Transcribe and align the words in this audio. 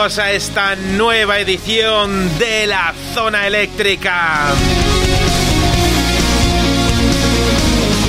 a 0.00 0.32
esta 0.32 0.76
nueva 0.76 1.40
edición 1.40 2.38
de 2.38 2.66
la 2.66 2.94
Zona 3.12 3.46
Eléctrica. 3.46 4.46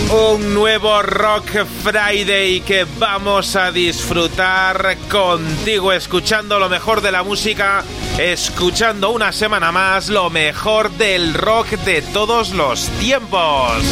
Un 0.10 0.54
nuevo 0.54 1.02
Rock 1.02 1.66
Friday 1.84 2.62
que 2.62 2.86
vamos 2.98 3.58
a 3.58 3.74
disfrutar 3.74 4.96
contigo, 5.10 5.92
escuchando 5.92 6.60
lo 6.60 6.70
mejor 6.70 7.02
de 7.02 7.12
la 7.12 7.24
música, 7.24 7.84
escuchando 8.18 9.10
una 9.10 9.34
semana 9.34 9.74
más 9.74 10.08
lo 10.08 10.30
mejor 10.30 10.92
del 10.92 11.34
rock 11.34 11.72
de 11.72 12.02
todos 12.02 12.52
los 12.52 12.88
tiempos. 13.02 13.84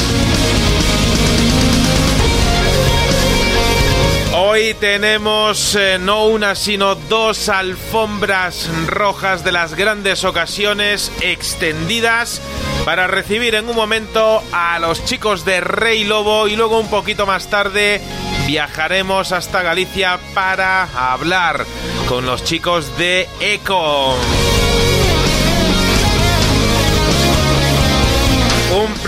Hoy 4.51 4.73
tenemos 4.73 5.75
eh, 5.75 5.99
no 5.99 6.25
una 6.25 6.55
sino 6.55 6.95
dos 6.95 7.49
alfombras 7.49 8.67
rojas 8.87 9.43
de 9.43 9.51
las 9.51 9.75
grandes 9.75 10.23
ocasiones 10.23 11.11
extendidas 11.21 12.41
para 12.83 13.05
recibir 13.05 13.53
en 13.53 13.69
un 13.69 13.75
momento 13.75 14.41
a 14.51 14.79
los 14.79 15.05
chicos 15.05 15.45
de 15.45 15.61
Rey 15.61 16.03
Lobo 16.03 16.47
y 16.47 16.55
luego 16.55 16.79
un 16.79 16.89
poquito 16.89 17.27
más 17.27 17.51
tarde 17.51 18.01
viajaremos 18.47 19.33
hasta 19.33 19.61
Galicia 19.61 20.17
para 20.33 21.11
hablar 21.11 21.63
con 22.07 22.25
los 22.25 22.43
chicos 22.43 22.97
de 22.97 23.29
Eco. 23.39 24.15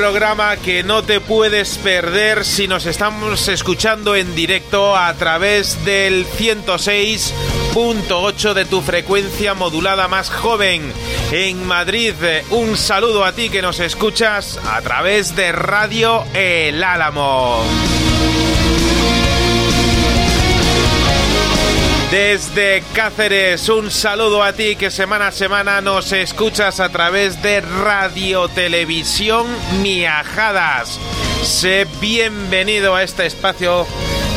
Programa 0.01 0.57
que 0.57 0.81
no 0.81 1.03
te 1.03 1.21
puedes 1.21 1.77
perder 1.77 2.43
si 2.43 2.67
nos 2.67 2.87
estamos 2.87 3.47
escuchando 3.47 4.15
en 4.15 4.33
directo 4.33 4.97
a 4.97 5.13
través 5.13 5.85
del 5.85 6.25
106.8 6.25 8.53
de 8.55 8.65
tu 8.65 8.81
frecuencia 8.81 9.53
modulada 9.53 10.07
más 10.07 10.31
joven 10.31 10.91
en 11.31 11.63
Madrid. 11.67 12.15
Un 12.49 12.77
saludo 12.77 13.23
a 13.23 13.33
ti 13.33 13.51
que 13.51 13.61
nos 13.61 13.79
escuchas 13.79 14.59
a 14.65 14.81
través 14.81 15.35
de 15.35 15.51
Radio 15.51 16.23
El 16.33 16.83
Álamo. 16.83 17.63
Desde 22.11 22.83
Cáceres, 22.93 23.69
un 23.69 23.89
saludo 23.89 24.43
a 24.43 24.51
ti 24.51 24.75
que 24.75 24.91
semana 24.91 25.27
a 25.27 25.31
semana 25.31 25.79
nos 25.79 26.11
escuchas 26.11 26.81
a 26.81 26.89
través 26.89 27.41
de 27.41 27.61
Radio 27.61 28.49
Televisión 28.49 29.47
Miajadas. 29.81 30.99
Sé 31.41 31.87
bienvenido 32.01 32.95
a 32.95 33.03
este 33.03 33.25
espacio 33.25 33.87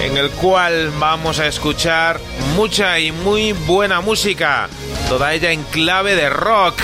en 0.00 0.16
el 0.16 0.30
cual 0.30 0.92
vamos 1.00 1.40
a 1.40 1.48
escuchar 1.48 2.20
mucha 2.54 3.00
y 3.00 3.10
muy 3.10 3.50
buena 3.50 4.00
música, 4.00 4.68
toda 5.08 5.34
ella 5.34 5.50
en 5.50 5.64
clave 5.64 6.14
de 6.14 6.30
rock. 6.30 6.80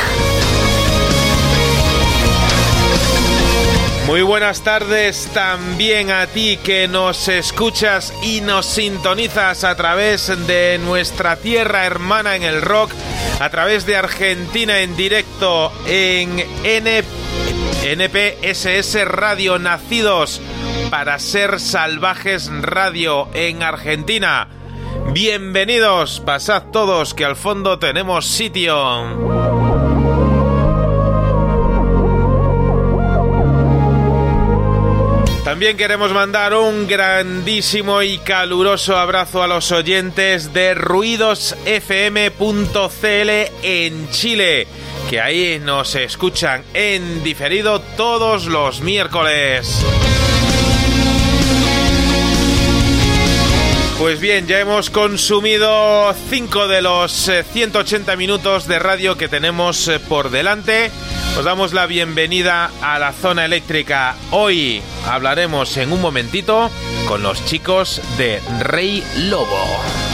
Muy 4.11 4.23
buenas 4.23 4.63
tardes 4.63 5.29
también 5.35 6.11
a 6.11 6.27
ti 6.27 6.59
que 6.65 6.89
nos 6.89 7.29
escuchas 7.29 8.13
y 8.25 8.41
nos 8.41 8.67
sintonizas 8.67 9.63
a 9.63 9.77
través 9.77 10.27
de 10.49 10.81
nuestra 10.85 11.37
tierra 11.37 11.87
hermana 11.87 12.35
en 12.35 12.43
el 12.43 12.61
rock, 12.61 12.91
a 13.39 13.49
través 13.51 13.87
de 13.87 13.95
Argentina 13.95 14.81
en 14.81 14.97
directo 14.97 15.73
en 15.87 16.45
N 16.65 17.05
NPSS 17.85 19.05
Radio 19.07 19.61
Nacidos 19.61 20.41
para 20.91 21.17
ser 21.21 21.61
salvajes 21.61 22.51
radio 22.63 23.29
en 23.33 23.63
Argentina. 23.63 24.49
Bienvenidos, 25.13 26.19
pasad 26.19 26.65
todos 26.73 27.15
que 27.15 27.25
al 27.25 27.37
fondo 27.37 27.79
tenemos 27.79 28.27
sitio. 28.27 29.60
También 35.61 35.77
queremos 35.77 36.11
mandar 36.15 36.55
un 36.55 36.87
grandísimo 36.87 38.01
y 38.01 38.17
caluroso 38.17 38.97
abrazo 38.97 39.43
a 39.43 39.47
los 39.47 39.71
oyentes 39.73 40.55
de 40.55 40.73
ruidosfm.cl 40.73 41.61
en 43.63 44.09
Chile, 44.09 44.67
que 45.11 45.21
ahí 45.21 45.61
nos 45.63 45.97
escuchan 45.97 46.65
en 46.73 47.23
diferido 47.23 47.83
todos 47.99 48.47
los 48.47 48.81
miércoles. 48.81 49.85
Pues 53.99 54.19
bien, 54.19 54.47
ya 54.47 54.61
hemos 54.61 54.89
consumido 54.89 56.15
5 56.31 56.69
de 56.69 56.81
los 56.81 57.29
eh, 57.29 57.45
180 57.45 58.17
minutos 58.17 58.67
de 58.67 58.79
radio 58.79 59.19
que 59.19 59.29
tenemos 59.29 59.89
eh, 59.89 60.01
por 60.01 60.31
delante. 60.31 60.91
Os 61.39 61.45
damos 61.45 61.73
la 61.73 61.87
bienvenida 61.87 62.71
a 62.83 62.99
la 62.99 63.13
zona 63.13 63.45
eléctrica. 63.45 64.17
Hoy 64.31 64.83
hablaremos 65.07 65.77
en 65.77 65.93
un 65.93 66.01
momentito 66.01 66.71
con 67.07 67.23
los 67.23 67.43
chicos 67.47 68.03
de 68.19 68.43
Rey 68.61 69.03
Lobo. 69.17 70.10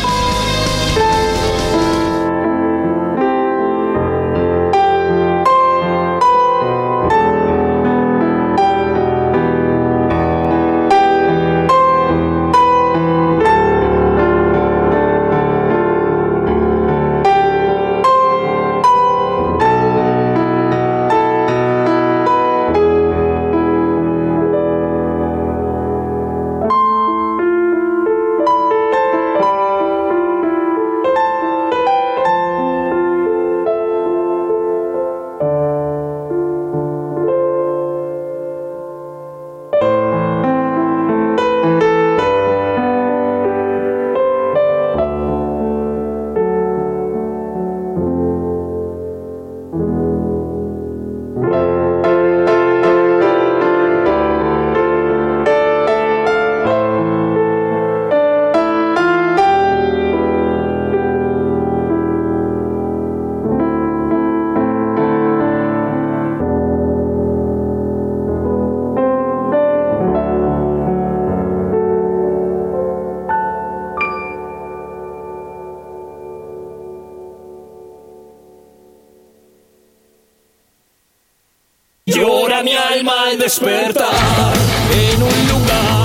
Despertar 83.46 84.52
en 84.90 85.22
un 85.22 85.48
lugar 85.48 86.04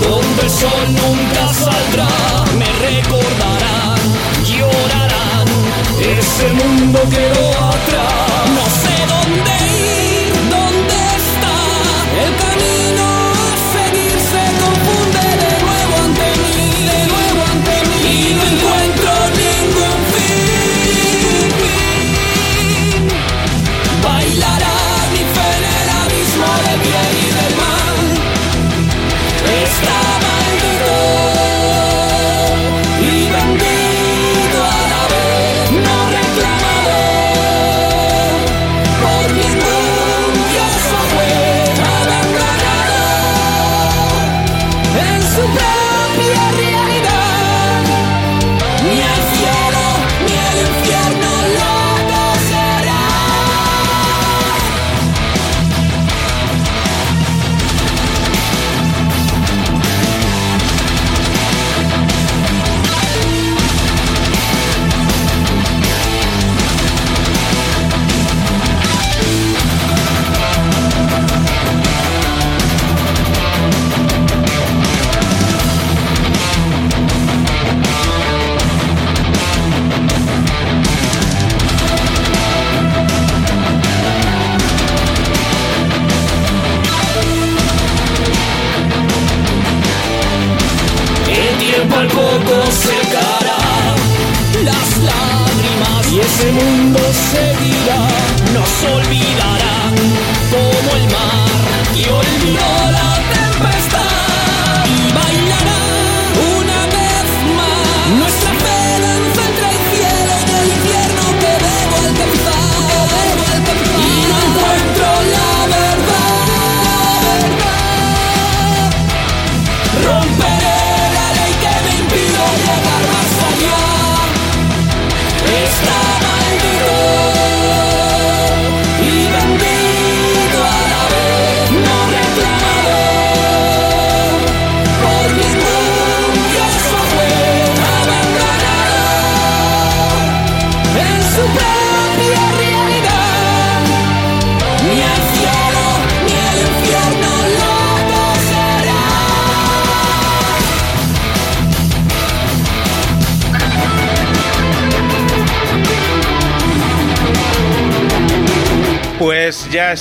donde 0.00 0.42
el 0.42 0.50
sol 0.50 0.86
nunca 0.86 1.52
saldrá. 1.52 2.08
Me 2.58 2.64
recordarán, 2.86 3.98
llorarán, 4.42 5.48
ese 6.00 6.48
mundo 6.54 7.00
quedó 7.10 7.66
atrás. 7.66 8.27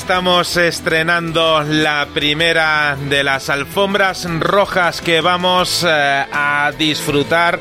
Estamos 0.08 0.56
estrenando 0.56 1.62
la 1.64 2.08
primera 2.14 2.96
de 3.10 3.26
las 3.26 3.50
alfombras 3.50 4.26
rojas 4.40 5.02
que 5.02 5.20
vamos 5.20 5.86
eh, 5.86 6.26
a 6.32 6.72
disfrutar 6.80 7.60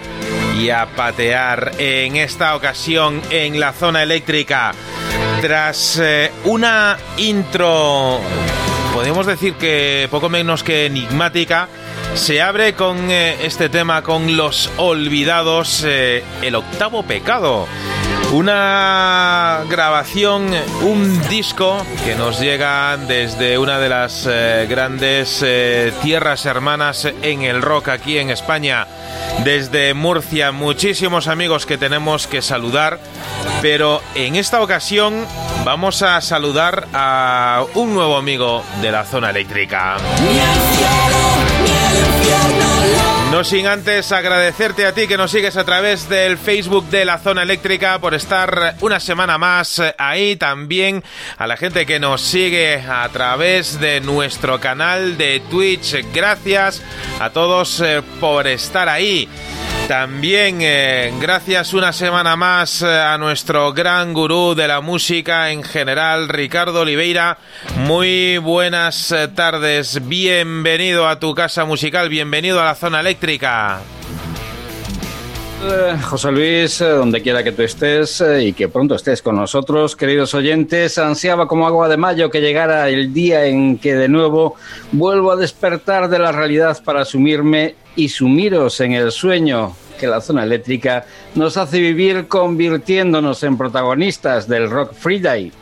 y 0.57 0.71
a 0.71 0.87
patear 0.95 1.73
en 1.79 2.15
esta 2.15 2.55
ocasión 2.55 3.21
en 3.31 3.59
la 3.59 3.73
zona 3.73 4.05
eléctrica. 4.05 4.71
Tras 5.41 5.99
eh, 6.01 6.31
una 6.45 6.97
intro, 7.17 8.21
podemos 8.95 9.27
decir 9.27 9.55
que 9.55 10.07
poco 10.09 10.29
menos 10.29 10.63
que 10.63 10.87
enigmática, 10.87 11.67
se 12.15 12.41
abre 12.41 12.75
con 12.75 13.11
eh, 13.11 13.45
este 13.45 13.69
tema, 13.69 14.03
con 14.03 14.37
los 14.37 14.71
olvidados, 14.77 15.83
el 15.83 16.55
octavo 16.55 17.03
pecado. 17.03 17.67
Una 18.33 19.63
grabación, 19.71 20.51
un 20.83 21.29
disco 21.29 21.79
que 22.05 22.17
nos 22.17 22.41
llega 22.41 22.97
desde 22.97 23.57
una 23.57 23.79
de 23.79 23.89
las 23.89 24.27
eh, 24.29 24.67
grandes 24.69 25.43
eh, 25.47 25.93
tierras 26.03 26.45
hermanas 26.45 27.07
en 27.23 27.43
el 27.43 27.63
rock 27.63 27.89
aquí 27.89 28.19
en 28.19 28.31
España, 28.31 28.87
desde 29.45 29.95
Murcia. 29.95 30.51
Muchísimos 30.51 31.29
amigos 31.29 31.67
que 31.67 31.79
tenemos 31.79 32.27
que 32.27 32.43
saludar, 32.43 32.99
pero 33.63 34.03
en 34.15 34.35
esta 34.37 34.61
ocasión 34.61 35.25
vamos 35.65 36.03
a 36.03 36.21
saludar 36.21 36.89
a 36.93 37.65
un 37.75 37.95
nuevo 37.95 38.17
amigo 38.17 38.65
de 38.83 38.91
la 38.91 39.05
zona 39.05 39.31
eléctrica. 39.31 39.97
Ni 40.21 40.29
el 40.29 40.47
ni 41.65 41.71
el 43.11 43.16
No 43.31 43.43
sin 43.43 43.67
antes 43.67 44.13
agradecerte 44.13 44.87
a 44.87 44.93
ti 44.93 45.07
que 45.07 45.17
nos 45.17 45.33
sigues 45.33 45.57
a 45.57 45.65
través 45.65 46.09
del 46.09 46.39
Facebook 46.39 46.89
de 46.89 47.05
la 47.05 47.19
Zona 47.19 47.43
Eléctrica 47.43 47.99
por 47.99 48.15
estar 48.15 48.77
una 48.81 49.01
semana 49.01 49.37
más 49.37 49.83
ahí. 49.99 50.37
También 50.37 51.03
a 51.37 51.47
la 51.47 51.57
gente 51.57 51.85
que 51.87 51.99
nos 51.99 52.23
sigue 52.23 52.77
a 52.77 53.07
través 53.09 53.81
de 53.81 54.01
nuestro 54.01 54.61
canal 54.61 55.19
de 55.19 55.41
Twitch. 55.51 55.97
Gracias 56.15 56.83
a 57.21 57.31
todos 57.31 57.81
eh, 57.81 58.01
por 58.21 58.47
estar 58.47 58.89
ahí. 58.89 59.29
También 59.89 60.59
eh, 60.63 61.13
gracias 61.21 61.73
una 61.73 61.93
semana 61.93 62.35
más 62.35 62.83
eh, 62.83 62.87
a 62.87 63.17
nuestro 63.19 63.73
gran 63.73 64.13
gurú 64.15 64.57
de 64.57 64.67
la 64.67 64.81
música 64.81 65.53
en 65.53 65.63
general, 65.63 66.29
Ricardo 66.29 66.81
Oliveira. 66.81 67.39
Muy 67.77 68.39
buenas 68.39 69.13
eh, 69.13 69.29
tardes, 69.29 70.09
bienvenido 70.09 71.07
a 71.07 71.21
tu 71.21 71.37
casa 71.37 71.65
musical, 71.65 72.09
bienvenido 72.09 72.61
a 72.61 72.65
la 72.65 72.75
zona 72.75 72.99
eléctrica. 72.99 73.79
José 76.03 76.33
Luis, 76.33 76.79
donde 76.81 77.23
quiera 77.23 77.45
que 77.45 77.53
tú 77.53 77.63
estés 77.63 78.23
y 78.41 78.53
que 78.53 78.69
pronto 78.69 78.97
estés 78.97 79.23
con 79.23 79.37
nosotros, 79.37 79.95
queridos 79.95 80.35
oyentes, 80.35 80.99
ansiaba 80.99 81.47
como 81.47 81.67
agua 81.67 81.89
de 81.89 81.97
mayo 81.97 82.29
que 82.29 82.41
llegara 82.41 82.89
el 82.89 83.13
día 83.15 83.47
en 83.47 83.79
que 83.79 83.95
de 83.95 84.09
nuevo 84.09 84.57
vuelvo 84.93 85.31
a 85.31 85.37
despertar 85.37 86.09
de 86.09 86.19
la 86.19 86.33
realidad 86.33 86.77
para 86.85 87.05
sumirme 87.05 87.75
y 87.97 88.09
sumiros 88.09 88.81
en 88.81 88.93
el 88.93 89.11
sueño 89.11 89.75
que 89.99 90.07
la 90.07 90.21
zona 90.21 90.45
eléctrica 90.45 91.07
nos 91.35 91.57
hace 91.57 91.81
vivir 91.81 92.29
convirtiéndonos 92.29 93.43
en 93.43 93.57
protagonistas 93.57 94.47
del 94.47 94.71
Rock 94.71 94.95
Friday. 94.95 95.53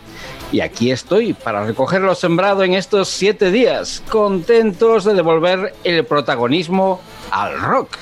Y 0.53 0.61
aquí 0.61 0.91
estoy 0.91 1.33
para 1.33 1.64
recoger 1.64 2.03
lo 2.03 2.14
sembrado 2.14 2.62
en 2.62 2.75
estos 2.75 3.09
siete 3.09 3.50
días, 3.50 4.03
contentos 4.09 5.05
de 5.05 5.14
devolver 5.14 5.75
el 5.85 6.05
protagonismo 6.05 7.00
al 7.31 7.61
rock. 7.61 7.97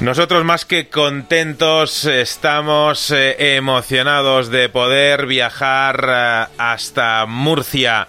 Nosotros 0.00 0.44
más 0.44 0.64
que 0.64 0.88
contentos 0.88 2.04
estamos 2.04 3.10
eh, 3.10 3.56
emocionados 3.56 4.50
de 4.50 4.68
poder 4.68 5.26
viajar 5.26 6.06
eh, 6.08 6.54
hasta 6.58 7.26
Murcia. 7.26 8.08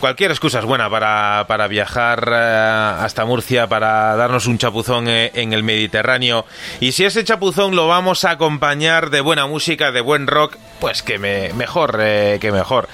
Cualquier 0.00 0.30
excusa 0.30 0.58
es 0.58 0.64
buena 0.64 0.90
para, 0.90 1.44
para 1.48 1.68
viajar 1.68 2.30
eh, 2.32 2.96
hasta 3.00 3.24
Murcia, 3.24 3.66
para 3.66 4.16
darnos 4.16 4.46
un 4.46 4.58
chapuzón 4.58 5.08
eh, 5.08 5.30
en 5.34 5.52
el 5.52 5.62
Mediterráneo. 5.62 6.44
Y 6.80 6.92
si 6.92 7.04
ese 7.04 7.24
chapuzón 7.24 7.76
lo 7.76 7.88
vamos 7.88 8.24
a 8.24 8.30
acompañar 8.30 9.10
de 9.10 9.20
buena 9.20 9.46
música, 9.46 9.92
de 9.92 10.00
buen 10.00 10.26
rock, 10.26 10.56
pues 10.80 11.02
que 11.02 11.18
me, 11.18 11.52
mejor, 11.54 11.98
eh, 12.02 12.38
que 12.40 12.52
mejor. 12.52 12.88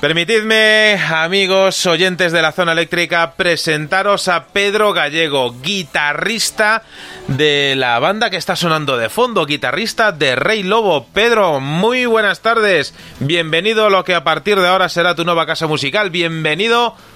Permitidme, 0.00 1.00
amigos 1.10 1.86
oyentes 1.86 2.32
de 2.32 2.42
la 2.42 2.52
zona 2.52 2.72
eléctrica, 2.72 3.32
presentaros 3.36 4.28
a 4.28 4.46
Pedro 4.46 4.92
Gallego, 4.92 5.54
guitarrista 5.62 6.82
de 7.28 7.74
la 7.76 7.98
banda 8.00 8.30
que 8.30 8.36
está 8.36 8.56
sonando 8.56 8.96
de 8.98 9.08
fondo, 9.08 9.46
guitarrista 9.46 10.12
de 10.12 10.36
Rey 10.36 10.62
Lobo. 10.62 11.06
Pedro, 11.12 11.60
muy 11.60 12.04
buenas 12.04 12.40
tardes. 12.40 12.94
Bienvenido 13.20 13.86
a 13.86 13.90
lo 13.90 14.04
que 14.04 14.14
a 14.14 14.24
partir 14.24 14.60
de 14.60 14.68
ahora 14.68 14.88
será 14.88 15.14
tu 15.14 15.24
nueva 15.24 15.46
casa 15.46 15.66
musical. 15.66 16.10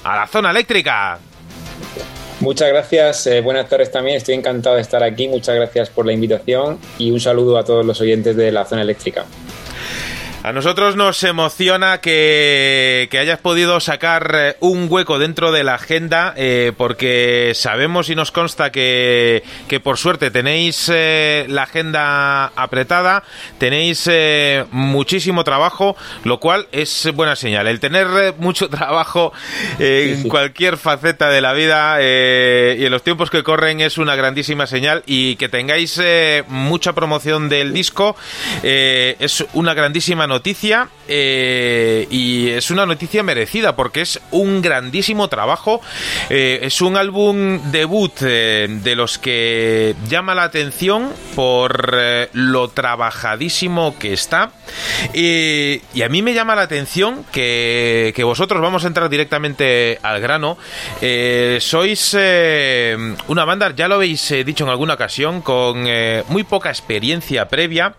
A 0.05 0.17
la 0.17 0.27
zona 0.27 0.51
eléctrica. 0.51 1.19
Muchas 2.41 2.69
gracias, 2.69 3.27
eh, 3.27 3.41
buenas 3.41 3.69
tardes 3.69 3.91
también, 3.91 4.17
estoy 4.17 4.35
encantado 4.35 4.77
de 4.77 4.83
estar 4.83 5.03
aquí, 5.03 5.27
muchas 5.27 5.55
gracias 5.55 5.89
por 5.89 6.05
la 6.05 6.13
invitación 6.13 6.79
y 6.99 7.11
un 7.11 7.19
saludo 7.19 7.57
a 7.57 7.65
todos 7.65 7.85
los 7.85 8.01
oyentes 8.01 8.37
de 8.37 8.53
la 8.53 8.67
zona 8.67 8.83
eléctrica. 8.83 9.25
A 10.47 10.53
nosotros 10.53 10.95
nos 10.95 11.25
emociona 11.25 12.01
que, 12.01 13.09
hayas 13.21 13.41
podido 13.41 13.81
sacar 13.81 14.31
eh, 14.33 14.57
un 14.61 14.87
hueco 14.89 15.19
dentro 15.19 15.51
de 15.51 15.65
la 15.65 15.75
agenda 15.75 16.35
eh, 16.37 16.71
porque 16.77 17.51
sabemos 17.57 18.11
y 18.11 18.15
nos 18.15 18.31
consta 18.31 18.71
que, 18.71 19.43
por 19.83 19.99
suerte 19.99 20.31
tenéis 20.31 20.89
eh, 20.89 21.47
la 21.49 21.65
agenda 21.65 22.53
apretada, 22.55 23.25
tenéis 23.59 24.09
muchísimo 24.71 25.43
trabajo, 25.43 25.97
lo 26.23 26.39
cual 26.39 26.69
es 26.71 27.11
buena 27.13 27.35
señal. 27.35 27.67
El 27.67 27.81
tener 27.81 28.37
mucho 28.39 28.69
trabajo 28.71 29.33
en 29.81 30.29
cualquier 30.29 30.77
faceta 30.77 31.29
de 31.29 31.41
la 31.41 31.55
vida 31.55 32.01
y 32.01 32.85
en 32.85 32.93
los 32.93 33.03
tiempos 33.03 33.31
que 33.31 33.43
corren 33.43 33.81
es 33.81 33.99
una 33.99 34.15
grandísima 34.15 34.69
señal 34.69 35.03
y 35.07 35.35
que 35.35 35.49
tengáis 35.49 36.01
mucha 36.47 36.93
promoción 36.93 37.49
del 37.49 37.73
disco 37.73 38.15
es 38.63 39.45
una 39.53 39.75
grandísima 39.75 40.29
noticia 40.29 40.36
noticia 40.37 40.91
eh, 41.09 42.07
y 42.11 42.49
es 42.49 42.71
una 42.71 42.85
noticia 42.85 43.23
merecida 43.23 43.75
porque 43.75 44.03
es 44.03 44.21
un 44.33 44.61
grandísimo 44.61 45.29
trabajo. 45.29 45.81
Eh, 46.29 46.61
es 46.63 46.83
un 46.83 46.97
álbum 46.97 47.71
debut 47.71 48.13
eh, 48.21 48.67
de 48.69 48.97
los 48.97 49.19
que 49.19 49.95
llama 50.09 50.35
la 50.35 50.43
atención 50.45 51.11
por 51.35 51.97
lo 52.33 52.69
trabajadísimo 52.69 53.97
que 53.99 54.13
está. 54.13 54.53
y 55.15 56.03
a 56.03 56.09
mí 56.11 56.21
me 56.21 56.35
llama 56.35 56.55
la 56.55 56.63
atención 56.63 57.25
que, 57.33 58.13
que 58.15 58.25
vosotros, 58.25 58.61
vamos 58.61 58.85
a 58.85 58.89
entrar 58.89 59.09
directamente 59.09 59.99
al 60.03 60.21
grano, 60.21 60.59
sois 61.61 62.17
una 63.29 63.45
banda, 63.45 63.75
ya 63.75 63.89
lo 63.89 63.97
habéis 63.97 64.35
dicho 64.45 64.65
en 64.65 64.71
alguna 64.71 64.95
ocasión, 64.95 65.41
con 65.41 65.87
muy 66.29 66.45
poca 66.45 66.71
experiencia 66.71 67.49
previa 67.49 67.95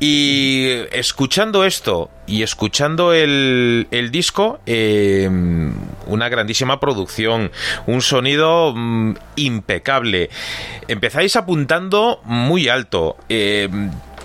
y 0.00 0.68
escuchando 0.92 1.64
esto, 1.64 1.77
y 2.26 2.42
escuchando 2.42 3.12
el, 3.12 3.86
disco, 4.10 4.60
eh, 4.66 5.28
una 6.06 6.28
grandísima 6.28 6.80
producción, 6.80 7.50
un 7.86 8.02
sonido 8.02 8.72
mm, 8.74 9.14
impecable. 9.36 10.30
Empezáis 10.88 11.36
apuntando 11.36 12.20
muy 12.24 12.68
alto. 12.68 13.16
Eh, 13.28 13.68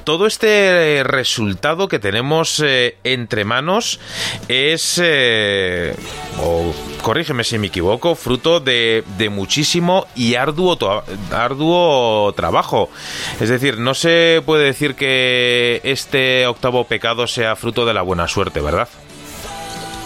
todo 0.04 0.28
este 0.28 1.04
resultado 1.04 1.88
que 1.88 2.00
tenemos 2.00 2.62
eh, 2.64 2.98
entre 3.04 3.46
manos 3.46 4.00
es, 4.48 5.00
eh, 5.04 5.96
corrígeme 7.02 7.44
si 7.44 7.58
me 7.58 7.68
equivoco, 7.68 8.16
fruto 8.16 8.60
de, 8.60 9.04
muchísimo 9.32 10.08
y 10.16 10.36
arduo, 10.36 10.78
arduo 11.32 12.34
trabajo. 12.34 12.90
Es 13.40 13.50
decir, 13.50 13.78
no 13.78 13.94
se 13.94 14.42
puede 14.46 14.66
decir 14.66 14.96
que 14.96 15.82
este 15.84 16.46
octavo 16.48 16.86
pecado 16.86 17.28
sea 17.28 17.56
fruto 17.56 17.86
de 17.86 17.94
la 17.94 18.02
buena 18.02 18.28
suerte, 18.28 18.62
¿verdad? 18.62 18.90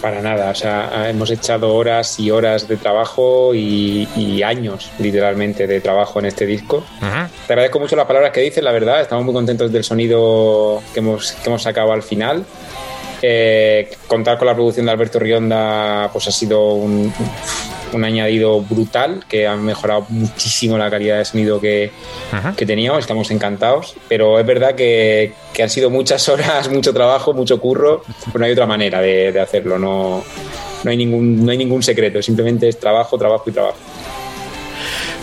Para 0.02 0.22
nada, 0.22 0.52
o 0.52 0.56
sea, 0.56 1.10
hemos 1.10 1.32
echado 1.32 1.74
horas 1.74 2.20
y 2.20 2.30
horas 2.30 2.68
de 2.68 2.78
trabajo 2.78 3.54
y, 3.54 4.42
años, 4.44 4.92
literalmente, 5.00 5.66
de 5.66 5.82
trabajo 5.82 6.20
en 6.20 6.28
este 6.28 6.46
disco. 6.46 6.84
Te 7.48 7.54
agradezco 7.54 7.80
mucho 7.80 7.96
las 7.96 8.06
palabras 8.06 8.32
que 8.32 8.42
dices, 8.42 8.64
la 8.64 8.72
verdad, 8.72 9.02
estamos 9.02 9.26
muy 9.26 9.34
contentos 9.34 9.72
del 9.72 9.84
sonido 9.84 10.82
que 10.94 11.00
hemos, 11.00 11.32
que 11.32 11.50
hemos 11.50 11.64
sacado 11.64 11.92
al 11.92 12.04
final. 12.04 12.46
Eh, 13.22 13.90
contar 14.08 14.38
con 14.38 14.48
la 14.48 14.54
producción 14.54 14.86
de 14.86 14.92
Alberto 14.92 15.20
Rionda 15.20 16.10
pues 16.14 16.28
ha 16.28 16.32
sido 16.32 16.74
un, 16.74 17.12
un 17.94 18.04
añadido 18.04 18.62
brutal 18.62 19.24
que 19.28 19.48
ha 19.48 19.56
mejorado 19.56 20.06
muchísimo 20.10 20.78
la 20.78 20.90
calidad 20.90 21.18
de 21.18 21.26
sonido 21.26 21.60
que, 21.60 21.92
que 22.56 22.66
teníamos, 22.66 23.00
estamos 23.00 23.32
encantados, 23.32 23.96
pero 24.08 24.40
es 24.40 24.46
verdad 24.46 24.76
que, 24.76 25.34
que, 25.54 25.64
han 25.64 25.70
sido 25.70 25.90
muchas 25.90 26.28
horas, 26.30 26.70
mucho 26.70 26.94
trabajo, 26.94 27.34
mucho 27.34 27.60
curro, 27.60 28.04
pero 28.28 28.40
no 28.40 28.46
hay 28.46 28.52
otra 28.52 28.66
manera 28.66 29.02
de, 29.02 29.32
de 29.32 29.40
hacerlo, 29.40 29.78
no, 29.80 30.24
no, 30.84 30.92
hay 30.92 30.98
ningún, 30.98 31.46
no 31.46 31.52
hay 31.52 31.58
ningún 31.58 31.84
secreto, 31.84 32.22
simplemente 32.22 32.68
es 32.68 32.80
trabajo, 32.80 33.18
trabajo 33.18 33.50
y 33.50 33.54
trabajo. 33.54 33.78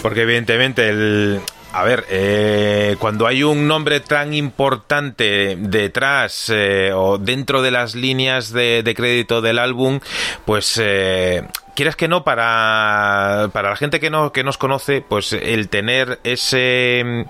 Porque 0.02 0.22
evidentemente 0.22 0.88
el, 0.88 1.40
a 1.74 1.82
ver, 1.82 2.06
eh, 2.08 2.94
cuando 3.00 3.26
hay 3.26 3.42
un 3.42 3.66
nombre 3.66 3.98
tan 3.98 4.32
importante 4.32 5.56
detrás 5.58 6.48
eh, 6.54 6.92
o 6.94 7.18
dentro 7.18 7.62
de 7.62 7.72
las 7.72 7.96
líneas 7.96 8.52
de, 8.52 8.94
crédito 8.96 9.42
del 9.42 9.58
álbum, 9.58 9.98
pues 10.44 10.80
eh, 10.80 11.42
quieres 11.74 11.96
que 11.96 12.06
no, 12.06 12.22
para, 12.22 13.50
para 13.52 13.70
la 13.70 13.76
gente 13.76 13.98
que, 13.98 14.08
no, 14.08 14.30
que 14.30 14.44
nos 14.44 14.56
conoce, 14.56 15.00
pues 15.00 15.32
el 15.32 15.68
tener 15.68 16.20
ese 16.22 17.26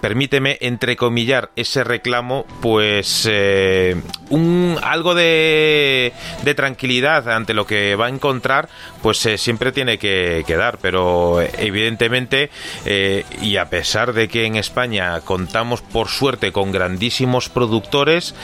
permíteme 0.00 0.58
entrecomillar 0.60 1.50
ese 1.56 1.84
reclamo, 1.84 2.46
pues 2.60 3.26
eh, 3.30 4.00
un 4.30 4.78
algo 4.82 5.14
de, 5.14 6.12
de, 6.42 6.54
tranquilidad 6.54 7.28
ante 7.28 7.54
lo 7.54 7.66
que 7.66 7.94
va 7.96 8.06
a 8.06 8.08
encontrar, 8.08 8.68
pues 9.02 9.24
eh, 9.26 9.38
siempre 9.38 9.72
tiene 9.72 9.98
que, 9.98 10.44
dar. 10.48 10.78
Pero 10.78 11.40
evidentemente, 11.40 12.50
eh, 12.84 13.24
y 13.40 13.56
a 13.56 13.70
pesar 13.70 14.12
de 14.12 14.28
que 14.28 14.46
en 14.46 14.56
España 14.56 15.20
contamos 15.20 15.80
por 15.82 16.08
suerte 16.08 16.52
con 16.52 16.72
grandísimos 16.72 17.48
productores, 17.48 18.34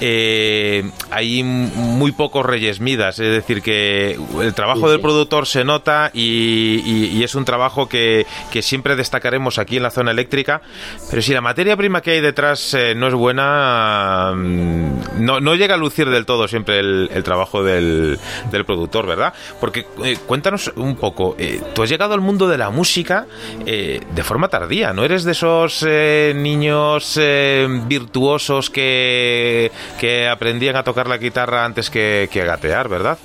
hay 0.00 1.42
muy 1.42 2.12
pocos 2.12 2.46
reyes 2.46 2.80
midas. 2.80 3.18
Es 3.18 3.30
decir, 3.30 3.62
que 3.62 4.18
el 4.40 4.54
trabajo 4.54 4.90
del 4.90 5.00
productor 5.00 5.46
se 5.46 5.64
nota 5.64 6.10
y, 6.12 6.82
y 6.84 7.24
es 7.24 7.34
un 7.34 7.44
trabajo 7.44 7.88
que, 7.88 8.26
que 8.52 8.62
siempre 8.62 8.96
destacaremos 8.96 9.58
aquí 9.58 9.76
en 9.78 9.82
la 9.82 9.90
zona 9.90 10.10
eléctrica 10.10 10.62
pero 11.08 11.22
si 11.22 11.32
la 11.32 11.40
materia 11.40 11.76
prima 11.76 12.02
que 12.02 12.12
hay 12.12 12.20
detrás 12.20 12.74
eh, 12.74 12.94
no 12.94 13.06
es 13.06 13.14
buena, 13.14 14.32
mm, 14.34 15.24
no, 15.24 15.40
no, 15.40 15.54
llega 15.54 15.74
a 15.74 15.78
lucir 15.78 16.10
del 16.10 16.26
todo 16.26 16.48
siempre 16.48 16.80
el, 16.80 17.22
trabajo 17.24 17.62
del, 17.62 18.18
productor, 18.66 19.06
¿verdad? 19.06 19.32
Porque 19.60 19.86
eh, 20.04 20.16
cuéntanos 20.26 20.72
un 20.76 20.96
poco, 20.96 21.36
eh, 21.38 21.60
tú 21.74 21.82
has 21.82 21.88
llegado 21.88 22.14
al 22.14 22.20
mundo 22.20 22.48
de 22.48 22.58
la 22.58 22.70
música 22.70 23.26
de 23.64 24.22
forma 24.22 24.48
tardía, 24.48 24.92
no 24.92 25.04
eres 25.04 25.24
de 25.24 25.32
esos 25.32 25.82
niños 25.82 27.18
virtuosos 27.86 28.70
que, 28.70 29.70
que 29.98 30.28
aprendían 30.28 30.76
a 30.76 30.82
tocar 30.82 31.08
la 31.08 31.18
guitarra 31.18 31.64
antes 31.64 31.90
que, 31.90 32.28
que 32.32 32.42
a 32.42 32.44
gatear, 32.44 32.88
¿verdad? 32.88 33.18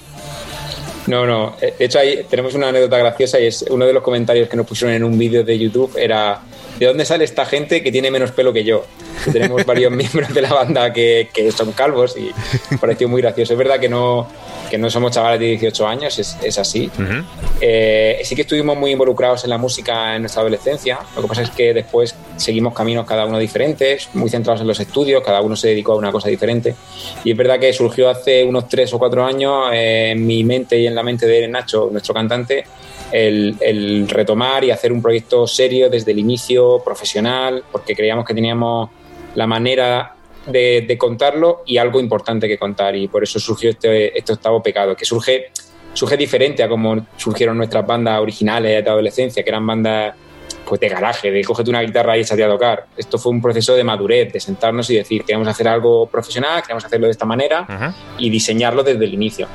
No, 1.07 1.25
no. 1.25 1.55
De 1.59 1.75
hecho, 1.79 1.99
ahí 1.99 2.25
tenemos 2.29 2.53
una 2.53 2.69
anécdota 2.69 2.97
graciosa 2.97 3.39
y 3.39 3.47
es 3.47 3.63
uno 3.69 3.85
de 3.85 3.93
los 3.93 4.03
comentarios 4.03 4.47
que 4.47 4.57
nos 4.57 4.67
pusieron 4.67 4.95
en 4.95 5.03
un 5.03 5.17
vídeo 5.17 5.43
de 5.43 5.57
YouTube 5.57 5.97
era 5.97 6.41
¿de 6.81 6.87
dónde 6.87 7.05
sale 7.05 7.25
esta 7.25 7.45
gente 7.45 7.83
que 7.83 7.91
tiene 7.91 8.09
menos 8.09 8.31
pelo 8.31 8.51
que 8.51 8.63
yo? 8.63 8.83
Tenemos 9.31 9.63
varios 9.67 9.91
miembros 9.91 10.33
de 10.33 10.41
la 10.41 10.51
banda 10.51 10.91
que, 10.91 11.29
son 11.55 11.73
calvos 11.73 12.15
y 12.17 12.31
pareció 12.77 13.07
muy 13.07 13.21
gracioso. 13.21 13.53
Es 13.53 13.59
verdad 13.59 13.79
que 13.79 13.87
no, 13.87 14.27
que 14.67 14.79
no 14.79 14.89
somos 14.89 15.11
chavales 15.11 15.39
de 15.39 15.45
18 15.45 15.87
años, 15.87 16.17
es, 16.17 16.57
así. 16.57 16.89
Eh, 17.61 18.21
sí 18.23 18.35
que 18.35 18.41
estuvimos 18.41 18.75
muy 18.75 18.89
involucrados 18.89 19.43
en 19.43 19.51
la 19.51 19.59
música 19.59 20.15
en 20.15 20.23
nuestra 20.23 20.41
adolescencia. 20.41 20.97
Lo 21.15 21.21
que 21.21 21.27
pasa 21.27 21.43
es 21.43 21.51
que 21.51 21.71
después 21.71 22.15
seguimos 22.37 22.73
caminos 22.73 23.05
cada 23.05 23.27
uno 23.27 23.37
diferentes, 23.37 24.09
muy 24.15 24.31
centrados 24.31 24.61
en 24.61 24.67
los 24.67 24.79
estudios, 24.79 25.21
cada 25.23 25.41
uno 25.41 25.55
se 25.55 25.67
dedicó 25.67 25.91
a 25.91 25.97
una 25.97 26.11
cosa 26.11 26.29
diferente. 26.29 26.73
Y 27.23 27.29
es 27.29 27.37
verdad 27.37 27.59
que 27.59 27.71
surgió 27.73 28.09
hace 28.09 28.43
unos 28.43 28.67
3 28.67 28.91
o 28.91 28.97
4 28.97 29.23
años 29.23 29.69
eh, 29.71 30.13
en 30.13 30.25
mi 30.25 30.43
mente 30.43 30.79
y 30.79 30.87
en 30.87 30.95
la 30.95 31.03
mente 31.03 31.27
de 31.27 31.47
Nacho, 31.47 31.89
nuestro 31.91 32.15
cantante, 32.15 32.63
el, 33.11 34.07
retomar 34.07 34.63
y 34.63 34.71
hacer 34.71 34.91
un 34.91 35.01
proyecto 35.01 35.47
serio 35.47 35.89
desde 35.89 36.11
el 36.11 36.19
inicio, 36.19 36.81
profesional, 36.83 37.63
porque 37.71 37.95
creíamos 37.95 38.25
que 38.25 38.33
teníamos 38.33 38.89
la 39.35 39.47
manera 39.47 40.15
de, 40.47 40.95
contarlo 40.97 41.63
y 41.65 41.77
algo 41.77 41.99
importante 41.99 42.47
que 42.47 42.57
contar. 42.57 42.95
Y 42.95 43.07
por 43.07 43.23
eso 43.23 43.39
surgió 43.39 43.69
este, 43.69 44.17
este, 44.17 44.33
octavo 44.33 44.61
pecado, 44.61 44.95
que 44.95 45.05
surge, 45.05 45.51
surge 45.93 46.17
diferente 46.17 46.63
a 46.63 46.69
como 46.69 47.05
surgieron 47.17 47.57
nuestras 47.57 47.85
bandas 47.85 48.19
originales 48.19 48.83
de 48.83 48.89
adolescencia, 48.89 49.43
que 49.43 49.49
eran 49.49 49.65
bandas 49.65 50.15
pues 50.65 50.79
de 50.79 50.89
garaje, 50.89 51.31
de 51.31 51.43
cógete 51.43 51.69
una 51.69 51.81
guitarra 51.81 52.17
y 52.17 52.21
échate 52.21 52.43
a 52.43 52.47
tocar. 52.47 52.87
Esto 52.95 53.17
fue 53.17 53.31
un 53.31 53.41
proceso 53.41 53.75
de 53.75 53.83
madurez, 53.83 54.31
de 54.31 54.39
sentarnos 54.39 54.89
y 54.89 54.95
decir, 54.95 55.23
queremos 55.23 55.47
hacer 55.47 55.67
algo 55.67 56.05
profesional, 56.07 56.61
queremos 56.61 56.85
hacerlo 56.85 57.07
de 57.07 57.11
esta 57.11 57.25
manera 57.25 57.93
y 58.17 58.29
diseñarlo 58.29 58.83
desde 58.83 59.03
el 59.03 59.13
inicio. 59.13 59.47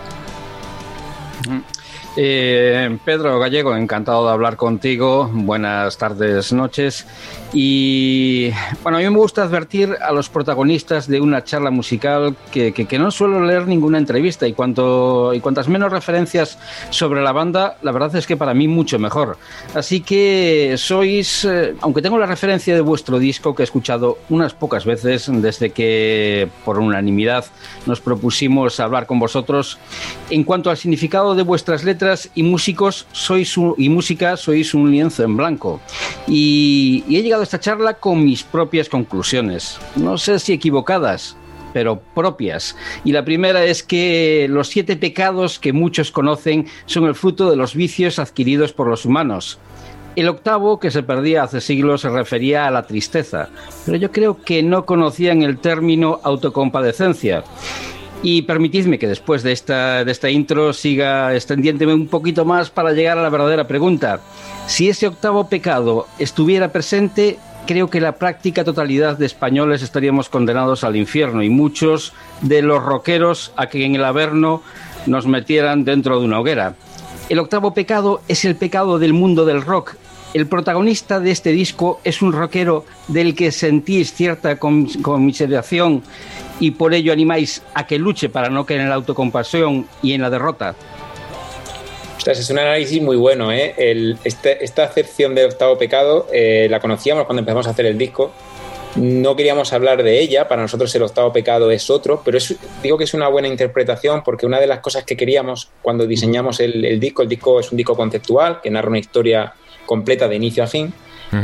Eh, 2.18 2.98
Pedro 3.04 3.38
Gallego, 3.38 3.76
encantado 3.76 4.24
de 4.24 4.32
hablar 4.32 4.56
contigo. 4.56 5.28
Buenas 5.30 5.98
tardes, 5.98 6.50
noches. 6.50 7.06
Y 7.52 8.50
bueno, 8.82 8.96
a 8.96 9.00
mí 9.02 9.10
me 9.10 9.18
gusta 9.18 9.42
advertir 9.42 9.96
a 10.00 10.12
los 10.12 10.30
protagonistas 10.30 11.06
de 11.08 11.20
una 11.20 11.44
charla 11.44 11.70
musical 11.70 12.34
que, 12.50 12.72
que, 12.72 12.98
no 12.98 13.10
suelo 13.10 13.44
leer 13.44 13.66
ninguna 13.66 13.98
entrevista 13.98 14.46
y, 14.46 14.54
cuanto, 14.54 15.34
y 15.34 15.40
cuantas 15.40 15.68
menos 15.68 15.92
referencias 15.92 16.58
sobre 16.88 17.22
la 17.22 17.32
banda, 17.32 17.76
la 17.82 17.92
verdad 17.92 18.16
es 18.16 18.26
que 18.26 18.36
para 18.36 18.54
mí 18.54 18.66
mucho 18.66 18.98
mejor. 18.98 19.36
Así 19.74 20.00
que 20.00 20.74
sois, 20.78 21.44
eh, 21.44 21.74
aunque 21.82 22.00
tengo 22.00 22.18
la 22.18 22.26
referencia 22.26 22.74
de 22.74 22.80
vuestro 22.80 23.18
disco 23.18 23.54
que 23.54 23.62
he 23.62 23.64
escuchado 23.64 24.18
unas 24.30 24.54
pocas 24.54 24.86
veces 24.86 25.30
desde 25.30 25.70
que 25.70 26.48
por 26.64 26.78
unanimidad 26.78 27.44
nos 27.84 28.00
propusimos 28.00 28.80
hablar 28.80 29.06
con 29.06 29.18
vosotros, 29.18 29.78
en 30.30 30.44
cuanto 30.44 30.70
al 30.70 30.78
significado 30.78 31.34
de 31.34 31.42
vuestras 31.42 31.84
letras 31.84 32.05
y 32.34 32.42
músicos 32.42 33.06
sois 33.12 33.56
y 33.78 33.88
música 33.88 34.36
sois 34.36 34.74
un 34.74 34.90
lienzo 34.90 35.24
en 35.24 35.36
blanco. 35.36 35.80
Y, 36.26 37.04
y 37.08 37.16
he 37.16 37.22
llegado 37.22 37.42
a 37.42 37.44
esta 37.44 37.60
charla 37.60 37.94
con 37.94 38.24
mis 38.24 38.42
propias 38.42 38.88
conclusiones. 38.88 39.78
No 39.96 40.18
sé 40.18 40.38
si 40.38 40.52
equivocadas, 40.52 41.36
pero 41.72 42.00
propias. 42.14 42.76
Y 43.04 43.12
la 43.12 43.24
primera 43.24 43.64
es 43.64 43.82
que 43.82 44.46
los 44.48 44.68
siete 44.68 44.96
pecados 44.96 45.58
que 45.58 45.72
muchos 45.72 46.10
conocen 46.10 46.66
son 46.86 47.04
el 47.04 47.14
fruto 47.14 47.50
de 47.50 47.56
los 47.56 47.74
vicios 47.74 48.18
adquiridos 48.18 48.72
por 48.72 48.88
los 48.88 49.04
humanos. 49.04 49.58
El 50.16 50.30
octavo, 50.30 50.80
que 50.80 50.90
se 50.90 51.02
perdía 51.02 51.42
hace 51.42 51.60
siglos, 51.60 52.00
se 52.00 52.08
refería 52.08 52.66
a 52.66 52.70
la 52.70 52.86
tristeza, 52.86 53.50
pero 53.84 53.98
yo 53.98 54.10
creo 54.10 54.42
que 54.42 54.62
no 54.62 54.86
conocían 54.86 55.42
el 55.42 55.58
término 55.58 56.20
autocompadecencia. 56.22 57.44
Y 58.22 58.42
permitidme 58.42 58.98
que 58.98 59.06
después 59.06 59.42
de 59.42 59.52
esta, 59.52 60.04
de 60.04 60.10
esta 60.10 60.30
intro 60.30 60.72
siga 60.72 61.34
extendiéndome 61.34 61.94
un 61.94 62.08
poquito 62.08 62.44
más 62.44 62.70
para 62.70 62.92
llegar 62.92 63.18
a 63.18 63.22
la 63.22 63.28
verdadera 63.28 63.68
pregunta. 63.68 64.20
Si 64.66 64.88
ese 64.88 65.06
octavo 65.06 65.48
pecado 65.48 66.06
estuviera 66.18 66.72
presente, 66.72 67.38
creo 67.66 67.90
que 67.90 68.00
la 68.00 68.12
práctica 68.12 68.64
totalidad 68.64 69.18
de 69.18 69.26
españoles 69.26 69.82
estaríamos 69.82 70.28
condenados 70.28 70.82
al 70.82 70.96
infierno 70.96 71.42
y 71.42 71.50
muchos 71.50 72.12
de 72.40 72.62
los 72.62 72.82
rockeros 72.82 73.52
a 73.56 73.66
que 73.66 73.84
en 73.84 73.94
el 73.94 74.04
Averno 74.04 74.62
nos 75.06 75.26
metieran 75.26 75.84
dentro 75.84 76.18
de 76.18 76.24
una 76.24 76.40
hoguera. 76.40 76.74
El 77.28 77.38
octavo 77.38 77.74
pecado 77.74 78.22
es 78.28 78.44
el 78.44 78.56
pecado 78.56 78.98
del 78.98 79.12
mundo 79.12 79.44
del 79.44 79.62
rock. 79.62 79.96
El 80.36 80.48
protagonista 80.48 81.18
de 81.18 81.30
este 81.30 81.50
disco 81.50 81.98
es 82.04 82.20
un 82.20 82.30
rockero 82.30 82.84
del 83.08 83.34
que 83.34 83.50
sentís 83.50 84.12
cierta 84.12 84.58
conmiseración 84.58 86.02
y 86.60 86.72
por 86.72 86.92
ello 86.92 87.10
animáis 87.10 87.62
a 87.72 87.86
que 87.86 87.98
luche 87.98 88.28
para 88.28 88.50
no 88.50 88.66
caer 88.66 88.82
en 88.82 88.90
la 88.90 88.96
autocompasión 88.96 89.88
y 90.02 90.12
en 90.12 90.20
la 90.20 90.28
derrota? 90.28 90.74
es 92.26 92.50
un 92.50 92.58
análisis 92.58 93.00
muy 93.00 93.16
bueno. 93.16 93.50
¿eh? 93.50 93.74
este, 94.24 94.62
esta 94.62 94.84
acepción 94.84 95.34
de 95.34 95.46
octavo 95.46 95.78
pecado 95.78 96.26
eh, 96.30 96.66
la 96.68 96.80
conocíamos 96.80 97.24
cuando 97.24 97.40
empezamos 97.40 97.66
a 97.66 97.70
hacer 97.70 97.86
el 97.86 97.96
disco. 97.96 98.30
No 98.96 99.36
queríamos 99.36 99.72
hablar 99.72 100.02
de 100.02 100.20
ella, 100.20 100.48
para 100.48 100.60
nosotros 100.60 100.94
el 100.94 101.02
octavo 101.02 101.32
pecado 101.32 101.70
es 101.70 101.88
otro, 101.88 102.20
pero 102.22 102.36
digo 102.82 102.98
que 102.98 103.04
es 103.04 103.14
una 103.14 103.28
buena 103.28 103.48
interpretación 103.48 104.22
porque 104.22 104.44
una 104.44 104.60
de 104.60 104.66
las 104.66 104.80
cosas 104.80 105.04
que 105.04 105.16
queríamos 105.16 105.70
cuando 105.80 106.06
diseñamos 106.06 106.60
el, 106.60 107.00
disco, 107.00 107.22
el 107.22 107.28
disco 107.30 107.58
es 107.58 107.70
un 107.70 107.78
disco 107.78 107.96
conceptual 107.96 108.60
que 108.60 108.70
narra 108.70 108.90
una 108.90 108.98
historia 108.98 109.54
completa 109.86 110.28
de 110.28 110.36
inicio 110.36 110.64
a 110.64 110.66
fin, 110.66 110.92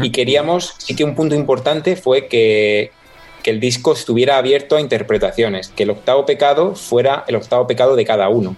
y 0.01 0.11
queríamos, 0.11 0.75
sí 0.79 0.95
que 0.95 1.03
un 1.05 1.15
punto 1.15 1.35
importante 1.35 1.97
fue 1.97 2.29
que, 2.29 2.93
que 3.43 3.51
el 3.51 3.61
disco 3.61 3.93
estuviera 3.93 4.39
abierto 4.39 4.77
a 4.77 4.81
interpretaciones, 4.81 5.69
que 5.69 5.83
el 5.83 5.91
octavo 5.91 6.25
pecado 6.25 6.75
fuera 6.75 7.25
el 7.27 7.37
octavo 7.37 7.67
pecado 7.67 7.97
de 7.97 8.05
cada 8.05 8.29
uno. 8.29 8.57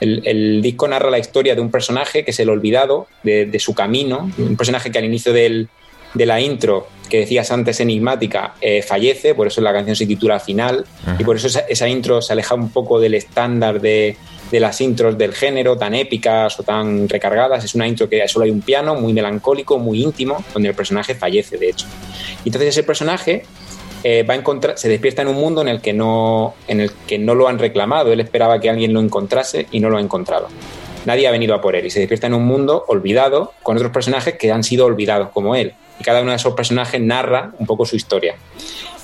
El, 0.00 0.62
disco 0.62 0.88
narra 0.88 1.10
la 1.10 1.18
historia 1.18 1.54
de 1.54 1.60
un 1.60 1.70
personaje 1.70 2.24
que 2.24 2.30
es 2.30 2.40
el 2.40 2.48
olvidado 2.48 3.06
de, 3.22 3.58
su 3.58 3.74
camino, 3.74 4.30
un 4.38 4.56
personaje 4.56 4.90
que 4.90 4.98
al 4.98 5.04
inicio 5.04 5.32
de 5.32 5.68
la 6.14 6.40
intro, 6.40 6.88
que 7.10 7.18
decías 7.18 7.50
antes 7.50 7.80
enigmática, 7.80 8.54
eh, 8.62 8.80
fallece, 8.80 9.34
por 9.34 9.46
eso 9.46 9.60
la 9.60 9.74
canción 9.74 9.96
se 9.96 10.06
titula 10.06 10.40
Final, 10.40 10.86
y 11.18 11.24
por 11.24 11.36
eso 11.36 11.48
esa, 11.68 11.88
intro 11.88 12.22
se 12.22 12.32
aleja 12.32 12.54
un 12.54 12.70
poco 12.70 12.98
del 12.98 13.12
estándar 13.12 13.82
de, 13.82 14.16
de, 14.50 14.60
las 14.60 14.80
intros 14.80 15.16
del 15.16 15.32
género, 15.32 15.76
tan 15.76 15.94
épicas 15.94 16.58
o 16.58 16.62
tan 16.62 17.08
recargadas. 17.08 17.64
Es 17.64 17.74
una 17.74 17.86
intro 17.86 18.08
que 18.08 18.26
solo 18.28 18.44
hay 18.44 18.50
un 18.50 18.60
piano, 18.60 18.94
muy 18.94 19.12
melancólico, 19.12 19.78
muy 19.78 20.02
íntimo, 20.02 20.44
donde 20.52 20.68
el 20.70 20.74
personaje 20.74 21.14
fallece, 21.14 21.56
de 21.56 21.70
hecho. 21.70 21.86
Y 22.44 22.48
entonces 22.48 22.70
ese 22.70 22.82
personaje 22.82 23.44
eh, 24.02 24.22
va 24.22 24.34
a 24.34 24.36
encontrar, 24.36 24.78
se 24.78 24.88
despierta 24.88 25.22
en 25.22 25.28
un 25.28 25.36
mundo 25.36 25.60
en 25.60 25.68
el, 25.68 25.80
que 25.80 25.92
no, 25.92 26.54
en 26.68 26.80
el 26.80 26.92
que 27.06 27.18
no 27.18 27.34
lo 27.34 27.48
han 27.48 27.58
reclamado. 27.58 28.12
Él 28.12 28.20
esperaba 28.20 28.60
que 28.60 28.70
alguien 28.70 28.92
lo 28.92 29.00
encontrase 29.00 29.66
y 29.70 29.80
no 29.80 29.90
lo 29.90 29.98
ha 29.98 30.00
encontrado. 30.00 30.48
Nadie 31.06 31.26
ha 31.28 31.30
venido 31.30 31.54
a 31.54 31.60
por 31.60 31.76
él 31.76 31.86
y 31.86 31.90
se 31.90 31.98
despierta 31.98 32.26
en 32.26 32.34
un 32.34 32.44
mundo 32.44 32.84
olvidado 32.88 33.52
con 33.62 33.76
otros 33.76 33.90
personajes 33.90 34.34
que 34.34 34.52
han 34.52 34.64
sido 34.64 34.84
olvidados 34.84 35.30
como 35.30 35.54
él. 35.54 35.74
Y 35.98 36.04
cada 36.04 36.22
uno 36.22 36.30
de 36.30 36.36
esos 36.36 36.54
personajes 36.54 37.00
narra 37.00 37.52
un 37.58 37.66
poco 37.66 37.84
su 37.84 37.96
historia. 37.96 38.36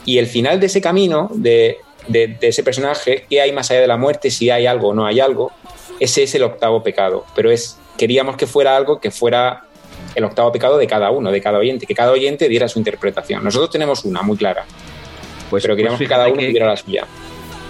Y 0.07 0.19
el 0.19 0.27
final 0.27 0.59
de 0.59 0.67
ese 0.67 0.81
camino, 0.81 1.29
de, 1.35 1.79
de, 2.09 2.39
ese 2.41 2.63
personaje, 2.63 3.27
qué 3.29 3.41
hay 3.41 3.53
más 3.53 3.71
allá 3.71 3.81
de 3.81 3.87
la 3.87 3.97
muerte, 3.99 4.31
si 4.31 4.49
hay 4.49 4.67
algo 4.67 4.89
o 4.89 4.95
no 4.95 5.05
hay 5.05 5.21
algo, 5.21 5.53
ese 6.01 6.23
es 6.23 6.35
el 6.35 6.45
octavo 6.45 6.83
pecado. 6.83 7.27
Pero 7.35 7.51
es, 7.51 7.79
queríamos 7.99 8.37
que 8.37 8.47
fuera 8.47 8.77
algo 8.77 9.01
que 9.01 9.11
fuera 9.11 9.65
el 10.15 10.25
octavo 10.25 10.53
pecado 10.53 10.79
de 10.79 10.87
cada 10.87 11.11
uno, 11.11 11.31
de 11.31 11.41
cada 11.41 11.59
oyente, 11.59 11.87
que 11.87 11.95
cada 11.95 12.13
oyente 12.13 12.49
diera 12.49 12.69
su 12.69 12.79
interpretación. 12.79 13.45
Nosotros 13.45 13.71
tenemos 13.71 14.05
una 14.05 14.23
muy 14.23 14.37
clara, 14.37 14.65
pues, 15.51 15.63
pero 15.63 15.77
queríamos 15.77 15.99
pues 15.99 16.09
que 16.09 16.15
cada 16.15 16.29
uno 16.29 16.41
diera 16.41 16.67
la 16.67 16.77
suya. 16.77 17.07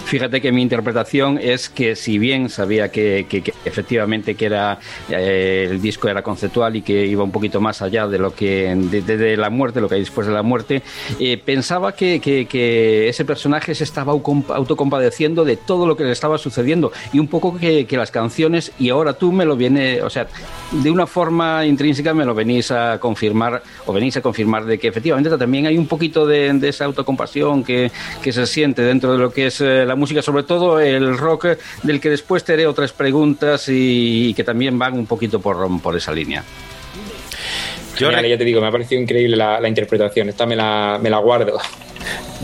Fíjate 0.07 0.39
que 0.39 0.53
mi 0.53 0.61
interpretación 0.61 1.37
es 1.37 1.67
que 1.67 1.97
si 1.97 2.17
bien 2.17 2.47
sabía 2.47 2.89
que, 2.89 3.25
efectivamente 3.65 4.35
que 4.35 4.45
era 4.45 4.79
eh, 5.09 5.67
el 5.69 5.81
disco 5.81 6.07
era 6.07 6.21
conceptual 6.21 6.77
y 6.77 6.81
que 6.81 7.05
iba 7.05 7.25
un 7.25 7.31
poquito 7.33 7.59
más 7.59 7.81
allá 7.81 8.07
de 8.07 8.17
lo 8.17 8.33
que 8.33 8.73
de, 8.73 9.35
la 9.35 9.49
muerte, 9.49 9.81
lo 9.81 9.89
que 9.89 9.95
hay 9.95 9.99
después 9.99 10.25
de 10.25 10.31
la 10.31 10.43
muerte, 10.43 10.81
eh, 11.19 11.37
pensaba 11.37 11.91
que, 11.91 13.07
ese 13.09 13.25
personaje 13.25 13.75
se 13.75 13.83
estaba 13.83 14.13
autocompadeciendo 14.13 15.43
de 15.43 15.57
todo 15.57 15.85
lo 15.85 15.97
que 15.97 16.05
le 16.05 16.13
estaba 16.13 16.37
sucediendo 16.37 16.93
y 17.11 17.19
un 17.19 17.27
poco 17.27 17.57
que, 17.57 17.85
las 17.97 18.09
canciones 18.09 18.71
y 18.79 18.89
ahora 18.89 19.13
tú 19.13 19.33
me 19.33 19.43
lo 19.43 19.57
viene, 19.57 20.01
o 20.03 20.09
sea, 20.09 20.27
de 20.71 20.89
una 20.89 21.05
forma 21.05 21.65
intrínseca 21.65 22.13
me 22.13 22.23
lo 22.23 22.33
venís 22.33 22.71
a 22.71 22.97
confirmar 22.99 23.61
o 23.85 23.91
venís 23.91 24.15
a 24.15 24.21
confirmar 24.21 24.63
de 24.63 24.77
que 24.77 24.87
efectivamente 24.87 25.29
también 25.35 25.65
hay 25.65 25.77
un 25.77 25.87
poquito 25.87 26.25
de, 26.25 26.57
esa 26.63 26.85
autocompasión 26.85 27.65
que, 27.65 27.91
se 28.23 28.45
siente 28.45 28.83
dentro 28.83 29.11
de 29.11 29.17
lo 29.17 29.33
que 29.33 29.47
es 29.47 29.61
eh, 29.61 29.83
la 29.85 29.96
música, 29.97 30.21
sobre 30.21 30.43
todo 30.43 30.79
el 30.79 31.17
rock, 31.17 31.47
del 31.83 31.99
que 31.99 32.09
después 32.09 32.43
te 32.43 32.53
haré 32.53 32.67
otras 32.67 32.93
preguntas 32.93 33.65
y, 33.67 34.33
que 34.33 34.43
también 34.43 34.77
van 34.79 34.93
un 34.93 35.05
poquito 35.05 35.39
por, 35.39 35.81
por 35.81 35.95
esa 35.95 36.11
línea. 36.11 36.43
Yo 37.97 38.11
ya 38.11 38.37
te 38.37 38.45
digo, 38.45 38.61
me 38.61 38.67
ha 38.67 38.71
parecido 38.71 39.01
increíble 39.01 39.35
la, 39.35 39.67
interpretación. 39.67 40.29
Esta 40.29 40.45
me 40.45 40.55
la, 40.55 40.99
me 41.01 41.09
la 41.09 41.17
guardo. 41.17 41.59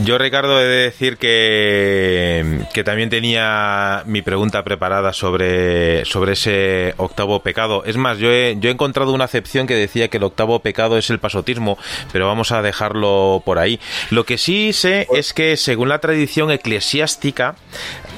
Yo, 0.03 0.17
Ricardo, 0.17 0.59
he 0.59 0.65
de 0.65 0.83
decir 0.85 1.17
que, 1.17 2.65
que 2.73 2.83
también 2.83 3.09
tenía 3.09 4.01
mi 4.05 4.23
pregunta 4.23 4.63
preparada 4.63 5.13
sobre, 5.13 6.03
sobre 6.05 6.33
ese 6.33 6.95
octavo 6.97 7.41
pecado. 7.41 7.83
Es 7.85 7.95
más, 7.95 8.17
yo 8.17 8.31
he, 8.31 8.57
yo 8.59 8.69
he 8.69 8.73
encontrado 8.73 9.13
una 9.13 9.25
acepción 9.25 9.67
que 9.67 9.75
decía 9.75 10.07
que 10.07 10.17
el 10.17 10.23
octavo 10.23 10.59
pecado 10.59 10.97
es 10.97 11.11
el 11.11 11.19
pasotismo, 11.19 11.77
pero 12.11 12.25
vamos 12.25 12.51
a 12.51 12.63
dejarlo 12.63 13.43
por 13.45 13.59
ahí. 13.59 13.79
Lo 14.09 14.25
que 14.25 14.39
sí 14.39 14.73
sé 14.73 15.07
es 15.13 15.33
que, 15.33 15.57
según 15.57 15.89
la 15.89 15.99
tradición 15.99 16.49
eclesiástica, 16.49 17.55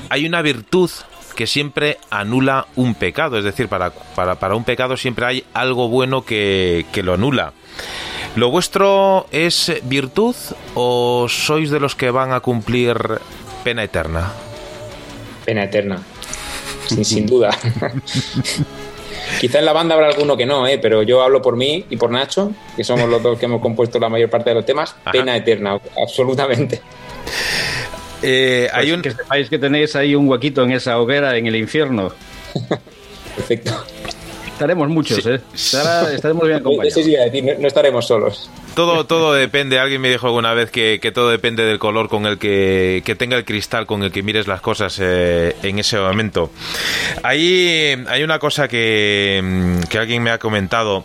hay 0.09 0.25
una 0.25 0.41
virtud 0.41 0.89
que 1.35 1.45
siempre 1.45 1.97
anula 2.09 2.67
un 2.75 2.95
pecado. 2.95 3.37
Es 3.37 3.43
decir, 3.43 3.67
para, 3.67 3.91
para, 3.91 4.35
para 4.35 4.55
un 4.55 4.63
pecado 4.63 4.95
siempre 4.97 5.25
hay 5.25 5.43
algo 5.53 5.89
bueno 5.89 6.23
que, 6.23 6.85
que 6.93 7.03
lo 7.03 7.13
anula. 7.13 7.53
¿Lo 8.35 8.49
vuestro 8.49 9.27
es 9.31 9.71
virtud 9.83 10.35
o 10.73 11.27
sois 11.29 11.69
de 11.71 11.79
los 11.79 11.95
que 11.95 12.11
van 12.11 12.33
a 12.33 12.41
cumplir 12.41 12.97
pena 13.63 13.83
eterna? 13.83 14.33
Pena 15.45 15.63
eterna, 15.63 16.03
sin, 16.87 17.25
duda. 17.25 17.49
Quizá 19.39 19.59
en 19.59 19.65
la 19.65 19.71
banda 19.71 19.95
habrá 19.95 20.07
alguno 20.07 20.35
que 20.35 20.45
no, 20.45 20.67
¿eh? 20.67 20.77
pero 20.81 21.01
yo 21.03 21.23
hablo 21.23 21.41
por 21.41 21.55
mí 21.55 21.85
y 21.89 21.95
por 21.95 22.11
Nacho, 22.11 22.51
que 22.75 22.83
somos 22.83 23.07
los 23.09 23.23
dos 23.23 23.39
que 23.39 23.45
hemos 23.45 23.61
compuesto 23.61 23.99
la 23.99 24.09
mayor 24.09 24.29
parte 24.29 24.49
de 24.49 24.55
los 24.55 24.65
temas. 24.65 24.95
Pena 25.11 25.37
eterna, 25.37 25.79
absolutamente. 26.01 26.81
Eh, 28.21 28.67
hay 28.73 28.87
pues 28.87 28.97
un... 28.97 29.01
Que 29.01 29.11
sepáis 29.11 29.49
que 29.49 29.59
tenéis 29.59 29.95
ahí 29.95 30.13
un 30.13 30.27
huequito 30.27 30.63
en 30.63 30.71
esa 30.71 30.99
hoguera 30.99 31.37
en 31.37 31.47
el 31.47 31.55
infierno. 31.55 32.11
Perfecto. 33.35 33.71
Estaremos 34.55 34.87
muchos, 34.87 35.25
¿eh? 35.25 35.41
estaremos 35.53 36.47
bien 36.47 36.59
acompañados. 36.61 37.05
no, 37.59 37.67
estaremos 37.67 38.07
solos. 38.07 38.49
Todo, 38.73 39.05
todo 39.05 39.33
depende. 39.33 39.79
Alguien 39.79 39.99
me 39.99 40.09
dijo 40.09 40.27
alguna 40.27 40.53
vez 40.53 40.71
que, 40.71 41.11
todo 41.13 41.29
depende 41.29 41.65
del 41.65 41.77
color 41.77 42.07
con 42.07 42.25
el 42.25 42.37
que, 42.37 43.03
tenga 43.19 43.35
el 43.35 43.43
cristal, 43.43 43.85
con 43.85 44.01
el 44.03 44.13
que 44.13 44.23
mires 44.23 44.47
las 44.47 44.61
cosas 44.61 44.97
eh, 45.01 45.57
en 45.61 45.77
ese 45.77 45.99
momento. 45.99 46.51
Ahí 47.21 48.01
hay 48.07 48.23
una 48.23 48.39
cosa 48.39 48.69
que, 48.69 49.81
que 49.89 49.97
alguien 49.97 50.23
me 50.23 50.31
ha 50.31 50.39
comentado 50.39 51.03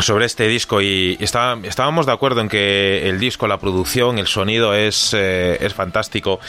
sobre 0.00 0.26
este 0.26 0.48
disco 0.48 0.82
y 0.82 1.16
estábamos 1.20 2.06
de 2.06 2.12
acuerdo 2.12 2.40
en 2.40 2.48
que 2.48 3.08
el 3.08 3.20
disco, 3.20 3.46
la 3.46 3.60
producción, 3.60 4.18
el 4.18 4.26
sonido 4.26 4.74
es, 4.74 5.14
eh, 5.14 5.56
es 5.60 5.72
fantástico. 5.72 6.40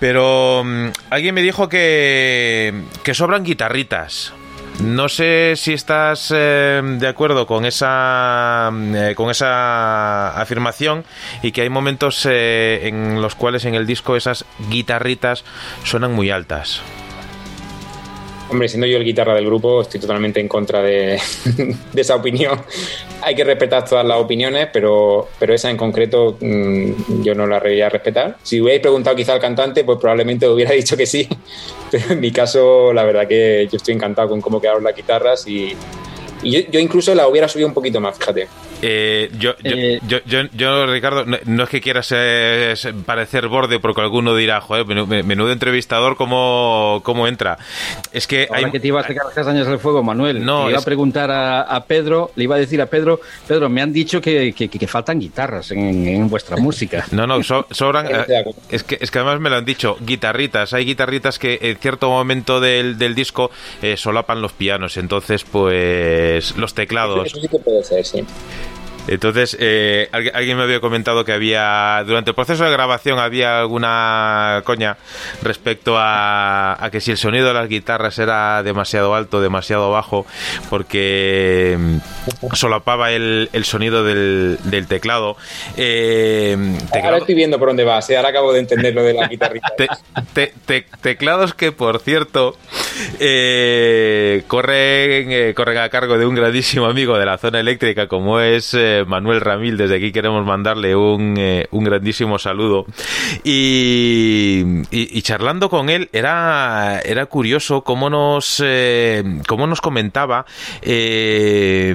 Pero 0.00 0.62
mm, 0.64 0.88
alguien 1.10 1.34
me 1.34 1.42
dijo 1.42 1.68
que, 1.68 2.72
que 3.02 3.12
sobran 3.12 3.44
guitarritas 3.44 4.32
No 4.82 5.08
sé 5.08 5.54
si 5.56 5.72
estás 5.72 6.32
eh, 6.34 6.80
de 6.82 7.08
acuerdo 7.08 7.46
con 7.46 7.64
esa 7.64 8.70
eh, 8.94 9.14
con 9.16 9.28
esa 9.28 10.40
afirmación 10.40 11.04
y 11.42 11.50
que 11.50 11.62
hay 11.62 11.68
momentos 11.68 12.24
eh, 12.30 12.86
en 12.86 13.20
los 13.20 13.34
cuales 13.34 13.64
en 13.64 13.74
el 13.74 13.86
disco 13.86 14.14
esas 14.14 14.44
guitarritas 14.70 15.44
suenan 15.82 16.12
muy 16.12 16.30
altas. 16.30 16.80
Hombre, 18.50 18.68
siendo 18.68 18.86
yo 18.86 18.96
el 18.96 19.04
guitarra 19.04 19.34
del 19.34 19.44
grupo, 19.44 19.82
estoy 19.82 20.00
totalmente 20.00 20.40
en 20.40 20.48
contra 20.48 20.80
de, 20.80 21.20
esa 21.94 22.14
opinión. 22.16 22.58
Hay 23.20 23.34
que 23.34 23.44
respetar 23.44 23.84
todas 23.84 24.06
las 24.06 24.16
opiniones, 24.16 24.68
pero, 24.72 25.28
pero 25.38 25.54
esa 25.54 25.70
en 25.70 25.76
concreto 25.76 26.38
mm, 26.40 27.22
yo 27.22 27.34
no 27.34 27.46
la 27.46 27.58
voy 27.58 27.80
a 27.82 27.90
respetar. 27.90 28.38
Si 28.42 28.60
hubierais 28.60 28.80
preguntado 28.80 29.14
quizá 29.16 29.34
al 29.34 29.40
cantante, 29.40 29.84
pues 29.84 29.98
probablemente 29.98 30.48
hubiera 30.48 30.72
dicho 30.72 30.96
que 30.96 31.04
sí. 31.04 31.28
En 32.10 32.20
mi 32.20 32.30
caso, 32.30 32.92
la 32.92 33.04
verdad 33.04 33.26
que 33.26 33.68
yo 33.70 33.76
estoy 33.76 33.94
encantado 33.94 34.28
con 34.28 34.40
cómo 34.40 34.60
quedaron 34.60 34.84
las 34.84 34.94
guitarras 34.94 35.46
y, 35.46 35.76
y 36.42 36.70
yo, 36.70 36.78
incluso 36.78 37.14
la 37.14 37.26
hubiera 37.26 37.48
subido 37.48 37.68
un 37.68 37.74
poquito 37.74 38.00
más, 38.00 38.18
fíjate. 38.18 38.48
Eh, 38.80 39.30
yo, 39.38 39.54
eh, 39.64 39.98
yo, 40.06 40.18
yo, 40.24 40.42
yo, 40.52 40.86
Ricardo, 40.86 41.24
no, 41.24 41.64
es 41.64 41.68
que 41.68 41.80
quieras 41.80 42.14
parecer 43.04 43.48
borde 43.48 43.80
porque 43.80 44.00
alguno 44.00 44.36
dirá, 44.36 44.60
joder, 44.60 44.86
menudo 44.86 45.50
entrevistador, 45.50 46.16
¿cómo, 46.16 47.00
cómo 47.04 47.26
entra? 47.26 47.58
Es 48.12 48.26
que 48.26 48.48
hay... 48.52 48.70
que 48.70 48.78
te 48.78 48.88
ibas 48.88 49.04
a 49.04 49.08
sacar 49.08 49.26
las 49.34 49.46
años 49.46 49.66
del 49.66 49.78
fuego, 49.80 50.02
Manuel. 50.02 50.44
No, 50.44 50.66
le 50.66 50.72
iba 50.72 50.80
a 50.80 50.84
preguntar 50.84 51.30
a, 51.30 51.84
Pedro, 51.86 52.30
le 52.36 52.44
iba 52.44 52.54
a 52.54 52.58
decir 52.58 52.80
a 52.80 52.86
Pedro, 52.86 53.20
Pedro, 53.46 53.68
me 53.68 53.82
han 53.82 53.92
dicho 53.92 54.20
que, 54.20 54.52
que, 54.52 54.86
faltan 54.86 55.18
guitarras 55.18 55.72
en, 55.72 56.28
vuestra 56.28 56.56
música. 56.58 57.04
No, 57.10 57.26
no, 57.26 57.42
sobran... 57.42 58.06
Eh, 58.06 58.44
es, 58.68 58.84
que, 58.84 58.98
es 59.00 59.10
que 59.10 59.18
además 59.18 59.40
me 59.40 59.50
lo 59.50 59.56
han 59.56 59.64
dicho, 59.64 59.96
guitarritas. 60.00 60.72
Hay 60.72 60.84
guitarritas 60.84 61.38
que 61.38 61.58
en 61.62 61.76
cierto 61.78 62.08
momento 62.08 62.60
del, 62.60 62.96
del 62.96 63.14
disco 63.14 63.50
solapan 63.96 64.40
los 64.40 64.52
pianos, 64.52 64.96
entonces 64.96 65.44
pues 65.44 66.27
pues, 66.34 66.56
los 66.56 66.74
teclados. 66.74 67.26
Eso 67.26 67.40
sí 67.40 67.48
que 67.48 67.58
puede 67.58 67.82
ser, 67.82 68.04
sí. 68.04 68.24
Entonces, 69.08 69.56
eh, 69.58 70.08
alguien 70.12 70.56
me 70.56 70.62
había 70.62 70.80
comentado 70.80 71.24
que 71.24 71.32
había, 71.32 72.04
durante 72.06 72.30
el 72.30 72.34
proceso 72.34 72.64
de 72.64 72.70
grabación 72.70 73.18
había 73.18 73.60
alguna 73.60 74.62
coña 74.64 74.98
respecto 75.42 75.94
a, 75.96 76.88
que 76.92 77.00
si 77.00 77.10
el 77.10 77.16
sonido 77.16 77.48
de 77.48 77.54
las 77.54 77.68
guitarras 77.68 78.18
era 78.18 78.62
demasiado 78.62 79.14
alto, 79.14 79.40
demasiado 79.40 79.90
bajo, 79.90 80.26
porque 80.68 81.76
mm, 81.78 81.98
solapaba 82.54 83.10
el, 83.12 83.48
el 83.52 83.64
sonido 83.64 84.04
del, 84.04 84.58
teclado. 84.88 85.36
Eh, 85.76 86.56
ahora 87.02 87.18
estoy 87.18 87.34
viendo 87.34 87.58
por 87.58 87.68
dónde 87.68 87.84
vas, 87.84 88.08
¿eh? 88.10 88.16
ahora 88.16 88.28
acabo 88.30 88.52
de 88.52 88.60
entender 88.60 88.94
lo 88.94 89.02
de 89.02 89.14
la 89.14 89.26
guitarrita. 89.26 89.72
teclados 91.00 91.54
que, 91.54 91.72
por 91.72 92.00
cierto, 92.00 92.56
corren, 94.46 95.54
corren 95.54 95.78
a 95.78 95.88
cargo 95.88 96.18
de 96.18 96.26
un 96.26 96.34
grandísimo 96.34 96.86
amigo 96.86 97.18
de 97.18 97.26
la 97.26 97.38
zona 97.38 97.60
eléctrica 97.60 98.06
como 98.06 98.40
es 98.40 98.74
Manuel 99.06 99.40
Ramil. 99.40 99.76
Desde 99.76 99.96
aquí 99.96 100.12
queremos 100.12 100.44
mandarle 100.44 100.96
un, 100.96 101.34
eh, 101.38 101.66
un 101.70 101.84
grandísimo 101.84 102.38
saludo. 102.38 102.86
Y, 103.44 104.82
charlando 105.22 105.68
con 105.68 105.90
él, 105.90 106.08
era, 106.12 107.00
era 107.04 107.26
curioso 107.26 107.82
cómo 107.82 108.08
nos, 108.08 108.62
eh, 108.64 109.22
cómo 109.46 109.66
nos 109.66 109.82
comentaba 109.82 110.46
eh, 110.80 111.94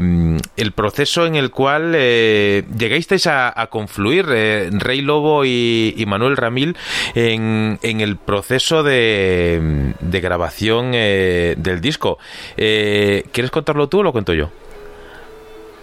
el 0.56 0.72
proceso 0.74 1.26
en 1.26 1.36
el 1.36 1.50
cual 1.50 1.94
llegasteis 1.94 3.26
a, 3.28 3.68
confluir 3.72 4.26
Rey 4.28 5.02
Lobo 5.02 5.46
y, 5.46 6.04
Manuel 6.06 6.38
Ramil 6.38 6.78
en, 7.16 7.80
en, 7.82 8.02
el 8.02 8.18
proceso 8.18 8.84
de, 8.84 9.94
de 10.00 10.22
grabación 10.22 10.92
del 10.92 11.82
disco. 11.82 12.20
¿Quieres 12.56 13.50
contarlo 13.50 13.88
tú 13.88 14.00
o 14.00 14.04
lo 14.04 14.12
cuento 14.12 14.34
yo? 14.34 14.52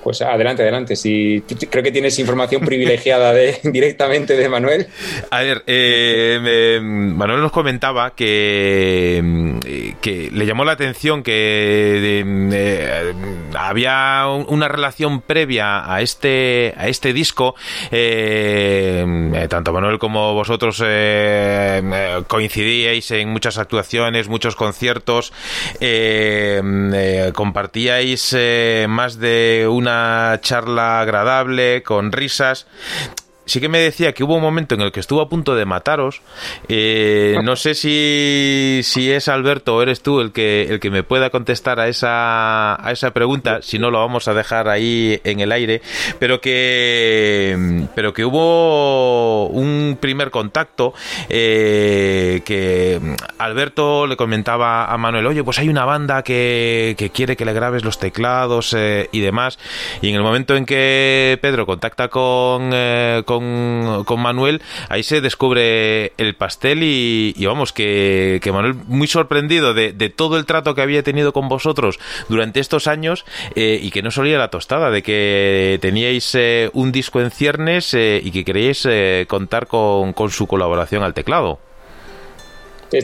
Pues 0.03 0.23
adelante, 0.23 0.63
adelante. 0.63 0.97
Si 0.97 1.43
creo 1.71 1.85
que 1.85 1.93
tienes 1.93 2.19
información 2.19 2.65
privilegiada 2.65 3.33
de, 3.35 3.59
directamente 3.65 4.35
de 4.37 4.49
Manuel. 4.49 4.87
A 5.31 5.43
ver, 5.43 5.63
eh, 5.67 6.79
Manuel 6.83 7.43
nos 7.43 7.53
comentaba 7.53 8.15
que, 8.15 9.95
que 10.01 10.31
le 10.33 10.47
llamó 10.47 10.65
la 10.65 10.73
atención 10.73 11.23
que 11.23 12.23
eh, 12.53 13.15
había 13.55 14.27
una 14.27 14.69
relación 14.69 15.21
previa 15.21 15.93
a 15.93 16.01
este 16.01 16.73
a 16.77 16.89
este 16.89 17.13
disco. 17.13 17.55
Eh, 17.91 19.47
tanto 19.51 19.73
Manuel 19.73 19.99
como 19.99 20.33
vosotros 20.35 20.83
coincidíais 22.27 23.11
en 23.11 23.29
muchas 23.29 23.59
actuaciones, 23.59 24.29
muchos 24.29 24.57
conciertos, 24.57 25.33
compartíais 27.35 28.37
más 28.89 29.19
de 29.19 29.67
una 29.69 29.90
charla 30.41 31.01
agradable, 31.01 31.83
con 31.83 32.13
risas 32.13 32.67
sí 33.51 33.61
que 33.61 33.69
me 33.69 33.81
decía 33.81 34.13
que 34.13 34.23
hubo 34.23 34.37
un 34.37 34.43
momento 34.43 34.77
en 34.77 34.81
el 34.81 34.93
que 34.93 35.01
estuvo 35.01 35.21
a 35.21 35.29
punto 35.29 35.57
de 35.57 35.65
mataros. 35.65 36.23
Eh, 36.69 37.37
no 37.43 37.57
sé 37.57 37.75
si, 37.75 38.81
si 38.85 39.11
es 39.11 39.27
Alberto 39.27 39.75
o 39.75 39.83
eres 39.83 40.03
tú 40.03 40.21
el 40.21 40.31
que, 40.31 40.69
el 40.71 40.79
que 40.79 40.91
me 40.91 41.03
pueda 41.03 41.31
contestar 41.31 41.81
a 41.81 41.89
esa, 41.89 42.81
a 42.81 42.93
esa 42.93 43.11
pregunta. 43.11 43.61
Si 43.61 43.81
no, 43.81 43.91
lo 43.91 43.99
vamos 43.99 44.29
a 44.29 44.35
dejar 44.35 44.69
ahí 44.69 45.21
en 45.25 45.41
el 45.41 45.51
aire. 45.51 45.83
Pero 46.21 46.41
que, 46.41 47.89
pero 47.97 48.13
que 48.13 48.25
hubo 48.25 49.47
un 49.47 49.99
primer 50.01 50.31
contacto 50.31 50.95
eh, 51.29 52.43
que 52.45 53.01
Alberto 53.39 54.07
le 54.07 54.17
comentaba 54.17 54.85
a 54.85 54.97
Manuel, 54.97 55.27
oye, 55.27 55.43
pues 55.43 55.59
hay 55.59 55.69
una 55.69 55.85
banda 55.85 56.23
que, 56.23 56.95
que 56.97 57.11
quiere 57.11 57.37
que 57.37 57.45
le 57.45 57.53
grabes 57.53 57.85
los 57.85 57.99
teclados 57.99 58.75
eh, 58.79 59.09
y 59.11 59.21
demás. 59.21 59.59
Y 60.03 60.11
en 60.11 60.15
el 60.15 60.23
momento 60.23 60.55
en 60.55 60.67
que 60.67 61.37
Pedro 61.43 61.67
contacta 61.67 62.07
con, 62.07 62.71
con 63.25 63.40
con, 64.05 64.21
Manuel, 64.21 64.61
ahí 64.89 65.03
se 65.03 65.21
descubre 65.21 66.13
el 66.19 66.35
pastel 66.35 66.81
y, 66.83 67.35
vamos, 67.45 67.73
que, 67.73 68.41
Manuel 68.53 68.75
muy 68.87 69.07
sorprendido 69.07 69.75
de, 69.75 69.93
todo 70.11 70.37
el 70.37 70.47
trato 70.47 70.75
que 70.75 70.83
había 70.83 71.03
tenido 71.03 71.33
con 71.33 71.49
vosotros 71.49 71.99
durante 72.29 72.61
estos 72.61 72.87
años 72.87 73.25
eh, 73.55 73.79
y 73.81 73.91
que 73.91 74.03
no 74.03 74.11
solía 74.11 74.39
la 74.39 74.49
tostada, 74.49 74.91
de 74.91 75.03
que 75.03 75.79
teníais 75.81 76.35
eh, 76.35 76.71
un 76.73 76.93
disco 76.93 77.21
en 77.21 77.31
ciernes 77.31 77.95
eh, 77.95 78.21
y 78.23 78.31
que 78.31 78.45
queríais 78.45 78.87
contar 79.27 79.67
con, 79.67 80.15
su 80.31 80.47
colaboración 80.47 81.03
al 81.03 81.15
teclado. 81.15 81.59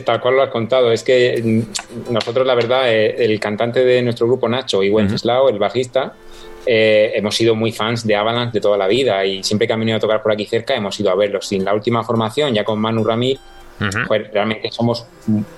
tal 0.05 0.21
cual 0.21 0.35
lo 0.35 0.43
has 0.43 0.49
contado. 0.49 0.91
Es 0.91 1.03
que 1.03 1.41
mm, 1.43 2.13
nosotros, 2.13 2.45
la 2.45 2.55
verdad, 2.55 2.93
el 2.93 3.39
cantante 3.39 3.83
de 3.83 4.01
nuestro 4.01 4.27
grupo, 4.27 4.47
Nacho, 4.47 4.83
y 4.83 4.89
Wenceslao, 4.89 5.49
el 5.49 5.59
bajista, 5.59 6.13
eh, 6.67 7.13
hemos 7.15 7.35
sido 7.35 7.55
muy 7.55 7.71
fans 7.71 8.05
de 8.05 8.15
Avalanche 8.15 8.53
de 8.53 8.61
toda 8.61 8.77
la 8.77 8.87
vida 8.87 9.25
y 9.25 9.43
siempre 9.43 9.67
que 9.67 9.73
han 9.73 9.79
venido 9.79 9.97
a 9.97 9.99
tocar 9.99 10.21
por 10.21 10.31
aquí 10.31 10.45
cerca 10.45 10.75
hemos 10.75 10.99
ido 10.99 11.09
a 11.09 11.15
verlos. 11.15 11.47
Sin 11.47 11.63
la 11.63 11.73
última 11.73 12.03
formación, 12.03 12.53
ya 12.53 12.63
con 12.63 12.79
Manu 12.79 13.03
Ramí, 13.03 13.39
pues 14.07 14.31
realmente 14.31 14.71
somos 14.71 15.05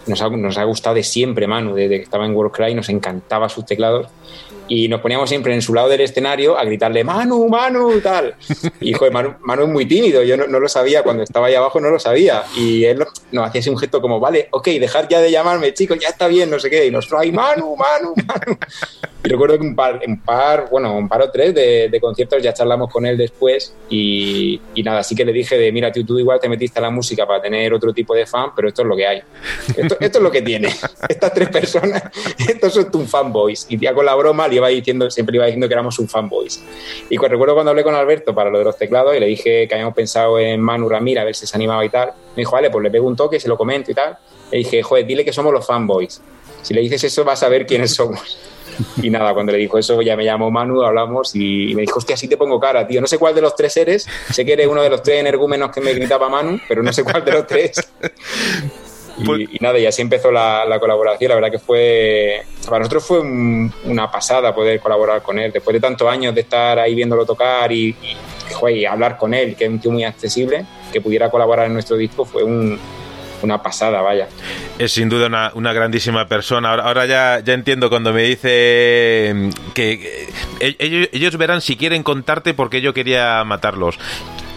nos 0.08 0.22
ha, 0.22 0.30
nos 0.30 0.58
ha, 0.58 0.64
gustado 0.66 0.96
de 0.96 1.04
siempre 1.04 1.48
Manu, 1.48 1.74
desde 1.74 1.98
que 1.98 2.04
estaba 2.04 2.26
en 2.26 2.36
Warcry 2.36 2.74
nos 2.74 2.90
encantaba 2.90 3.48
sus 3.48 3.66
teclados 3.66 4.08
y 4.70 4.88
nos 4.88 5.02
poníamos 5.02 5.28
siempre 5.28 5.54
en 5.54 5.62
su 5.62 5.74
lado 5.74 5.90
del 5.90 6.02
escenario 6.02 6.58
a 6.58 6.64
gritarle 6.64 7.04
Manu, 7.04 7.50
Manu, 7.50 8.00
tal. 8.02 8.36
Y 8.82 8.94
joder, 8.94 9.12
Manu, 9.12 9.64
es 9.64 9.70
muy 9.70 9.86
tímido, 9.86 10.24
yo 10.24 10.38
no, 10.38 10.60
lo 10.60 10.70
sabía, 10.70 11.04
cuando 11.04 11.24
estaba 11.24 11.48
ahí 11.48 11.56
abajo 11.56 11.80
no 11.80 11.90
lo 11.90 12.00
sabía. 12.00 12.44
Y 12.56 12.86
él 12.86 13.04
nos 13.32 13.48
hacía 13.48 13.60
ese 13.60 13.70
un 13.70 13.78
gesto 13.78 14.00
como, 14.00 14.20
vale, 14.20 14.48
ok, 14.52 14.68
dejar 14.80 15.08
ya 15.08 15.20
de 15.20 15.32
llamarme, 15.32 15.74
chicos, 15.74 15.98
ya 16.00 16.10
está 16.10 16.28
bien, 16.28 16.50
no 16.50 16.60
sé 16.60 16.70
qué. 16.70 16.86
Y 16.86 16.92
nos 16.92 17.08
trae 17.08 17.32
Manu, 17.32 17.76
Manu, 17.76 18.14
Manu. 18.28 18.58
Y 19.24 19.28
recuerdo 19.28 19.60
que 19.60 19.66
un 19.66 19.76
par, 19.76 20.00
un 20.08 20.22
par 20.22 20.70
bueno, 20.72 20.96
un 20.96 21.10
par 21.10 21.22
o 21.22 21.32
tres 21.32 21.54
de, 21.54 21.98
conciertos 22.00 22.42
ya 22.42 22.54
charlamos 22.54 22.90
con 22.90 23.06
él 23.06 23.18
después 23.18 23.76
y, 23.90 24.62
nada, 24.84 25.00
así 25.00 25.14
que 25.14 25.26
le 25.26 25.34
dije 25.34 25.58
de, 25.58 25.72
mira, 25.74 25.92
tú, 25.92 26.06
tú 26.06 26.18
igual 26.18 26.40
te 26.40 26.48
metiste 26.48 26.80
a 26.80 26.84
la 26.84 26.90
música 26.90 27.28
para 27.28 27.42
tener 27.42 27.74
otro 27.74 27.94
tipo 27.94 28.16
de 28.16 28.26
fan, 28.26 28.52
pero 28.56 28.70
esto 28.70 28.84
es 28.84 28.88
lo 28.88 28.96
que 28.96 29.08
hay. 29.08 29.22
Esto, 29.76 29.98
esto 30.00 30.18
es 30.20 30.24
lo 30.24 30.32
que 30.32 30.42
tiene. 30.42 30.70
Estas 31.10 31.34
tres 31.34 31.50
personas, 31.50 32.04
estos 32.48 32.74
son 32.74 32.90
tus 32.92 33.10
fanboys. 33.10 33.66
Y 33.70 33.78
ya 33.78 33.94
con 33.94 34.06
la 34.06 34.16
broma 34.16 34.48
iba 34.60 34.68
diciendo, 34.70 35.10
siempre 35.10 35.36
iba 35.36 35.46
diciendo 35.46 35.68
que 35.68 35.74
éramos 35.74 35.98
un 36.00 36.08
fanboys. 36.08 36.64
Y 37.10 37.18
pues 37.18 37.32
recuerdo 37.32 37.56
cuando 37.56 37.72
hablé 37.72 37.84
con 37.84 37.96
Alberto 37.96 38.34
para 38.34 38.50
lo 38.50 38.60
de 38.60 38.66
los 38.66 38.78
teclados 38.78 39.16
y 39.16 39.20
le 39.20 39.26
dije 39.26 39.68
que 39.68 39.74
habíamos 39.74 39.94
pensado 39.94 40.40
en 40.40 40.62
Manu 40.62 40.88
Ramírez 40.88 41.22
a 41.22 41.26
ver 41.26 41.36
si 41.36 41.48
se 41.48 41.58
animaba 41.58 41.84
y 41.84 41.90
tal. 41.90 42.10
Me 42.36 42.42
dijo, 42.42 42.52
vale, 42.52 42.70
pues 42.70 42.84
le 42.84 42.92
pego 42.92 43.08
un 43.08 43.16
toque, 43.16 43.40
se 43.40 43.48
lo 43.48 43.58
comento 43.58 43.92
y 43.92 43.94
tal. 43.94 44.18
Le 44.52 44.60
dije, 44.60 44.82
joder, 44.82 45.06
dile 45.06 45.26
que 45.26 45.34
somos 45.34 45.54
los 45.54 45.66
fanboys. 45.66 46.22
Si 46.62 46.74
le 46.74 46.82
dices 46.82 47.04
eso, 47.04 47.24
vas 47.24 47.42
a 47.44 47.50
ver 47.50 47.66
quiénes 47.66 47.94
somos. 47.94 48.38
Y 49.02 49.10
nada, 49.10 49.34
cuando 49.34 49.52
le 49.52 49.58
dijo 49.58 49.78
eso, 49.78 50.02
ya 50.02 50.16
me 50.16 50.24
llamó 50.24 50.52
Manu, 50.52 50.82
hablamos 50.84 51.36
y 51.36 51.74
me 51.76 51.82
dijo, 51.82 52.00
hostia, 52.00 52.16
así 52.16 52.28
te 52.28 52.38
pongo 52.38 52.60
cara, 52.60 52.88
tío. 52.88 53.02
No 53.02 53.08
sé 53.08 53.18
cuál 53.18 53.36
de 53.36 53.42
los 53.42 53.56
tres 53.56 53.76
eres. 53.78 54.08
Sé 54.32 54.46
que 54.46 54.54
eres 54.54 54.68
uno 54.68 54.82
de 54.82 54.90
los 54.90 55.04
tres 55.04 55.20
energúmenos 55.20 55.72
que 55.72 55.82
me 55.82 55.94
gritaba 55.94 56.30
Manu, 56.30 56.60
pero 56.68 56.82
no 56.84 56.94
sé 56.94 57.04
cuál 57.04 57.24
de 57.26 57.32
los 57.32 57.48
tres. 57.48 57.92
Pues 59.26 59.42
y, 59.52 59.58
nada, 59.60 59.78
y 59.80 59.86
así 59.86 60.02
empezó 60.02 60.32
la, 60.32 60.78
colaboración. 60.80 61.30
La 61.30 61.36
verdad 61.36 61.52
que 61.52 61.60
fue, 61.60 62.44
para 62.66 62.80
nosotros 62.80 63.06
fue 63.06 63.20
una 63.22 64.12
pasada 64.12 64.54
poder 64.54 64.80
colaborar 64.80 65.22
con 65.22 65.40
él. 65.40 65.52
Después 65.52 65.74
de 65.74 65.80
tantos 65.80 66.08
años 66.08 66.34
de 66.34 66.42
estar 66.42 66.80
ahí 66.80 66.96
viéndolo 66.96 67.26
tocar 67.26 67.72
y, 67.72 67.96
y, 68.70 68.86
hablar 68.86 69.18
con 69.18 69.34
él, 69.34 69.56
que 69.56 69.66
es 69.66 69.70
un 69.70 69.80
tío 69.80 69.92
muy 69.92 70.04
accesible, 70.04 70.66
que 70.92 71.02
pudiera 71.02 71.30
colaborar 71.30 71.68
en 71.68 71.74
nuestro 71.74 71.98
disco, 71.98 72.26
fue 72.26 72.44
un, 72.44 72.80
una 73.44 73.62
pasada, 73.62 74.02
vaya. 74.02 74.28
Es 74.78 74.92
sin 74.92 75.10
duda 75.10 75.28
una, 75.28 75.52
una 75.56 75.74
grandísima 75.74 76.28
persona. 76.28 76.70
Ahora, 76.72 76.84
ahora, 76.84 77.06
ya, 77.06 77.42
ya 77.44 77.54
entiendo 77.54 77.90
cuando 77.90 78.14
me 78.14 78.24
dice 78.24 79.32
mm, 79.36 79.50
que, 79.74 80.00
que 80.00 80.28
ellos, 80.60 81.10
ellos, 81.12 81.38
verán 81.38 81.62
si 81.62 81.76
quieren 81.76 82.04
contarte 82.04 82.54
por 82.54 82.70
qué 82.70 82.82
yo 82.82 82.94
quería 82.94 83.44
matarlos. 83.44 83.98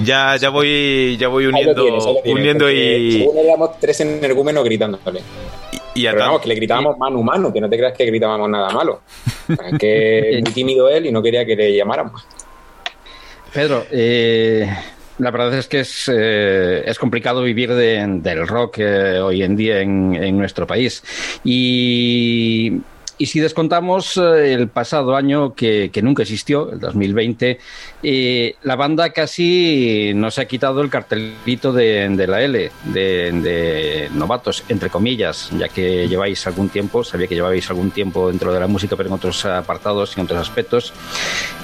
Ya, 0.02 0.36
ya 0.36 0.48
voy, 0.48 1.16
ya 1.18 1.28
voy 1.28 1.46
uniendo, 1.46 1.82
tienes, 1.82 2.04
uniendo 2.24 2.70
y. 2.70 3.12
Según 3.20 3.38
éramos 3.38 3.78
tres 3.78 4.00
energúmenos 4.00 4.64
gritándole. 4.64 5.20
Y, 5.94 6.00
y 6.00 6.06
Pero 6.06 6.18
vamos, 6.18 6.40
que 6.40 6.48
le 6.48 6.54
gritábamos 6.54 6.98
mano 6.98 7.22
mano, 7.22 7.52
que 7.52 7.60
no 7.60 7.68
te 7.68 7.76
creas 7.76 7.96
que 7.96 8.04
gritábamos 8.06 8.48
nada 8.48 8.70
malo. 8.70 9.02
Es 9.48 9.78
que 9.78 10.40
muy 10.42 10.52
tímido 10.52 10.88
él 10.88 11.06
y 11.06 11.12
no 11.12 11.22
quería 11.22 11.44
que 11.44 11.54
le 11.54 11.76
llamáramos. 11.76 12.26
Pedro, 13.52 13.84
eh, 13.90 14.66
la 15.22 15.30
verdad 15.30 15.54
es 15.54 15.68
que 15.68 15.80
es, 15.80 16.10
eh, 16.12 16.82
es 16.84 16.98
complicado 16.98 17.42
vivir 17.42 17.72
de, 17.72 18.04
del 18.20 18.46
rock 18.48 18.78
eh, 18.78 19.20
hoy 19.20 19.42
en 19.44 19.54
día 19.54 19.80
en, 19.80 20.14
en 20.16 20.36
nuestro 20.36 20.66
país. 20.66 21.02
Y 21.44 22.82
y 23.22 23.26
si 23.26 23.38
descontamos 23.38 24.16
eh, 24.16 24.52
el 24.52 24.66
pasado 24.66 25.14
año 25.14 25.54
que, 25.54 25.90
que 25.92 26.02
nunca 26.02 26.22
existió, 26.22 26.72
el 26.72 26.80
2020, 26.80 27.56
eh, 28.02 28.56
la 28.64 28.74
banda 28.74 29.10
casi 29.10 30.12
nos 30.14 30.40
ha 30.40 30.46
quitado 30.46 30.80
el 30.80 30.90
cartelito 30.90 31.72
de, 31.72 32.08
de 32.08 32.26
la 32.26 32.42
L, 32.42 32.72
de, 32.84 34.08
novatos, 34.14 34.64
entre 34.68 34.90
comillas, 34.90 35.50
ya 35.56 35.68
que 35.68 36.08
lleváis 36.08 36.44
algún 36.48 36.68
tiempo, 36.68 37.04
sabía 37.04 37.28
que 37.28 37.36
lleváis 37.36 37.70
algún 37.70 37.92
tiempo 37.92 38.28
dentro 38.28 38.52
de 38.52 38.58
la 38.58 38.66
música, 38.66 38.96
pero 38.96 39.08
en 39.08 39.14
otros 39.14 39.44
apartados 39.44 40.16
en 40.16 40.24
otros 40.24 40.40
aspectos. 40.40 40.92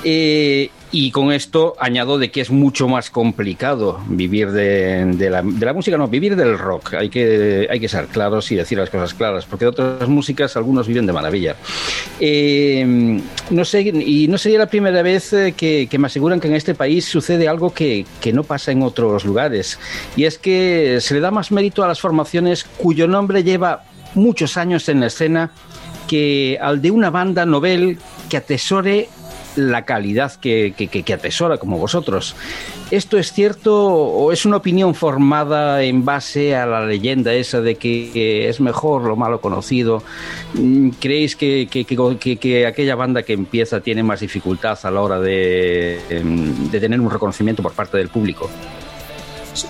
Eh, 0.05 0.71
y 0.91 1.11
con 1.11 1.33
esto 1.33 1.75
añado 1.79 2.19
de 2.19 2.31
que 2.31 2.41
es 2.41 2.51
mucho 2.51 2.89
más 2.89 3.11
complicado 3.11 4.01
vivir 4.09 4.51
de, 4.53 5.05
de, 5.05 5.31
la, 5.31 5.43
de, 5.43 5.67
la, 5.67 5.73
música, 5.73 5.99
no, 5.99 6.09
vivir 6.09 6.35
del 6.35 6.59
rock. 6.59 6.95
Hay 6.95 7.11
que, 7.11 7.69
hay 7.71 7.79
que 7.79 7.89
ser 7.89 8.07
claros 8.07 8.51
y 8.53 8.57
decir 8.57 8.79
las 8.79 8.89
cosas 8.89 9.13
claras, 9.13 9.45
porque 9.45 9.67
de 9.67 9.71
otras 9.71 10.09
músicas 10.09 10.57
algunos 10.57 10.89
viven 10.89 11.07
de 11.07 11.13
maravilla. 11.13 11.57
Eh, 12.21 13.21
no 13.51 13.65
sé, 13.65 13.83
y 13.83 14.29
no 14.29 14.39
sería 14.39 14.59
la 14.59 14.67
primera 14.67 15.03
vez 15.03 15.33
eh, 15.33 15.55
que, 15.57 15.89
que, 15.91 15.99
me 15.99 16.07
aseguran 16.07 16.41
que 16.41 16.49
en 16.49 16.55
este 16.55 16.75
país 16.75 17.05
sucede 17.05 17.49
algo 17.49 17.73
que, 17.73 18.07
que 18.21 18.33
no 18.33 18.45
pasa 18.45 18.73
en 18.73 18.83
otros 18.83 19.25
lugares, 19.25 19.79
y 20.17 20.25
es 20.25 20.39
que 20.39 20.99
se 21.01 21.15
le 21.15 21.21
da 21.21 21.31
más 21.31 21.53
mérito 21.53 21.85
a 21.85 21.89
las 21.89 22.01
formaciones 22.01 22.65
cuyo 22.65 23.07
nombre 23.07 23.45
lleva 23.45 23.85
muchos 24.15 24.57
años 24.57 24.89
en 24.89 25.01
la 25.01 25.07
escena 25.07 25.51
que 26.09 26.59
al 26.61 26.81
de 26.81 26.91
una 26.91 27.11
banda 27.11 27.45
novel 27.45 27.99
que 28.29 28.39
atesore 28.39 29.09
la 29.59 29.85
calidad 29.85 30.33
que, 30.35 30.73
que, 30.77 30.89
que, 30.89 31.13
atesora, 31.13 31.59
como 31.59 31.79
vosotros. 31.79 32.37
¿Esto 32.91 33.19
es 33.19 33.33
cierto 33.33 33.87
o 33.87 34.33
es 34.33 34.47
una 34.47 34.59
opinión 34.59 34.95
formada 34.95 35.83
en 35.83 36.05
base 36.05 36.55
a 36.57 36.65
la 36.65 36.87
leyenda 36.87 37.35
esa 37.35 37.61
de 37.61 37.75
que 37.75 38.49
es 38.49 38.61
mejor 38.61 39.03
lo 39.03 39.17
malo 39.17 39.41
conocido? 39.41 40.03
¿Creéis 41.01 41.37
que, 41.37 41.69
que 41.69 42.67
aquella 42.67 42.95
banda 42.95 43.23
que 43.23 43.33
empieza 43.33 43.81
tiene 43.81 44.03
más 44.03 44.21
dificultad 44.21 44.79
a 44.83 44.91
la 44.91 45.03
hora 45.03 45.21
de, 45.21 45.99
de 46.71 46.81
tener 46.81 47.01
un 47.01 47.11
reconocimiento 47.11 47.63
por 47.63 47.73
parte 47.73 47.99
del 47.99 48.09
público? 48.09 48.49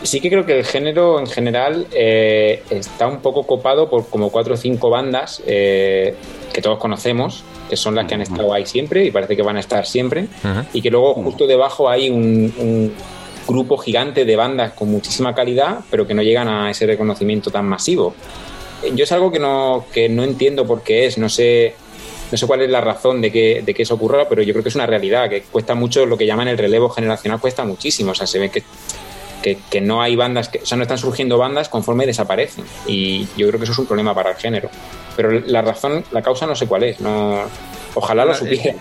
Sí 0.02 0.20
que 0.20 0.28
creo 0.28 0.44
que 0.44 0.58
el 0.58 0.64
género 0.64 1.18
en 1.18 1.26
general 1.26 1.86
eh, 1.92 2.62
está 2.68 3.06
un 3.06 3.20
poco 3.20 3.46
copado 3.46 3.88
por 3.88 4.08
como 4.08 4.30
cuatro 4.30 4.54
o 4.54 4.56
cinco 4.56 4.90
bandas 4.90 5.42
eh, 5.46 6.14
que 6.52 6.60
todos 6.60 6.78
conocemos, 6.78 7.42
que 7.68 7.76
son 7.76 7.94
las 7.94 8.06
que 8.06 8.14
han 8.14 8.22
estado 8.22 8.52
ahí 8.52 8.66
siempre 8.66 9.04
y 9.04 9.10
parece 9.10 9.36
que 9.36 9.42
van 9.42 9.56
a 9.56 9.60
estar 9.60 9.86
siempre, 9.86 10.22
uh 10.22 10.46
-huh. 10.46 10.64
y 10.72 10.82
que 10.82 10.90
luego 10.90 11.14
justo 11.14 11.46
debajo 11.46 11.88
hay 11.88 12.10
un, 12.10 12.52
un, 12.58 12.92
grupo 13.46 13.78
gigante 13.78 14.26
de 14.26 14.36
bandas 14.36 14.72
con 14.72 14.90
muchísima 14.90 15.34
calidad, 15.34 15.78
pero 15.90 16.06
que 16.06 16.12
no 16.12 16.22
llegan 16.22 16.48
a 16.48 16.70
ese 16.70 16.86
reconocimiento 16.86 17.50
tan 17.50 17.64
masivo. 17.64 18.14
Yo 18.94 19.04
es 19.04 19.12
algo 19.12 19.32
que 19.32 19.38
no, 19.38 19.86
que 19.90 20.10
no 20.10 20.22
entiendo 20.22 20.66
por 20.66 20.82
qué 20.82 21.06
es, 21.06 21.16
no 21.16 21.30
sé, 21.30 21.74
no 22.30 22.36
sé 22.36 22.46
cuál 22.46 22.60
es 22.60 22.70
la 22.70 22.82
razón 22.82 23.22
de 23.22 23.32
que, 23.32 23.62
de 23.64 23.72
que 23.72 23.84
eso 23.84 23.94
ocurra, 23.94 24.28
pero 24.28 24.42
yo 24.42 24.52
creo 24.52 24.62
que 24.62 24.68
es 24.68 24.74
una 24.74 24.84
realidad, 24.84 25.30
que 25.30 25.42
cuesta 25.42 25.74
mucho, 25.74 26.04
lo 26.04 26.18
que 26.18 26.26
llaman 26.26 26.48
el 26.48 26.58
relevo 26.58 26.90
generacional 26.90 27.40
cuesta 27.40 27.64
muchísimo, 27.64 28.12
o 28.12 28.14
sea, 28.14 28.26
se 28.26 28.38
ve 28.38 28.50
que 28.50 28.62
que, 29.42 29.58
que, 29.70 29.80
no 29.80 30.02
hay 30.02 30.16
bandas, 30.16 30.48
que, 30.48 30.58
o 30.58 30.66
sea, 30.66 30.76
no 30.76 30.82
están 30.82 30.98
surgiendo 30.98 31.38
bandas 31.38 31.68
conforme 31.68 32.06
desaparecen. 32.06 32.64
Y 32.86 33.26
yo 33.36 33.48
creo 33.48 33.58
que 33.58 33.64
eso 33.64 33.72
es 33.72 33.78
un 33.78 33.86
problema 33.86 34.14
para 34.14 34.30
el 34.30 34.36
género. 34.36 34.70
Pero 35.16 35.30
la 35.30 35.62
razón, 35.62 36.04
la 36.12 36.22
causa 36.22 36.46
no 36.46 36.54
sé 36.54 36.66
cuál 36.66 36.84
es. 36.84 37.00
No, 37.00 37.42
ojalá 37.94 38.24
lo 38.24 38.34
supiera. 38.34 38.74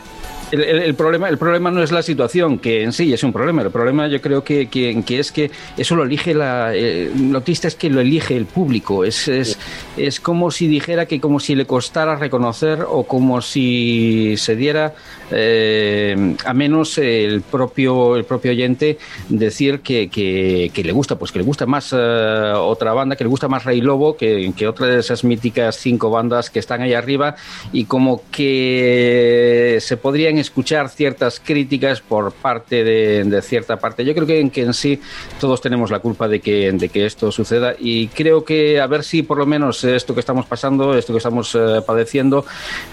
El, 0.51 0.95
problema, 0.95 1.27
el 1.27 1.37
problema 1.37 1.71
no 1.71 1.83
es 1.83 1.91
la 1.91 2.01
situación, 2.01 2.59
que 2.59 2.83
en 2.83 2.93
sí 2.93 3.13
es 3.13 3.23
un 3.23 3.33
problema. 3.33 3.61
El 3.61 3.71
problema 3.71 4.07
yo 4.07 4.21
creo 4.21 4.43
que, 4.43 4.67
que, 4.67 5.19
es 5.19 5.31
que 5.31 5.51
eso 5.77 5.95
lo 5.95 6.03
elige 6.03 6.33
la... 6.33 6.73
Eh, 6.73 7.11
es 7.47 7.75
que 7.75 7.89
lo 7.89 7.99
elige 7.99 8.37
el 8.37 8.45
público. 8.45 9.03
Es, 9.03 9.27
es, 9.27 9.57
es 9.97 10.19
como 10.19 10.51
si 10.51 10.67
dijera 10.67 11.05
que 11.05 11.19
como 11.19 11.39
si 11.39 11.55
le 11.55 11.65
costara 11.65 12.15
reconocer 12.15 12.85
o 12.87 13.03
como 13.03 13.41
si 13.41 14.35
se 14.37 14.55
diera 14.55 14.93
eh, 15.31 16.35
a 16.45 16.53
menos 16.53 16.97
el 16.97 17.41
propio, 17.41 18.15
el 18.15 18.23
propio 18.23 18.51
oyente 18.51 18.97
decir 19.27 19.81
que, 19.81 20.09
que, 20.09 20.83
le 20.83 20.91
gusta, 20.93 21.17
pues 21.17 21.31
que 21.31 21.39
le 21.39 21.45
gusta 21.45 21.65
más 21.65 21.91
uh, 21.91 22.57
otra 22.59 22.93
banda, 22.93 23.15
que 23.15 23.25
le 23.25 23.29
gusta 23.29 23.49
más 23.49 23.65
Rey 23.65 23.81
Lobo 23.81 24.15
que, 24.15 24.53
que 24.55 24.67
otra 24.67 24.87
de 24.87 24.99
esas 24.99 25.25
míticas 25.25 25.75
cinco 25.75 26.09
bandas 26.09 26.49
que 26.49 26.59
están 26.59 26.81
ahí 26.81 26.93
arriba 26.93 27.35
y 27.73 27.85
como 27.85 28.21
que 28.31 29.79
se 29.81 29.97
podrían 29.97 30.36
escuchar 30.37 30.89
ciertas 30.89 31.39
críticas 31.39 32.01
por 32.01 32.31
parte 32.31 32.83
de, 32.83 33.41
cierta 33.41 33.77
parte. 33.77 34.05
Yo 34.05 34.13
creo 34.13 34.27
que, 34.27 34.49
que, 34.49 34.61
en 34.61 34.73
sí 34.73 34.99
todos 35.39 35.61
tenemos 35.61 35.91
la 35.91 35.99
culpa 35.99 36.27
de 36.27 36.39
que, 36.39 36.71
de 36.71 36.89
que 36.89 37.05
esto 37.05 37.31
suceda 37.31 37.75
y 37.77 38.07
creo 38.07 38.43
que 38.43 38.79
a 38.79 38.87
ver 38.87 39.03
si 39.03 39.23
por 39.23 39.37
lo 39.37 39.45
menos 39.45 39.83
esto 39.83 40.13
que 40.13 40.19
estamos 40.19 40.45
pasando, 40.45 40.97
esto 40.97 41.13
que 41.13 41.17
estamos 41.17 41.53
uh, 41.55 41.83
padeciendo, 41.85 42.45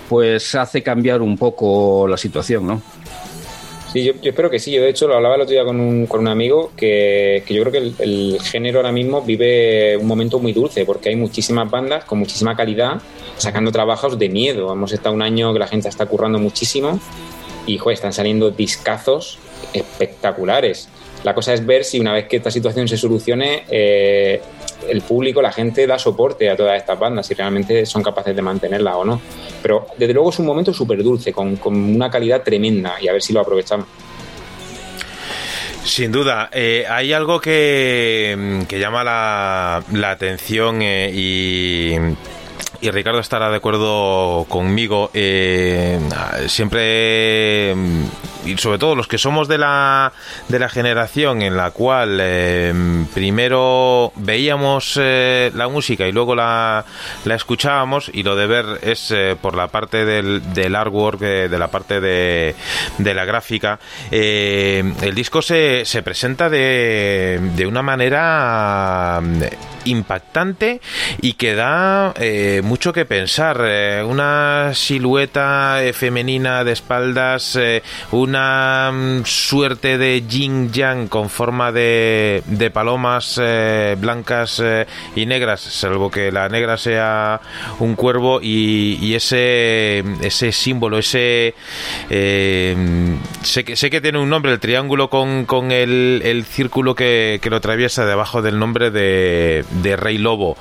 pues 0.08 0.54
hace 0.54 0.82
cambiar 0.82 1.22
un 1.22 1.36
poco 1.36 2.06
la 2.08 2.16
situación, 2.16 2.66
¿no? 2.66 2.82
Sí, 3.92 4.02
yo, 4.02 4.14
yo, 4.14 4.30
espero 4.30 4.50
que 4.50 4.58
sí. 4.58 4.72
Yo, 4.72 4.82
de 4.82 4.88
hecho, 4.88 5.06
lo 5.06 5.14
hablaba 5.14 5.36
el 5.36 5.42
otro 5.42 5.52
día 5.52 5.64
con 5.64 5.78
un, 5.78 6.06
con 6.06 6.18
un 6.20 6.26
amigo 6.26 6.72
que, 6.76 7.44
que, 7.46 7.54
yo 7.54 7.62
creo 7.62 7.72
que 7.72 7.78
el, 7.78 7.94
el, 8.00 8.38
género 8.42 8.80
ahora 8.80 8.90
mismo 8.90 9.22
vive 9.22 9.96
un 9.96 10.08
momento 10.08 10.40
muy 10.40 10.52
dulce 10.52 10.84
porque 10.84 11.10
hay 11.10 11.16
muchísimas 11.16 11.70
bandas 11.70 12.04
con 12.04 12.18
muchísima 12.18 12.56
calidad 12.56 13.00
sacando 13.36 13.72
trabajos 13.72 14.18
de 14.18 14.28
miedo. 14.28 14.72
Hemos 14.72 14.92
estado 14.92 15.14
un 15.14 15.22
año 15.22 15.52
que 15.52 15.58
la 15.58 15.66
gente 15.66 15.88
está 15.88 16.06
currando 16.06 16.38
muchísimo 16.38 16.98
y 17.66 17.78
joder, 17.78 17.94
están 17.94 18.12
saliendo 18.12 18.50
discazos 18.50 19.38
espectaculares. 19.72 20.88
La 21.24 21.34
cosa 21.34 21.54
es 21.54 21.64
ver 21.64 21.84
si 21.84 21.98
una 21.98 22.12
vez 22.12 22.26
que 22.28 22.36
esta 22.36 22.50
situación 22.50 22.86
se 22.86 22.98
solucione, 22.98 23.64
eh, 23.70 24.42
el 24.88 25.00
público, 25.00 25.40
la 25.40 25.52
gente 25.52 25.86
da 25.86 25.98
soporte 25.98 26.50
a 26.50 26.56
todas 26.56 26.76
estas 26.76 26.98
bandas, 26.98 27.26
si 27.26 27.32
realmente 27.32 27.86
son 27.86 28.02
capaces 28.02 28.36
de 28.36 28.42
mantenerla 28.42 28.96
o 28.96 29.04
no. 29.06 29.20
Pero 29.62 29.86
desde 29.96 30.12
luego 30.12 30.28
es 30.28 30.38
un 30.38 30.46
momento 30.46 30.74
súper 30.74 31.02
dulce, 31.02 31.32
con, 31.32 31.56
con, 31.56 31.74
una 31.74 32.10
calidad 32.10 32.42
tremenda 32.42 32.96
y 33.00 33.08
a 33.08 33.12
ver 33.12 33.22
si 33.22 33.32
lo 33.32 33.40
aprovechamos. 33.40 33.86
Sin 35.82 36.12
duda, 36.12 36.50
eh, 36.52 36.84
hay 36.88 37.12
algo 37.14 37.40
que, 37.40 38.64
que 38.68 38.78
llama 38.78 39.02
la, 39.02 39.82
la 39.92 40.10
atención 40.10 40.82
eh, 40.82 41.10
y 41.14 41.94
y 42.84 42.90
Ricardo 42.90 43.18
estará 43.18 43.48
de 43.48 43.56
acuerdo 43.56 44.44
conmigo. 44.46 45.10
Eh, 45.14 45.98
siempre, 46.48 47.74
y 48.44 48.56
sobre 48.58 48.78
todo 48.78 48.94
los 48.94 49.08
que 49.08 49.18
somos 49.18 49.48
de 49.48 49.58
la, 49.58 50.12
de 50.48 50.58
la 50.58 50.68
generación 50.68 51.42
en 51.42 51.56
la 51.56 51.70
cual 51.70 52.18
eh, 52.20 52.72
primero 53.12 54.12
veíamos 54.16 54.98
eh, 55.00 55.50
la 55.54 55.68
música 55.68 56.06
y 56.06 56.12
luego 56.12 56.34
la, 56.34 56.84
la, 57.24 57.34
escuchábamos, 57.34 58.10
y 58.12 58.22
lo 58.22 58.36
de 58.36 58.46
ver 58.46 58.66
es 58.82 59.10
eh, 59.10 59.36
por 59.40 59.56
la 59.56 59.68
parte 59.68 60.04
del, 60.04 60.52
del 60.52 60.74
artwork, 60.74 61.20
de 61.20 61.58
la 61.58 61.68
parte 61.68 62.00
de, 62.00 62.54
de 62.98 63.14
la 63.14 63.24
gráfica. 63.24 63.78
el 64.10 65.14
disco 65.14 65.42
se, 65.42 65.84
se 65.84 66.02
presenta 66.02 66.48
de, 66.48 67.40
de 67.54 67.66
una 67.66 67.82
manera 67.82 69.20
impactante 69.84 70.80
y 71.20 71.34
que 71.34 71.54
da 71.54 72.14
mucho 72.62 72.92
que 72.92 73.04
pensar. 73.04 73.60
Una 74.04 74.72
silueta 74.74 75.80
femenina 75.92 76.64
de 76.64 76.72
espaldas, 76.72 77.56
eh, 77.56 77.82
una 78.34 78.90
mm, 78.92 79.24
suerte 79.24 79.98
de 79.98 80.24
yin 80.26 80.72
yang 80.72 81.08
con 81.08 81.30
forma 81.30 81.70
de, 81.72 82.42
de 82.46 82.70
palomas 82.70 83.40
eh, 83.42 83.96
blancas 83.98 84.62
y 85.14 85.26
negras, 85.26 85.60
salvo 85.60 86.10
que 86.10 86.32
la 86.32 86.48
negra 86.48 86.76
sea 86.76 87.40
un 87.78 87.94
cuervo 87.94 88.40
y, 88.42 88.98
y 89.00 89.14
ese, 89.14 90.04
ese 90.20 90.52
símbolo, 90.52 90.98
ese... 90.98 91.54
sé, 92.08 93.64
que, 93.64 93.76
sé 93.76 93.90
que 93.90 94.00
tiene 94.00 94.18
un 94.18 94.28
nombre, 94.28 94.52
el 94.52 94.60
triángulo 94.60 95.08
con, 95.08 95.44
con 95.44 95.70
el, 95.70 96.22
el 96.24 96.44
círculo 96.44 96.94
que, 96.94 97.38
que 97.40 97.50
lo 97.50 97.56
atraviesa 97.56 98.04
debajo 98.04 98.42
del 98.42 98.58
nombre 98.58 98.90
de 98.90 99.64
de 99.82 99.96
Rey 99.96 100.18
Lobo. 100.18 100.56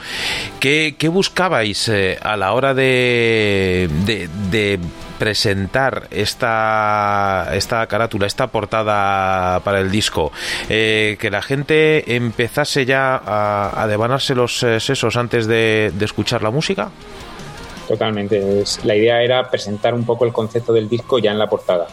¿Qué, 0.60 0.96
qué 0.98 1.08
buscabais 1.08 1.88
eh, 1.90 2.18
a 2.22 2.38
la 2.38 2.54
hora 2.54 2.74
de, 2.74 3.90
de, 4.06 4.30
de 4.52 4.80
presentar 5.20 6.08
esta, 6.12 7.50
esta 7.54 7.88
carátula, 7.88 8.28
esta 8.28 8.48
portada 8.48 9.60
para 9.62 9.80
el 9.80 9.92
disco, 9.92 10.32
eh, 10.70 11.18
que 11.20 11.30
la 11.30 11.42
gente 11.42 12.16
empezase 12.16 12.86
ya 12.86 13.16
a, 13.16 13.82
a 13.82 13.88
devanarse 13.88 14.36
los 14.36 14.64
eh, 14.64 14.80
sesos 14.80 15.16
antes 15.18 15.48
de, 15.48 15.92
de 15.94 16.06
escuchar 16.06 16.44
la 16.44 16.52
música? 16.52 16.92
Totalmente. 17.88 18.64
La 18.84 18.96
idea 18.96 19.22
era 19.22 19.50
presentar 19.50 19.94
un 19.94 20.06
poco 20.06 20.26
el 20.26 20.32
concepto 20.32 20.72
del 20.74 20.88
disco 20.88 21.20
ya 21.20 21.32
en 21.32 21.40
la 21.40 21.48
portada. 21.48 21.88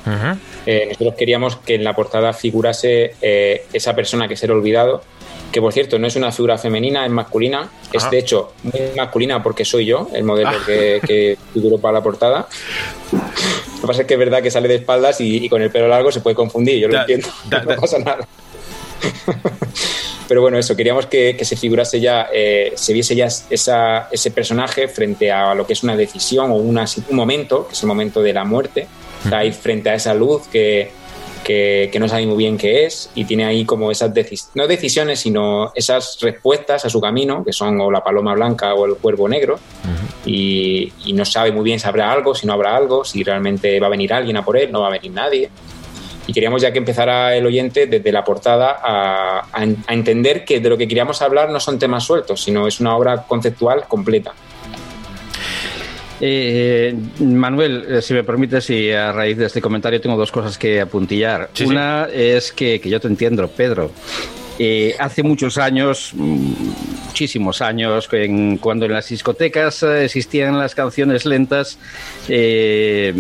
Eh, 0.67 0.87
nosotros 0.89 1.15
queríamos 1.19 1.57
que 1.57 1.75
en 1.75 1.85
la 1.85 1.95
portada 1.95 2.33
figurase 2.33 3.15
eh, 3.21 3.67
esa 3.73 3.95
persona 3.95 4.29
que 4.29 4.37
será 4.37 4.55
olvidado, 4.55 5.03
que 5.53 5.61
por 5.61 5.73
cierto 5.73 5.99
no 5.99 6.07
es 6.07 6.17
una 6.17 6.31
figura 6.33 6.57
femenina, 6.59 7.05
es 7.05 7.11
masculina. 7.11 7.69
Es 7.93 8.05
Ah. 8.05 8.09
de 8.11 8.19
hecho 8.19 8.53
muy 8.63 8.73
masculina 8.97 9.43
porque 9.43 9.65
soy 9.65 9.87
yo, 9.87 10.09
el 10.15 10.23
modelo 10.25 10.53
que, 10.65 11.01
que 11.07 11.37
figuró 11.55 11.79
para 11.79 11.95
la 11.95 12.03
portada. 12.03 12.47
Lo 13.13 13.81
que 13.81 13.87
pasa 13.87 14.03
es 14.03 14.07
que 14.07 14.15
es 14.15 14.21
verdad 14.21 14.43
que 14.43 14.51
sale 14.51 14.69
de 14.69 14.77
espaldas 14.77 15.21
y, 15.21 15.45
y 15.45 15.49
con 15.49 15.61
el 15.63 15.71
pelo 15.71 15.89
largo 15.89 16.13
se 16.13 16.21
puede 16.21 16.37
confundir, 16.37 16.79
yo 16.79 16.89
lo 16.89 16.95
Da- 16.95 17.01
entiendo, 17.03 17.29
da- 17.49 17.59
da- 17.65 17.75
no 17.75 17.81
pasa 17.81 17.99
nada. 17.99 18.29
Pero 20.29 20.43
bueno, 20.43 20.59
eso, 20.59 20.77
queríamos 20.77 21.07
que, 21.07 21.35
que 21.37 21.45
se 21.45 21.57
figurase 21.57 21.99
ya, 21.99 22.29
eh, 22.33 22.73
se 22.77 22.93
viese 22.93 23.17
ya 23.17 23.27
esa, 23.27 24.09
ese 24.13 24.31
personaje 24.31 24.87
frente 24.87 25.33
a 25.33 25.55
lo 25.57 25.67
que 25.67 25.73
es 25.73 25.83
una 25.83 25.97
decisión 25.97 26.53
o 26.53 26.55
una, 26.55 26.85
un 27.09 27.17
momento, 27.17 27.67
que 27.67 27.73
es 27.73 27.83
el 27.83 27.89
momento 27.89 28.23
de 28.23 28.33
la 28.33 28.45
muerte. 28.45 28.87
Está 29.25 29.39
ahí 29.39 29.51
frente 29.51 29.91
a 29.91 29.95
esa 29.95 30.15
luz 30.15 30.47
que, 30.47 30.93
que, 31.45 31.89
que 31.93 31.99
no 31.99 32.09
sabe 32.09 32.27
muy 32.27 32.37
bien 32.37 32.57
qué 32.57 32.87
es 32.87 33.11
y 33.15 33.25
tiene 33.25 33.45
ahí 33.45 33.65
como 33.65 33.91
esas 33.91 34.13
decisiones, 34.13 34.51
no 34.55 34.67
decisiones, 34.67 35.21
sino 35.21 35.73
esas 35.75 36.19
respuestas 36.21 36.85
a 36.85 36.91
su 36.91 37.01
camino, 37.01 37.45
que 37.45 37.53
son 37.53 37.81
o 37.81 37.91
la 37.91 38.03
paloma 38.03 38.35
blanca 38.35 38.75
o 38.75 38.87
el 38.87 38.97
cuervo 38.97 39.29
negro, 39.29 39.59
y, 40.25 40.93
y 41.05 41.13
no 41.13 41.25
sabe 41.25 41.53
muy 41.53 41.65
bien 41.65 41.81
si 41.81 41.87
habrá 41.87 42.13
algo, 42.13 42.35
si 42.35 42.47
no 42.47 42.53
habrá 42.53 42.77
algo, 42.77 43.05
si 43.05 43.23
realmente 43.23 43.81
va 43.81 43.87
a 43.87 43.91
venir 43.91 44.13
alguien 44.13 44.37
a 44.37 44.45
por 44.45 44.57
él, 44.57 44.71
no 44.71 44.81
va 44.81 44.89
a 44.89 44.91
venir 44.91 45.13
nadie. 45.13 45.51
Y 46.27 46.33
queríamos 46.33 46.63
ya 46.63 46.71
que 46.71 46.79
empezara 46.79 47.35
el 47.35 47.45
oyente 47.45 47.87
desde 47.87 48.13
la 48.13 48.23
portada 48.23 48.79
a, 48.81 49.39
a 49.41 49.63
a 49.87 49.95
entender 49.95 50.45
que 50.45 50.61
de 50.61 50.69
lo 50.69 50.77
que 50.77 50.87
queríamos 50.87 51.23
hablar 51.23 51.51
no 51.51 51.59
son 51.59 51.79
temas 51.79 52.05
sueltos, 52.05 52.43
sino 52.43 52.69
es 52.69 52.79
una 52.79 52.97
obra 52.97 53.23
conceptual 53.27 53.89
completa. 53.89 54.33
Eh, 56.21 56.95
Manuel, 57.21 57.85
eh, 57.89 58.03
si 58.03 58.13
me 58.15 58.25
permites, 58.25 58.69
y 58.71 58.91
a 58.93 59.13
raíz 59.13 59.39
de 59.39 59.47
este 59.47 59.61
comentario 59.61 60.01
tengo 60.01 60.17
dos 60.17 60.31
cosas 60.31 60.59
que 60.59 60.81
apuntillar. 60.81 61.51
Sí, 61.55 61.65
sí. 61.65 61.71
Una 61.71 62.09
es 62.13 62.53
que, 62.53 62.81
que 62.81 62.91
yo 62.91 63.01
te 63.01 63.09
entiendo, 63.09 63.49
Pedro. 63.49 63.91
Eh, 64.63 64.95
hace 64.99 65.23
muchos 65.23 65.57
años, 65.57 66.13
muchísimos 66.15 67.63
años, 67.63 68.07
en- 68.13 68.59
cuando 68.59 68.85
en 68.85 68.93
las 68.93 69.09
discotecas 69.09 69.83
eh, 69.83 70.05
existían 70.05 70.59
las 70.59 70.75
canciones 70.75 71.25
lentas 71.25 71.79
eh, 72.29 73.15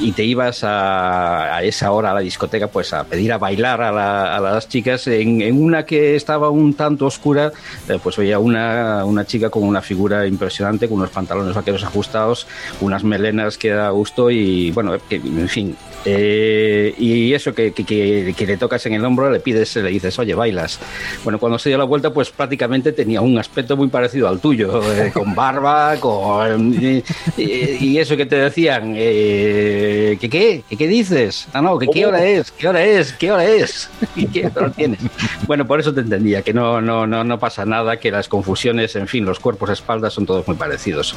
y 0.00 0.12
te 0.12 0.24
ibas 0.24 0.60
a, 0.62 1.60
esa 1.62 1.92
hora 1.92 2.12
a 2.12 2.14
la 2.14 2.20
discoteca 2.20 2.68
pues 2.68 2.94
a 2.94 3.04
pedir 3.04 3.30
a 3.34 3.36
bailar 3.36 3.82
a, 3.82 3.92
la- 3.92 4.36
a 4.36 4.40
las 4.40 4.70
chicas, 4.70 5.06
en, 5.08 5.42
una 5.62 5.84
que 5.84 6.16
estaba 6.16 6.48
un 6.48 6.72
tanto 6.72 7.04
oscura, 7.04 7.52
eh, 7.90 7.98
pues 8.02 8.16
veía 8.16 8.38
una, 8.38 9.04
una 9.04 9.26
chica 9.26 9.50
con 9.50 9.64
una 9.64 9.82
figura 9.82 10.26
impresionante, 10.26 10.88
con 10.88 10.96
unos 10.96 11.10
pantalones 11.10 11.54
vaqueros 11.54 11.84
ajustados, 11.84 12.46
unas 12.80 13.04
melenas 13.04 13.58
que 13.58 13.68
da 13.68 13.90
gusto 13.90 14.30
y 14.30 14.70
bueno, 14.70 14.96
en 15.10 15.48
fin. 15.50 15.76
Eh, 16.04 16.94
y 16.98 17.32
eso 17.34 17.54
que, 17.54 17.72
que- 17.72 17.84
que- 17.84 18.34
que 18.36 18.46
le 18.46 18.56
tocas 18.56 18.84
en 18.86 18.94
el 18.94 19.04
hombro, 19.04 19.30
le 19.30 19.40
pides, 19.40 19.74
le 19.76 19.90
dices, 19.90 20.18
oye, 20.18 20.34
bailas. 20.34 20.78
Bueno, 21.24 21.38
cuando 21.38 21.58
se 21.58 21.68
dio 21.70 21.78
la 21.78 21.84
vuelta, 21.84 22.12
pues 22.12 22.30
prácticamente 22.30 22.92
tenía 22.92 23.20
un 23.20 23.38
aspecto 23.38 23.76
muy 23.76 23.88
parecido 23.88 24.28
al 24.28 24.40
tuyo, 24.40 24.80
eh, 24.92 25.10
con 25.14 25.34
barba, 25.34 25.96
con... 25.98 26.72
Y, 26.74 27.02
y- 27.36 27.96
eso 27.98 28.16
que 28.16 28.26
te 28.26 28.36
decían, 28.36 28.92
eh, 28.96 30.18
¿que 30.20 30.28
qué? 30.28 30.62
¿Que 30.68 30.76
qué 30.76 30.86
dices? 30.86 31.48
Ah, 31.52 31.62
no, 31.62 31.78
que 31.78 31.86
qué 31.88 32.04
hora 32.06 32.24
es, 32.24 32.50
qué 32.52 32.68
hora 32.68 32.84
es, 32.84 33.12
qué 33.14 33.32
hora 33.32 33.44
es, 33.46 33.88
y 34.16 34.26
qué 34.26 34.46
hora 34.54 34.70
tienes. 34.70 34.98
Bueno, 35.46 35.66
por 35.66 35.80
eso 35.80 35.94
te 35.94 36.00
entendía, 36.02 36.42
que 36.42 36.52
no, 36.52 36.80
no, 36.80 37.06
no, 37.06 37.24
no 37.24 37.38
pasa 37.38 37.64
nada, 37.64 37.98
que 37.98 38.10
las 38.10 38.28
confusiones, 38.28 38.94
en 38.96 39.08
fin, 39.08 39.24
los 39.24 39.40
cuerpos, 39.40 39.70
espaldas 39.70 40.12
son 40.12 40.26
todos 40.26 40.46
muy 40.46 40.56
parecidos. 40.56 41.14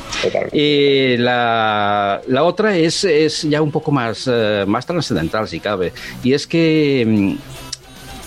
Eh, 0.52 1.18
la, 1.20 2.22
la 2.28 2.44
otra 2.44 2.76
es, 2.78 3.04
es 3.04 3.44
ya 3.44 3.62
un 3.62 3.72
poco 3.72 3.92
más, 3.92 4.30
eh, 4.32 4.64
más 4.70 4.86
trascendental, 4.86 5.48
si 5.48 5.60
cabe, 5.60 5.94
y 6.24 6.34
es 6.34 6.48
que 6.48 7.06
mm, 7.08 7.36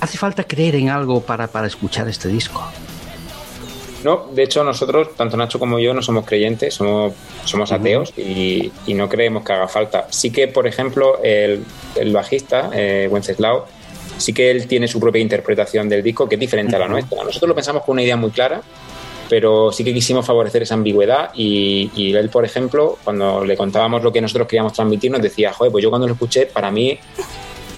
hace 0.00 0.18
falta 0.18 0.44
creer 0.44 0.76
en 0.76 0.90
algo 0.90 1.22
para, 1.22 1.46
para 1.46 1.66
escuchar 1.66 2.08
este 2.08 2.28
disco. 2.28 2.62
No, 4.04 4.26
de 4.32 4.42
hecho 4.42 4.64
nosotros, 4.64 5.14
tanto 5.16 5.36
Nacho 5.36 5.58
como 5.58 5.78
yo, 5.78 5.94
no 5.94 6.02
somos 6.02 6.26
creyentes, 6.26 6.74
somos, 6.74 7.12
somos 7.44 7.70
ateos 7.70 8.12
y, 8.16 8.72
y 8.86 8.94
no 8.94 9.08
creemos 9.08 9.44
que 9.44 9.52
haga 9.52 9.68
falta. 9.68 10.08
Sí 10.10 10.32
que, 10.32 10.48
por 10.48 10.66
ejemplo, 10.66 11.22
el, 11.22 11.64
el 11.94 12.12
bajista, 12.12 12.70
eh, 12.72 13.08
Wenceslao, 13.10 13.66
sí 14.18 14.32
que 14.32 14.50
él 14.50 14.66
tiene 14.66 14.88
su 14.88 14.98
propia 14.98 15.20
interpretación 15.20 15.88
del 15.88 16.02
disco 16.02 16.28
que 16.28 16.34
es 16.34 16.40
diferente 16.40 16.74
a 16.74 16.80
la 16.80 16.88
nuestra. 16.88 17.22
Nosotros 17.22 17.48
lo 17.48 17.54
pensamos 17.54 17.84
con 17.84 17.94
una 17.94 18.02
idea 18.02 18.16
muy 18.16 18.30
clara, 18.30 18.60
pero 19.28 19.72
sí 19.72 19.84
que 19.84 19.94
quisimos 19.94 20.26
favorecer 20.26 20.62
esa 20.62 20.74
ambigüedad 20.74 21.30
y, 21.34 21.90
y 21.94 22.14
él, 22.14 22.28
por 22.28 22.44
ejemplo, 22.44 22.98
cuando 23.04 23.44
le 23.44 23.56
contábamos 23.56 24.02
lo 24.02 24.12
que 24.12 24.20
nosotros 24.20 24.46
queríamos 24.46 24.72
transmitir, 24.72 25.10
nos 25.10 25.22
decía, 25.22 25.52
joder, 25.52 25.72
pues 25.72 25.82
yo 25.82 25.90
cuando 25.90 26.06
lo 26.06 26.14
escuché, 26.14 26.46
para 26.46 26.70
mí 26.70 26.98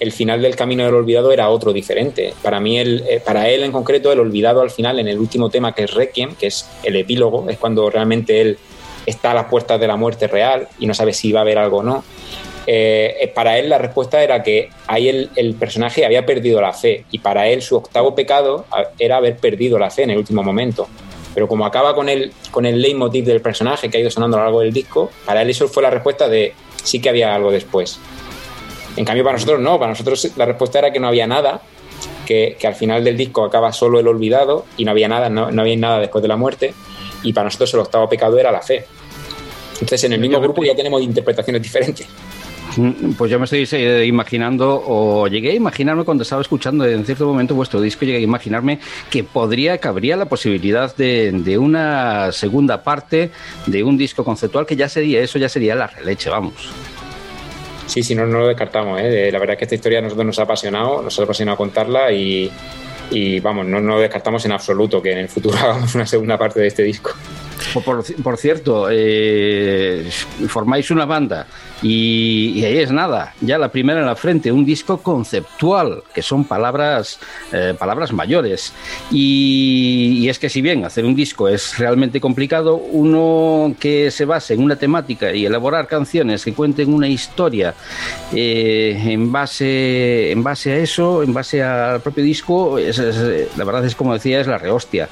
el 0.00 0.12
final 0.12 0.42
del 0.42 0.56
Camino 0.56 0.84
del 0.84 0.94
Olvidado 0.94 1.32
era 1.32 1.48
otro 1.48 1.72
diferente. 1.72 2.34
Para 2.42 2.60
mí, 2.60 2.78
el, 2.78 3.04
eh, 3.08 3.20
para 3.24 3.48
él 3.48 3.62
en 3.62 3.72
concreto, 3.72 4.12
el 4.12 4.20
olvidado 4.20 4.60
al 4.60 4.70
final, 4.70 4.98
en 4.98 5.08
el 5.08 5.18
último 5.18 5.50
tema 5.50 5.74
que 5.74 5.84
es 5.84 5.94
Requiem, 5.94 6.34
que 6.34 6.48
es 6.48 6.68
el 6.82 6.96
epílogo, 6.96 7.48
es 7.48 7.58
cuando 7.58 7.88
realmente 7.90 8.40
él 8.40 8.58
está 9.06 9.32
a 9.32 9.34
las 9.34 9.46
puertas 9.46 9.78
de 9.80 9.86
la 9.86 9.96
muerte 9.96 10.26
real 10.26 10.68
y 10.78 10.86
no 10.86 10.94
sabe 10.94 11.12
si 11.12 11.32
va 11.32 11.40
a 11.40 11.42
haber 11.42 11.58
algo 11.58 11.78
o 11.78 11.82
no. 11.82 12.04
Eh, 12.66 13.16
eh, 13.20 13.28
para 13.28 13.58
él 13.58 13.68
la 13.68 13.76
respuesta 13.76 14.22
era 14.22 14.42
que 14.42 14.70
ahí 14.86 15.08
el, 15.08 15.30
el 15.36 15.54
personaje 15.54 16.06
había 16.06 16.24
perdido 16.24 16.62
la 16.62 16.72
fe 16.72 17.04
y 17.10 17.18
para 17.18 17.46
él 17.48 17.60
su 17.60 17.76
octavo 17.76 18.14
pecado 18.14 18.64
era 18.98 19.18
haber 19.18 19.36
perdido 19.36 19.78
la 19.78 19.90
fe 19.90 20.04
en 20.04 20.10
el 20.10 20.18
último 20.18 20.42
momento. 20.42 20.88
Pero 21.34 21.48
como 21.48 21.66
acaba 21.66 21.94
con 21.94 22.08
el, 22.08 22.32
con 22.50 22.64
el 22.64 22.80
leitmotiv 22.80 23.24
del 23.24 23.40
personaje 23.40 23.90
que 23.90 23.98
ha 23.98 24.00
ido 24.00 24.10
sonando 24.10 24.36
a 24.36 24.40
lo 24.40 24.44
largo 24.46 24.60
del 24.60 24.72
disco, 24.72 25.10
para 25.24 25.42
él 25.42 25.50
eso 25.50 25.68
fue 25.68 25.82
la 25.82 25.90
respuesta 25.90 26.28
de 26.28 26.54
sí 26.82 27.00
que 27.00 27.08
había 27.08 27.34
algo 27.34 27.50
después. 27.50 27.98
En 28.96 29.04
cambio, 29.04 29.24
para 29.24 29.34
nosotros 29.34 29.60
no, 29.60 29.78
para 29.78 29.90
nosotros 29.90 30.30
la 30.36 30.46
respuesta 30.46 30.78
era 30.78 30.92
que 30.92 31.00
no 31.00 31.08
había 31.08 31.26
nada, 31.26 31.62
que, 32.24 32.56
que 32.58 32.66
al 32.66 32.74
final 32.74 33.02
del 33.02 33.16
disco 33.16 33.44
acaba 33.44 33.72
solo 33.72 33.98
el 33.98 34.06
olvidado 34.06 34.66
y 34.76 34.84
no 34.84 34.92
había 34.92 35.08
nada, 35.08 35.28
no, 35.28 35.50
no 35.50 35.62
había 35.62 35.76
nada 35.76 35.98
después 35.98 36.22
de 36.22 36.28
la 36.28 36.36
muerte, 36.36 36.72
y 37.24 37.32
para 37.32 37.46
nosotros 37.46 37.74
el 37.74 37.80
octavo 37.80 38.08
pecado 38.08 38.38
era 38.38 38.52
la 38.52 38.62
fe. 38.62 38.86
Entonces, 39.74 40.04
en 40.04 40.12
el 40.12 40.20
mismo 40.20 40.40
grupo 40.40 40.64
ya 40.64 40.74
tenemos 40.76 41.02
interpretaciones 41.02 41.60
diferentes. 41.60 42.06
Mm, 42.76 43.12
Pues 43.16 43.30
yo 43.30 43.38
me 43.38 43.44
estoy 43.44 43.68
eh, 43.72 44.04
imaginando, 44.06 44.82
o 44.86 45.28
llegué 45.28 45.50
a 45.50 45.54
imaginarme 45.54 46.04
cuando 46.04 46.22
estaba 46.22 46.42
escuchando 46.42 46.84
en 46.84 47.04
cierto 47.04 47.26
momento 47.26 47.54
vuestro 47.54 47.80
disco, 47.80 48.04
llegué 48.04 48.18
a 48.18 48.20
imaginarme 48.20 48.80
que 49.10 49.22
podría, 49.24 49.78
que 49.78 49.88
habría 49.88 50.16
la 50.16 50.24
posibilidad 50.26 50.94
de, 50.96 51.30
de 51.32 51.58
una 51.58 52.32
segunda 52.32 52.82
parte 52.82 53.30
de 53.66 53.82
un 53.84 53.96
disco 53.96 54.24
conceptual 54.24 54.66
que 54.66 54.76
ya 54.76 54.88
sería, 54.88 55.20
eso 55.20 55.38
ya 55.38 55.48
sería 55.48 55.74
la 55.74 55.86
releche, 55.86 56.30
vamos. 56.30 56.54
Sí, 57.86 58.02
sí, 58.02 58.14
no, 58.14 58.26
no 58.26 58.40
lo 58.40 58.48
descartamos. 58.48 58.98
¿eh? 59.00 59.30
La 59.30 59.38
verdad 59.38 59.54
es 59.54 59.58
que 59.58 59.64
esta 59.66 59.74
historia 59.74 59.98
a 59.98 60.02
nosotros 60.02 60.26
nos 60.26 60.38
ha 60.38 60.42
apasionado, 60.42 61.02
nos 61.02 61.18
ha 61.18 61.22
apasionado 61.22 61.56
contarla 61.58 62.10
y, 62.10 62.50
y 63.10 63.40
vamos, 63.40 63.66
no, 63.66 63.78
no 63.80 63.96
lo 63.96 64.00
descartamos 64.00 64.44
en 64.46 64.52
absoluto 64.52 65.02
que 65.02 65.12
en 65.12 65.18
el 65.18 65.28
futuro 65.28 65.56
hagamos 65.62 65.94
una 65.94 66.06
segunda 66.06 66.38
parte 66.38 66.60
de 66.60 66.66
este 66.68 66.82
disco. 66.82 67.12
Por, 67.72 68.04
por- 68.22 68.36
cierto, 68.36 68.88
eh, 68.90 70.08
formáis 70.48 70.90
una 70.90 71.04
banda 71.06 71.46
y, 71.82 72.52
y 72.56 72.64
ahí 72.64 72.78
es 72.78 72.90
nada, 72.90 73.34
ya 73.40 73.58
la 73.58 73.68
primera 73.70 74.00
en 74.00 74.06
la 74.06 74.16
frente, 74.16 74.50
un 74.52 74.64
disco 74.64 74.98
conceptual, 74.98 76.02
que 76.14 76.22
son 76.22 76.44
palabras, 76.44 77.18
eh, 77.52 77.74
palabras 77.78 78.12
mayores. 78.12 78.72
Y, 79.10 80.18
y 80.20 80.28
es 80.28 80.38
que 80.38 80.48
si 80.48 80.60
bien 80.62 80.84
hacer 80.84 81.04
un 81.04 81.14
disco 81.14 81.48
es 81.48 81.78
realmente 81.78 82.20
complicado, 82.20 82.76
uno 82.76 83.74
que 83.78 84.10
se 84.10 84.24
base 84.24 84.54
en 84.54 84.62
una 84.62 84.76
temática 84.76 85.32
y 85.32 85.46
elaborar 85.46 85.86
canciones 85.86 86.44
que 86.44 86.52
cuenten 86.52 86.92
una 86.92 87.08
historia 87.08 87.74
eh, 88.32 89.00
en, 89.06 89.30
base, 89.32 90.30
en 90.32 90.42
base 90.42 90.72
a 90.72 90.76
eso, 90.78 91.22
en 91.22 91.32
base 91.32 91.62
al 91.62 92.00
propio 92.00 92.24
disco, 92.24 92.78
es- 92.78 92.98
es- 92.98 93.56
la 93.56 93.64
verdad 93.64 93.84
es 93.84 93.94
como 93.94 94.12
decía, 94.14 94.40
es 94.40 94.46
la 94.46 94.58
rehostia. 94.58 95.08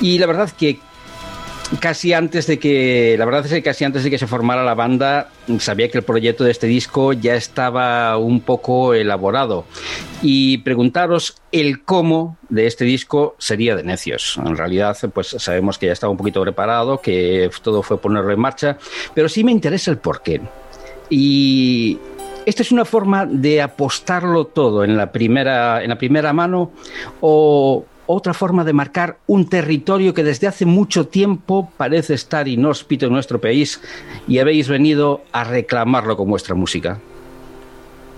Y 0.00 0.18
la 0.18 0.26
verdad 0.26 0.50
que 0.56 0.78
casi 1.78 2.12
antes 2.12 2.46
de 2.46 2.58
que, 2.58 3.14
la 3.18 3.24
verdad 3.24 3.44
es 3.46 3.52
que 3.52 3.62
casi 3.62 3.84
antes 3.84 4.02
de 4.02 4.10
que 4.10 4.18
se 4.18 4.26
formara 4.26 4.64
la 4.64 4.74
banda, 4.74 5.28
sabía 5.58 5.88
que 5.90 5.98
el 5.98 6.04
proyecto 6.04 6.44
de 6.44 6.50
este 6.50 6.66
disco 6.66 7.12
ya 7.12 7.34
estaba 7.34 8.16
un 8.18 8.40
poco 8.40 8.94
elaborado. 8.94 9.64
Y 10.22 10.58
preguntaros 10.58 11.36
el 11.52 11.84
cómo 11.84 12.36
de 12.48 12.66
este 12.66 12.84
disco 12.84 13.36
sería 13.38 13.76
de 13.76 13.84
necios. 13.84 14.38
En 14.44 14.56
realidad, 14.56 14.96
pues 15.14 15.28
sabemos 15.38 15.78
que 15.78 15.86
ya 15.86 15.92
estaba 15.92 16.10
un 16.10 16.16
poquito 16.16 16.42
preparado, 16.42 17.00
que 17.00 17.50
todo 17.62 17.82
fue 17.82 18.00
ponerlo 18.00 18.32
en 18.32 18.40
marcha, 18.40 18.76
pero 19.14 19.28
sí 19.28 19.44
me 19.44 19.52
interesa 19.52 19.90
el 19.90 19.98
porqué. 19.98 20.40
Y 21.08 21.98
¿Esta 22.46 22.62
es 22.62 22.72
una 22.72 22.84
forma 22.84 23.26
de 23.26 23.60
apostarlo 23.60 24.46
todo 24.46 24.82
en 24.82 24.96
la 24.96 25.12
primera, 25.12 25.82
en 25.82 25.90
la 25.90 25.98
primera 25.98 26.32
mano 26.32 26.72
o, 27.20 27.84
otra 28.12 28.34
forma 28.34 28.64
de 28.64 28.72
marcar 28.72 29.18
un 29.26 29.48
territorio 29.48 30.14
que 30.14 30.24
desde 30.24 30.46
hace 30.46 30.66
mucho 30.66 31.06
tiempo 31.06 31.70
parece 31.76 32.14
estar 32.14 32.48
inhóspito 32.48 33.06
en 33.06 33.12
nuestro 33.12 33.40
país 33.40 33.80
y 34.26 34.38
habéis 34.38 34.68
venido 34.68 35.22
a 35.32 35.44
reclamarlo 35.44 36.16
con 36.16 36.28
vuestra 36.28 36.54
música? 36.54 36.98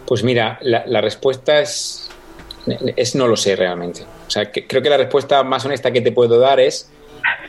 Pues 0.07 0.23
mira, 0.23 0.59
la, 0.63 1.01
respuesta 1.01 1.61
es, 1.61 2.11
no 3.15 3.29
lo 3.29 3.37
sé 3.37 3.57
realmente. 3.57 4.03
O 4.27 4.31
sea, 4.31 4.51
creo 4.51 4.83
que 4.83 4.91
la 4.91 4.97
respuesta 4.97 5.43
más 5.43 5.65
honesta 5.65 5.91
que 5.91 6.01
te 6.01 6.13
puedo 6.13 6.39
dar 6.39 6.61
es 6.61 6.91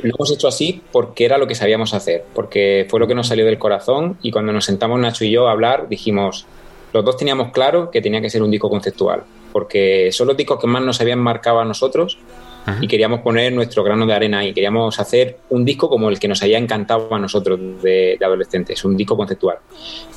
lo 0.02 0.14
hemos 0.16 0.32
hecho 0.32 0.48
así 0.48 0.82
porque 0.92 1.26
era 1.26 1.38
lo 1.38 1.48
que 1.48 1.56
sabíamos 1.56 1.94
hacer, 1.94 2.24
porque 2.34 2.86
fue 2.90 3.00
lo 3.00 3.08
que 3.08 3.16
nos 3.16 3.28
salió 3.28 3.46
del 3.46 3.58
corazón 3.58 4.18
y 4.22 4.32
cuando 4.32 4.52
nos 4.52 4.66
sentamos 4.66 5.00
Nacho 5.00 5.26
y 5.26 5.32
yo 5.32 5.48
a 5.48 5.52
hablar 5.52 5.88
dijimos, 5.90 6.46
los 6.94 7.04
dos 7.04 7.18
teníamos 7.18 7.52
claro 7.52 7.90
que 7.92 8.02
tenía 8.02 8.22
que 8.22 8.30
ser 8.30 8.44
un 8.44 8.52
disco 8.52 8.70
conceptual, 8.70 9.24
porque 9.52 10.12
son 10.12 10.28
los 10.28 10.38
discos 10.38 10.60
que 10.60 10.68
más 10.68 10.82
nos 10.82 11.02
habían 11.02 11.20
marcado 11.20 11.60
a 11.60 11.66
nosotros 11.66 12.18
y 12.80 12.88
queríamos 12.88 13.20
poner 13.20 13.52
nuestro 13.52 13.84
grano 13.84 14.06
de 14.06 14.14
arena 14.14 14.40
ahí, 14.40 14.54
queríamos 14.54 14.98
hacer 14.98 15.40
un 15.50 15.66
disco 15.66 15.90
como 15.90 16.10
el 16.10 16.18
que 16.18 16.30
nos 16.30 16.42
había 16.44 16.58
encantado 16.58 17.14
a 17.14 17.20
nosotros 17.20 17.60
de, 17.82 18.16
de, 18.18 18.26
adolescentes, 18.26 18.86
un 18.86 18.96
disco 18.96 19.18
conceptual. 19.18 19.58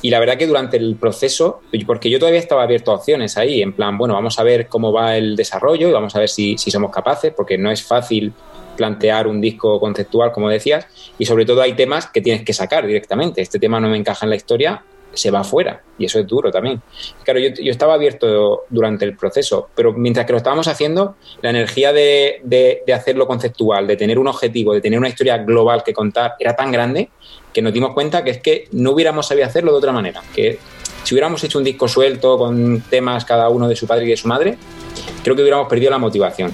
Y 0.01 0.09
la 0.09 0.19
verdad 0.19 0.37
que 0.37 0.47
durante 0.47 0.77
el 0.77 0.95
proceso, 0.95 1.59
porque 1.85 2.09
yo 2.09 2.19
todavía 2.19 2.39
estaba 2.39 2.63
abierto 2.63 2.91
a 2.91 2.95
opciones 2.95 3.37
ahí, 3.37 3.61
en 3.61 3.73
plan, 3.73 3.97
bueno, 3.97 4.13
vamos 4.13 4.39
a 4.39 4.43
ver 4.43 4.67
cómo 4.67 4.93
va 4.93 5.17
el 5.17 5.35
desarrollo 5.35 5.89
y 5.89 5.91
vamos 5.91 6.15
a 6.15 6.19
ver 6.19 6.29
si, 6.29 6.57
si 6.57 6.71
somos 6.71 6.91
capaces, 6.91 7.33
porque 7.35 7.57
no 7.57 7.69
es 7.69 7.83
fácil 7.83 8.31
plantear 8.77 9.27
un 9.27 9.41
disco 9.41 9.79
conceptual, 9.79 10.31
como 10.31 10.47
decías, 10.47 10.87
y 11.17 11.25
sobre 11.25 11.45
todo 11.45 11.61
hay 11.61 11.73
temas 11.73 12.07
que 12.07 12.21
tienes 12.21 12.43
que 12.43 12.53
sacar 12.53 12.87
directamente. 12.87 13.41
Este 13.41 13.59
tema 13.59 13.79
no 13.81 13.89
me 13.89 13.97
encaja 13.97 14.25
en 14.25 14.29
la 14.29 14.35
historia, 14.37 14.83
se 15.17 15.31
va 15.31 15.39
afuera 15.39 15.81
y 15.97 16.05
eso 16.05 16.19
es 16.19 16.27
duro 16.27 16.51
también. 16.51 16.81
Claro, 17.23 17.39
yo, 17.39 17.49
estaba 17.71 17.95
abierto 17.95 18.63
durante 18.69 19.05
el 19.05 19.17
proceso, 19.17 19.69
pero 19.75 19.93
mientras 19.93 20.25
que 20.25 20.33
lo 20.33 20.37
estábamos 20.37 20.67
haciendo, 20.67 21.15
la 21.41 21.49
energía 21.49 21.91
de, 21.93 22.41
de, 22.43 22.83
de, 22.85 22.93
hacerlo 22.93 23.27
conceptual, 23.27 23.87
de 23.87 23.97
tener 23.97 24.19
un 24.19 24.27
objetivo, 24.27 24.73
de 24.73 24.81
tener 24.81 24.99
una 24.99 25.09
historia 25.09 25.37
global 25.39 25.83
que 25.83 25.93
contar, 25.93 26.35
era 26.39 26.55
tan 26.55 26.71
grande 26.71 27.09
que 27.53 27.61
nos 27.61 27.73
dimos 27.73 27.93
cuenta 27.93 28.23
que 28.23 28.31
es 28.31 28.41
que 28.41 28.67
no 28.71 28.91
hubiéramos 28.91 29.27
sabido 29.27 29.47
hacerlo 29.47 29.71
de 29.71 29.77
otra 29.77 29.91
manera. 29.91 30.21
Que 30.33 30.59
si 31.03 31.15
hubiéramos 31.15 31.43
hecho 31.43 31.57
un 31.57 31.63
disco 31.63 31.87
suelto 31.87 32.37
con 32.37 32.81
temas 32.89 33.25
cada 33.25 33.49
uno 33.49 33.67
de 33.67 33.75
su 33.75 33.87
padre 33.87 34.05
y 34.05 34.09
de 34.09 34.17
su 34.17 34.27
madre, 34.27 34.57
creo 35.23 35.35
que 35.35 35.41
hubiéramos 35.41 35.67
perdido 35.67 35.91
la 35.91 35.97
motivación 35.97 36.53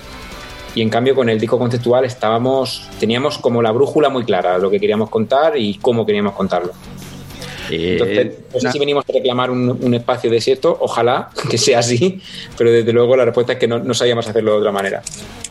y 0.76 0.82
en 0.82 0.90
cambio 0.90 1.16
con 1.16 1.30
el 1.30 1.40
disco 1.40 1.60
conceptual 1.60 2.06
estábamos 2.06 2.90
teníamos 3.00 3.38
como 3.38 3.62
la 3.62 3.72
brújula 3.72 4.10
muy 4.10 4.24
clara 4.24 4.58
lo 4.58 4.70
que 4.70 4.80
queríamos 4.80 5.10
contar 5.10 5.58
y 5.58 5.76
cómo 5.76 6.06
queríamos 6.06 6.34
contarlo 6.34 6.74
entonces 7.70 8.32
no 8.54 8.60
sé 8.60 8.72
si 8.72 8.80
venimos 8.80 9.06
a 9.08 9.14
reclamar 9.14 9.52
un, 9.52 9.70
un, 9.70 9.94
espacio 9.94 10.30
desierto 10.30 10.78
ojalá 10.80 11.30
que 11.50 11.58
sea 11.58 11.80
así 11.80 12.22
pero 12.58 12.72
desde 12.72 12.92
luego 12.94 13.16
la 13.16 13.26
respuesta 13.26 13.54
es 13.54 13.60
que 13.60 13.68
no, 13.68 13.80
no 13.80 13.94
sabíamos 13.94 14.28
hacerlo 14.28 14.54
de 14.54 14.58
otra 14.58 14.72
manera 14.72 15.02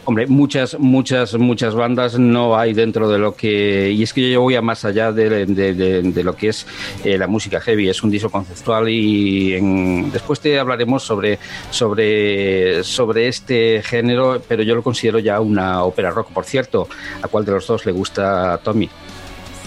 Hombre, 0.05 0.27
muchas, 0.27 0.77
muchas, 0.81 1.35
muchas 1.35 1.77
bandas 1.77 2.19
no 2.19 2.59
hay 2.59 2.73
dentro 2.73 3.09
de 3.09 3.19
lo 3.19 3.37
que. 3.37 3.93
Y 3.93 4.03
es 4.03 4.13
que 4.13 4.33
yo 4.33 4.41
voy 4.41 4.57
a 4.57 4.61
más 4.61 4.85
allá 4.85 5.13
de, 5.13 5.47
de, 5.47 5.75
de, 5.75 6.03
de 6.03 6.25
lo 6.25 6.35
que 6.35 6.49
es 6.49 6.67
eh, 7.05 7.17
la 7.17 7.29
música 7.29 7.61
heavy. 7.61 7.89
Es 7.89 8.03
un 8.03 8.11
disco 8.11 8.29
conceptual 8.29 8.89
y 8.89 9.55
en, 9.55 10.11
después 10.11 10.41
te 10.41 10.59
hablaremos 10.59 11.05
sobre, 11.05 11.39
sobre, 11.71 12.83
sobre 12.83 13.29
este 13.29 13.81
género, 13.85 14.43
pero 14.49 14.65
yo 14.65 14.75
lo 14.75 14.83
considero 14.83 15.21
ya 15.21 15.41
una 15.41 15.85
ópera 15.85 16.11
rock. 16.11 16.33
Por 16.33 16.47
cierto, 16.47 16.89
¿a 17.23 17.29
cuál 17.29 17.45
de 17.45 17.53
los 17.53 17.67
dos 17.69 17.87
le 17.87 17.93
gusta 17.93 18.55
a 18.55 18.59
Tommy? 18.59 18.91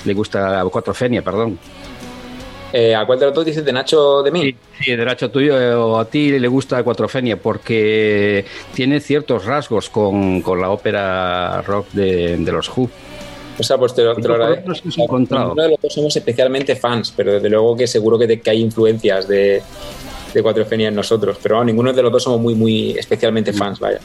Le 0.03 0.13
gusta 0.13 0.59
a 0.59 0.65
Cuatrofenia, 0.65 1.21
perdón. 1.21 1.57
Eh, 2.77 2.93
¿A 2.93 3.05
cuál 3.05 3.17
de 3.17 3.27
los 3.27 3.33
dos 3.33 3.45
dices? 3.45 3.63
¿De 3.63 3.71
Nacho 3.71 4.21
de 4.21 4.31
mí? 4.31 4.41
Sí, 4.41 4.55
sí 4.81 4.95
de 4.97 5.05
Nacho 5.05 5.31
tuyo 5.31 5.57
eh, 5.61 5.73
o 5.73 5.97
a 5.97 6.03
ti 6.03 6.37
le 6.37 6.47
gusta 6.49 6.83
Cuatrofenia 6.83 7.37
porque 7.37 8.43
tiene 8.73 8.99
ciertos 8.99 9.45
rasgos 9.45 9.89
con, 9.89 10.41
con 10.41 10.59
la 10.59 10.69
ópera 10.69 11.61
rock 11.61 11.87
de, 11.93 12.35
de 12.35 12.51
los 12.51 12.67
Who. 12.75 12.89
O 13.57 13.63
sea, 13.63 13.77
pues 13.77 13.95
te 13.95 14.03
lo, 14.03 14.13
te 14.13 14.27
lo 14.27 14.33
agradezco. 14.33 14.73
Ninguno 14.97 15.55
de 15.55 15.69
los 15.69 15.79
dos 15.81 15.93
somos 15.93 16.17
especialmente 16.17 16.75
fans, 16.75 17.13
pero 17.15 17.31
desde 17.35 17.49
luego 17.49 17.77
que 17.77 17.87
seguro 17.87 18.19
que, 18.19 18.27
te, 18.27 18.41
que 18.41 18.49
hay 18.49 18.59
influencias 18.59 19.25
de, 19.25 19.61
de 20.33 20.43
Cuatrofenia 20.43 20.89
en 20.89 20.95
nosotros. 20.95 21.37
Pero 21.41 21.55
bueno, 21.55 21.67
ninguno 21.67 21.93
de 21.93 22.03
los 22.03 22.11
dos 22.11 22.23
somos 22.23 22.41
muy, 22.41 22.55
muy 22.55 22.91
especialmente 22.97 23.53
fans, 23.53 23.79
vaya. 23.79 24.01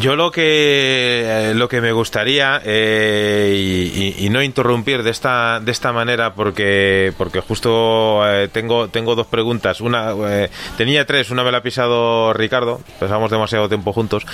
Yo 0.00 0.16
lo 0.16 0.30
que 0.30 1.52
lo 1.54 1.68
que 1.68 1.80
me 1.80 1.92
gustaría 1.92 2.60
eh, 2.64 3.54
y, 3.56 4.24
y, 4.24 4.28
no 4.28 4.42
interrumpir 4.42 5.02
de 5.02 5.10
esta 5.10 5.60
de 5.60 5.72
esta 5.72 5.92
manera 5.92 6.34
porque 6.34 7.12
porque 7.16 7.40
justo 7.40 8.20
eh, 8.28 8.48
tengo 8.48 8.88
tengo 8.88 9.14
dos 9.14 9.26
preguntas. 9.26 9.80
Una 9.80 10.12
eh, 10.28 10.50
tenía 10.76 11.06
tres, 11.06 11.30
una 11.30 11.44
me 11.44 11.52
la 11.52 11.58
ha 11.58 11.62
pisado 11.62 12.32
Ricardo. 12.32 12.80
Pasamos 13.00 13.30
demasiado 13.30 13.68
tiempo 13.68 13.92
juntos. 13.92 14.26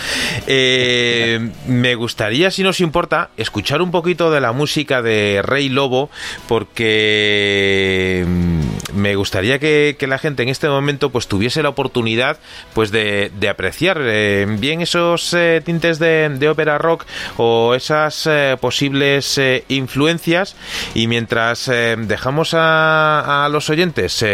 Eh, 0.47 1.51
me 1.67 1.95
gustaría, 1.95 2.51
si 2.51 2.63
nos 2.63 2.81
importa, 2.81 3.31
escuchar 3.37 3.83
un 3.83 3.91
poquito 3.91 4.31
de 4.31 4.41
la 4.41 4.53
música 4.53 5.03
de 5.03 5.41
Rey 5.43 5.69
Lobo 5.69 6.11
porque 6.49 8.25
mm, 8.27 8.61
me 8.95 9.15
gustaría 9.15 9.59
que, 9.59 9.97
que 9.99 10.07
la 10.07 10.19
gente 10.19 10.43
en 10.43 10.49
este 10.49 10.69
momento 10.69 11.11
pues 11.11 11.29
tuviese 11.29 11.63
la 11.63 11.69
oportunidad 11.69 12.39
pues 12.75 12.91
de, 12.91 13.31
de 13.39 13.49
apreciar 13.49 13.99
eh, 14.03 14.47
bien 14.59 14.81
esos 14.81 15.33
eh, 15.35 15.63
tintes 15.65 15.99
de, 15.99 16.29
de, 16.29 16.49
ópera 16.49 16.79
rock 16.79 17.05
o 17.37 17.75
esas 17.75 18.27
eh, 18.27 18.57
posibles 18.61 19.41
influencias 19.69 20.57
y 20.95 21.07
mientras 21.07 21.67
dejamos 21.67 22.55
a, 22.55 23.45
a, 23.45 23.49
los 23.49 23.71
oyentes 23.71 24.25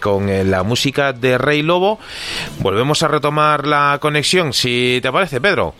con 0.00 0.50
la 0.50 0.62
música 0.62 1.12
de 1.12 1.38
Rey 1.38 1.62
Lobo 1.62 1.98
volvemos 2.58 3.02
a 3.02 3.08
retomar 3.08 3.66
la 3.66 3.98
conexión 4.00 4.52
si 4.52 5.00
te 5.02 5.10
parece 5.10 5.40
Pedro 5.40 5.74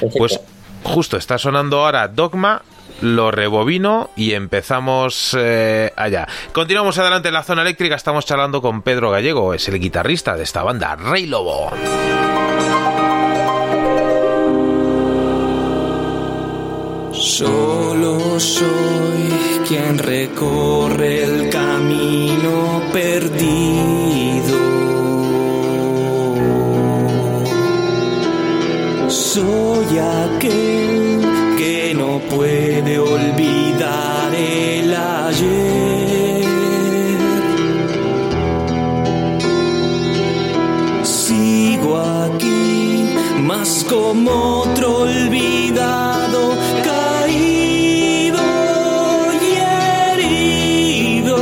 Perfecto. 0.00 0.18
pues 0.18 0.40
justo 0.84 1.16
está 1.16 1.38
sonando 1.38 1.84
ahora 1.84 2.08
Dogma 2.08 2.62
lo 3.00 3.30
rebobino 3.30 4.10
y 4.16 4.32
empezamos 4.32 5.36
eh, 5.38 5.92
allá. 5.96 6.26
Continuamos 6.52 6.98
adelante 6.98 7.28
en 7.28 7.34
la 7.34 7.42
zona 7.42 7.62
eléctrica, 7.62 7.94
estamos 7.94 8.26
charlando 8.26 8.60
con 8.60 8.82
Pedro 8.82 9.10
Gallego, 9.10 9.54
es 9.54 9.68
el 9.68 9.78
guitarrista 9.78 10.36
de 10.36 10.42
esta 10.42 10.62
banda, 10.62 10.96
Rey 10.96 11.26
Lobo. 11.26 11.70
Solo 17.12 18.38
soy 18.38 19.28
quien 19.66 19.98
recorre 19.98 21.24
el 21.24 21.50
camino 21.50 22.82
perdido. 22.92 24.58
Soy 29.08 29.98
aquel 29.98 31.20
que 31.58 31.92
no 31.94 32.20
puede 32.34 32.77
como 43.88 44.60
otro 44.60 44.98
olvidado. 44.98 46.56
Caído 46.84 48.38
y 49.42 49.44
herido, 50.20 51.38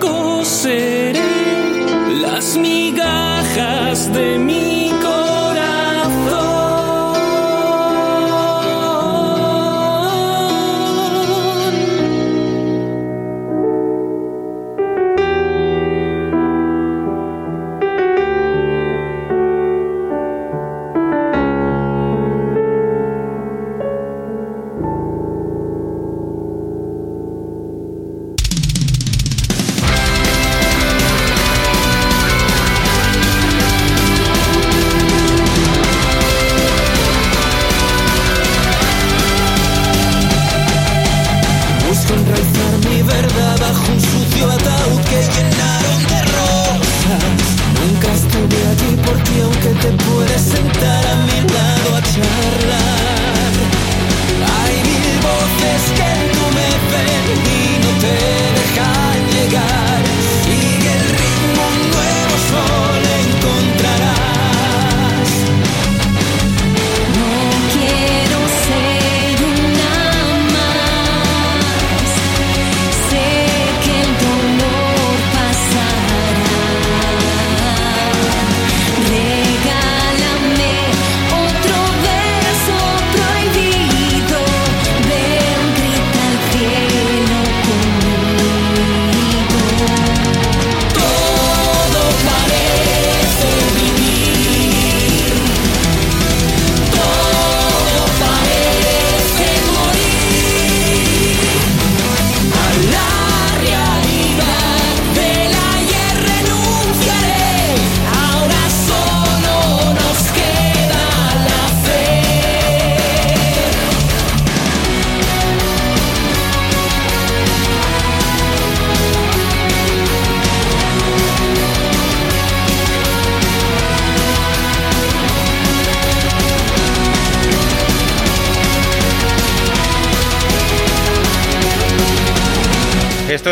coseré 0.00 1.20
las 2.20 2.56
migajas 2.56 4.12
de 4.12 4.38
mi 4.38 4.51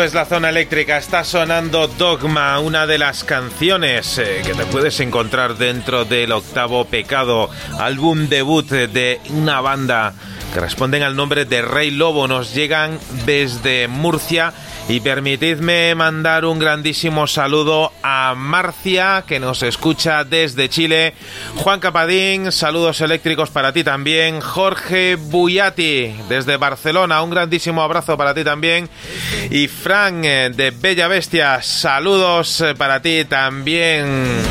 Es 0.01 0.15
la 0.15 0.25
zona 0.25 0.49
eléctrica, 0.49 0.97
está 0.97 1.23
sonando 1.23 1.87
Dogma, 1.87 2.59
una 2.59 2.87
de 2.87 2.97
las 2.97 3.23
canciones 3.23 4.17
eh, 4.17 4.41
que 4.43 4.55
te 4.55 4.65
puedes 4.65 4.99
encontrar 4.99 5.57
dentro 5.57 6.05
del 6.05 6.31
octavo 6.31 6.85
pecado, 6.85 7.51
álbum 7.77 8.27
debut 8.27 8.67
de 8.67 9.21
una 9.29 9.61
banda 9.61 10.15
que 10.51 10.59
responden 10.59 11.03
al 11.03 11.15
nombre 11.15 11.45
de 11.45 11.61
Rey 11.61 11.91
Lobo, 11.91 12.27
nos 12.27 12.53
llegan 12.53 12.99
desde 13.25 13.87
Murcia 13.87 14.53
y 14.89 14.99
permitidme 14.99 15.95
mandar 15.95 16.45
un 16.45 16.59
grandísimo 16.59 17.27
saludo 17.27 17.91
a 18.03 18.33
Marcia, 18.35 19.23
que 19.27 19.39
nos 19.39 19.63
escucha 19.63 20.23
desde 20.23 20.69
Chile. 20.69 21.13
Juan 21.55 21.79
Capadín, 21.79 22.51
saludos 22.51 23.01
eléctricos 23.01 23.49
para 23.49 23.71
ti 23.71 23.83
también. 23.83 24.41
Jorge 24.41 25.15
Buyati, 25.15 26.13
desde 26.27 26.57
Barcelona, 26.57 27.21
un 27.21 27.29
grandísimo 27.29 27.81
abrazo 27.81 28.17
para 28.17 28.33
ti 28.33 28.43
también. 28.43 28.89
Y 29.49 29.67
Fran, 29.67 30.25
eh, 30.25 30.51
de 30.53 30.71
Bella 30.71 31.07
Bestia, 31.07 31.61
saludos 31.61 32.61
eh, 32.61 32.75
para 32.75 33.01
ti 33.01 33.25
también. 33.25 34.41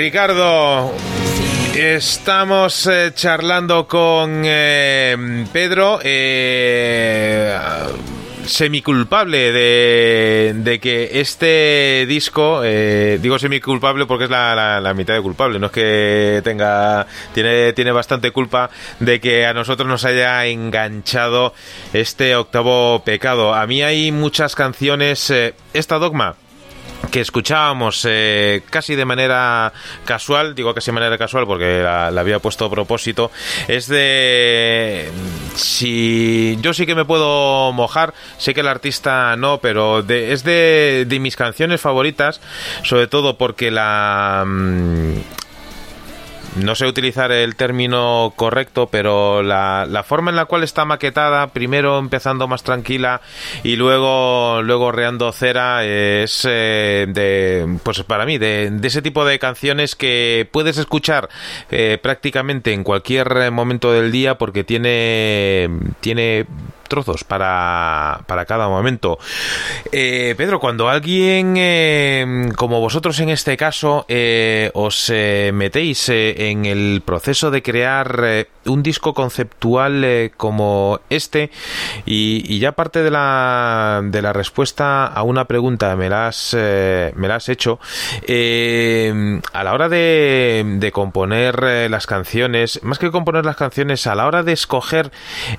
Ricardo, 0.00 0.94
estamos 1.74 2.86
eh, 2.86 3.12
charlando 3.14 3.86
con 3.86 4.40
eh, 4.46 5.44
Pedro, 5.52 5.98
eh, 6.02 7.54
semiculpable 8.46 9.52
de, 9.52 10.78
que 10.80 11.20
este 11.20 12.06
disco, 12.08 12.62
digo 12.62 13.38
semiculpable 13.38 14.06
porque 14.06 14.24
es 14.24 14.30
la, 14.30 14.80
la, 14.80 14.94
mitad 14.94 15.12
de 15.12 15.20
culpable, 15.20 15.58
no 15.58 15.66
es 15.66 15.72
que 15.72 16.40
tenga, 16.42 17.06
tiene, 17.34 17.74
tiene 17.74 17.92
bastante 17.92 18.30
culpa 18.30 18.70
de 19.00 19.20
que 19.20 19.44
a 19.44 19.52
nosotros 19.52 19.86
nos 19.86 20.06
haya 20.06 20.46
enganchado 20.46 21.52
este 21.92 22.34
octavo 22.36 23.02
pecado. 23.04 23.52
A 23.54 23.66
mí 23.66 23.82
hay 23.82 24.12
muchas 24.12 24.54
canciones, 24.54 25.30
esta 25.74 25.98
dogma 25.98 26.36
que 27.10 27.20
escuchábamos 27.20 28.06
eh, 28.08 28.62
casi 28.70 28.94
de 28.94 29.04
manera 29.04 29.72
casual, 30.04 30.54
digo 30.54 30.74
casi 30.74 30.90
de 30.90 30.92
manera 30.92 31.18
casual 31.18 31.46
porque 31.46 31.82
la, 31.82 32.08
había 32.08 32.38
puesto 32.38 32.64
a 32.64 32.70
propósito, 32.70 33.30
es 33.68 33.88
de... 33.88 35.10
Si 35.54 36.56
yo 36.60 36.72
sí 36.72 36.86
que 36.86 36.94
me 36.94 37.04
puedo 37.04 37.72
mojar, 37.72 38.14
sé 38.38 38.54
que 38.54 38.60
el 38.60 38.68
artista 38.68 39.36
no, 39.36 39.58
pero 39.58 40.00
es 40.08 40.44
de, 40.44 41.04
de 41.06 41.20
mis 41.20 41.36
canciones 41.36 41.80
favoritas, 41.80 42.40
sobre 42.82 43.06
todo 43.06 43.36
porque 43.36 43.70
la... 43.70 44.44
No 46.56 46.74
sé 46.74 46.86
utilizar 46.86 47.30
el 47.30 47.54
término 47.54 48.32
correcto, 48.34 48.88
pero 48.90 49.42
la, 49.42 49.86
la, 49.88 50.02
forma 50.02 50.30
en 50.30 50.36
la 50.36 50.46
cual 50.46 50.64
está 50.64 50.84
maquetada, 50.84 51.46
primero 51.48 51.98
empezando 51.98 52.48
más 52.48 52.64
tranquila 52.64 53.20
y 53.62 53.76
luego, 53.76 54.60
luego 54.62 54.90
reando 54.90 55.30
cera, 55.30 55.84
es 55.84 56.44
eh, 56.48 57.06
de, 57.08 57.78
pues 57.84 58.02
para 58.02 58.26
mí, 58.26 58.38
de, 58.38 58.70
de, 58.70 58.88
ese 58.88 59.00
tipo 59.00 59.24
de 59.24 59.38
canciones 59.38 59.94
que 59.94 60.48
puedes 60.50 60.76
escuchar 60.76 61.28
eh, 61.70 61.98
prácticamente 62.02 62.72
en 62.72 62.82
cualquier 62.82 63.52
momento 63.52 63.92
del 63.92 64.10
día 64.10 64.36
porque 64.36 64.64
tiene, 64.64 65.70
tiene 66.00 66.46
trozos 66.90 67.24
para, 67.24 68.20
para 68.26 68.44
cada 68.44 68.68
momento. 68.68 69.18
Eh, 69.92 70.34
Pedro, 70.36 70.60
cuando 70.60 70.90
alguien 70.90 71.54
eh, 71.56 72.50
como 72.56 72.80
vosotros 72.80 73.18
en 73.20 73.30
este 73.30 73.56
caso 73.56 74.04
eh, 74.08 74.70
os 74.74 75.10
metéis 75.52 76.08
en 76.10 76.66
el 76.66 77.02
proceso 77.04 77.50
de 77.50 77.62
crear 77.62 78.48
un 78.66 78.82
disco 78.82 79.14
conceptual 79.14 80.32
como 80.36 81.00
este 81.08 81.50
y, 82.04 82.58
ya 82.58 82.72
parte 82.72 83.02
de 83.02 83.10
la, 83.10 84.02
de 84.04 84.20
la 84.20 84.32
respuesta 84.32 85.06
a 85.06 85.22
una 85.22 85.46
pregunta 85.46 85.94
me 85.96 86.10
la 86.10 86.26
has, 86.26 86.54
me 86.54 87.28
la 87.28 87.36
has 87.36 87.48
hecho, 87.48 87.78
a 88.28 89.64
la 89.64 89.72
hora 89.72 89.88
de, 89.88 90.64
de 90.78 90.92
componer 90.92 91.88
las 91.88 92.06
canciones, 92.06 92.80
más 92.82 92.98
que 92.98 93.12
componer 93.12 93.44
las 93.44 93.56
canciones, 93.56 94.06
a 94.08 94.16
la 94.16 94.26
hora 94.26 94.42
de 94.42 94.52
escoger 94.52 95.12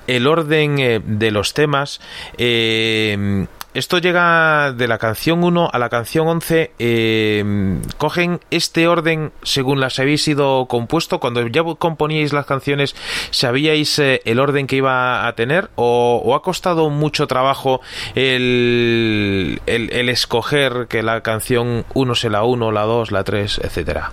el 0.08 0.28
orden 0.28 1.21
de 1.22 1.32
los 1.32 1.54
temas. 1.54 2.02
Eh, 2.38 3.46
esto 3.74 4.00
llega 4.00 4.74
de 4.74 4.86
la 4.90 4.98
canción 4.98 5.46
1 5.46 5.70
a 5.72 5.80
la 5.80 5.88
canción 5.88 6.28
11. 6.28 6.72
Eh, 6.78 7.80
¿Cogen 7.98 8.42
este 8.50 8.90
orden 8.90 9.32
según 9.44 9.80
las 9.80 9.98
habéis 9.98 10.28
ido 10.28 10.66
compuesto? 10.66 11.22
Cuando 11.22 11.48
ya 11.48 11.64
componíais 11.80 12.34
las 12.34 12.46
canciones, 12.46 12.98
¿sabíais 13.30 13.98
eh, 14.00 14.22
el 14.26 14.42
orden 14.42 14.68
que 14.68 14.76
iba 14.76 15.26
a 15.26 15.36
tener? 15.36 15.70
¿O, 15.76 16.36
ha 16.36 16.42
costado 16.42 16.90
mucho 16.90 17.28
trabajo 17.28 17.80
el, 18.16 19.62
el, 19.68 20.10
escoger 20.10 20.88
que 20.90 21.02
la 21.02 21.22
canción 21.22 21.86
1 21.94 22.16
sea 22.16 22.30
la 22.30 22.44
1, 22.44 22.74
la 22.74 22.82
2, 22.82 23.12
la 23.12 23.24
3, 23.24 23.62
etcétera? 23.64 24.12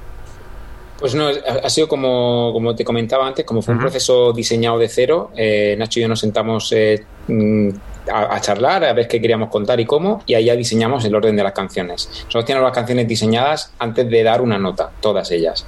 Pues 0.98 1.14
no, 1.14 1.28
ha 1.28 1.70
sido 1.70 1.86
como, 1.86 2.50
como 2.52 2.74
te 2.74 2.84
comentaba 2.84 3.26
antes, 3.26 3.44
como 3.44 3.62
fue 3.62 3.74
un 3.74 3.80
proceso 3.80 4.32
diseñado 4.32 4.78
de 4.78 4.88
cero. 4.88 5.30
Eh, 5.36 5.76
Nacho 5.78 6.00
y 6.00 6.02
yo 6.02 6.08
nos 6.08 6.18
sentamos 6.18 6.72
eh, 6.72 7.04
mm, 7.28 7.68
a, 8.12 8.40
charlar, 8.40 8.84
a 8.84 8.92
ver 8.92 9.06
qué 9.06 9.20
queríamos 9.20 9.48
contar 9.48 9.78
y 9.78 9.84
cómo, 9.84 10.22
y 10.26 10.34
ahí 10.34 10.46
ya 10.46 10.56
diseñamos 10.56 11.04
el 11.04 11.14
orden 11.14 11.36
de 11.36 11.44
las 11.44 11.52
canciones. 11.52 12.08
Nosotros 12.08 12.46
teníamos 12.46 12.68
las 12.68 12.74
canciones 12.74 13.06
diseñadas 13.06 13.72
antes 13.78 14.10
de 14.10 14.22
dar 14.24 14.40
una 14.40 14.58
nota, 14.58 14.90
todas 15.00 15.30
ellas. 15.30 15.64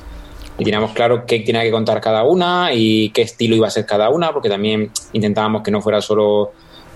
Y 0.59 0.65
teníamos 0.65 0.93
claro 0.93 1.25
qué 1.25 1.41
tenía 1.41 1.63
que 1.63 1.71
contar 1.71 2.01
cada 2.01 2.25
una 2.25 2.71
y 2.73 3.11
qué 3.11 3.23
estilo 3.23 3.55
iba 3.55 3.69
a 3.69 3.71
ser 3.71 3.87
cada 3.87 4.11
una, 4.11 4.33
porque 4.33 4.49
también 4.49 4.91
intentábamos 5.13 5.63
que 5.63 5.71
no 5.71 5.81
fuera 5.81 6.01
solo 6.01 6.51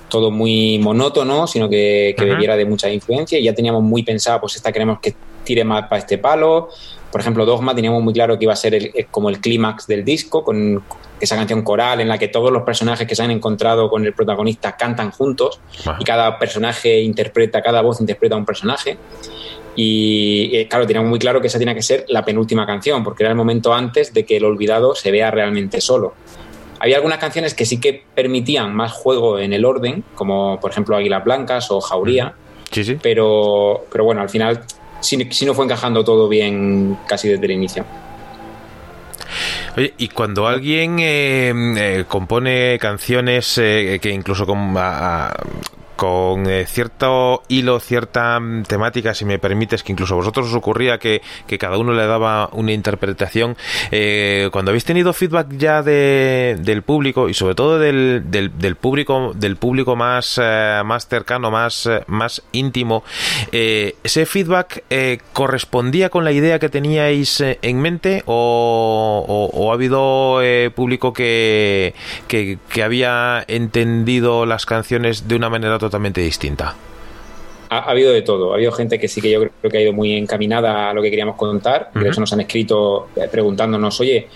todo 0.08 0.32
muy 0.32 0.78
monótono, 0.78 1.46
sino 1.46 1.68
que, 1.68 2.14
que 2.18 2.24
bebiera 2.24 2.56
de 2.56 2.64
mucha 2.66 2.90
influencia. 2.90 3.38
Y 3.38 3.44
ya 3.44 3.54
teníamos 3.54 3.82
muy 3.82 4.02
pensado, 4.02 4.40
pues 4.40 4.56
esta 4.56 4.72
queremos 4.72 4.98
que 5.00 5.14
tire 5.44 5.64
más 5.64 5.88
para 5.88 6.00
este 6.00 6.18
palo, 6.18 6.70
por 7.14 7.20
ejemplo, 7.20 7.46
Dogma 7.46 7.76
teníamos 7.76 8.02
muy 8.02 8.12
claro 8.12 8.36
que 8.36 8.44
iba 8.44 8.54
a 8.54 8.56
ser 8.56 8.90
como 9.12 9.28
el 9.28 9.38
clímax 9.38 9.86
del 9.86 10.04
disco, 10.04 10.42
con 10.42 10.82
esa 11.20 11.36
canción 11.36 11.62
coral 11.62 12.00
en 12.00 12.08
la 12.08 12.18
que 12.18 12.26
todos 12.26 12.50
los 12.50 12.64
personajes 12.64 13.06
que 13.06 13.14
se 13.14 13.22
han 13.22 13.30
encontrado 13.30 13.88
con 13.88 14.04
el 14.04 14.12
protagonista 14.12 14.76
cantan 14.76 15.12
juntos 15.12 15.60
y 16.00 16.02
cada 16.02 16.40
personaje 16.40 17.02
interpreta, 17.02 17.62
cada 17.62 17.82
voz 17.82 18.00
interpreta 18.00 18.34
un 18.34 18.44
personaje. 18.44 18.98
Y 19.76 20.50
eh, 20.56 20.66
claro, 20.66 20.88
teníamos 20.88 21.08
muy 21.08 21.20
claro 21.20 21.40
que 21.40 21.46
esa 21.46 21.56
tenía 21.56 21.76
que 21.76 21.82
ser 21.82 22.04
la 22.08 22.24
penúltima 22.24 22.66
canción, 22.66 23.04
porque 23.04 23.22
era 23.22 23.30
el 23.30 23.36
momento 23.36 23.72
antes 23.72 24.12
de 24.12 24.24
que 24.26 24.38
el 24.38 24.44
olvidado 24.44 24.96
se 24.96 25.12
vea 25.12 25.30
realmente 25.30 25.80
solo. 25.80 26.14
Había 26.80 26.96
algunas 26.96 27.18
canciones 27.18 27.54
que 27.54 27.64
sí 27.64 27.78
que 27.78 28.02
permitían 28.12 28.74
más 28.74 28.90
juego 28.90 29.38
en 29.38 29.52
el 29.52 29.64
orden, 29.64 30.02
como 30.16 30.58
por 30.58 30.72
ejemplo 30.72 30.96
Águilas 30.96 31.22
Blancas 31.22 31.70
o 31.70 31.80
Jauría. 31.80 32.34
Sí, 32.72 32.82
sí. 32.82 32.98
Pero, 33.00 33.84
pero 33.92 34.02
bueno, 34.02 34.20
al 34.20 34.30
final 34.30 34.64
si, 35.04 35.44
no 35.44 35.54
fue 35.54 35.64
encajando 35.64 36.02
todo 36.02 36.28
bien 36.28 36.98
casi 37.06 37.28
desde 37.28 37.44
el 37.44 37.52
inicio. 37.52 37.84
Oye, 39.76 39.92
y 39.98 40.08
cuando 40.08 40.46
alguien 40.46 40.98
eh, 41.00 41.52
eh, 41.76 42.04
compone 42.06 42.78
canciones 42.80 43.58
eh, 43.58 43.98
que 44.00 44.10
incluso 44.10 44.46
con, 44.46 44.74
con 45.96 46.48
eh, 46.48 46.66
cierto 46.66 47.42
hilo, 47.48 47.80
cierta 47.80 48.38
mm, 48.40 48.64
temática, 48.64 49.14
si 49.14 49.24
me 49.24 49.38
permites, 49.38 49.82
que 49.82 49.92
incluso 49.92 50.14
a 50.14 50.16
vosotros 50.16 50.48
os 50.48 50.54
ocurría 50.54 50.98
que, 50.98 51.22
cada 51.58 51.78
uno 51.78 51.92
le 51.92 52.06
daba 52.06 52.48
una 52.52 52.72
interpretación. 52.72 53.56
Eh, 53.90 54.48
cuando 54.52 54.70
habéis 54.70 54.84
tenido 54.84 55.12
feedback 55.12 55.56
ya 55.56 55.82
de, 55.82 56.56
del 56.60 56.82
público 56.82 57.28
y 57.28 57.34
sobre 57.34 57.54
todo 57.54 57.78
del, 57.78 58.24
del, 58.28 58.76
público 58.76 59.32
del 59.34 59.56
público 59.56 59.94
más, 59.94 60.40
eh, 60.42 60.82
más 60.84 61.06
cercano, 61.06 61.50
más, 61.50 61.88
más 62.08 62.42
íntimo, 62.52 63.04
¿ese 63.52 64.26
feedback 64.26 64.82
correspondía 65.32 66.10
con 66.10 66.24
la 66.24 66.32
idea 66.32 66.58
que 66.58 66.68
teníais 66.68 67.40
en 67.40 67.80
mente 67.80 68.22
o, 68.26 69.50
o, 69.54 69.70
ha 69.70 69.74
habido 69.74 70.40
público 70.74 71.12
que, 71.12 71.94
que, 72.26 72.58
que 72.68 72.82
había 72.82 73.44
entendido 73.46 74.44
las 74.44 74.66
canciones 74.66 75.28
de 75.28 75.36
una 75.36 75.48
manera 75.48 75.78
totalmente 75.84 76.20
distinta. 76.20 76.74
Ha, 77.74 77.90
habido 77.90 78.12
de 78.12 78.22
todo. 78.22 78.52
Ha 78.52 78.56
habido 78.56 78.72
gente 78.72 78.98
que 78.98 79.08
sí 79.08 79.20
que 79.20 79.30
yo 79.30 79.40
creo 79.40 79.70
que 79.70 79.78
ha 79.78 79.80
ido 79.80 79.92
muy 79.92 80.14
encaminada 80.14 80.90
a 80.90 80.94
lo 80.94 81.02
que 81.02 81.10
queríamos 81.10 81.36
contar. 81.36 81.90
De 81.94 82.08
eso 82.08 82.20
nos 82.20 82.32
han 82.32 82.40
escrito 82.40 83.08
eh, 83.16 83.28
preguntándonos, 83.30 84.00
oye, 84.00 84.28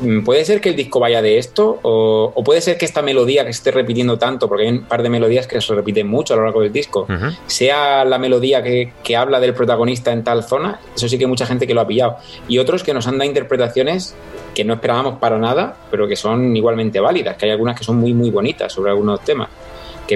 mm, 0.00 0.22
¿puede 0.24 0.44
ser 0.44 0.60
que 0.60 0.70
el 0.70 0.76
disco 0.76 1.00
vaya 1.00 1.22
de 1.22 1.38
esto? 1.38 1.78
O, 1.82 2.42
puede 2.44 2.60
ser 2.60 2.76
que 2.76 2.84
esta 2.84 3.00
melodía 3.00 3.46
que 3.46 3.52
se 3.52 3.58
esté 3.58 3.70
repitiendo 3.70 4.18
tanto, 4.18 4.48
porque 4.48 4.64
hay 4.64 4.70
un 4.70 4.82
par 4.82 5.02
de 5.02 5.08
melodías 5.08 5.46
que 5.46 5.60
se 5.60 5.74
repiten 5.74 6.06
mucho 6.06 6.34
a 6.34 6.36
lo 6.36 6.44
largo 6.44 6.60
del 6.60 6.72
disco, 6.72 7.06
sea 7.46 8.04
la 8.04 8.18
melodía 8.18 8.62
que, 8.62 8.92
que, 9.02 9.16
habla 9.16 9.40
del 9.40 9.54
protagonista 9.54 10.12
en 10.12 10.24
tal 10.24 10.42
zona. 10.44 10.80
Eso 10.94 11.08
sí 11.08 11.16
que 11.16 11.24
hay 11.24 11.30
mucha 11.30 11.46
gente 11.46 11.66
que 11.66 11.74
lo 11.74 11.80
ha 11.80 11.86
pillado. 11.86 12.16
Y 12.48 12.58
otros 12.58 12.82
que 12.82 12.92
nos 12.92 13.06
han 13.06 13.18
dado 13.18 13.28
interpretaciones 13.28 14.14
que 14.54 14.64
no 14.64 14.74
esperábamos 14.74 15.18
para 15.18 15.38
nada, 15.38 15.76
pero 15.90 16.06
que 16.06 16.16
son 16.16 16.54
igualmente 16.56 17.00
válidas, 17.00 17.36
que 17.36 17.46
hay 17.46 17.52
algunas 17.52 17.78
que 17.78 17.84
son 17.84 17.96
muy, 17.96 18.12
muy 18.12 18.30
bonitas 18.30 18.72
sobre 18.72 18.90
algunos 18.90 19.20
temas 19.24 19.48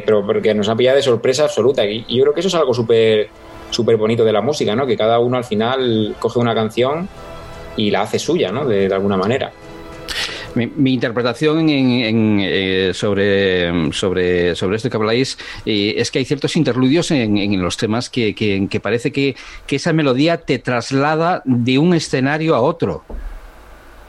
que 0.01 0.03
pero 0.03 0.25
porque 0.25 0.55
nos 0.55 0.69
ha 0.69 0.77
pillado 0.77 0.97
de 0.97 1.03
sorpresa 1.03 1.45
absoluta. 1.45 1.85
Y 1.85 2.05
yo 2.09 2.23
creo 2.23 2.35
que 2.35 2.41
eso 2.41 2.49
es 2.49 2.55
algo 2.55 2.75
súper 2.75 3.29
súper 3.71 3.97
bonito 3.97 4.25
de 4.25 4.33
la 4.33 4.41
música, 4.41 4.75
¿no? 4.75 4.87
Que 4.87 4.97
cada 4.97 5.19
uno 5.19 5.37
al 5.37 5.45
final 5.45 6.17
coge 6.19 6.39
una 6.39 6.55
canción 6.55 7.09
y 7.77 7.91
la 7.91 8.03
hace 8.03 8.19
suya, 8.19 8.51
¿no? 8.53 8.65
De, 8.65 8.93
alguna 8.93 9.17
manera. 9.17 9.53
Mi, 10.55 10.95
interpretación 10.95 11.69
en, 11.69 12.39
eh, 12.41 12.93
sobre, 12.95 13.93
sobre, 13.93 14.55
sobre 14.55 14.77
esto 14.77 14.89
que 14.89 14.97
habláis 14.97 15.37
eh, 15.67 15.95
es 15.99 16.11
que 16.11 16.21
hay 16.21 16.25
ciertos 16.25 16.57
interludios 16.57 17.11
en, 17.11 17.61
los 17.61 17.77
temas 17.77 18.09
que, 18.09 18.35
que, 18.35 18.81
parece 18.81 19.13
que, 19.13 19.37
que, 19.67 19.77
esa 19.77 19.93
melodía 19.93 20.39
te 20.39 20.59
traslada 20.59 21.43
de 21.45 21.79
un 21.79 21.93
escenario 21.93 22.55
a 22.55 22.61
otro 22.61 23.05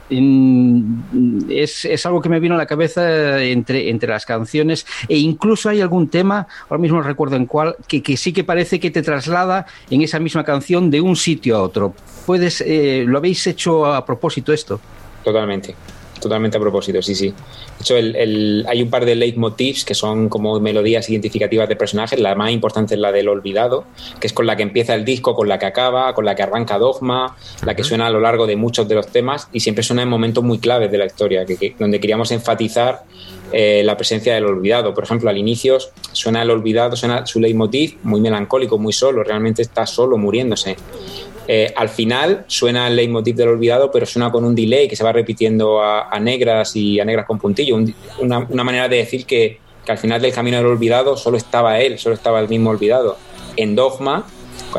es, 0.09 1.85
es, 1.85 2.05
algo 2.05 2.21
que 2.21 2.29
me 2.29 2.39
vino 2.39 2.55
a 2.55 2.57
la 2.57 2.65
cabeza 2.65 3.41
entre, 3.43 3.89
entre 3.89 4.09
las 4.09 4.25
canciones 4.25 4.85
e 5.07 5.17
incluso 5.17 5.69
hay 5.69 5.81
algún 5.81 6.07
tema, 6.09 6.47
ahora 6.69 6.81
mismo 6.81 6.97
no 6.97 7.03
recuerdo 7.03 7.35
en 7.35 7.45
cuál, 7.45 7.75
que, 7.87 8.01
que 8.01 8.15
sí 8.17 8.33
que 8.33 8.43
parece 8.43 8.79
que 8.79 8.91
te 8.91 9.01
traslada 9.01 9.65
en 9.89 10.01
esa 10.01 10.19
misma 10.19 10.43
canción 10.43 10.89
de 10.89 11.01
un 11.01 11.15
sitio 11.15 11.57
a 11.57 11.61
otro. 11.61 11.93
Puedes, 12.25 12.61
eh, 12.61 13.03
¿Lo 13.07 13.17
habéis 13.17 13.45
hecho 13.47 13.85
a 13.85 14.05
propósito 14.05 14.53
esto? 14.53 14.79
Totalmente 15.23 15.75
totalmente 16.19 16.57
a 16.57 16.59
propósito, 16.59 17.01
sí, 17.01 17.15
sí. 17.15 17.27
De 17.27 17.81
hecho, 17.81 17.97
el, 17.97 18.65
hay 18.67 18.81
un 18.81 18.89
par 18.89 19.05
de 19.05 19.15
leitmotivs 19.15 19.85
que 19.85 19.93
son 19.93 20.29
como 20.29 20.59
melodías 20.59 21.09
identificativas 21.09 21.69
de 21.69 21.75
personajes. 21.75 22.19
La 22.19 22.35
más 22.35 22.51
importante 22.51 22.95
es 22.95 22.99
la 22.99 23.11
del 23.11 23.29
olvidado, 23.29 23.85
que 24.19 24.27
es 24.27 24.33
con 24.33 24.45
la 24.45 24.55
que 24.55 24.63
empieza 24.63 24.95
el 24.95 25.05
disco, 25.05 25.35
con 25.35 25.47
la 25.47 25.59
que 25.59 25.65
acaba, 25.65 26.13
con 26.13 26.25
la 26.25 26.35
que 26.35 26.43
arranca 26.43 26.77
Dogma, 26.77 27.35
la 27.65 27.75
que 27.75 27.83
suena 27.83 28.07
a 28.07 28.09
lo 28.09 28.19
largo 28.19 28.47
de 28.47 28.55
muchos 28.55 28.87
de 28.87 28.95
los 28.95 29.07
temas 29.07 29.49
y 29.51 29.59
siempre 29.59 29.83
suena 29.83 30.03
en 30.03 30.09
momentos 30.09 30.43
muy 30.43 30.59
claves 30.59 30.91
de 30.91 30.97
la 30.97 31.05
historia, 31.05 31.45
que, 31.45 31.75
donde 31.77 31.99
queríamos 31.99 32.31
enfatizar 32.31 33.03
eh, 33.51 33.81
la 33.83 33.95
presencia 33.95 34.33
del 34.33 34.45
olvidado. 34.45 34.93
Por 34.93 35.03
ejemplo, 35.03 35.29
al 35.29 35.37
inicio 35.37 35.77
suena 36.11 36.41
el 36.41 36.49
olvidado, 36.49 36.95
suena 36.95 37.25
su 37.25 37.39
leitmotiv 37.39 37.97
muy 38.03 38.19
melancólico, 38.19 38.77
muy 38.77 38.93
solo, 38.93 39.23
realmente 39.23 39.61
está 39.61 39.85
solo, 39.85 40.17
muriéndose. 40.17 40.75
Eh, 41.47 41.71
al 41.75 41.87
final 41.87 42.43
suena 42.47 42.87
el 42.87 42.95
leitmotiv 42.97 43.35
del 43.35 43.47
olvidado, 43.47 43.89
pero 43.89 44.05
suena 44.05 44.31
con 44.31 44.43
un 44.43 44.53
delay 44.53 44.87
que 44.87 44.97
se 44.97 45.03
va 45.03 45.13
repitiendo 45.13 45.81
a, 45.81 46.19
negras 46.19 46.75
y 46.75 46.99
a 46.99 47.05
negras 47.05 47.25
con 47.25 47.39
puntillo. 47.39 47.77
una, 48.19 48.63
manera 48.63 48.89
de 48.89 48.97
decir 48.97 49.25
que, 49.25 49.59
al 49.87 49.97
final 49.97 50.21
del 50.21 50.33
camino 50.33 50.57
del 50.57 50.65
olvidado 50.65 51.15
solo 51.15 51.37
estaba 51.37 51.79
él, 51.79 51.97
solo 51.97 52.13
estaba 52.15 52.41
el 52.41 52.49
mismo 52.49 52.69
olvidado. 52.69 53.17
En 53.55 53.73
Dogma, 53.73 54.25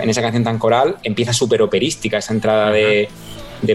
en 0.00 0.10
esa 0.10 0.20
canción 0.20 0.44
tan 0.44 0.58
coral, 0.58 0.96
empieza 1.02 1.32
súper 1.32 1.62
operística 1.62 2.18
esa 2.18 2.34
entrada 2.34 2.70
de, 2.70 3.08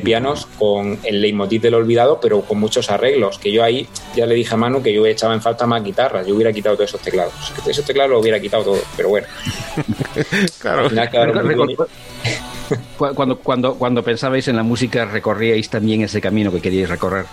pianos 0.03 0.45
con 0.59 0.99
el 1.03 1.21
leitmotiv 1.23 1.63
del 1.63 1.73
olvidado, 1.73 2.19
pero 2.21 2.41
con 2.41 2.59
muchos 2.59 2.91
arreglos. 2.91 3.39
Que 3.39 3.51
yo 3.51 3.63
ahí 3.63 3.87
ya 4.15 4.27
le 4.27 4.35
dije 4.35 4.53
a 4.53 4.57
Manu 4.57 4.83
que 4.83 4.93
yo 4.93 5.03
echaba 5.07 5.33
en 5.33 5.41
falta 5.41 5.65
más 5.65 5.83
guitarras, 5.83 6.27
yo 6.27 6.35
hubiera 6.35 6.53
quitado 6.53 6.75
todos 6.75 6.91
esos 6.91 7.01
teclados. 7.01 7.33
Esos 7.67 7.83
teclados 7.83 8.11
lo 8.11 8.19
hubiera 8.19 8.39
quitado 8.39 8.63
todo, 8.63 8.79
pero 8.95 9.09
bueno. 9.09 9.25
claro. 10.59 10.81
Al 10.83 10.89
final 10.89 11.09
cuando, 12.97 13.37
cuando, 13.39 13.75
cuando 13.75 14.03
pensabais 14.03 14.47
en 14.47 14.55
la 14.55 14.63
música, 14.63 15.05
¿recorríais 15.05 15.69
también 15.69 16.01
ese 16.01 16.21
camino 16.21 16.51
que 16.51 16.61
queríais 16.61 16.89
recorrer? 16.89 17.25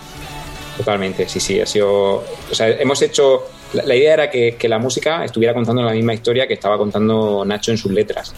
Totalmente, 0.77 1.27
sí, 1.27 1.39
sí. 1.39 1.59
Ha 1.59 1.65
sido. 1.65 2.23
Hemos 2.59 3.01
hecho. 3.01 3.43
La, 3.73 3.95
idea 3.95 4.13
era 4.13 4.29
que, 4.29 4.57
la 4.67 4.79
música 4.79 5.23
estuviera 5.23 5.53
contando 5.53 5.81
la 5.81 5.93
misma 5.93 6.13
historia 6.13 6.45
que 6.45 6.55
estaba 6.55 6.77
contando 6.77 7.45
Nacho 7.45 7.71
en 7.71 7.77
sus 7.77 7.91
letras. 7.91 8.33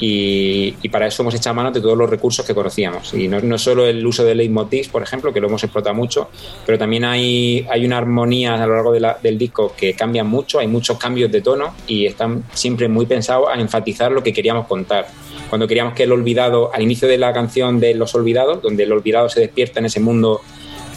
Y, 0.00 0.70
para 0.90 1.08
eso 1.08 1.22
hemos 1.22 1.34
echado 1.34 1.54
mano 1.54 1.72
de 1.72 1.80
todos 1.80 1.98
los 1.98 2.08
recursos 2.08 2.46
que 2.46 2.54
conocíamos. 2.54 3.12
Y 3.14 3.26
no, 3.26 3.40
no 3.40 3.58
solo 3.58 3.86
el 3.86 4.06
uso 4.06 4.24
de 4.24 4.34
leitmotivs, 4.34 4.88
por 4.88 5.02
ejemplo, 5.02 5.32
que 5.32 5.40
lo 5.40 5.48
hemos 5.48 5.64
explotado 5.64 5.94
mucho, 5.94 6.28
pero 6.64 6.78
también 6.78 7.04
hay, 7.04 7.66
hay 7.68 7.84
una 7.84 7.98
armonía 7.98 8.54
a 8.54 8.66
lo 8.66 8.74
largo 8.74 8.92
del 8.92 9.38
disco 9.38 9.72
que 9.76 9.94
cambia 9.94 10.22
mucho, 10.22 10.60
hay 10.60 10.68
muchos 10.68 10.98
cambios 10.98 11.32
de 11.32 11.40
tono 11.40 11.74
y 11.88 12.06
están 12.06 12.44
siempre 12.52 12.86
muy 12.86 13.06
pensados 13.06 13.48
a 13.52 13.58
enfatizar 13.58 14.12
lo 14.12 14.22
que 14.22 14.32
queríamos 14.32 14.68
contar 14.68 15.08
cuando 15.48 15.66
queríamos 15.66 15.94
que 15.94 16.04
el 16.04 16.12
olvidado, 16.12 16.70
al 16.74 16.82
inicio 16.82 17.08
de 17.08 17.18
la 17.18 17.32
canción 17.32 17.80
de 17.80 17.94
Los 17.94 18.14
Olvidados, 18.14 18.62
donde 18.62 18.84
el 18.84 18.92
olvidado 18.92 19.28
se 19.28 19.40
despierta 19.40 19.80
en 19.80 19.86
ese 19.86 20.00
mundo 20.00 20.40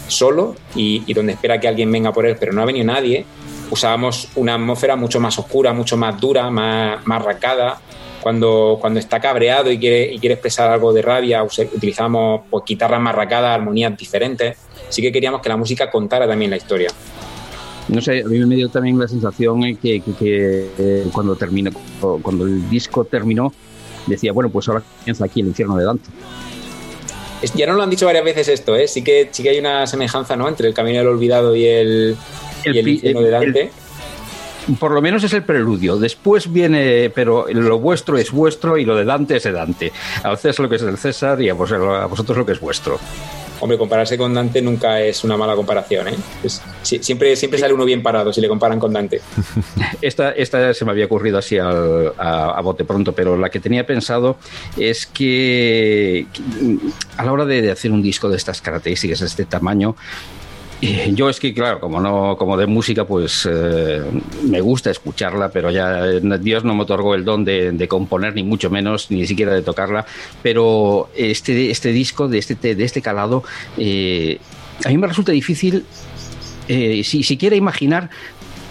solo 0.07 0.55
y, 0.75 1.11
donde 1.13 1.33
espera 1.33 1.59
que 1.59 1.67
alguien 1.67 1.91
venga 1.91 2.11
por 2.11 2.25
él, 2.25 2.35
pero 2.39 2.51
no 2.51 2.61
ha 2.61 2.65
venido 2.65 2.85
nadie, 2.85 3.25
usábamos 3.69 4.29
una 4.35 4.55
atmósfera 4.55 4.95
mucho 4.95 5.19
más 5.19 5.39
oscura, 5.39 5.73
mucho 5.73 5.97
más 5.97 6.19
dura, 6.19 6.49
más, 6.49 7.05
más 7.07 7.23
racada. 7.23 7.79
Cuando, 8.21 8.77
cuando 8.79 8.99
está 8.99 9.19
cabreado 9.19 9.71
y 9.71 9.79
quiere, 9.79 10.13
y 10.13 10.19
quiere 10.19 10.33
expresar 10.33 10.69
algo 10.69 10.93
de 10.93 11.01
rabia, 11.01 11.41
utilizamos 11.41 12.41
pues, 12.51 12.63
guitarras 12.67 13.01
más 13.01 13.15
racadas, 13.15 13.55
armonías 13.55 13.97
diferentes. 13.97 14.57
Sí 14.89 15.01
que 15.01 15.11
queríamos 15.11 15.41
que 15.41 15.49
la 15.49 15.57
música 15.57 15.89
contara 15.89 16.27
también 16.27 16.51
la 16.51 16.57
historia. 16.57 16.89
No 17.87 17.99
sé, 17.99 18.21
a 18.21 18.25
mí 18.25 18.37
me 18.45 18.55
dio 18.55 18.69
también 18.69 18.99
la 18.99 19.07
sensación 19.07 19.61
que, 19.77 20.01
que, 20.01 20.13
que 20.19 20.69
eh, 20.77 21.07
cuando 21.11 21.35
terminó, 21.35 21.71
cuando 22.21 22.45
el 22.45 22.69
disco 22.69 23.05
terminó, 23.05 23.51
decía, 24.07 24.31
bueno, 24.31 24.49
pues 24.49 24.67
ahora 24.67 24.83
comienza 24.99 25.25
aquí 25.25 25.41
el 25.41 25.47
infierno 25.47 25.77
de 25.77 25.85
Dante. 25.85 26.09
Ya 27.55 27.65
no 27.65 27.73
lo 27.73 27.81
han 27.81 27.89
dicho 27.89 28.05
varias 28.05 28.23
veces 28.23 28.47
esto, 28.49 28.75
¿eh? 28.75 28.87
Sí 28.87 29.03
que, 29.03 29.29
sí 29.31 29.41
que 29.41 29.49
hay 29.49 29.59
una 29.59 29.87
semejanza, 29.87 30.35
¿no? 30.35 30.47
Entre 30.47 30.67
el 30.67 30.73
camino 30.73 30.99
del 30.99 31.07
olvidado 31.07 31.55
y 31.55 31.65
el, 31.65 32.15
infierno 32.63 33.21
de 33.21 33.29
Dante. 33.31 33.71
por 34.79 34.91
lo 34.91 35.01
menos 35.01 35.23
es 35.23 35.33
el 35.33 35.43
preludio. 35.43 35.97
Después 35.97 36.51
viene, 36.51 37.09
pero 37.09 37.47
lo 37.49 37.79
vuestro 37.79 38.17
es 38.17 38.31
vuestro 38.31 38.77
y 38.77 38.85
lo 38.85 38.95
de 38.95 39.05
Dante 39.05 39.37
es 39.37 39.43
de 39.43 39.51
Dante. 39.51 39.91
A 40.23 40.33
es 40.33 40.59
lo 40.59 40.69
que 40.69 40.75
es 40.75 40.81
del 40.83 40.97
César 40.97 41.41
y 41.41 41.49
a 41.49 41.53
vosotros 41.53 42.37
lo 42.37 42.45
que 42.45 42.51
es 42.51 42.59
vuestro. 42.59 42.99
Hombre, 43.61 43.77
compararse 43.77 44.17
con 44.17 44.33
Dante 44.33 44.59
nunca 44.59 44.99
es 44.99 45.23
una 45.23 45.37
mala 45.37 45.55
comparación, 45.55 46.07
¿eh? 46.07 46.15
siempre, 46.81 47.35
siempre 47.35 47.59
sale 47.59 47.73
uno 47.73 47.85
bien 47.85 48.01
parado 48.01 48.33
si 48.33 48.41
le 48.41 48.47
comparan 48.47 48.79
con 48.79 48.91
Dante. 48.91 49.21
Esta, 50.01 50.31
esta 50.31 50.73
se 50.73 50.83
me 50.83 50.91
había 50.91 51.05
ocurrido 51.05 51.37
así 51.37 51.59
a, 51.59 52.59
bote 52.63 52.85
pronto, 52.85 53.13
pero 53.13 53.37
la 53.37 53.49
que 53.49 53.59
tenía 53.59 53.85
pensado 53.85 54.37
es 54.77 55.05
que, 55.05 56.25
a 57.17 57.23
la 57.23 57.31
hora 57.31 57.45
de, 57.45 57.61
de 57.61 57.71
hacer 57.71 57.91
un 57.91 58.01
disco 58.01 58.29
de 58.29 58.37
estas 58.37 58.61
características, 58.61 59.19
de 59.19 59.27
este 59.27 59.45
tamaño, 59.45 59.95
yo 61.13 61.29
es 61.29 61.39
que, 61.39 61.53
claro, 61.53 61.79
como 61.79 61.99
no, 61.99 62.35
como 62.37 62.57
de 62.57 62.67
música, 62.67 63.05
pues 63.05 63.47
eh, 63.49 64.01
me 64.43 64.61
gusta 64.61 64.89
escucharla, 64.89 65.49
pero 65.49 65.69
ya 65.71 66.05
eh, 66.05 66.21
Dios 66.39 66.63
no 66.63 66.73
me 66.75 66.83
otorgó 66.83 67.15
el 67.15 67.23
don 67.23 67.45
de, 67.45 67.87
componer, 67.87 68.35
ni 68.35 68.43
mucho 68.43 68.69
menos, 68.69 69.11
ni 69.11 69.25
siquiera 69.27 69.53
de 69.53 69.61
tocarla. 69.61 70.05
Pero 70.41 71.09
este, 71.15 71.71
este 71.71 71.91
disco, 71.91 72.27
de 72.27 72.39
este, 72.39 72.75
de 72.75 72.83
este 72.83 73.01
calado, 73.01 73.43
eh, 73.77 74.39
a 74.83 74.89
mí 74.89 74.97
me 74.97 75.07
resulta 75.07 75.31
difícil 75.31 75.85
si 76.67 77.23
siquiera 77.23 77.55
imaginar 77.57 78.09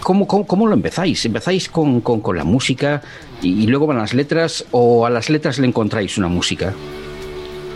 ¿Cómo, 0.01 0.25
cómo, 0.25 0.67
lo 0.67 0.73
empezáis? 0.73 1.23
¿Empezáis 1.25 1.69
con, 1.69 2.01
con, 2.01 2.35
la 2.35 2.43
música 2.43 3.03
y, 3.41 3.67
luego 3.67 3.85
van 3.85 3.99
las 3.99 4.15
letras 4.15 4.65
o 4.71 5.05
a 5.05 5.11
las 5.11 5.29
letras 5.29 5.59
le 5.59 5.67
encontráis 5.67 6.17
una 6.17 6.27
música? 6.27 6.73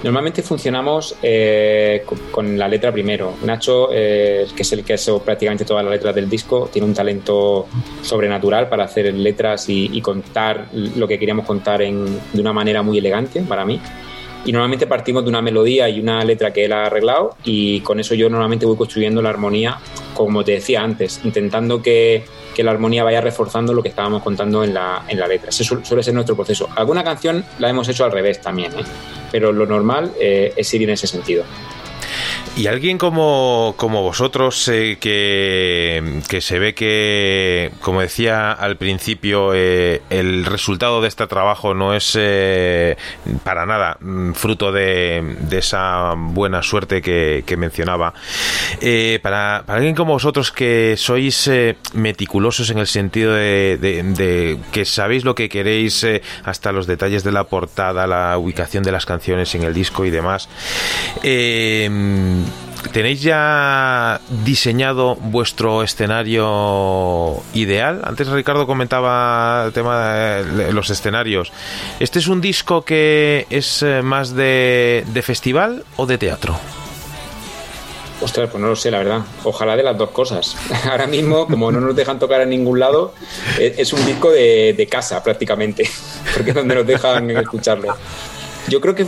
Normalmente 0.06 0.44
funcionamos 0.44 1.16
eh, 1.24 2.06
con, 2.30 2.60
la 2.60 2.68
letra 2.68 2.92
primero. 2.92 3.34
Nacho, 3.44 3.90
eh, 3.92 4.46
que 4.56 4.62
es 4.62 4.72
el 4.72 4.84
que 4.84 4.94
ha 4.94 4.98
hecho 4.98 5.18
prácticamente 5.18 5.66
todas 5.66 5.84
las 5.84 5.92
letras 5.92 6.14
del 6.14 6.30
disco, 6.30 6.70
tiene 6.72 6.88
un 6.88 6.94
talento 6.94 7.66
sobrenatural 8.04 8.70
para 8.70 8.84
hacer 8.84 9.12
letras 9.16 9.66
y, 9.68 10.00
contar 10.02 10.68
lo 10.72 11.08
que 11.08 11.18
queríamos 11.18 11.48
contar 11.48 11.82
en, 11.82 12.06
de 12.32 12.40
una 12.40 12.54
manera 12.54 12.84
muy 12.84 13.00
elegante 13.00 13.42
para 13.42 13.66
mí. 13.66 13.82
Y 14.46 14.52
normalmente 14.52 14.86
partimos 14.86 15.24
de 15.24 15.30
una 15.30 15.42
melodía 15.42 15.90
y 15.90 16.00
una 16.00 16.24
letra 16.24 16.54
que 16.54 16.66
él 16.66 16.74
ha 16.74 16.86
arreglado 16.86 17.36
y 17.44 17.80
con 17.80 18.00
eso 18.00 18.14
yo 18.14 18.30
normalmente 18.30 18.68
voy 18.68 18.78
construyendo 18.78 19.24
la 19.24 19.30
armonía, 19.32 19.80
como 20.14 20.44
te 20.44 20.52
decía 20.52 20.84
antes, 20.84 21.20
intentando 21.24 21.82
que, 21.82 22.26
que 22.56 22.64
la 22.64 22.72
armonía 22.72 23.04
vaya 23.04 23.22
reforzando 23.22 23.74
lo 23.74 23.84
que 23.84 23.90
estábamos 23.90 24.24
contando 24.24 24.64
en 24.64 24.74
la, 24.74 25.04
en 25.08 25.20
letra. 25.28 25.50
Ese 25.50 25.64
suele 25.64 26.02
ser 26.02 26.14
nuestro 26.14 26.36
proceso. 26.36 26.70
Alguna 26.76 27.04
canción 27.04 27.44
la 27.60 27.70
hemos 27.70 27.88
hecho 27.90 28.06
al 28.06 28.12
revés 28.12 28.42
también, 28.42 28.72
¿eh? 28.74 28.84
pero 29.32 29.52
lo 29.52 29.66
normal 29.66 30.12
eh, 30.20 30.54
es 30.56 30.74
ir 30.74 30.84
en 30.84 30.92
ese 30.92 31.06
sentido. 31.06 31.44
Y 32.58 32.68
alguien 32.68 32.98
como, 32.98 33.74
como 33.76 34.02
vosotros, 34.02 34.70
eh, 34.70 34.98
que, 34.98 36.22
que, 36.30 36.40
se 36.40 36.58
ve 36.58 36.74
que, 36.74 37.70
como 37.82 38.00
decía 38.00 38.54
al 38.54 38.78
principio, 38.78 39.52
eh, 39.54 40.02
el 40.10 40.46
resultado 40.46 41.02
de 41.02 41.10
este 41.10 41.28
trabajo 41.28 41.74
no 41.74 41.94
es 41.94 42.16
eh, 42.18 42.96
para 43.44 43.66
nada 43.66 43.98
mm, 44.00 44.32
fruto 44.32 44.72
de, 44.72 45.36
de, 45.38 45.58
esa 45.58 46.14
buena 46.16 46.64
suerte 46.64 47.02
que, 47.02 47.44
que 47.46 47.58
mencionaba. 47.58 48.14
Para, 49.22 49.64
para, 49.66 49.76
alguien 49.76 49.94
como 49.94 50.14
vosotros 50.14 50.54
que 50.54 50.96
sois 50.98 51.50
meticulosos 51.94 52.70
en 52.70 52.78
el 52.78 52.88
sentido 52.88 53.34
de, 53.34 54.60
que 54.72 54.86
sabéis 54.86 55.26
lo 55.26 55.36
que 55.36 55.50
queréis 55.50 56.08
hasta 56.46 56.72
los 56.72 56.88
detalles 56.88 57.26
de 57.26 57.34
la 57.34 57.44
portada, 57.44 58.08
la 58.08 58.38
ubicación 58.38 58.84
de 58.84 58.94
las 58.94 59.06
canciones 59.06 59.54
en 59.56 59.64
el 59.64 59.74
disco 59.74 60.06
y 60.06 60.10
demás, 60.10 60.48
¿Tenéis 62.96 63.22
ya 63.22 64.22
diseñado 64.46 65.18
vuestro 65.18 65.84
escenario 65.84 67.44
ideal? 67.54 68.00
Antes 68.06 68.30
Ricardo 68.30 68.66
comentaba 68.66 69.66
el 69.66 69.74
tema 69.74 70.14
de 70.14 70.72
los 70.72 70.90
escenarios. 70.90 71.52
¿Este 72.00 72.20
es 72.20 72.28
un 72.30 72.40
disco 72.40 72.86
que 72.86 73.48
es 73.50 73.84
eh, 73.84 74.02
más 74.02 74.34
de, 74.34 75.04
festival 75.26 75.84
o 75.98 76.06
de 76.06 76.18
teatro? 76.18 76.58
Ostras, 78.22 78.50
pues 78.50 78.62
no 78.62 78.70
lo 78.70 78.78
sé, 78.78 78.90
la 78.92 79.00
verdad. 79.00 79.24
Ojalá 79.44 79.76
de 79.76 79.84
las 79.84 79.98
dos 79.98 80.12
cosas. 80.12 80.56
Ahora 80.90 81.06
mismo, 81.06 81.48
como 81.48 81.74
no 81.74 81.82
nos 81.82 81.98
dejan 81.98 82.18
tocar 82.18 82.40
en 82.40 82.50
ningún 82.52 82.80
lado, 82.80 83.14
e-, 83.60 83.76
es 83.78 83.92
un 83.92 84.06
disco 84.06 84.32
de, 84.32 84.88
casa 84.90 85.22
prácticamente, 85.22 85.84
porque 86.34 86.52
es 86.52 86.56
donde 86.56 86.76
nos 86.76 86.88
dejan 86.88 87.30
escucharlo. 87.30 87.94
Yo 88.68 88.82
creo 88.82 88.96
que, 88.96 89.06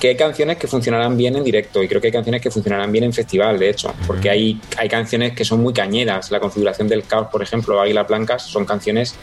que, 0.00 0.08
hay 0.08 0.16
canciones 0.16 0.58
que 0.58 0.68
funcionarán 0.68 1.16
bien 1.16 1.34
en 1.34 1.42
directo 1.42 1.82
y 1.82 1.88
creo 1.88 2.00
que 2.00 2.06
hay 2.08 2.12
canciones 2.12 2.40
que 2.40 2.50
funcionarán 2.50 2.92
bien 2.92 3.04
en 3.04 3.12
festival, 3.12 3.58
de 3.58 3.70
hecho, 3.70 3.92
porque 4.06 4.30
hay, 4.30 4.60
hay 4.78 4.88
canciones 4.88 5.32
que 5.32 5.44
son 5.44 5.60
muy 5.60 5.72
cañeras. 5.72 6.30
La 6.30 6.38
configuración 6.38 6.86
del 6.86 7.04
caos, 7.04 7.28
por 7.30 7.42
ejemplo, 7.42 7.80
Águila 7.80 8.04
Blancas, 8.04 8.44
son 8.44 8.64
canciones 8.64 9.16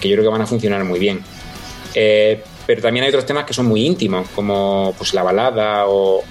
que 0.00 0.08
yo 0.08 0.14
creo 0.14 0.24
que 0.24 0.32
van 0.32 0.42
a 0.42 0.46
funcionar 0.46 0.84
muy 0.84 1.00
bien. 1.00 1.20
Eh, 1.94 2.42
pero 2.66 2.80
también 2.80 3.04
hay 3.04 3.08
otros 3.10 3.26
temas 3.26 3.44
que 3.44 3.52
son 3.52 3.66
muy 3.66 3.84
íntimos, 3.84 4.28
como 4.30 4.94
pues 4.96 5.12
la 5.14 5.22
balada 5.22 5.84
o, 5.86 6.22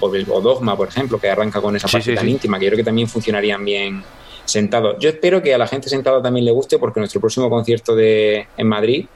Dogma, 0.42 0.76
por 0.76 0.88
ejemplo, 0.88 1.18
que 1.18 1.28
arranca 1.28 1.60
con 1.60 1.76
esa 1.76 1.88
parte 1.88 2.14
tan 2.14 2.28
íntima, 2.28 2.58
que 2.58 2.64
yo 2.64 2.70
creo 2.70 2.78
que 2.78 2.84
también 2.84 3.08
funcionarían 3.08 3.64
bien 3.64 4.02
sentados. 4.44 4.96
Yo 4.98 5.10
espero 5.10 5.42
que 5.42 5.54
a 5.54 5.58
la 5.58 5.66
gente 5.66 5.88
sentada 5.88 6.20
también 6.20 6.44
le 6.44 6.52
guste, 6.52 6.78
porque 6.78 7.00
nuestro 7.00 7.20
próximo 7.20 7.48
concierto 7.48 7.94
de, 7.94 8.46
en 8.56 8.66
Madrid, 8.66 9.06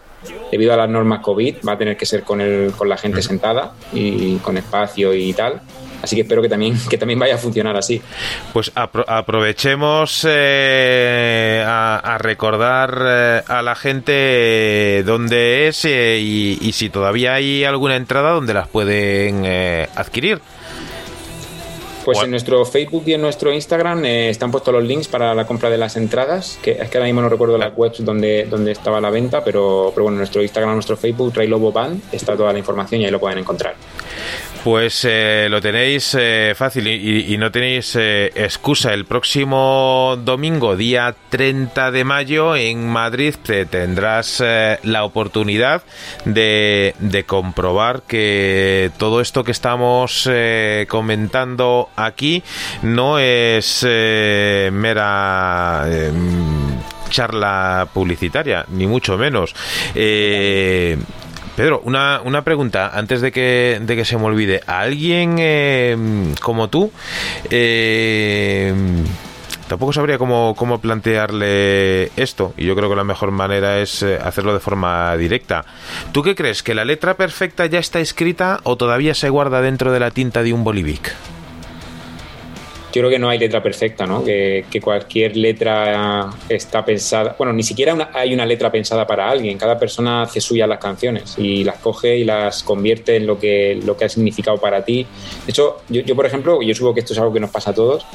debido 0.51 0.73
a 0.73 0.77
las 0.77 0.89
normas 0.89 1.21
COVID, 1.21 1.57
va 1.67 1.73
a 1.73 1.79
tener 1.79 1.97
que 1.97 2.07
ser 2.07 2.23
con, 2.23 2.41
el, 2.41 2.73
con 2.73 2.89
la 2.89 2.97
gente 2.97 3.23
sentada 3.23 3.73
y 3.93 4.37
con 4.37 4.57
espacio 4.57 5.15
y 5.15 5.33
tal. 5.33 5.61
Así 6.03 6.17
que 6.17 6.23
espero 6.23 6.43
que 6.43 6.49
también, 6.49 6.77
que 6.91 6.99
también 6.99 7.19
vaya 7.19 7.35
a 7.35 7.39
funcionar 7.39 7.77
así. 7.77 8.01
Pues 8.53 8.71
aprovechemos 8.75 10.27
eh, 10.29 11.65
a, 11.67 12.19
recordar 12.19 13.03
eh, 13.05 13.43
a 13.47 13.63
la 13.63 13.75
gente 13.75 15.03
dónde 15.05 15.69
es 15.69 15.85
eh, 15.85 16.19
y, 16.21 16.73
si 16.73 16.91
todavía 16.91 17.35
hay 17.35 17.65
alguna 17.65 17.97
entrada 17.97 18.31
donde 18.31 18.55
las 18.55 18.69
pueden 18.69 19.45
adquirir. 19.97 20.41
Pues 22.15 22.25
en 22.25 22.31
nuestro 22.31 22.65
Facebook 22.65 23.03
y 23.07 23.13
en 23.13 23.21
nuestro 23.21 23.53
Instagram 23.53 24.05
están 24.05 24.51
puestos 24.51 24.73
los 24.73 24.83
links 24.83 25.09
para 25.09 25.35
la 25.35 25.47
compra 25.47 25.69
de 25.69 25.77
las 25.77 25.97
entradas, 25.97 26.59
que 26.63 26.73
es 26.73 26.89
que 26.89 26.97
ahora 26.97 27.07
mismo 27.07 27.21
no 27.21 27.29
recuerdo 27.29 27.59
la 27.59 27.69
webs 27.69 28.05
donde, 28.05 28.47
donde 28.49 28.73
estaba 28.73 29.01
la 29.01 29.11
venta, 29.11 29.45
pero, 29.45 29.91
pero 29.95 30.05
bueno, 30.05 30.17
en 30.17 30.21
nuestro 30.21 30.43
Instagram, 30.43 30.73
nuestro 30.73 30.97
Facebook, 30.97 31.33
Ray 31.35 31.49
Lobo 31.49 31.71
Band, 31.71 32.01
está 32.13 32.37
toda 32.37 32.53
la 32.53 32.59
información 32.59 33.01
y 33.03 33.05
ahí 33.05 33.11
lo 33.11 33.21
pueden 33.21 33.39
encontrar. 33.39 33.75
Pues 34.65 35.07
eh, 35.09 35.47
lo 35.49 35.61
tenéis 35.61 36.17
eh, 36.19 36.53
fácil 36.57 36.89
y, 36.89 37.37
no 37.39 37.51
tenéis 37.51 37.95
eh, 37.97 38.33
excusa. 38.35 38.93
El 38.93 39.05
próximo 39.05 40.19
domingo, 40.23 40.77
día 40.77 41.15
30 41.29 41.91
de 41.91 42.05
mayo, 42.05 42.57
en 42.57 42.89
Madrid 42.89 43.35
te 43.43 43.67
tendrás 43.67 44.43
la 44.83 45.05
oportunidad 45.05 45.83
de, 46.25 46.95
de, 46.99 47.25
comprobar 47.25 48.03
que 48.03 48.91
todo 48.99 49.21
esto 49.21 49.45
que 49.45 49.53
estamos 49.53 50.29
comentando 50.89 51.91
aquí 51.97 52.43
no 52.83 53.19
es 53.19 53.85
mera 53.85 55.87
charla 57.11 57.89
publicitaria, 57.93 58.65
ni 58.69 58.87
mucho 58.87 59.17
menos. 59.17 59.55
Pedro, 61.59 61.81
una, 61.83 62.21
una 62.25 62.43
pregunta 62.43 62.93
antes 62.95 63.21
de 63.21 63.33
que, 63.33 63.81
de 63.83 63.97
que 63.97 64.05
se 64.05 64.17
me 64.17 64.27
olvide. 64.27 64.61
¿A 64.69 64.79
alguien 64.79 65.39
eh, 65.41 65.97
como 66.41 66.69
tú 66.69 66.93
eh, 67.51 68.73
tampoco 69.67 69.93
sabría 69.93 70.19
cómo, 70.19 70.55
cómo, 70.57 70.81
plantearle 70.81 72.13
esto 72.15 72.55
y 72.57 72.65
yo 72.65 72.77
creo 72.77 72.89
que 72.89 72.95
la 72.95 73.03
mejor 73.03 73.33
manera 73.33 73.81
es 73.81 74.05
eh, 74.05 74.21
hacerlo 74.23 74.55
de 74.55 74.61
forma 74.61 75.17
directa. 75.17 75.65
¿Tú 76.13 76.23
qué 76.23 76.37
crees? 76.37 76.63
¿Que 76.63 76.77
la 76.77 76.85
letra 76.85 77.15
perfecta 77.15 77.67
ya 77.67 77.81
está 77.81 77.99
escrita 77.99 78.61
o 78.63 78.77
todavía 78.77 79.15
se 79.15 79.29
guarda 79.29 79.61
dentro 79.61 79.91
de 79.91 79.99
la 79.99 80.13
tinta 80.13 80.45
de 80.45 80.53
un 80.53 80.63
bolivic? 80.63 81.13
Yo 82.93 83.03
creo 83.03 83.11
que 83.11 83.19
no 83.19 83.29
hay 83.29 83.39
letra 83.39 83.63
perfecta, 83.63 84.07
¿no? 84.07 84.25
Que, 84.25 84.65
cualquier 84.83 85.37
letra 85.37 86.31
está 86.49 86.85
pensada, 86.85 87.35
bueno, 87.37 87.53
ni 87.53 87.63
siquiera 87.63 88.11
hay 88.15 88.33
una 88.33 88.47
letra 88.47 88.71
pensada 88.71 89.07
para 89.07 89.29
alguien, 89.29 89.59
cada 89.59 89.79
persona 89.79 90.23
hace 90.23 90.41
suyas 90.41 90.69
las 90.69 90.79
canciones 90.79 91.35
y 91.37 91.65
las 91.65 91.79
coge 91.79 92.17
y 92.17 92.25
las 92.25 92.63
convierte 92.63 93.17
en 93.17 93.27
lo 93.27 93.39
que, 93.39 93.79
lo 93.85 93.97
que 93.97 94.05
ha 94.05 94.09
significado 94.09 94.57
para 94.59 94.85
ti. 94.85 95.05
De 95.45 95.51
hecho, 95.51 95.79
yo, 95.89 96.15
por 96.15 96.25
ejemplo, 96.25 96.63
yo 96.63 96.75
supongo 96.75 96.95
que 96.95 97.01
esto 97.01 97.13
es 97.13 97.19
algo 97.19 97.33
que 97.33 97.41
nos 97.41 97.51
pasa 97.51 97.73
a 97.73 97.75
todos, 97.75 98.07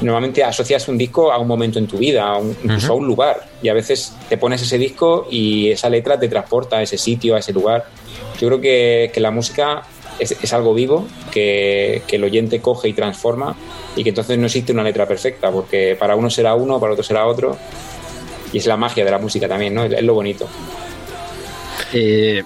normalmente 0.00 0.42
asocias 0.42 0.88
un 0.88 0.98
disco 0.98 1.32
a 1.32 1.38
un 1.38 1.46
momento 1.46 1.78
en 1.78 1.86
tu 1.86 1.98
vida, 1.98 2.34
a 2.34 2.40
incluso 2.40 2.92
a 2.92 2.96
un 2.96 3.06
lugar, 3.06 3.48
y 3.62 3.68
a 3.68 3.74
veces 3.74 4.14
te 4.28 4.36
pones 4.36 4.60
ese 4.60 4.76
disco 4.76 5.28
y 5.30 5.70
esa 5.70 5.88
letra 5.88 6.18
te 6.18 6.28
transporta 6.28 6.78
a 6.78 6.82
ese 6.82 6.98
sitio, 6.98 7.36
a 7.36 7.38
ese 7.38 7.52
lugar. 7.52 7.86
Yo 8.40 8.48
creo 8.48 8.60
que, 8.60 9.10
que 9.12 9.20
la 9.20 9.30
música 9.30 9.82
es, 10.18 10.52
algo 10.52 10.74
vivo 10.74 11.06
que, 11.30 12.02
el 12.08 12.24
oyente 12.24 12.60
coge 12.60 12.88
y 12.88 12.92
transforma 12.92 13.56
y 13.96 14.02
que 14.02 14.10
entonces 14.10 14.38
no 14.38 14.46
existe 14.46 14.72
una 14.72 14.82
letra 14.82 15.06
perfecta, 15.06 15.50
porque 15.50 15.96
para 15.98 16.16
uno 16.16 16.30
será 16.30 16.54
uno, 16.54 16.80
para 16.80 16.92
otro 16.92 17.04
será 17.04 17.26
otro. 17.26 17.56
Y 18.52 18.58
es 18.58 18.66
la 18.66 18.76
magia 18.76 19.04
de 19.04 19.10
la 19.10 19.18
música 19.18 19.46
también, 19.46 19.74
¿no? 19.74 19.84
Es, 19.84 20.02
lo 20.02 20.14
bonito. 20.14 20.48
Eh, 21.92 22.42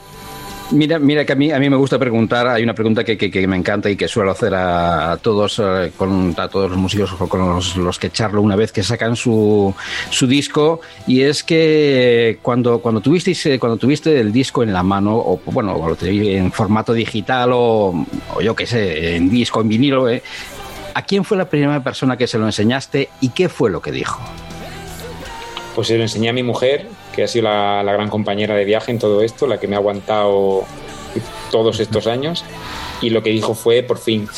Mira, 0.70 0.98
mira 0.98 1.24
que 1.26 1.32
a 1.32 1.36
mí, 1.36 1.50
a 1.50 1.58
mí 1.58 1.68
me 1.68 1.76
gusta 1.76 1.98
preguntar, 1.98 2.48
hay 2.48 2.62
una 2.62 2.74
pregunta 2.74 3.04
que, 3.04 3.18
que, 3.18 3.46
me 3.46 3.56
encanta 3.56 3.90
y 3.90 3.96
que 3.96 4.08
suelo 4.08 4.30
hacer 4.30 4.54
a, 4.54 5.18
todos, 5.20 5.58
eh, 5.58 5.92
con, 5.96 6.34
a 6.38 6.48
todos 6.48 6.70
los 6.70 6.78
músicos 6.78 7.12
o 7.18 7.28
con 7.28 7.60
los, 7.76 7.98
que 7.98 8.10
charlo 8.10 8.40
una 8.40 8.56
vez 8.56 8.72
que 8.72 8.82
sacan 8.82 9.16
su, 9.16 9.74
su 10.10 10.26
disco, 10.26 10.80
y 11.06 11.22
es 11.22 11.44
que 11.44 12.38
cuando, 12.40 12.80
cuando, 12.80 13.02
tuvisteis, 13.02 13.44
eh, 13.46 13.58
cuando 13.58 13.76
tuviste 13.76 14.18
el 14.18 14.32
disco 14.32 14.62
en 14.62 14.72
la 14.72 14.82
mano, 14.82 15.16
o 15.16 15.40
bueno, 15.46 15.74
lo 15.74 15.96
en 16.06 16.50
formato 16.52 16.94
digital 16.94 17.50
o, 17.52 18.06
o 18.34 18.40
yo 18.40 18.56
qué 18.56 18.66
sé, 18.66 19.16
en 19.16 19.28
disco, 19.28 19.60
en 19.60 19.68
vinilo, 19.68 20.08
eh, 20.08 20.22
¿a 20.94 21.02
quién 21.02 21.24
fue 21.24 21.36
la 21.36 21.50
primera 21.50 21.82
persona 21.82 22.16
que 22.16 22.26
se 22.26 22.38
lo 22.38 22.46
enseñaste 22.46 23.10
y 23.20 23.30
qué 23.30 23.48
fue 23.48 23.70
lo 23.70 23.82
que 23.82 23.92
dijo? 23.92 24.20
Pues 25.74 25.88
se 25.88 25.96
lo 25.96 26.02
enseñé 26.02 26.30
a 26.30 26.32
mi 26.32 26.42
mujer, 26.42 26.88
que 27.12 27.24
ha 27.24 27.28
sido 27.28 27.44
la, 27.44 27.82
gran 27.84 28.08
compañera 28.08 28.54
de 28.54 28.64
viaje 28.64 28.90
en 28.90 28.98
todo 28.98 29.22
esto, 29.22 29.46
la 29.46 29.60
que 29.60 29.68
me 29.68 29.76
ha 29.76 29.78
aguantado 29.78 30.64
todos 31.50 31.80
estos 31.80 32.06
años, 32.06 32.44
y 33.00 33.10
lo 33.10 33.22
que 33.22 33.30
dijo 33.30 33.54
fue, 33.54 33.82
por 33.82 33.98
fin. 33.98 34.28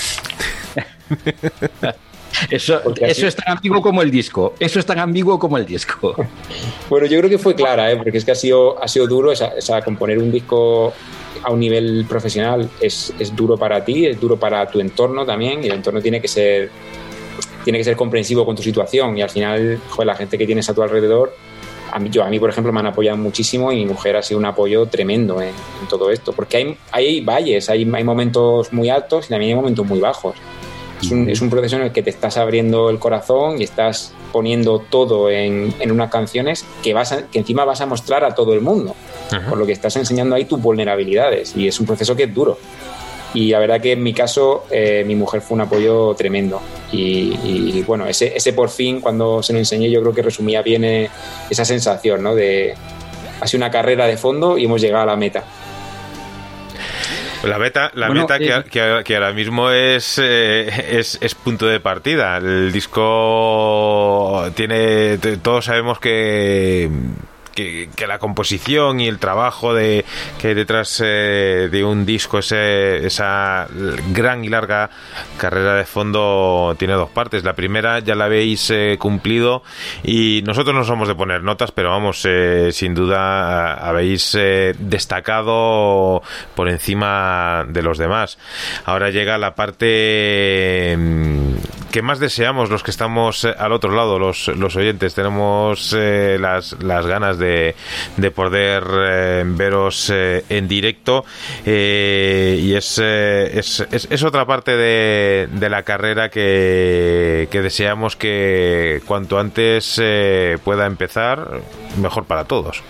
Eso, 2.51 2.81
eso 3.01 3.29
es 3.29 3.37
tan 3.37 3.57
ambiguo 3.57 3.81
como 3.81 4.03
el 4.03 4.11
disco. 4.11 4.55
Eso 4.59 4.81
es 4.81 4.85
tan 4.85 4.99
ambiguo 4.99 5.39
como 5.39 5.57
el 5.57 5.64
disco. 5.64 6.14
Bueno, 6.91 7.07
yo 7.07 7.18
creo 7.18 7.31
que 7.31 7.39
fue 7.39 7.55
clara, 7.55 7.91
¿eh? 7.91 7.97
porque 7.97 8.18
es 8.18 8.25
que 8.25 8.33
ha 8.33 8.35
sido, 8.35 8.83
ha 8.83 8.89
sido 8.89 9.07
duro 9.07 9.33
esa, 9.33 9.55
esa, 9.57 9.81
componer 9.83 10.18
un 10.18 10.31
disco 10.31 10.93
a 11.43 11.51
un 11.51 11.61
nivel 11.61 12.05
profesional. 12.07 12.68
Es, 12.81 13.14
es, 13.18 13.35
duro 13.35 13.57
para 13.57 13.83
ti, 13.85 14.05
es 14.05 14.20
duro 14.20 14.37
para 14.37 14.66
tu 14.66 14.81
entorno 14.81 15.25
también, 15.25 15.62
y 15.64 15.68
el 15.68 15.75
entorno 15.75 16.03
tiene 16.03 16.20
que 16.20 16.29
ser 16.29 16.70
tiene 17.64 17.79
que 17.79 17.85
ser 17.85 17.97
comprensivo 17.97 18.45
con 18.45 18.55
tu 18.55 18.62
situación 18.62 19.16
y 19.16 19.22
al 19.22 19.31
final, 19.31 19.81
joder, 19.89 20.07
la 20.07 20.14
gente 20.14 20.37
que 20.37 20.47
tienes 20.47 20.68
a 20.68 20.75
tu 20.75 20.83
alrededor, 20.83 21.35
a 21.95 22.01
mí, 22.01 22.11
yo, 22.11 22.24
a 22.24 22.28
mí, 22.28 22.40
por 22.40 22.51
ejemplo, 22.51 22.72
me 22.72 22.80
han 22.80 22.88
apoyado 22.88 23.16
muchísimo 23.16 23.70
y 23.70 23.76
mi 23.76 23.86
mujer 23.86 24.16
ha 24.16 24.22
sido 24.22 24.40
un 24.40 24.47
apoyo 24.47 24.86
tremendo 24.86 25.40
en, 25.40 25.53
todo 25.88 26.11
esto, 26.11 26.32
porque 26.32 26.57
hay, 26.57 26.76
hay 26.90 27.20
valles, 27.20 27.70
hay, 27.70 27.88
hay, 27.95 28.03
momentos 28.03 28.72
muy 28.72 28.90
altos 28.90 29.26
y 29.26 29.28
también 29.28 29.51
hay 29.51 29.55
momentos 29.55 29.86
muy 29.86 30.01
bajos. 30.01 30.34
Es 31.01 31.12
un, 31.12 31.30
es 31.30 31.40
un, 31.40 31.51
proceso 31.51 31.76
en 31.76 31.82
el 31.82 31.92
que 31.92 32.03
te 32.03 32.11
estás 32.11 32.36
abriendo 32.36 32.90
el 32.90 32.99
corazón 32.99 33.61
y 33.61 33.64
estás 33.64 34.12
poniendo 34.32 34.80
todo 34.80 35.30
en, 35.30 35.72
en 35.78 35.92
unas 35.92 36.11
canciones 36.11 36.64
que, 36.82 36.95
vas 36.95 37.14
que 37.30 37.38
encima 37.38 37.64
vas 37.64 37.80
a 37.80 37.86
mostrar 37.86 38.24
a 38.24 38.34
todo 38.34 38.55
el 38.55 38.61
mundo, 38.61 38.97
por 39.49 39.57
lo 39.57 39.64
que 39.64 39.72
estás 39.72 39.95
enseñando 39.95 40.34
ahí 40.34 40.47
tus 40.47 40.61
vulnerabilidades 40.61 41.57
y 41.57 41.68
es 41.68 41.78
un 41.78 41.86
proceso 41.86 42.16
que 42.16 42.24
es 42.24 42.34
duro. 42.34 42.59
Y 43.35 43.51
la 43.51 43.59
verdad 43.59 43.80
que 43.80 43.93
en 43.93 44.03
mi 44.03 44.14
caso, 44.14 44.64
eh, 44.70 45.03
mi 45.05 45.16
mujer 45.16 45.41
fue 45.41 45.57
un 45.57 45.62
apoyo 45.62 46.14
tremendo. 46.14 46.62
Y, 46.93 47.82
bueno, 47.82 48.07
ese, 48.07 48.37
ese, 48.37 48.53
por 48.53 48.70
fin, 48.70 49.01
cuando 49.01 49.43
se 49.43 49.53
lo 49.53 49.59
enseñé, 49.59 49.91
yo 49.91 50.01
creo 50.01 50.14
que 50.14 50.22
resumía 50.22 50.62
bien 50.62 50.85
eh, 50.85 51.11
esa 51.51 51.64
sensación, 51.64 52.22
¿no? 52.22 52.35
De 52.35 52.74
ha 53.41 53.47
sido 53.49 53.59
una 53.59 53.70
carrera 53.70 54.07
de 54.07 54.16
fondo 54.16 54.57
y 54.57 54.64
hemos 54.64 54.80
llegado 54.80 55.03
a 55.03 55.07
la 55.07 55.16
meta. 55.16 55.43
La 57.43 57.59
meta, 57.59 57.91
la 57.95 58.09
meta 58.09 58.39
que, 58.39 58.55
eh, 58.55 59.03
que, 59.05 59.14
ahora 59.16 59.32
mismo 59.32 59.68
es, 59.70 60.16
es, 60.18 61.18
es, 61.20 61.35
punto 61.35 61.66
de 61.66 61.80
partida. 61.80 62.39
El 62.39 62.72
disco 62.72 64.49
tiene. 64.55 65.18
Todos 65.43 65.64
sabemos 65.64 65.99
que 65.99 66.89
que, 67.55 67.88
la 68.07 68.18
composición 68.18 69.00
y 69.00 69.09
el 69.09 69.18
trabajo 69.18 69.74
de 69.74 70.05
que 70.40 70.55
detrás 70.55 71.00
eh, 71.02 71.68
de 71.70 71.84
un 71.84 72.05
disco, 72.05 72.38
ese, 72.38 73.07
esa 73.07 73.66
gran 74.12 74.44
y 74.44 74.48
larga 74.48 74.90
carrera 75.38 75.74
de 75.74 75.84
fondo 75.84 76.74
tiene 76.78 76.94
dos 76.94 77.11
partes. 77.11 77.44
La 77.44 77.55
primera 77.55 78.00
ya 78.00 78.14
la 78.14 78.26
habéis 78.26 78.70
eh, 78.70 78.96
cumplido 78.98 79.62
y 80.02 80.42
nosotros 80.44 80.74
no 80.74 80.84
somos 80.84 81.09
de 81.09 81.14
poner 81.14 81.42
notas, 81.42 81.72
pero 81.72 81.90
vamos, 81.90 82.22
eh, 82.24 82.70
sin 82.72 82.94
duda 82.94 83.74
habéis 83.74 84.36
destacado 84.78 86.22
por 86.55 86.68
encima 86.68 87.64
de 87.68 87.82
los 87.82 87.98
demás. 87.98 88.38
Ahora 88.84 89.11
llega 89.11 89.38
la 89.38 89.55
parte 89.55 90.94
mm, 90.98 91.55
que 91.95 92.03
más 92.03 92.18
deseamos 92.18 92.70
los 92.70 92.82
que 92.82 92.90
estamos 92.90 93.45
al 93.45 93.70
otro 93.70 93.95
lado, 93.95 94.18
los, 94.18 94.49
los 94.49 94.74
oyentes. 94.74 95.14
Tenemos 95.14 95.92
las, 95.92 96.72
las 96.82 97.07
ganas 97.07 97.38
de, 97.38 97.76
de 98.16 98.30
poder 98.32 98.82
veros 99.47 100.11
en 100.11 100.66
directo 100.66 101.24
y 101.64 102.74
es, 102.74 102.99
es, 102.99 103.86
es, 103.92 104.22
otra 104.24 104.45
parte 104.45 104.72
de, 104.76 105.49
de 105.53 105.70
la 105.70 105.84
carrera 105.84 106.30
que, 106.30 107.47
que 107.53 107.62
deseamos 107.62 108.16
que 108.16 109.01
cuanto 109.07 109.38
antes 109.38 110.03
pueda 110.64 110.86
empezar, 110.86 111.61
mejor 112.01 112.24
para 112.24 112.45
todos. 112.45 112.82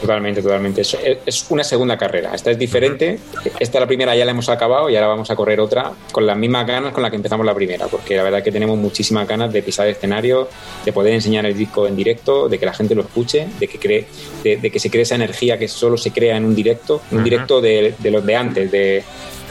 Totalmente, 0.00 0.42
totalmente. 0.42 0.82
Es, 0.82 1.46
una 1.50 1.64
segunda 1.64 1.98
carrera. 1.98 2.32
Esta 2.34 2.52
es 2.52 2.58
diferente. 2.58 3.18
Esta 3.58 3.80
la 3.80 3.86
primera 3.86 4.14
ya 4.14 4.24
la 4.24 4.30
hemos 4.30 4.48
acabado 4.48 4.88
y 4.88 4.94
ahora 4.94 5.08
vamos 5.08 5.30
a 5.30 5.36
correr 5.36 5.60
otra 5.60 5.92
con 6.12 6.24
las 6.24 6.36
mismas 6.36 6.66
ganas 6.66 6.92
con 6.92 7.02
la 7.02 7.10
que 7.10 7.16
empezamos 7.16 7.44
la 7.44 7.54
primera, 7.54 7.88
porque 7.88 8.16
la 8.16 8.22
verdad 8.22 8.42
que 8.42 8.52
tenemos 8.52 8.78
muchísimas 8.78 9.26
ganas 9.26 9.52
de 9.52 9.62
pisar 9.62 9.86
el 9.86 9.92
escenario, 9.92 10.48
de 10.84 10.92
poder 10.92 11.14
enseñar 11.14 11.46
el 11.46 11.56
disco 11.56 11.86
en 11.86 11.96
directo, 11.96 12.48
de 12.48 12.58
que 12.58 12.66
la 12.66 12.74
gente 12.74 12.94
lo 12.94 13.02
escuche, 13.02 13.48
de 13.58 13.66
que 13.66 13.78
cree, 13.78 14.06
de, 14.44 14.70
que 14.70 14.78
se 14.78 14.88
cree 14.90 15.02
esa 15.02 15.16
energía 15.16 15.58
que 15.58 15.66
solo 15.66 15.96
se 15.96 16.12
crea 16.12 16.36
en 16.36 16.44
un 16.44 16.54
directo, 16.54 17.02
un 17.10 17.24
directo 17.24 17.60
de, 17.60 17.94
los 18.04 18.24
de 18.24 18.36
antes, 18.36 18.70
de, 18.70 19.02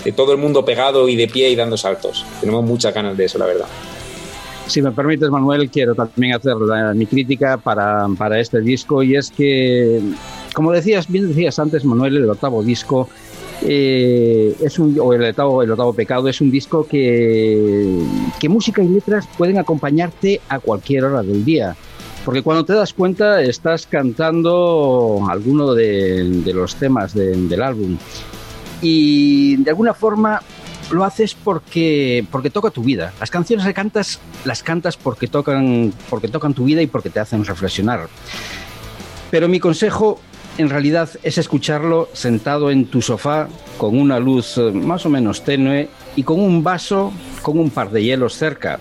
de 0.03 0.11
todo 0.13 0.31
el 0.31 0.37
mundo 0.37 0.63
pegado 0.63 1.09
y 1.09 1.17
de 1.17 1.27
pie 1.27 1.49
y 1.49 1.55
dando 1.55 1.75
saltos. 1.75 2.25
Tenemos 2.39 2.63
muchas 2.63 2.93
ganas 2.93 3.17
de 3.17 3.25
eso, 3.25 3.37
la 3.37 3.47
verdad. 3.47 3.67
Si 4.67 4.81
me 4.81 4.91
permites, 4.91 5.29
Manuel, 5.29 5.69
quiero 5.69 5.95
también 5.95 6.35
hacer 6.35 6.55
mi 6.93 7.05
crítica 7.05 7.57
para, 7.57 8.05
para, 8.17 8.39
este 8.39 8.59
disco 8.59 9.01
y 9.01 9.15
es 9.15 9.31
que, 9.31 10.01
como 10.57 10.71
decías, 10.71 11.07
bien 11.07 11.27
decías 11.27 11.59
antes, 11.59 11.85
Manuel, 11.85 12.17
el 12.17 12.27
octavo 12.27 12.63
disco 12.63 13.07
eh, 13.61 14.55
es 14.59 14.79
o 14.79 15.13
el 15.13 15.23
octavo, 15.23 15.61
el 15.61 15.69
octavo 15.69 15.93
pecado 15.93 16.27
es 16.29 16.41
un 16.41 16.49
disco 16.49 16.83
que, 16.83 18.01
que 18.39 18.49
música 18.49 18.81
y 18.81 18.87
letras 18.87 19.27
pueden 19.37 19.59
acompañarte 19.59 20.41
a 20.49 20.57
cualquier 20.57 21.03
hora 21.03 21.21
del 21.21 21.45
día. 21.45 21.75
Porque 22.25 22.41
cuando 22.41 22.65
te 22.65 22.73
das 22.73 22.91
cuenta 22.91 23.39
estás 23.43 23.85
cantando 23.85 25.27
alguno 25.29 25.75
de, 25.75 26.27
de 26.27 26.53
los 26.55 26.73
temas 26.73 27.13
del 27.13 27.61
álbum. 27.61 27.95
Y 28.81 29.57
de 29.57 29.69
alguna 29.69 29.93
forma 29.93 30.41
lo 30.89 31.03
haces 31.03 31.35
porque, 31.35 32.25
porque 32.31 32.49
toca 32.49 32.71
tu 32.71 32.81
vida. 32.81 33.13
Las 33.19 33.29
canciones 33.29 33.63
que 33.63 33.75
cantas, 33.75 34.19
las 34.43 34.63
cantas 34.63 34.97
porque 34.97 35.27
tocan, 35.27 35.93
porque 36.09 36.29
tocan 36.29 36.55
tu 36.55 36.63
vida 36.63 36.81
y 36.81 36.87
porque 36.87 37.11
te 37.11 37.19
hacen 37.19 37.45
reflexionar. 37.45 38.07
Pero 39.29 39.47
mi 39.47 39.59
consejo 39.59 40.19
en 40.57 40.69
realidad 40.69 41.09
es 41.23 41.37
escucharlo 41.37 42.09
sentado 42.13 42.71
en 42.71 42.85
tu 42.85 43.01
sofá 43.01 43.47
con 43.77 43.97
una 43.97 44.19
luz 44.19 44.57
eh, 44.57 44.71
más 44.71 45.05
o 45.05 45.09
menos 45.09 45.43
tenue 45.43 45.89
y 46.15 46.23
con 46.23 46.39
un 46.39 46.63
vaso 46.63 47.13
con 47.41 47.59
un 47.59 47.69
par 47.69 47.91
de 47.91 48.03
hielos 48.03 48.35
cerca. 48.35 48.79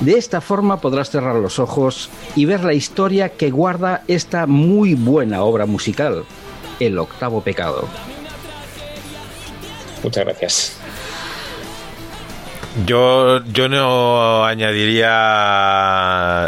De 0.00 0.16
esta 0.16 0.40
forma 0.40 0.80
podrás 0.80 1.10
cerrar 1.10 1.36
los 1.36 1.58
ojos 1.58 2.08
y 2.34 2.46
ver 2.46 2.64
la 2.64 2.72
historia 2.72 3.28
que 3.28 3.50
guarda 3.50 4.02
esta 4.08 4.46
muy 4.46 4.94
buena 4.94 5.42
obra 5.42 5.66
musical, 5.66 6.24
El 6.78 6.98
octavo 6.98 7.42
pecado. 7.42 7.86
Muchas 10.02 10.24
gracias. 10.24 10.79
Yo, 12.86 13.44
yo 13.46 13.68
no 13.68 14.44
añadiría 14.44 15.08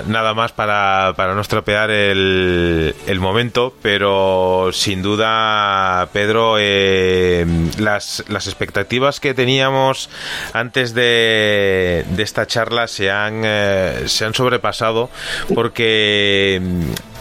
nada 0.06 0.34
más 0.34 0.52
para, 0.52 1.14
para 1.16 1.34
no 1.34 1.40
estropear 1.40 1.90
el, 1.90 2.94
el, 3.08 3.20
momento, 3.20 3.74
pero 3.82 4.70
sin 4.72 5.02
duda, 5.02 6.08
Pedro, 6.12 6.58
eh, 6.60 7.44
las, 7.78 8.24
las 8.28 8.46
expectativas 8.46 9.18
que 9.18 9.34
teníamos 9.34 10.10
antes 10.52 10.94
de, 10.94 12.04
esta 12.16 12.46
charla 12.46 12.86
se 12.86 13.10
han, 13.10 13.42
eh, 13.44 14.04
se 14.06 14.24
han 14.24 14.32
sobrepasado 14.32 15.10
porque 15.52 16.62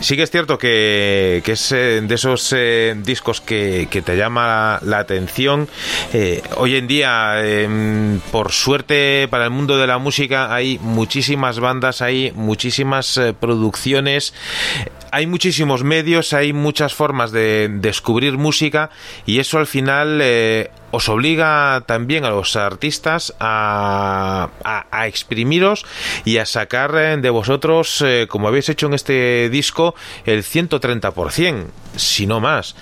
Sí 0.02 0.16
que 0.16 0.24
es 0.24 0.32
cierto 0.32 0.58
que, 0.58 1.44
es 1.46 1.72
eh, 1.72 2.02
de 2.02 2.16
esos 2.16 2.54
eh, 2.58 2.96
discos 2.98 3.40
que, 3.40 3.88
te 4.04 4.18
llama 4.18 4.80
la, 4.82 4.98
atención. 4.98 5.70
Eh, 6.12 6.42
hoy 6.58 6.76
en 6.76 6.88
día, 6.88 7.40
em, 7.46 8.20
por 8.32 8.52
suerte 8.52 9.28
para 9.30 9.46
el 9.46 9.52
mundo 9.52 9.78
de 9.78 9.86
la 9.86 10.00
música, 10.00 10.54
hay 10.54 10.80
muchísimas 10.80 11.60
bandas, 11.60 12.02
hay 12.02 12.32
muchísimas 12.34 13.20
producciones 13.40 14.34
hay 15.14 15.28
muchísimos 15.28 15.84
medios, 15.84 16.32
hay 16.32 16.54
muchas 16.54 16.94
formas 16.94 17.34
de 17.34 17.68
descubrir 17.70 18.38
música 18.38 18.90
y 19.26 19.40
eso 19.40 19.58
al 19.58 19.68
final 19.68 20.22
os 20.92 21.10
obliga 21.10 21.84
también 21.86 22.26
a 22.26 22.30
los 22.30 22.56
artistas 22.56 23.34
a, 23.40 24.50
a, 24.64 25.08
exprimiros 25.08 25.86
y 26.26 26.38
a 26.38 26.46
sacar 26.46 26.96
eh, 26.96 27.18
de 27.18 27.30
vosotros, 27.30 28.02
eh, 28.06 28.28
como 28.30 28.48
habéis 28.48 28.70
hecho 28.70 28.88
en 28.88 28.94
este 28.94 29.50
disco, 29.50 29.96
el 30.26 30.44
130%, 30.44 31.66
si 31.96 32.28
no 32.28 32.40
más. 32.40 32.76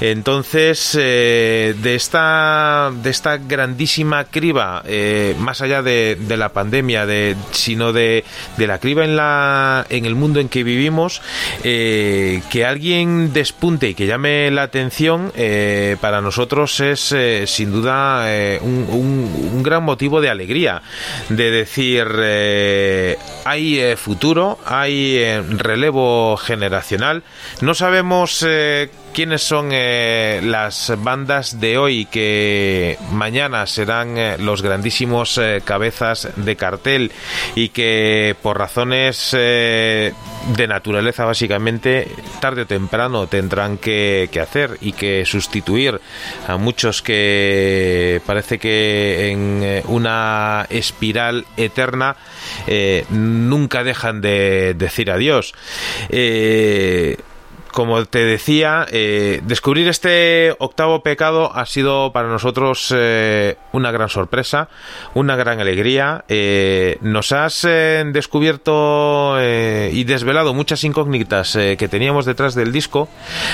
Entonces, 0.00 0.92
de, 0.94 1.94
esta, 1.94 2.90
de 2.94 3.10
esta 3.10 3.36
grandísima 3.36 4.24
criba, 4.24 4.82
más 5.38 5.60
allá 5.60 5.82
de, 5.82 6.16
de, 6.18 6.36
la 6.36 6.50
pandemia, 6.50 7.04
de, 7.06 7.36
sino 7.50 7.92
de, 7.92 8.24
de 8.56 8.66
la 8.66 8.78
criba 8.78 9.04
en, 9.04 9.16
la, 9.16 9.86
en 9.90 10.06
el 10.06 10.14
mundo 10.14 10.40
en 10.40 10.48
que 10.48 10.64
vivimos, 10.64 11.20
eh, 11.64 12.42
que 12.50 12.64
alguien 12.64 13.32
despunte 13.32 13.88
y 13.88 13.94
que 13.94 14.06
llame 14.06 14.50
la 14.50 14.62
atención 14.62 15.32
eh, 15.36 15.96
para 16.00 16.20
nosotros 16.20 16.80
es 16.80 17.12
eh, 17.46 17.48
sin 17.48 17.72
duda 17.72 18.26
un, 18.62 19.62
gran 19.62 19.82
motivo 19.82 20.20
de 20.20 20.28
alegría, 20.30 20.82
de 21.28 21.50
decir 21.50 22.06
hay 23.44 23.96
futuro, 23.96 24.58
hay 24.64 25.40
relevo 25.50 26.36
generacional, 26.36 27.22
no 27.60 27.74
sabemos 27.74 28.44
quiénes 29.12 29.42
son 29.42 29.70
eh, 29.72 30.40
las 30.44 30.92
bandas 30.98 31.60
de 31.60 31.78
hoy 31.78 32.04
que 32.06 32.98
mañana 33.12 33.66
serán 33.66 34.18
eh, 34.18 34.36
los 34.38 34.62
grandísimos 34.62 35.38
eh, 35.38 35.62
cabezas 35.64 36.28
de 36.36 36.56
cartel 36.56 37.12
y 37.54 37.70
que 37.70 38.36
por 38.42 38.58
razones 38.58 39.32
de 39.32 40.12
naturaleza 40.68 41.24
básicamente 41.24 42.08
tarde 42.40 42.62
o 42.62 42.66
temprano 42.66 43.26
tendrán 43.26 43.78
que, 43.78 44.28
hacer 44.40 44.78
y 44.80 44.92
que 44.92 45.24
sustituir 45.24 46.00
a 46.46 46.56
muchos 46.56 47.02
que 47.02 48.20
parece 48.26 48.58
que 48.58 49.30
en 49.30 49.82
una 49.88 50.66
espiral 50.68 51.46
eterna 51.56 52.16
nunca 53.10 53.82
dejan 53.82 54.20
de 54.20 54.74
decir 54.74 55.10
adiós 55.10 55.54
como 57.76 58.02
te 58.06 58.24
decía, 58.24 58.86
eh, 58.90 59.42
descubrir 59.44 59.86
este 59.86 60.56
octavo 60.60 61.02
pecado 61.02 61.54
ha 61.54 61.66
sido 61.66 62.10
para 62.10 62.26
nosotros 62.26 62.90
eh, 62.96 63.58
una 63.72 63.90
gran 63.90 64.08
sorpresa, 64.08 64.70
una 65.12 65.36
gran 65.36 65.60
alegría. 65.60 66.24
Eh, 66.28 66.96
nos 67.02 67.32
has 67.32 67.60
descubierto 67.66 69.36
y 69.42 70.04
desvelado 70.04 70.54
muchas 70.54 70.84
incógnitas 70.84 71.52
que 71.52 71.88
teníamos 71.90 72.24
detrás 72.24 72.54
del 72.54 72.72
disco. 72.72 73.10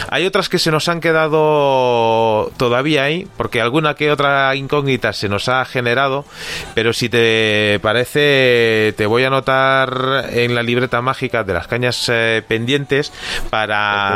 Hay 0.08 0.24
otras 0.24 0.48
que 0.48 0.60
se 0.60 0.70
nos 0.70 0.88
han 0.88 1.00
quedado 1.00 2.52
todavía 2.56 3.02
ahí, 3.02 3.26
porque 3.36 3.60
alguna 3.60 3.94
que 3.94 4.12
otra 4.12 4.54
incógnita 4.54 5.12
se 5.14 5.28
nos 5.28 5.48
ha 5.48 5.64
generado, 5.64 6.24
pero 6.76 6.92
si 6.92 7.08
te 7.08 7.80
parece, 7.82 8.94
te 8.96 9.06
voy 9.06 9.24
a 9.24 9.26
anotar 9.26 10.26
en 10.30 10.54
la 10.54 10.62
libreta 10.62 11.02
mágica 11.02 11.42
de 11.42 11.54
las 11.54 11.66
cañas 11.66 12.08
pendientes 12.46 13.12
para 13.50 14.11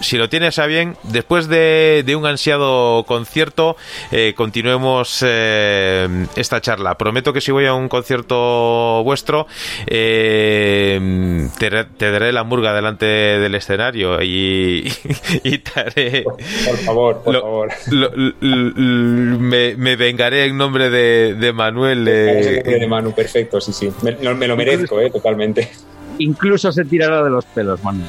si 0.00 0.16
lo 0.16 0.28
tienes 0.28 0.58
a 0.58 0.66
bien, 0.66 0.96
después 1.04 1.48
de, 1.48 2.04
un 2.16 2.26
ansiado 2.26 3.04
concierto, 3.06 3.76
eh, 4.10 4.34
continuemos 4.36 5.24
eh, 5.26 6.26
esta 6.36 6.60
charla. 6.60 6.96
Prometo 6.96 7.32
que 7.32 7.40
si 7.40 7.52
voy 7.52 7.66
a 7.66 7.74
un 7.74 7.88
concierto 7.88 9.02
vuestro, 9.04 9.46
eh, 9.86 11.48
te, 11.58 11.70
daré 12.10 12.32
la 12.32 12.44
murga 12.44 12.72
delante 12.72 13.06
del 13.06 13.54
escenario 13.54 14.22
y, 14.22 14.90
te 15.42 15.80
haré... 15.80 16.22
Por, 16.22 16.76
favor, 16.78 17.22
por 17.22 17.40
favor. 17.40 17.70
me, 18.40 19.96
vengaré 19.96 20.46
en 20.46 20.56
nombre 20.56 20.90
de, 20.90 21.52
Manuel. 21.52 22.04
de 22.04 22.86
Manu, 22.88 23.12
perfecto, 23.12 23.60
sí, 23.60 23.72
sí. 23.72 23.90
Me, 24.02 24.12
me 24.34 24.46
lo 24.46 24.56
merezco, 24.56 24.98
totalmente. 25.10 25.70
Incluso 26.18 26.72
se 26.72 26.84
tirará 26.84 27.22
de 27.22 27.30
los 27.30 27.44
pelos, 27.46 27.82
Manuel. 27.82 28.08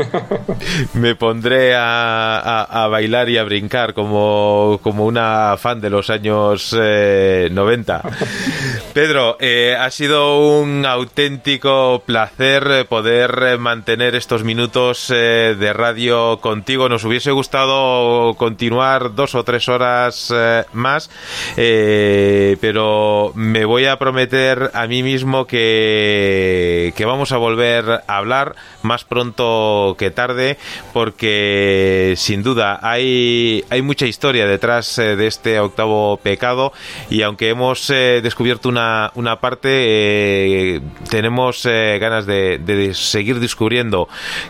Me 0.94 1.14
pondré 1.14 1.74
a, 1.76 2.88
bailar 2.90 3.28
y 3.28 3.38
a 3.38 3.44
brincar 3.44 3.94
como, 3.94 4.80
como 4.82 5.06
una 5.06 5.56
fan 5.58 5.80
de 5.80 5.90
los 5.90 6.10
años 6.10 6.76
eh, 6.78 7.48
90. 7.50 8.02
Pedro, 8.92 9.38
eh, 9.40 9.74
ha 9.78 9.90
sido 9.90 10.60
un 10.60 10.84
auténtico 10.84 12.02
placer 12.04 12.66
eh, 12.70 12.84
poder 12.84 13.42
eh, 13.42 13.56
mantener 13.56 14.14
estos 14.14 14.44
minutos 14.44 15.08
de 15.08 15.72
radio 15.72 16.38
contigo. 16.40 16.88
Nos 16.90 17.04
hubiese 17.04 17.30
gustado 17.30 18.34
continuar 18.34 19.14
dos 19.14 19.34
o 19.34 19.44
tres 19.44 19.68
horas 19.68 20.32
más, 20.72 21.10
pero 21.56 23.32
me 23.34 23.64
voy 23.64 23.86
a 23.86 23.98
prometer 23.98 24.70
a 24.74 24.86
mí 24.86 25.02
mismo 25.02 25.46
que, 25.46 26.92
que 26.96 27.04
vamos 27.04 27.32
a 27.32 27.38
volver 27.38 28.02
a 28.06 28.16
hablar 28.16 28.54
más 28.82 29.04
pronto 29.04 29.81
que 29.96 30.10
tarde, 30.10 30.58
porque 30.92 32.14
sin 32.16 32.42
duda 32.42 32.78
hay, 32.82 33.64
hay 33.70 33.82
mucha 33.82 34.06
historia 34.06 34.46
detrás 34.46 34.98
eh, 34.98 35.16
de 35.16 35.26
este 35.26 35.58
octavo 35.60 36.16
pecado 36.16 36.72
y 37.10 37.22
aunque 37.22 37.48
hemos 37.48 37.90
eh, 37.90 38.20
descubierto 38.22 38.68
una, 38.68 39.10
una 39.14 39.40
parte, 39.40 39.68
eh, 40.76 40.80
tenemos 41.10 41.64
ganas 41.64 42.26
de, 42.26 42.92
seguir 42.94 43.40
descubriendo 43.40 44.08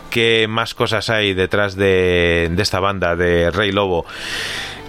qué 0.09 0.47
más 0.47 0.73
cosas 0.73 1.09
hay 1.09 1.33
detrás 1.33 1.75
de, 1.75 2.51
esta 2.57 2.79
banda 2.79 3.15
de 3.15 3.51
Rey 3.51 3.71
Lobo. 3.71 4.05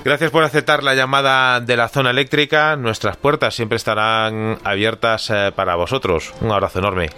Gracias 0.05 0.31
por 0.31 0.45
aceptar 0.45 0.83
la 0.83 0.95
llamada 0.95 1.61
de 1.61 1.77
la 1.77 1.89
zona 1.89 2.11
eléctrica. 2.11 2.77
Nuestras 2.77 3.17
puertas 3.17 3.55
siempre 3.55 3.77
estarán 3.77 4.59
abiertas 4.63 5.33
para 5.57 5.75
vosotros. 5.77 6.33
Un 6.41 6.53
abrazo 6.53 6.79
enorme. 6.79 7.09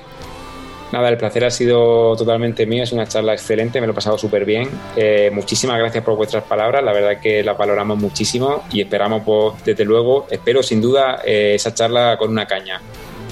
Nada, 0.93 1.09
el 1.09 1.16
placer 1.16 1.45
ha 1.45 1.51
sido 1.51 2.16
totalmente 2.16 2.64
mío, 2.66 2.84
es 2.84 2.93
una 2.93 3.07
charla 3.07 3.32
excelente, 3.32 3.80
me 3.80 3.87
lo 3.87 3.93
he 3.93 3.95
pasado 3.95 4.16
súper 4.16 4.45
bien. 4.45 4.68
Eh, 4.97 5.30
muchísimas 5.32 5.78
gracias 5.78 6.05
por 6.05 6.16
vuestras 6.16 6.45
palabras, 6.45 6.82
la 6.82 6.93
verdad 6.93 7.20
que 7.20 7.43
las 7.43 7.59
valoramos 7.59 7.99
muchísimo 7.99 8.64
y 8.70 8.80
esperamos, 8.80 9.22
pues, 9.24 9.64
desde 9.64 9.84
luego, 9.84 10.26
espero 10.30 10.62
sin 10.62 10.80
duda 10.80 11.22
eh, 11.24 11.55
esa 11.55 11.74
charla 11.74 12.16
con 12.16 12.30
una 12.30 12.47
caña 12.47 12.80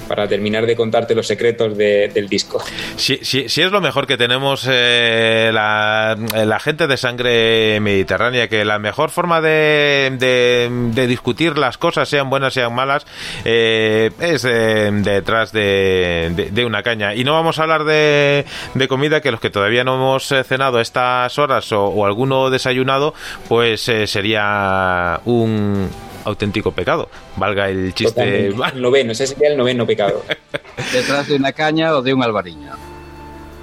para 0.07 0.27
terminar 0.27 0.65
de 0.65 0.75
contarte 0.75 1.15
los 1.15 1.27
secretos 1.27 1.77
de- 1.77 2.09
del 2.13 2.27
disco. 2.29 2.63
Si, 2.95 3.17
si- 3.23 3.49
si 3.49 3.61
es 3.61 3.71
lo 3.71 3.81
mejor 3.81 4.07
que 4.07 4.17
tenemos 4.17 4.67
eh, 4.69 5.49
la, 5.53 6.15
gente 6.59 6.87
de 6.87 6.97
sangre 6.97 7.79
mediterránea, 7.79 8.47
que 8.47 8.65
la 8.65 8.79
mejor 8.79 9.09
forma 9.09 9.41
de, 9.41 10.11
de- 10.17 11.07
discutir 11.07 11.57
las 11.57 11.77
cosas, 11.77 12.09
sean 12.09 12.29
buenas, 12.29 12.53
sean 12.53 12.73
malas, 12.73 13.05
eh, 13.43 14.11
es 14.19 14.45
eh, 14.45 14.89
detrás 14.93 15.51
de, 15.51 16.63
una 16.65 16.81
caña. 16.83 17.13
Y 17.13 17.23
no 17.23 17.33
vamos 17.33 17.59
a 17.59 17.63
hablar 17.63 17.83
de, 17.83 18.45
comida, 18.87 19.21
que 19.21 19.31
los 19.31 19.39
que 19.39 19.49
todavía 19.49 19.83
no 19.83 19.95
hemos 19.95 20.31
eh, 20.31 20.43
cenado 20.43 20.79
estas 20.79 21.37
horas 21.39 21.71
o, 21.71 21.85
o 21.85 22.05
alguno 22.05 22.49
desayunado, 22.49 23.13
pues 23.47 23.87
eh, 23.89 24.07
sería 24.07 25.19
un 25.25 25.89
auténtico 26.25 26.71
pecado. 26.71 27.09
Valga 27.37 27.69
el 27.69 27.93
chiste. 27.93 28.13
Totalmente. 28.21 28.75
El 28.75 28.81
noveno, 28.81 29.11
ese 29.13 29.27
sería 29.27 29.49
el 29.49 29.57
noveno 29.57 29.85
pecado. 29.85 30.23
Detrás 30.93 31.27
de 31.27 31.35
una 31.35 31.53
caña 31.53 31.95
o 31.95 32.01
de 32.01 32.13
un 32.13 32.23
albariño. 32.23 32.73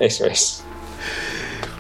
Eso 0.01 0.27
es. 0.27 0.65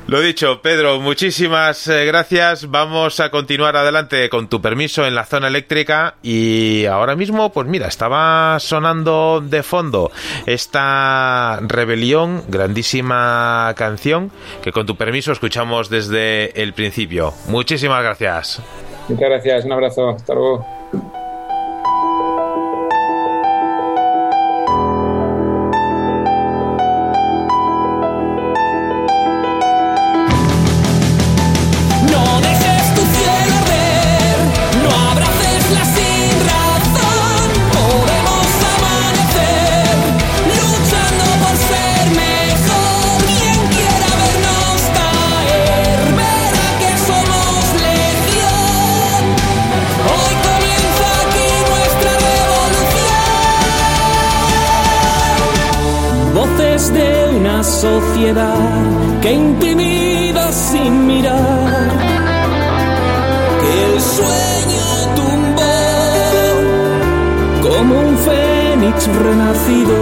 Lo 0.09 0.20
dicho, 0.20 0.61
Pedro, 0.61 1.01
muchísimas 1.01 1.87
eh, 1.87 2.05
gracias. 2.05 2.68
Vamos 2.70 3.20
a 3.20 3.30
continuar 3.30 3.76
adelante 3.76 4.28
con 4.28 4.49
tu 4.49 4.61
permiso 4.61 5.07
en 5.07 5.14
la 5.14 5.24
zona 5.24 5.47
eléctrica 5.47 6.16
y 6.22 6.87
ahora 6.87 7.14
mismo, 7.14 7.53
pues 7.53 7.68
mira, 7.68 7.87
estaba 7.87 8.59
sonando 8.59 9.41
de 9.41 9.62
fondo 9.62 10.11
esta 10.45 11.61
rebelión, 11.62 12.43
grandísima 12.49 13.72
canción 13.76 14.33
que 14.61 14.72
con 14.72 14.87
tu 14.87 14.97
permiso 14.97 15.33
escuchamos 15.33 15.89
desde 15.89 16.61
el 16.61 16.74
principio. 16.74 17.33
Muchísimas 17.47 18.03
gracias. 18.03 18.61
Muchas 19.09 19.28
gracias, 19.28 19.64
un 19.64 19.72
abrazo, 19.72 20.09
hasta 20.11 20.34
luego. 20.34 20.64
Sociedad 57.83 58.61
que 59.20 59.33
intimida 59.33 60.53
sin 60.53 61.05
mirar 61.05 61.91
que 63.61 63.72
el 63.87 64.01
sueño 64.01 64.87
tumbó 65.18 65.78
como 67.61 67.93
un 68.09 68.16
fénix 68.18 68.97
renacido. 69.26 69.97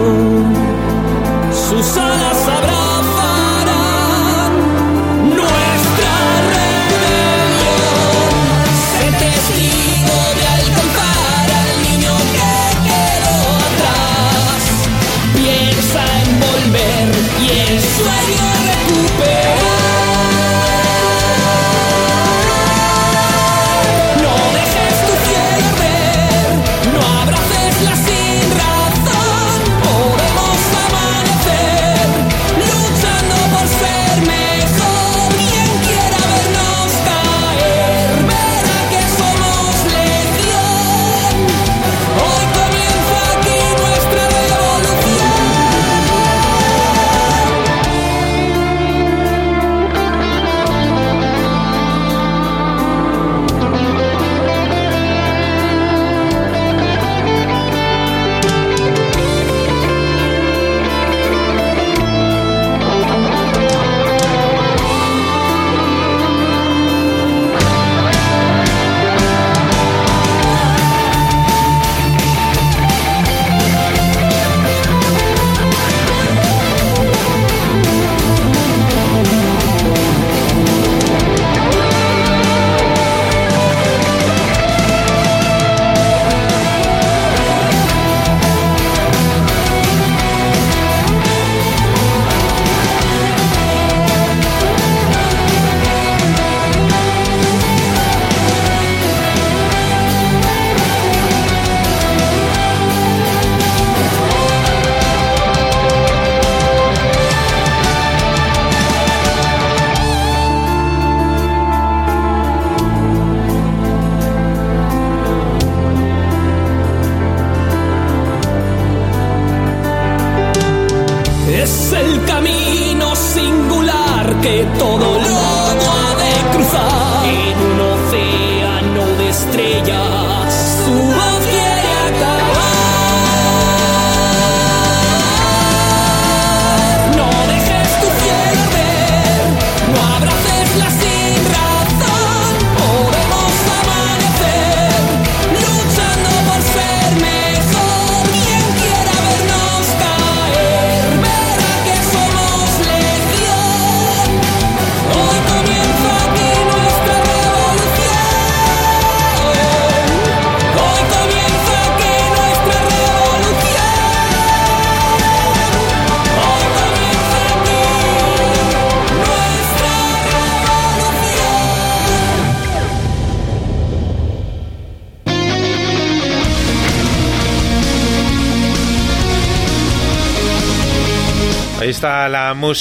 Sus 1.69 1.97
alas 1.97 2.41
abrazarán 2.55 2.90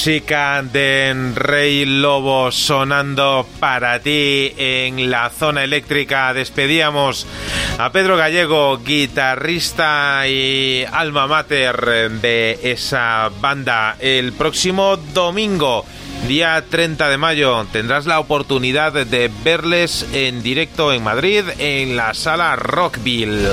música 0.01 0.63
de 0.63 1.33
Rey 1.35 1.85
Lobo 1.85 2.51
sonando 2.51 3.47
para 3.59 4.01
ti 4.01 4.51
en 4.57 5.11
la 5.11 5.29
zona 5.29 5.63
eléctrica. 5.63 6.33
Despedíamos 6.33 7.27
a 7.77 7.93
Pedro 7.93 8.17
Gallego, 8.17 8.79
guitarrista 8.79 10.27
y 10.27 10.87
alma 10.91 11.27
mater 11.27 12.11
de 12.13 12.59
esa 12.63 13.31
banda. 13.43 13.97
El 14.01 14.33
próximo 14.33 14.97
domingo, 14.97 15.85
día 16.27 16.65
30 16.67 17.11
de 17.11 17.19
mayo, 17.19 17.67
tendrás 17.71 18.07
la 18.07 18.21
oportunidad 18.21 18.95
de 18.95 19.31
verles 19.45 20.07
en 20.15 20.43
directo 20.43 20.95
en 20.95 21.05
Madrid 21.05 21.45
en 21.59 21.95
la 21.95 22.15
sala 22.15 22.57
Rockville. 22.57 23.51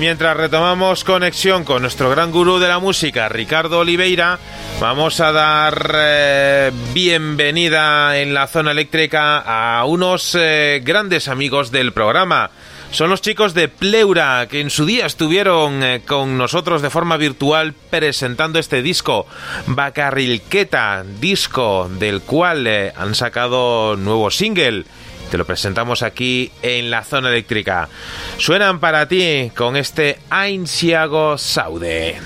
Mientras 0.00 0.34
retomamos 0.34 1.04
conexión 1.04 1.62
con 1.62 1.82
nuestro 1.82 2.08
gran 2.08 2.32
gurú 2.32 2.58
de 2.58 2.68
la 2.68 2.78
música, 2.78 3.28
Ricardo 3.28 3.80
Oliveira, 3.80 4.38
vamos 4.80 5.20
a 5.20 5.30
dar 5.30 5.92
eh, 5.94 6.72
bienvenida 6.94 8.18
en 8.18 8.32
la 8.32 8.46
zona 8.46 8.70
eléctrica 8.70 9.40
a 9.40 9.84
unos 9.84 10.34
eh, 10.40 10.80
grandes 10.82 11.28
amigos 11.28 11.70
del 11.70 11.92
programa. 11.92 12.50
Son 12.92 13.10
los 13.10 13.20
chicos 13.20 13.52
de 13.52 13.68
Pleura, 13.68 14.48
que 14.50 14.62
en 14.62 14.70
su 14.70 14.86
día 14.86 15.04
estuvieron 15.04 15.82
eh, 15.82 16.00
con 16.06 16.38
nosotros 16.38 16.80
de 16.80 16.88
forma 16.88 17.18
virtual 17.18 17.74
presentando 17.90 18.58
este 18.58 18.80
disco, 18.80 19.26
Bacarrilqueta, 19.66 21.04
disco 21.20 21.90
del 21.98 22.22
cual 22.22 22.66
han 22.96 23.14
sacado 23.14 23.96
nuevo 23.96 24.30
single. 24.30 24.86
Te 25.30 25.38
lo 25.38 25.44
presentamos 25.44 26.02
aquí 26.02 26.50
en 26.60 26.90
la 26.90 27.04
zona 27.04 27.28
eléctrica. 27.28 27.88
Suenan 28.36 28.80
para 28.80 29.06
ti 29.06 29.52
con 29.54 29.76
este 29.76 30.18
Ainsiago 30.28 31.38
Saude. 31.38 32.18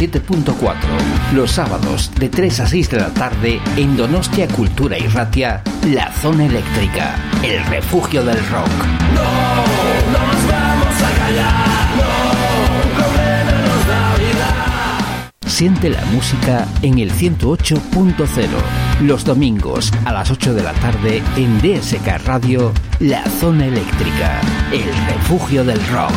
107.4. 0.00 0.74
Los 1.34 1.52
sábados 1.52 2.10
de 2.18 2.28
3 2.28 2.60
a 2.60 2.66
6 2.66 2.90
de 2.90 2.96
la 2.98 3.08
tarde 3.08 3.60
en 3.76 3.96
Donostia 3.96 4.48
Cultura 4.48 4.98
y 4.98 5.06
Ratia, 5.06 5.62
La 5.86 6.10
Zona 6.12 6.46
Eléctrica, 6.46 7.16
el 7.42 7.64
refugio 7.66 8.24
del 8.24 8.38
rock. 8.48 8.70
Siente 15.46 15.90
la 15.90 16.04
música 16.06 16.66
en 16.80 16.98
el 16.98 17.12
108.0. 17.12 18.48
Los 19.02 19.24
domingos 19.24 19.92
a 20.04 20.12
las 20.12 20.30
8 20.30 20.54
de 20.54 20.62
la 20.62 20.72
tarde 20.72 21.22
en 21.36 21.58
DSK 21.60 22.24
Radio, 22.24 22.72
La 23.00 23.24
Zona 23.26 23.66
Eléctrica, 23.66 24.40
el 24.72 24.86
refugio 25.06 25.62
del 25.64 25.78
rock. 25.88 26.12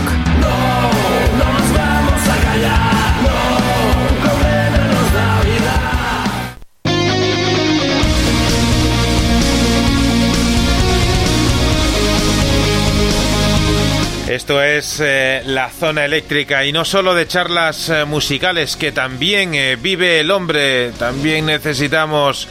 Esto 14.46 14.62
es 14.62 15.00
eh, 15.04 15.42
la 15.44 15.72
zona 15.72 16.06
eléctrica 16.06 16.64
y 16.64 16.72
no 16.72 16.86
solo 16.86 17.16
de 17.16 17.26
charlas 17.26 17.90
eh, 17.90 18.06
musicales, 18.06 18.76
que 18.76 18.92
también 18.92 19.56
eh, 19.56 19.76
vive 19.76 20.20
el 20.20 20.30
hombre, 20.30 20.92
también 21.00 21.48
necesitamos 21.48 22.48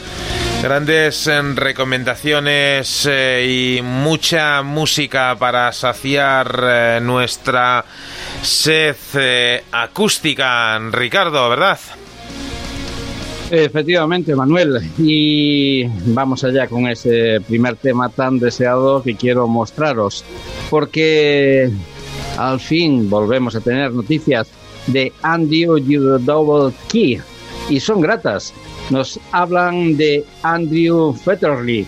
grandes 0.61 1.25
recomendaciones 1.55 3.07
y 3.07 3.79
mucha 3.81 4.61
música 4.61 5.37
para 5.39 5.71
saciar 5.71 7.01
nuestra 7.01 7.85
sed 8.41 9.61
acústica, 9.71 10.77
Ricardo, 10.91 11.47
¿verdad? 11.49 11.79
Efectivamente, 13.51 14.35
Manuel. 14.35 14.81
Y 14.97 15.85
vamos 16.07 16.43
allá 16.43 16.67
con 16.67 16.87
ese 16.87 17.39
primer 17.47 17.77
tema 17.77 18.09
tan 18.09 18.37
deseado 18.37 19.01
que 19.01 19.15
quiero 19.15 19.47
mostraros. 19.47 20.25
Porque 20.75 21.71
al 22.37 22.59
fin 22.59 23.09
volvemos 23.09 23.55
a 23.55 23.61
tener 23.61 23.93
noticias 23.93 24.49
de 24.87 25.13
Andrew 25.21 25.79
Double 25.79 26.75
Key. 26.89 27.17
Y 27.69 27.79
son 27.79 28.01
gratas. 28.01 28.53
Nos 28.89 29.17
hablan 29.31 29.95
de 29.95 30.25
Andrew 30.43 31.13
Fetterly 31.13 31.87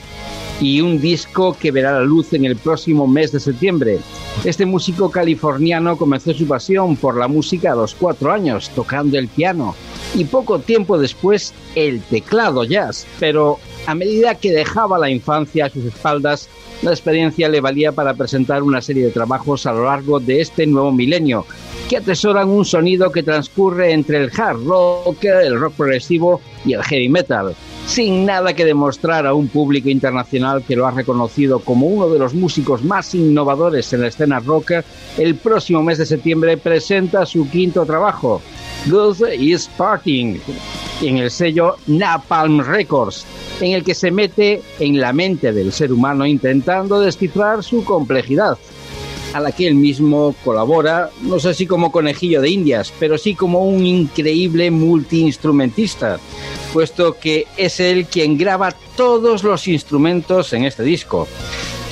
y 0.61 0.79
un 0.79 1.01
disco 1.01 1.53
que 1.59 1.69
verá 1.69 1.99
la 1.99 2.05
luz 2.05 2.31
en 2.31 2.45
el 2.45 2.55
próximo 2.55 3.05
mes 3.07 3.33
de 3.33 3.41
septiembre. 3.41 3.99
Este 4.45 4.65
músico 4.65 5.11
californiano 5.11 5.97
comenzó 5.97 6.33
su 6.33 6.47
pasión 6.47 6.95
por 6.95 7.17
la 7.17 7.27
música 7.27 7.73
a 7.73 7.75
los 7.75 7.93
cuatro 7.93 8.31
años, 8.31 8.71
tocando 8.73 9.17
el 9.19 9.27
piano, 9.27 9.75
y 10.15 10.25
poco 10.25 10.59
tiempo 10.59 10.97
después 10.97 11.53
el 11.75 12.01
teclado 12.01 12.63
jazz, 12.63 13.05
pero 13.19 13.59
a 13.85 13.95
medida 13.95 14.35
que 14.35 14.51
dejaba 14.51 14.97
la 14.97 15.09
infancia 15.09 15.65
a 15.65 15.69
sus 15.69 15.85
espaldas, 15.85 16.49
la 16.81 16.91
experiencia 16.91 17.49
le 17.49 17.61
valía 17.61 17.91
para 17.91 18.13
presentar 18.13 18.63
una 18.63 18.81
serie 18.81 19.05
de 19.05 19.11
trabajos 19.11 19.65
a 19.65 19.73
lo 19.73 19.85
largo 19.85 20.19
de 20.19 20.41
este 20.41 20.67
nuevo 20.67 20.91
milenio, 20.91 21.45
que 21.89 21.97
atesoran 21.97 22.49
un 22.49 22.65
sonido 22.65 23.11
que 23.11 23.23
transcurre 23.23 23.93
entre 23.93 24.17
el 24.17 24.31
hard 24.35 24.63
rock, 24.65 25.23
el 25.23 25.59
rock 25.59 25.73
progresivo 25.73 26.41
y 26.65 26.73
el 26.73 26.83
heavy 26.83 27.09
metal, 27.09 27.55
sin 27.87 28.25
nada 28.25 28.53
que 28.53 28.65
demostrar 28.65 29.25
a 29.25 29.33
un 29.33 29.47
público 29.47 29.89
internacional 29.89 30.61
que 30.61 30.75
lo 30.75 30.85
ha 30.85 30.91
reconocido 30.91 31.59
como 31.59 31.87
uno 31.87 32.09
de 32.09 32.19
los 32.19 32.33
músicos 32.33 32.83
más 32.83 33.15
innovadores 33.15 33.91
en 33.93 34.01
la 34.01 34.07
escena 34.07 34.39
rock, 34.41 34.73
el 35.17 35.35
próximo 35.35 35.81
mes 35.81 35.97
de 35.97 36.05
septiembre 36.05 36.57
presenta 36.57 37.25
su 37.25 37.49
quinto 37.49 37.85
trabajo, 37.85 38.41
Good 38.87 39.29
is 39.39 39.69
Parting, 39.77 40.37
en 41.01 41.17
el 41.17 41.31
sello 41.31 41.77
Napalm 41.87 42.59
Records, 42.59 43.25
en 43.61 43.71
el 43.71 43.83
que 43.83 43.95
se 43.95 44.11
mete 44.11 44.61
en 44.79 44.99
la 44.99 45.13
mente 45.13 45.53
del 45.53 45.71
ser 45.71 45.93
humano 45.93 46.25
intentando 46.25 46.99
descifrar 46.99 47.63
su 47.63 47.85
complejidad 47.85 48.57
a 49.33 49.39
la 49.39 49.51
que 49.51 49.67
él 49.67 49.75
mismo 49.75 50.35
colabora, 50.43 51.09
no 51.21 51.39
sé 51.39 51.53
si 51.53 51.67
como 51.67 51.91
conejillo 51.91 52.41
de 52.41 52.49
indias, 52.49 52.93
pero 52.99 53.17
sí 53.17 53.35
como 53.35 53.65
un 53.65 53.85
increíble 53.85 54.71
multiinstrumentista, 54.71 56.19
puesto 56.73 57.17
que 57.19 57.45
es 57.57 57.79
él 57.79 58.05
quien 58.05 58.37
graba 58.37 58.73
todos 58.95 59.43
los 59.43 59.67
instrumentos 59.67 60.53
en 60.53 60.65
este 60.65 60.83
disco. 60.83 61.27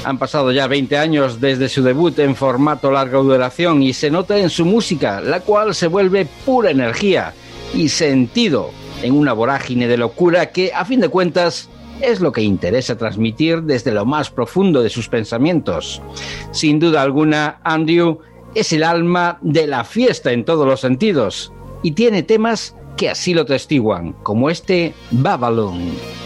Han 0.03 0.19
pasado 0.19 0.51
ya 0.51 0.67
20 0.67 0.97
años 0.97 1.41
desde 1.41 1.67
su 1.67 1.81
debut 1.81 2.17
en 2.19 2.35
formato 2.35 2.91
larga 2.91 3.17
duración 3.17 3.81
y 3.81 3.93
se 3.93 4.11
nota 4.11 4.37
en 4.37 4.49
su 4.49 4.63
música, 4.63 5.19
la 5.19 5.39
cual 5.39 5.73
se 5.73 5.87
vuelve 5.87 6.27
pura 6.45 6.69
energía 6.69 7.33
y 7.73 7.89
sentido 7.89 8.69
en 9.01 9.13
una 9.13 9.33
vorágine 9.33 9.87
de 9.87 9.97
locura 9.97 10.51
que, 10.51 10.71
a 10.73 10.85
fin 10.85 10.99
de 10.99 11.09
cuentas, 11.09 11.69
es 12.01 12.21
lo 12.21 12.31
que 12.31 12.41
interesa 12.41 12.97
transmitir 12.97 13.63
desde 13.63 13.91
lo 13.91 14.05
más 14.05 14.29
profundo 14.29 14.81
de 14.81 14.89
sus 14.89 15.09
pensamientos. 15.09 16.01
Sin 16.51 16.79
duda 16.79 17.01
alguna, 17.01 17.59
Andrew 17.63 18.19
es 18.53 18.71
el 18.73 18.83
alma 18.83 19.37
de 19.41 19.67
la 19.67 19.83
fiesta 19.83 20.31
en 20.31 20.45
todos 20.45 20.67
los 20.67 20.81
sentidos 20.81 21.51
y 21.83 21.91
tiene 21.91 22.23
temas 22.23 22.75
que 22.97 23.09
así 23.09 23.33
lo 23.33 23.45
testiguan, 23.45 24.13
como 24.23 24.49
este 24.49 24.93
Babylon. 25.11 26.24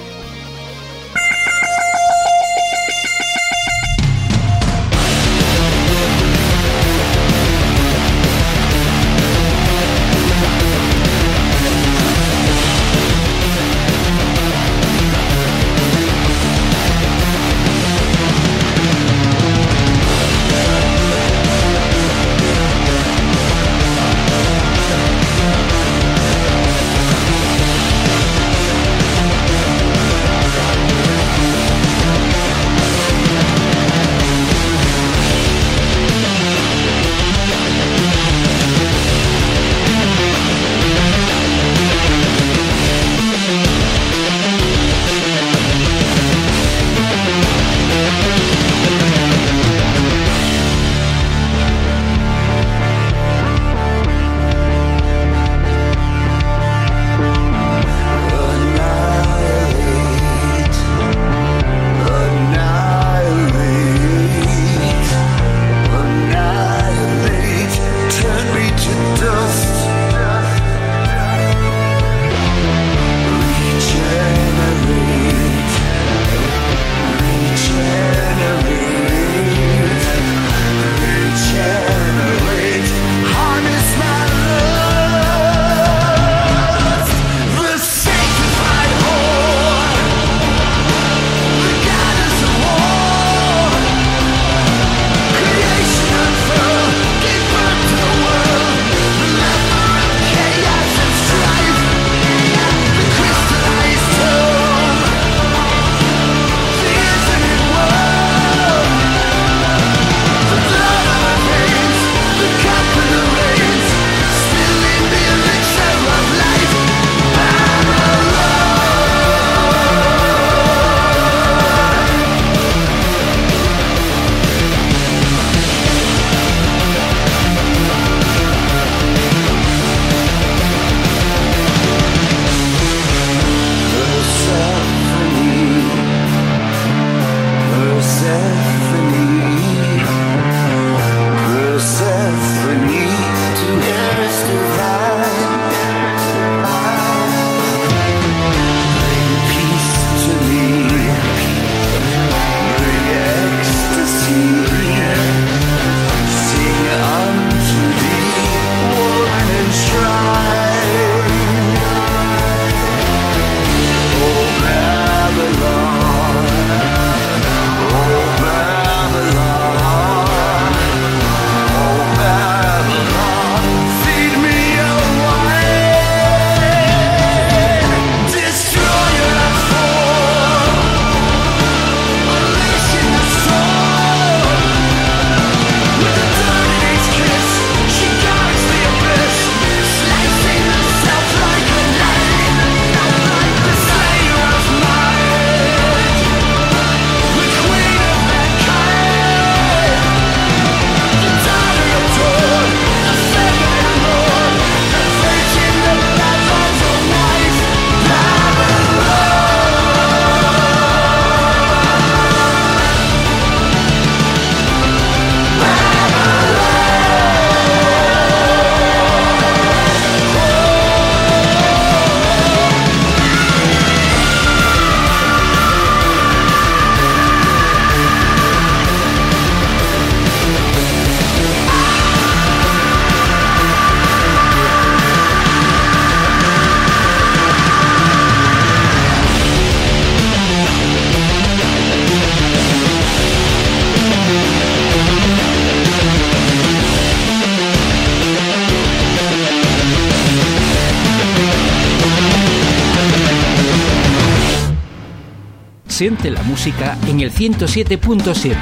Siente 256.00 256.32
la 256.32 256.42
música 256.44 256.98
en 257.10 257.20
el 257.20 257.30
107.7. 257.30 258.56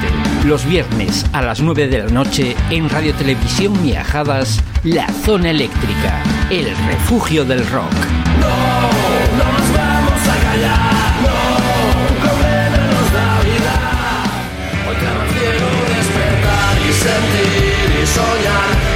Los 0.44 0.68
viernes 0.68 1.24
a 1.32 1.40
las 1.40 1.60
9 1.60 1.86
de 1.86 1.98
la 1.98 2.08
noche 2.08 2.56
en 2.68 2.90
Radio 2.90 3.14
Televisión 3.14 3.80
Miajadas, 3.80 4.60
La 4.82 5.06
Zona 5.24 5.50
Eléctrica, 5.50 6.20
el 6.50 6.64
refugio 6.88 7.44
del 7.44 7.64
rock. 7.68 7.92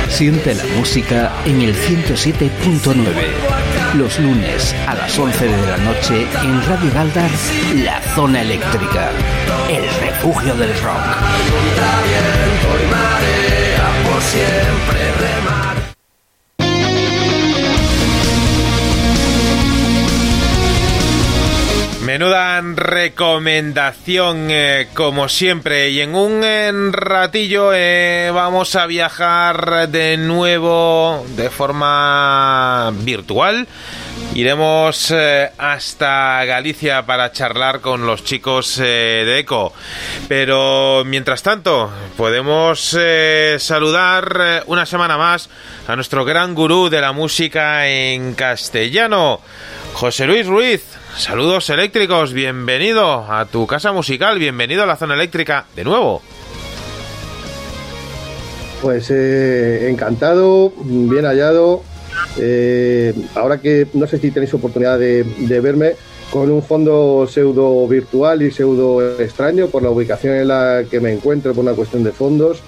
Siente 0.09 0.55
la 0.56 0.64
música 0.77 1.32
en 1.47 1.62
el 1.62 1.77
107.9. 1.77 3.52
Los 3.94 4.19
lunes 4.19 4.74
a 4.86 4.94
las 4.94 5.19
11 5.19 5.48
de 5.48 5.66
la 5.66 5.77
noche 5.77 6.27
en 6.43 6.66
Radio 6.66 6.90
Galdar, 6.94 7.31
La 7.74 8.01
Zona 8.14 8.40
Eléctrica, 8.40 9.10
el 9.69 9.85
refugio 10.01 10.55
del 10.55 10.73
rock. 10.81 11.02
Menuda 22.12 22.60
recomendación, 22.60 24.48
eh, 24.51 24.89
como 24.93 25.28
siempre. 25.28 25.90
Y 25.90 26.01
en 26.01 26.14
un 26.14 26.43
eh, 26.44 26.70
ratillo 26.90 27.70
eh, 27.73 28.31
vamos 28.35 28.74
a 28.74 28.86
viajar 28.86 29.89
de 29.89 30.16
nuevo 30.16 31.24
de 31.36 31.48
forma 31.48 32.93
virtual. 33.02 33.66
Iremos 34.35 35.11
eh, 35.11 35.51
hasta 35.59 36.43
Galicia 36.47 37.05
para 37.05 37.33
charlar 37.33 37.83
con 37.83 38.07
los 38.07 38.25
chicos 38.25 38.79
eh, 38.79 39.25
de 39.27 39.41
ECO. 39.41 39.75
Pero 40.27 41.03
mientras 41.05 41.43
tanto, 41.43 41.91
podemos 42.17 42.97
eh, 42.99 43.57
saludar 43.59 44.65
una 44.69 44.87
semana 44.87 45.19
más 45.19 45.51
a 45.87 45.97
nuestro 45.97 46.25
gran 46.25 46.55
gurú 46.55 46.89
de 46.89 47.03
la 47.03 47.13
música 47.13 47.87
en 47.89 48.33
castellano, 48.33 49.41
José 49.93 50.27
Luis 50.27 50.47
Ruiz. 50.47 50.83
Saludos 51.15 51.69
eléctricos, 51.69 52.33
bienvenido 52.33 53.31
a 53.31 53.45
tu 53.45 53.67
casa 53.67 53.93
musical, 53.93 54.39
bienvenido 54.39 54.85
a 54.85 54.87
la 54.87 54.97
zona 54.97 55.13
eléctrica 55.13 55.67
de 55.77 55.85
nuevo. 55.85 56.23
Pues 58.81 59.11
encantado, 59.11 60.73
bien 60.79 61.27
hallado. 61.27 61.91
Eh, 62.39 63.15
ahora 63.35 63.61
que 63.61 63.87
no 63.95 64.07
sé 64.07 64.19
si 64.19 64.31
tenéis 64.31 64.55
oportunidad 64.55 64.99
de, 64.99 65.25
verme 65.61 65.93
con 66.31 66.51
un 66.51 66.63
fondo 66.63 67.27
pseudo 67.29 67.87
virtual 67.87 68.43
y 68.43 68.51
pseudo 68.51 69.19
extraño 69.21 69.67
por 69.67 69.83
la 69.83 69.91
ubicación 69.91 70.35
en 70.37 70.49
la 70.49 70.85
que 70.91 70.99
me 70.99 71.13
encuentro 71.13 71.53
por 71.53 71.63
una 71.63 71.75
cuestión 71.75 72.03
de 72.03 72.13
fondos. 72.13 72.63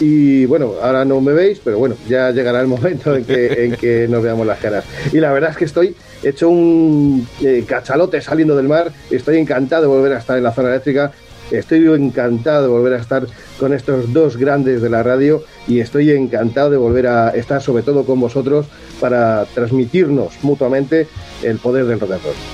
Y 0.00 0.44
bueno, 0.46 0.74
ahora 0.82 1.04
no 1.04 1.20
me 1.20 1.32
veis, 1.32 1.60
pero 1.62 1.78
bueno, 1.78 1.96
ya 2.08 2.30
llegará 2.30 2.60
el 2.60 2.66
momento 2.66 3.14
en 3.14 3.24
que, 3.24 3.64
en 3.64 3.76
que 3.76 4.08
nos 4.08 4.22
veamos 4.22 4.46
las 4.46 4.58
caras. 4.58 4.84
Y 5.12 5.20
la 5.20 5.32
verdad 5.32 5.50
es 5.50 5.56
que 5.56 5.64
estoy 5.66 5.94
hecho 6.22 6.48
un 6.48 7.26
eh, 7.42 7.64
cachalote 7.66 8.20
saliendo 8.20 8.56
del 8.56 8.68
mar. 8.68 8.90
Estoy 9.10 9.38
encantado 9.38 9.82
de 9.82 9.88
volver 9.88 10.12
a 10.14 10.18
estar 10.18 10.36
en 10.36 10.44
la 10.44 10.52
zona 10.52 10.70
eléctrica. 10.70 11.12
Estoy 11.50 11.86
encantado 11.86 12.62
de 12.62 12.68
volver 12.68 12.94
a 12.94 12.98
estar 12.98 13.26
con 13.58 13.72
estos 13.72 14.12
dos 14.12 14.36
grandes 14.36 14.82
de 14.82 14.90
la 14.90 15.02
radio 15.02 15.44
y 15.66 15.80
estoy 15.80 16.10
encantado 16.10 16.70
de 16.70 16.76
volver 16.76 17.06
a 17.06 17.30
estar 17.30 17.62
sobre 17.62 17.82
todo 17.82 18.04
con 18.04 18.20
vosotros 18.20 18.66
para 19.00 19.44
transmitirnos 19.46 20.32
mutuamente 20.42 21.08
el 21.42 21.58
poder 21.58 21.86
del 21.86 22.00
rock. 22.00 22.10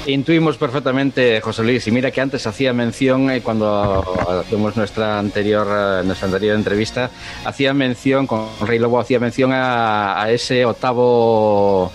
Intuimos 0.07 0.57
perfectamente, 0.57 1.41
José 1.41 1.63
Luis, 1.63 1.87
y 1.87 1.91
mira 1.91 2.11
que 2.11 2.21
antes 2.21 2.47
hacía 2.47 2.73
mención, 2.73 3.31
eh, 3.31 3.41
cuando 3.41 4.03
hacemos 4.29 4.77
nuestra 4.77 5.19
anterior, 5.19 5.67
eh, 5.71 6.03
nuestra 6.05 6.27
anterior 6.27 6.57
entrevista, 6.57 7.11
hacía 7.45 7.73
mención, 7.73 8.27
con 8.27 8.49
Rey 8.63 8.79
Lobo 8.79 8.99
hacía 9.01 9.21
mención 9.21 9.51
a, 9.53 10.27
ese 10.31 10.65
octavo 10.65 11.91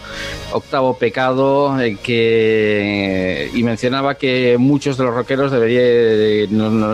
octavo 0.51 0.97
pecado 0.97 1.79
eh, 1.81 1.97
que 2.01 3.49
y 3.53 3.63
mencionaba 3.63 4.15
que 4.15 4.57
muchos 4.57 4.97
de 4.97 5.03
los 5.03 5.13
rockeros 5.13 5.51
debería, 5.51 6.47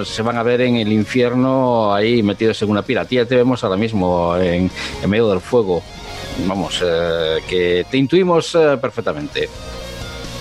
se 0.05 0.21
van 0.21 0.37
a 0.37 0.43
ver 0.43 0.61
en 0.61 0.77
el 0.77 0.91
infierno 0.91 1.93
ahí 2.01 2.23
metidos 2.23 2.61
en 2.61 2.69
una 2.69 2.81
pila. 2.81 3.01
A 3.01 3.05
ti 3.05 3.15
ya 3.15 3.25
te 3.25 3.35
vemos 3.35 3.63
ahora 3.63 3.77
mismo 3.77 4.35
en, 4.37 4.69
en 5.03 5.09
medio 5.09 5.29
del 5.29 5.39
fuego. 5.39 5.81
Vamos, 6.47 6.81
eh, 6.85 7.37
que 7.49 7.85
te 7.89 7.97
intuimos 7.97 8.55
eh, 8.55 8.77
perfectamente. 8.81 9.49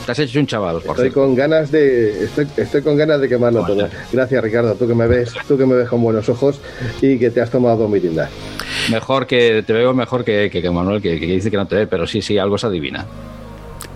Te 0.06 0.12
has 0.12 0.18
hecho 0.18 0.40
un 0.40 0.46
chaval, 0.46 0.76
por 0.76 0.96
Estoy 0.96 1.04
cierto. 1.04 1.20
con 1.20 1.34
ganas 1.34 1.70
de 1.70 2.24
estoy, 2.24 2.46
estoy 2.56 2.82
con 2.82 2.96
ganas 2.96 3.20
de 3.20 3.28
quemarlo 3.28 3.64
todo. 3.66 3.88
Gracias 4.12 4.42
Ricardo, 4.42 4.74
tú 4.74 4.88
que 4.88 4.94
me 4.94 5.06
ves, 5.06 5.32
tú 5.46 5.58
que 5.58 5.66
me 5.66 5.74
ves 5.74 5.88
con 5.88 6.02
buenos 6.02 6.28
ojos 6.28 6.58
y 7.02 7.18
que 7.18 7.30
te 7.30 7.40
has 7.40 7.50
tomado 7.50 7.86
mi 7.86 8.00
tinda. 8.00 8.28
Mejor 8.90 9.26
que 9.26 9.62
te 9.64 9.72
veo 9.72 9.92
mejor 9.92 10.24
que, 10.24 10.48
que, 10.50 10.62
que 10.62 10.70
Manuel, 10.70 11.02
que, 11.02 11.20
que 11.20 11.26
dice 11.26 11.50
que 11.50 11.56
no 11.58 11.66
te 11.66 11.76
ve, 11.76 11.86
pero 11.86 12.06
sí, 12.06 12.22
sí, 12.22 12.38
algo 12.38 12.56
se 12.56 12.66
adivina. 12.66 13.06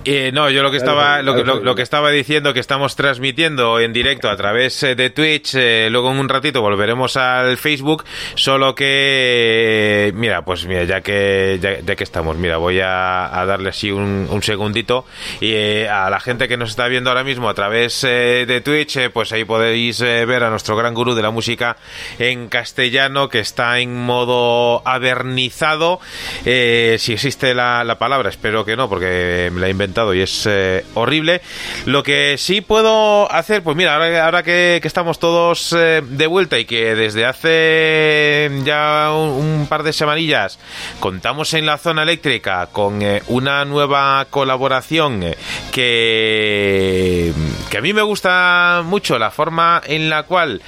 Eh, 0.05 0.31
no, 0.33 0.51
yo 0.51 0.63
lo 0.63 0.71
que 0.71 0.77
estaba 0.77 1.23
lo, 1.23 1.35
que- 1.35 1.45
lo- 1.45 1.61
lo 1.61 1.75
que 1.75 1.83
estaba 1.83 2.11
diciendo 2.11 2.53
que 2.53 2.61
estamos 2.61 2.95
transmitiendo 2.97 3.81
en 3.81 3.93
directo 3.93 4.29
a 4.29 4.37
través 4.37 4.83
eh, 4.83 4.95
de 4.95 5.11
Twitch, 5.11 5.55
eh, 5.55 5.89
luego 5.91 6.11
en 6.13 6.19
un 6.19 6.29
ratito 6.29 6.61
volveremos 6.61 7.17
al 7.17 7.57
Facebook, 7.57 8.05
solo 8.35 8.75
que 8.75 10.13
mira, 10.15 10.43
pues 10.45 10.67
mira, 10.67 10.85
ya 10.85 11.01
que 11.01 11.59
ya, 11.61 11.81
ya 11.81 11.97
que 11.97 12.05
estamos, 12.05 12.37
mira, 12.37 12.57
voy 12.59 12.81
a, 12.81 13.39
a 13.41 13.47
darle 13.47 13.71
así 13.71 13.91
un, 13.91 14.27
un 14.31 14.43
segundito 14.43 15.07
y 15.41 15.53
eh, 15.55 15.89
a 15.89 16.11
la 16.11 16.21
gente 16.21 16.49
que 16.49 16.57
nos 16.57 16.71
está 16.71 16.87
viendo 16.89 17.11
ahora 17.11 17.25
mismo 17.25 17.49
a 17.49 17.55
través 17.55 18.03
de 18.03 18.61
Twitch, 18.65 19.11
pues 19.11 19.33
ahí 19.33 19.45
podéis 19.45 20.01
ver 20.01 20.43
a 20.45 20.51
nuestro 20.51 20.77
gran 20.77 20.95
gurú 20.95 21.15
de 21.15 21.23
la 21.23 21.31
música 21.31 21.77
en 22.19 22.49
castellano 22.49 23.29
que 23.29 23.39
está 23.41 23.79
en 23.79 23.97
modo 24.05 24.87
avernizado, 24.87 26.01
si 26.45 27.13
existe 27.13 27.55
la, 27.55 27.85
la 27.85 27.99
palabra, 27.99 28.29
espero 28.29 28.65
que 28.65 28.77
no, 28.77 28.89
porque 28.89 29.51
me 29.53 29.61
la 29.61 29.69
he 29.69 29.71
y 30.15 30.21
es 30.21 30.47
eh, 30.47 30.85
horrible. 30.95 31.41
Lo 31.87 32.03
que 32.03 32.37
sí 32.37 32.61
puedo 32.61 33.31
hacer, 33.31 33.63
pues 33.63 33.77
mira, 33.77 33.95
ahora, 33.95 34.25
ahora 34.25 34.43
que, 34.43 34.81
estamos 34.83 35.19
todos 35.19 35.73
eh, 35.73 36.03
de 36.05 36.27
vuelta 36.27 36.59
y 36.59 36.65
que 36.65 36.95
desde 36.95 37.25
hace 37.25 38.51
ya 38.65 39.13
un, 39.13 39.67
par 39.69 39.83
de 39.83 39.93
semanillas 39.93 40.59
contamos 41.01 41.55
en 41.55 41.65
la 41.67 41.79
zona 41.79 42.03
eléctrica 42.03 42.69
con 42.71 43.03
eh, 43.03 43.23
una 43.29 43.65
nueva 43.65 44.27
colaboración 44.31 45.25
que, 45.73 47.33
que 47.71 47.79
a 47.79 47.81
mí 47.81 47.93
me 47.93 48.03
gusta 48.03 48.83
mucho 48.85 49.19
la 49.19 49.31
forma 49.31 49.81
en 49.87 50.11
la 50.11 50.25
cual 50.25 50.61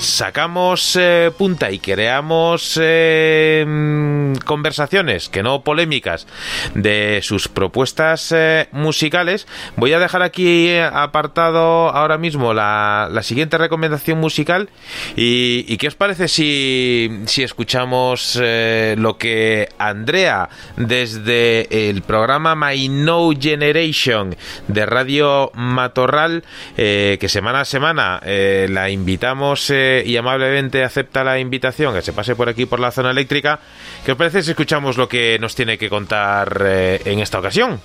sacamos 0.00 0.96
eh, 0.98 1.30
punta 1.36 1.70
y 1.70 1.78
creamos 1.78 2.78
eh, 2.82 4.34
conversaciones, 4.44 5.28
que 5.28 5.42
no 5.42 5.62
polémicas, 5.62 6.26
de 6.74 7.20
sus 7.22 7.48
propuestas 7.48 8.32
eh, 8.32 8.68
musicales, 8.72 9.46
voy 9.76 9.92
a 9.92 9.98
dejar 9.98 10.22
aquí 10.22 10.68
eh, 10.68 10.82
apartado 10.82 11.90
ahora 11.90 12.18
mismo 12.18 12.54
la, 12.54 13.08
la 13.10 13.22
siguiente 13.22 13.58
recomendación 13.58 14.18
musical. 14.18 14.70
¿Y, 15.16 15.66
y 15.68 15.76
qué 15.76 15.88
os 15.88 15.94
parece 15.94 16.28
si, 16.28 17.22
si 17.26 17.42
escuchamos 17.42 18.40
lo 18.40 19.18
que 19.18 19.68
Andrea, 19.78 20.48
desde 20.76 21.90
el 21.90 22.02
programa 22.02 22.54
My 22.54 22.88
No 22.88 23.30
Generation 23.38 24.36
de 24.68 24.86
Radio 24.86 25.50
Matorral, 25.54 26.44
que 26.76 27.26
semana 27.28 27.60
a 27.60 27.64
semana 27.64 28.20
la 28.24 28.90
invitamos 28.90 29.70
y 30.06 30.16
amablemente 30.16 30.84
acepta 30.84 31.24
la 31.24 31.38
invitación 31.38 31.94
que 31.94 32.02
se 32.02 32.12
pase 32.12 32.34
por 32.34 32.48
aquí 32.48 32.66
por 32.66 32.80
la 32.80 32.90
zona 32.90 33.10
eléctrica. 33.10 33.60
¿Qué 34.04 34.12
os 34.12 34.18
parece 34.18 34.42
si 34.42 34.50
escuchamos 34.50 34.96
lo 34.96 35.08
que 35.08 35.38
nos 35.38 35.54
tiene 35.54 35.78
que 35.78 35.88
contar 35.88 36.62
eh, 36.64 37.00
en 37.04 37.20
esta 37.20 37.38
ocasión? 37.38 37.80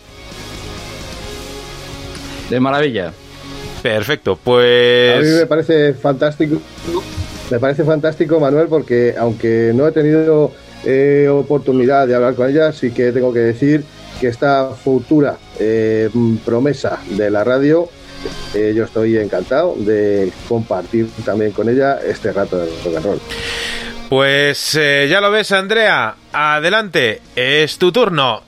De 2.50 2.60
maravilla. 2.60 3.12
Perfecto, 3.82 4.32
A 4.32 4.36
mí 4.36 4.42
me 4.42 5.22
pues... 5.22 5.46
parece 5.48 5.94
fantástico, 5.94 6.60
me 7.52 7.60
parece 7.60 7.84
fantástico 7.84 8.40
Manuel 8.40 8.68
porque 8.68 9.14
aunque 9.16 9.72
no 9.76 9.88
he 9.88 9.92
tenido 9.92 10.52
eh, 10.84 11.28
oportunidad 11.30 12.08
de 12.08 12.16
hablar 12.16 12.34
con 12.34 12.50
ella, 12.50 12.72
sí 12.72 12.92
que 12.92 13.12
tengo 13.12 13.32
que 13.32 13.40
decir 13.40 13.84
que 14.20 14.28
esta 14.28 14.70
futura 14.70 15.38
eh, 15.60 16.10
promesa 16.44 17.00
de 17.12 17.30
la 17.30 17.44
radio, 17.44 17.88
eh, 18.54 18.74
yo 18.76 18.86
estoy 18.86 19.18
encantado 19.18 19.76
de 19.78 20.32
compartir 20.48 21.10
también 21.24 21.52
con 21.52 21.70
ella 21.70 22.00
este 22.06 22.32
rato 22.32 22.58
de 22.58 22.72
rock 22.84 22.96
and 22.96 23.06
roll. 23.06 23.22
Pues 24.10 24.76
eh, 24.76 25.08
ya 25.10 25.20
lo 25.20 25.32
ves, 25.32 25.52
Andrea. 25.52 26.16
Adelante, 26.32 27.22
es 27.36 27.78
tu 27.78 27.92
turno. 27.92 28.44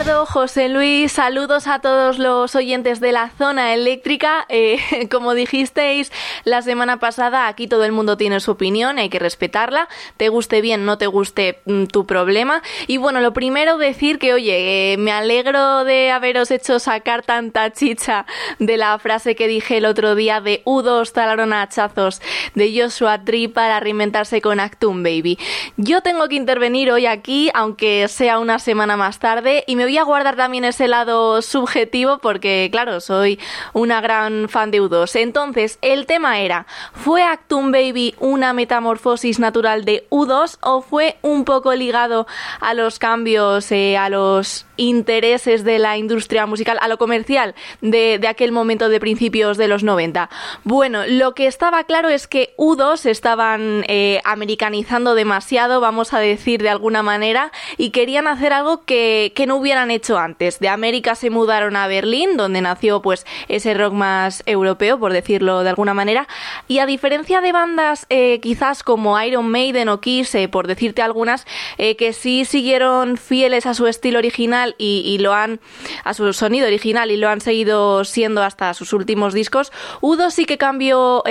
José 0.00 0.70
Luis, 0.70 1.12
saludos 1.12 1.66
a 1.66 1.80
todos 1.80 2.18
los 2.18 2.54
oyentes 2.54 3.00
de 3.00 3.12
la 3.12 3.28
zona 3.36 3.74
eléctrica. 3.74 4.46
Eh, 4.48 4.78
como 5.10 5.34
dijisteis 5.34 6.10
la 6.44 6.62
semana 6.62 6.98
pasada, 6.98 7.48
aquí 7.48 7.66
todo 7.66 7.84
el 7.84 7.92
mundo 7.92 8.16
tiene 8.16 8.40
su 8.40 8.52
opinión, 8.52 8.98
hay 8.98 9.10
que 9.10 9.18
respetarla, 9.18 9.88
te 10.16 10.30
guste 10.30 10.62
bien, 10.62 10.86
no 10.86 10.96
te 10.96 11.06
guste 11.06 11.60
mm, 11.66 11.84
tu 11.84 12.06
problema. 12.06 12.62
Y 12.86 12.96
bueno, 12.96 13.20
lo 13.20 13.34
primero 13.34 13.76
decir 13.76 14.18
que, 14.18 14.32
oye, 14.32 14.92
eh, 14.92 14.96
me 14.96 15.12
alegro 15.12 15.84
de 15.84 16.10
haberos 16.10 16.50
hecho 16.50 16.78
sacar 16.78 17.22
tanta 17.22 17.70
chicha 17.70 18.24
de 18.58 18.78
la 18.78 18.98
frase 18.98 19.36
que 19.36 19.48
dije 19.48 19.76
el 19.78 19.84
otro 19.84 20.14
día 20.14 20.40
de 20.40 20.62
U2 20.64 21.12
talaron 21.12 21.52
a 21.52 21.62
hachazos 21.62 22.22
de 22.54 22.72
Joshua 22.74 23.22
Tree 23.24 23.48
para 23.48 23.80
reinventarse 23.80 24.40
con 24.40 24.60
Actum 24.60 25.02
Baby. 25.02 25.38
Yo 25.76 26.00
tengo 26.00 26.26
que 26.28 26.36
intervenir 26.36 26.90
hoy 26.90 27.04
aquí, 27.04 27.50
aunque 27.52 28.08
sea 28.08 28.38
una 28.38 28.58
semana 28.58 28.96
más 28.96 29.18
tarde, 29.18 29.64
y 29.66 29.76
me 29.76 29.84
voy 29.84 29.89
a 29.98 30.02
guardar 30.02 30.36
también 30.36 30.64
ese 30.64 30.88
lado 30.88 31.42
subjetivo 31.42 32.18
porque, 32.18 32.68
claro, 32.70 33.00
soy 33.00 33.38
una 33.72 34.00
gran 34.00 34.48
fan 34.48 34.70
de 34.70 34.80
U2. 34.80 35.18
Entonces, 35.20 35.78
el 35.82 36.06
tema 36.06 36.40
era, 36.40 36.66
¿fue 36.92 37.22
Actum 37.22 37.72
Baby 37.72 38.14
una 38.18 38.52
metamorfosis 38.52 39.38
natural 39.38 39.84
de 39.84 40.06
U2 40.10 40.58
o 40.60 40.82
fue 40.82 41.16
un 41.22 41.44
poco 41.44 41.74
ligado 41.74 42.26
a 42.60 42.74
los 42.74 42.98
cambios, 42.98 43.70
eh, 43.72 43.96
a 43.96 44.08
los 44.08 44.66
intereses 44.76 45.64
de 45.64 45.78
la 45.78 45.98
industria 45.98 46.46
musical, 46.46 46.78
a 46.80 46.88
lo 46.88 46.98
comercial 46.98 47.54
de, 47.80 48.18
de 48.18 48.28
aquel 48.28 48.52
momento 48.52 48.88
de 48.88 49.00
principios 49.00 49.56
de 49.56 49.68
los 49.68 49.82
90? 49.82 50.30
Bueno, 50.64 51.06
lo 51.06 51.34
que 51.34 51.46
estaba 51.46 51.84
claro 51.84 52.08
es 52.08 52.26
que 52.26 52.54
U2 52.56 53.06
estaban 53.06 53.84
eh, 53.88 54.20
americanizando 54.24 55.14
demasiado, 55.14 55.80
vamos 55.80 56.12
a 56.12 56.18
decir 56.18 56.62
de 56.62 56.68
alguna 56.68 57.02
manera, 57.02 57.52
y 57.76 57.90
querían 57.90 58.26
hacer 58.26 58.52
algo 58.52 58.84
que, 58.84 59.32
que 59.34 59.46
no 59.46 59.56
hubieran 59.80 59.90
hecho 59.90 60.18
antes. 60.18 60.58
De 60.58 60.68
América 60.68 61.14
se 61.14 61.30
mudaron 61.30 61.74
a 61.74 61.86
Berlín, 61.86 62.36
donde 62.36 62.60
nació 62.60 63.00
pues 63.00 63.24
ese 63.48 63.72
rock 63.72 63.94
más 63.94 64.42
europeo, 64.44 64.98
por 64.98 65.12
decirlo 65.12 65.62
de 65.62 65.70
alguna 65.70 65.94
manera, 65.94 66.28
y 66.68 66.80
a 66.80 66.86
diferencia 66.86 67.40
de 67.40 67.52
bandas 67.52 68.06
eh, 68.10 68.40
quizás 68.40 68.82
como 68.82 69.20
Iron 69.22 69.50
Maiden 69.50 69.88
o 69.88 70.00
Kiss, 70.00 70.34
eh, 70.34 70.48
por 70.48 70.66
decirte 70.66 71.00
algunas, 71.00 71.46
eh, 71.78 71.96
que 71.96 72.12
sí 72.12 72.44
siguieron 72.44 73.16
fieles 73.16 73.64
a 73.64 73.74
su 73.74 73.86
estilo 73.86 74.18
original 74.18 74.74
y, 74.76 75.02
y 75.06 75.18
lo 75.18 75.32
han, 75.32 75.60
a 76.04 76.12
su 76.12 76.32
sonido 76.32 76.66
original 76.66 77.10
y 77.10 77.16
lo 77.16 77.28
han 77.28 77.40
seguido 77.40 78.04
siendo 78.04 78.42
hasta 78.42 78.74
sus 78.74 78.92
últimos 78.92 79.32
discos, 79.32 79.72
Udo 80.00 80.30
sí 80.30 80.44
que 80.44 80.58
cambió 80.58 81.22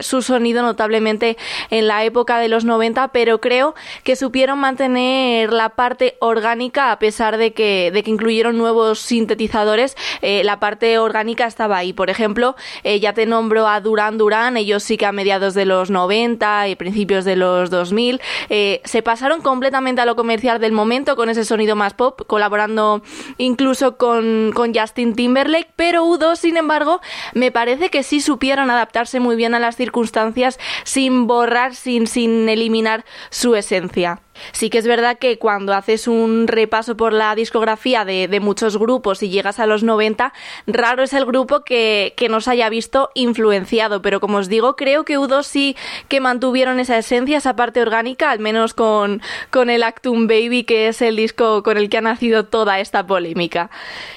su 0.00 0.22
sonido 0.22 0.62
notablemente 0.62 1.36
en 1.70 1.86
la 1.86 2.04
época 2.04 2.38
de 2.38 2.48
los 2.48 2.64
90, 2.64 3.08
pero 3.08 3.40
creo 3.40 3.74
que 4.02 4.16
supieron 4.16 4.58
mantener 4.58 5.52
la 5.52 5.70
parte 5.70 6.16
orgánica 6.20 6.92
a 6.92 6.98
pesar 6.98 7.36
de 7.36 7.52
que, 7.52 7.81
de 7.90 8.02
que 8.02 8.10
incluyeron 8.10 8.58
nuevos 8.58 9.00
sintetizadores, 9.00 9.96
eh, 10.20 10.42
la 10.44 10.60
parte 10.60 10.98
orgánica 10.98 11.46
estaba 11.46 11.76
ahí. 11.76 11.92
Por 11.92 12.10
ejemplo, 12.10 12.56
eh, 12.84 13.00
ya 13.00 13.12
te 13.12 13.26
nombro 13.26 13.66
a 13.66 13.80
Duran 13.80 14.18
Duran, 14.18 14.56
ellos 14.56 14.82
sí 14.82 14.96
que 14.96 15.06
a 15.06 15.12
mediados 15.12 15.54
de 15.54 15.64
los 15.64 15.90
90 15.90 16.68
y 16.68 16.76
principios 16.76 17.24
de 17.24 17.36
los 17.36 17.70
2000 17.70 18.20
eh, 18.48 18.80
se 18.84 19.02
pasaron 19.02 19.40
completamente 19.40 20.00
a 20.00 20.06
lo 20.06 20.16
comercial 20.16 20.60
del 20.60 20.72
momento 20.72 21.16
con 21.16 21.28
ese 21.28 21.44
sonido 21.44 21.76
más 21.76 21.94
pop, 21.94 22.20
colaborando 22.26 23.02
incluso 23.38 23.96
con, 23.96 24.52
con 24.54 24.74
Justin 24.74 25.14
Timberlake, 25.14 25.70
pero 25.76 26.04
U2, 26.04 26.36
sin 26.36 26.56
embargo, 26.56 27.00
me 27.34 27.50
parece 27.50 27.88
que 27.88 28.02
sí 28.02 28.20
supieron 28.20 28.70
adaptarse 28.70 29.20
muy 29.20 29.36
bien 29.36 29.54
a 29.54 29.58
las 29.58 29.76
circunstancias 29.76 30.58
sin 30.84 31.26
borrar, 31.26 31.74
sin, 31.74 32.06
sin 32.06 32.48
eliminar 32.48 33.04
su 33.30 33.54
esencia. 33.54 34.20
Sí 34.50 34.70
que 34.70 34.78
es 34.78 34.86
verdad 34.86 35.18
que 35.18 35.38
cuando 35.38 35.74
haces 35.74 36.08
un 36.08 36.48
repaso 36.48 36.96
por 36.96 37.12
la 37.12 37.34
discografía 37.34 38.04
de, 38.04 38.28
de 38.28 38.40
muchos 38.40 38.76
grupos 38.76 39.22
y 39.22 39.30
llegas 39.30 39.60
a 39.60 39.66
los 39.66 39.82
90, 39.82 40.32
raro 40.66 41.02
es 41.02 41.12
el 41.12 41.24
grupo 41.24 41.64
que, 41.64 42.14
que 42.16 42.28
nos 42.28 42.48
haya 42.48 42.68
visto 42.68 43.10
influenciado, 43.14 44.02
pero 44.02 44.20
como 44.20 44.38
os 44.38 44.48
digo, 44.48 44.76
creo 44.76 45.04
que 45.04 45.18
U2 45.18 45.42
sí 45.44 45.76
que 46.08 46.20
mantuvieron 46.20 46.80
esa 46.80 46.98
esencia, 46.98 47.38
esa 47.38 47.56
parte 47.56 47.80
orgánica, 47.80 48.30
al 48.30 48.38
menos 48.38 48.74
con, 48.74 49.22
con 49.50 49.70
el 49.70 49.82
Actum 49.82 50.26
Baby, 50.26 50.64
que 50.64 50.88
es 50.88 51.02
el 51.02 51.16
disco 51.16 51.62
con 51.62 51.76
el 51.76 51.88
que 51.88 51.98
ha 51.98 52.02
nacido 52.02 52.44
toda 52.44 52.80
esta 52.80 53.06
polémica. 53.06 53.70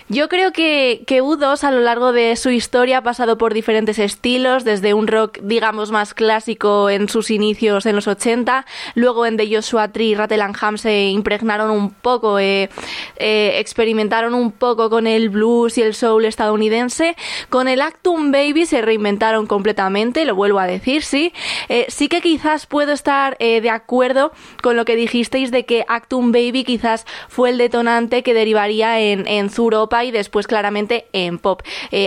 Yo 0.09 0.29
creo 0.29 0.51
que, 0.51 1.03
que 1.07 1.21
U2 1.21 1.63
a 1.63 1.71
lo 1.71 1.79
largo 1.81 2.11
de 2.11 2.35
su 2.35 2.49
historia 2.49 2.99
ha 2.99 3.03
pasado 3.03 3.37
por 3.37 3.53
diferentes 3.53 3.99
estilos, 3.99 4.63
desde 4.63 4.93
un 4.93 5.07
rock, 5.07 5.39
digamos, 5.41 5.91
más 5.91 6.13
clásico 6.13 6.89
en 6.89 7.09
sus 7.09 7.31
inicios 7.31 7.85
en 7.85 7.95
los 7.95 8.07
80, 8.07 8.65
luego 8.95 9.25
en 9.25 9.37
The 9.37 9.53
Joshua 9.53 9.91
Tree 9.91 10.14
y 10.15 10.17
Rattleham 10.17 10.77
se 10.77 11.07
impregnaron 11.07 11.69
un 11.69 11.91
poco, 11.91 12.39
eh, 12.39 12.69
eh, 13.17 13.53
experimentaron 13.57 14.33
un 14.33 14.51
poco 14.51 14.89
con 14.89 15.07
el 15.07 15.29
blues 15.29 15.77
y 15.77 15.81
el 15.81 15.93
soul 15.93 16.25
estadounidense. 16.25 17.15
Con 17.49 17.67
el 17.67 17.81
Actum 17.81 18.31
Baby 18.31 18.65
se 18.65 18.81
reinventaron 18.81 19.47
completamente, 19.47 20.25
lo 20.25 20.35
vuelvo 20.35 20.59
a 20.59 20.67
decir, 20.67 21.03
sí. 21.03 21.33
Eh, 21.69 21.85
sí 21.89 22.07
que 22.07 22.21
quizás 22.21 22.65
puedo 22.65 22.93
estar 22.93 23.37
de 23.37 23.69
acuerdo 23.69 24.31
con 24.61 24.75
lo 24.75 24.85
que 24.85 24.95
dijisteis 24.95 25.51
de 25.51 25.65
que 25.65 25.85
Actum 25.87 26.31
Baby 26.31 26.63
quizás 26.63 27.05
fue 27.27 27.49
el 27.49 27.57
detonante 27.57 28.23
que 28.23 28.33
derivaría 28.33 28.99
en, 28.99 29.27
en 29.27 29.49
Zuropa 29.49 30.03
y 30.03 30.11
después 30.11 30.47
claramente 30.47 31.07
en 31.13 31.37
pop. 31.37 31.61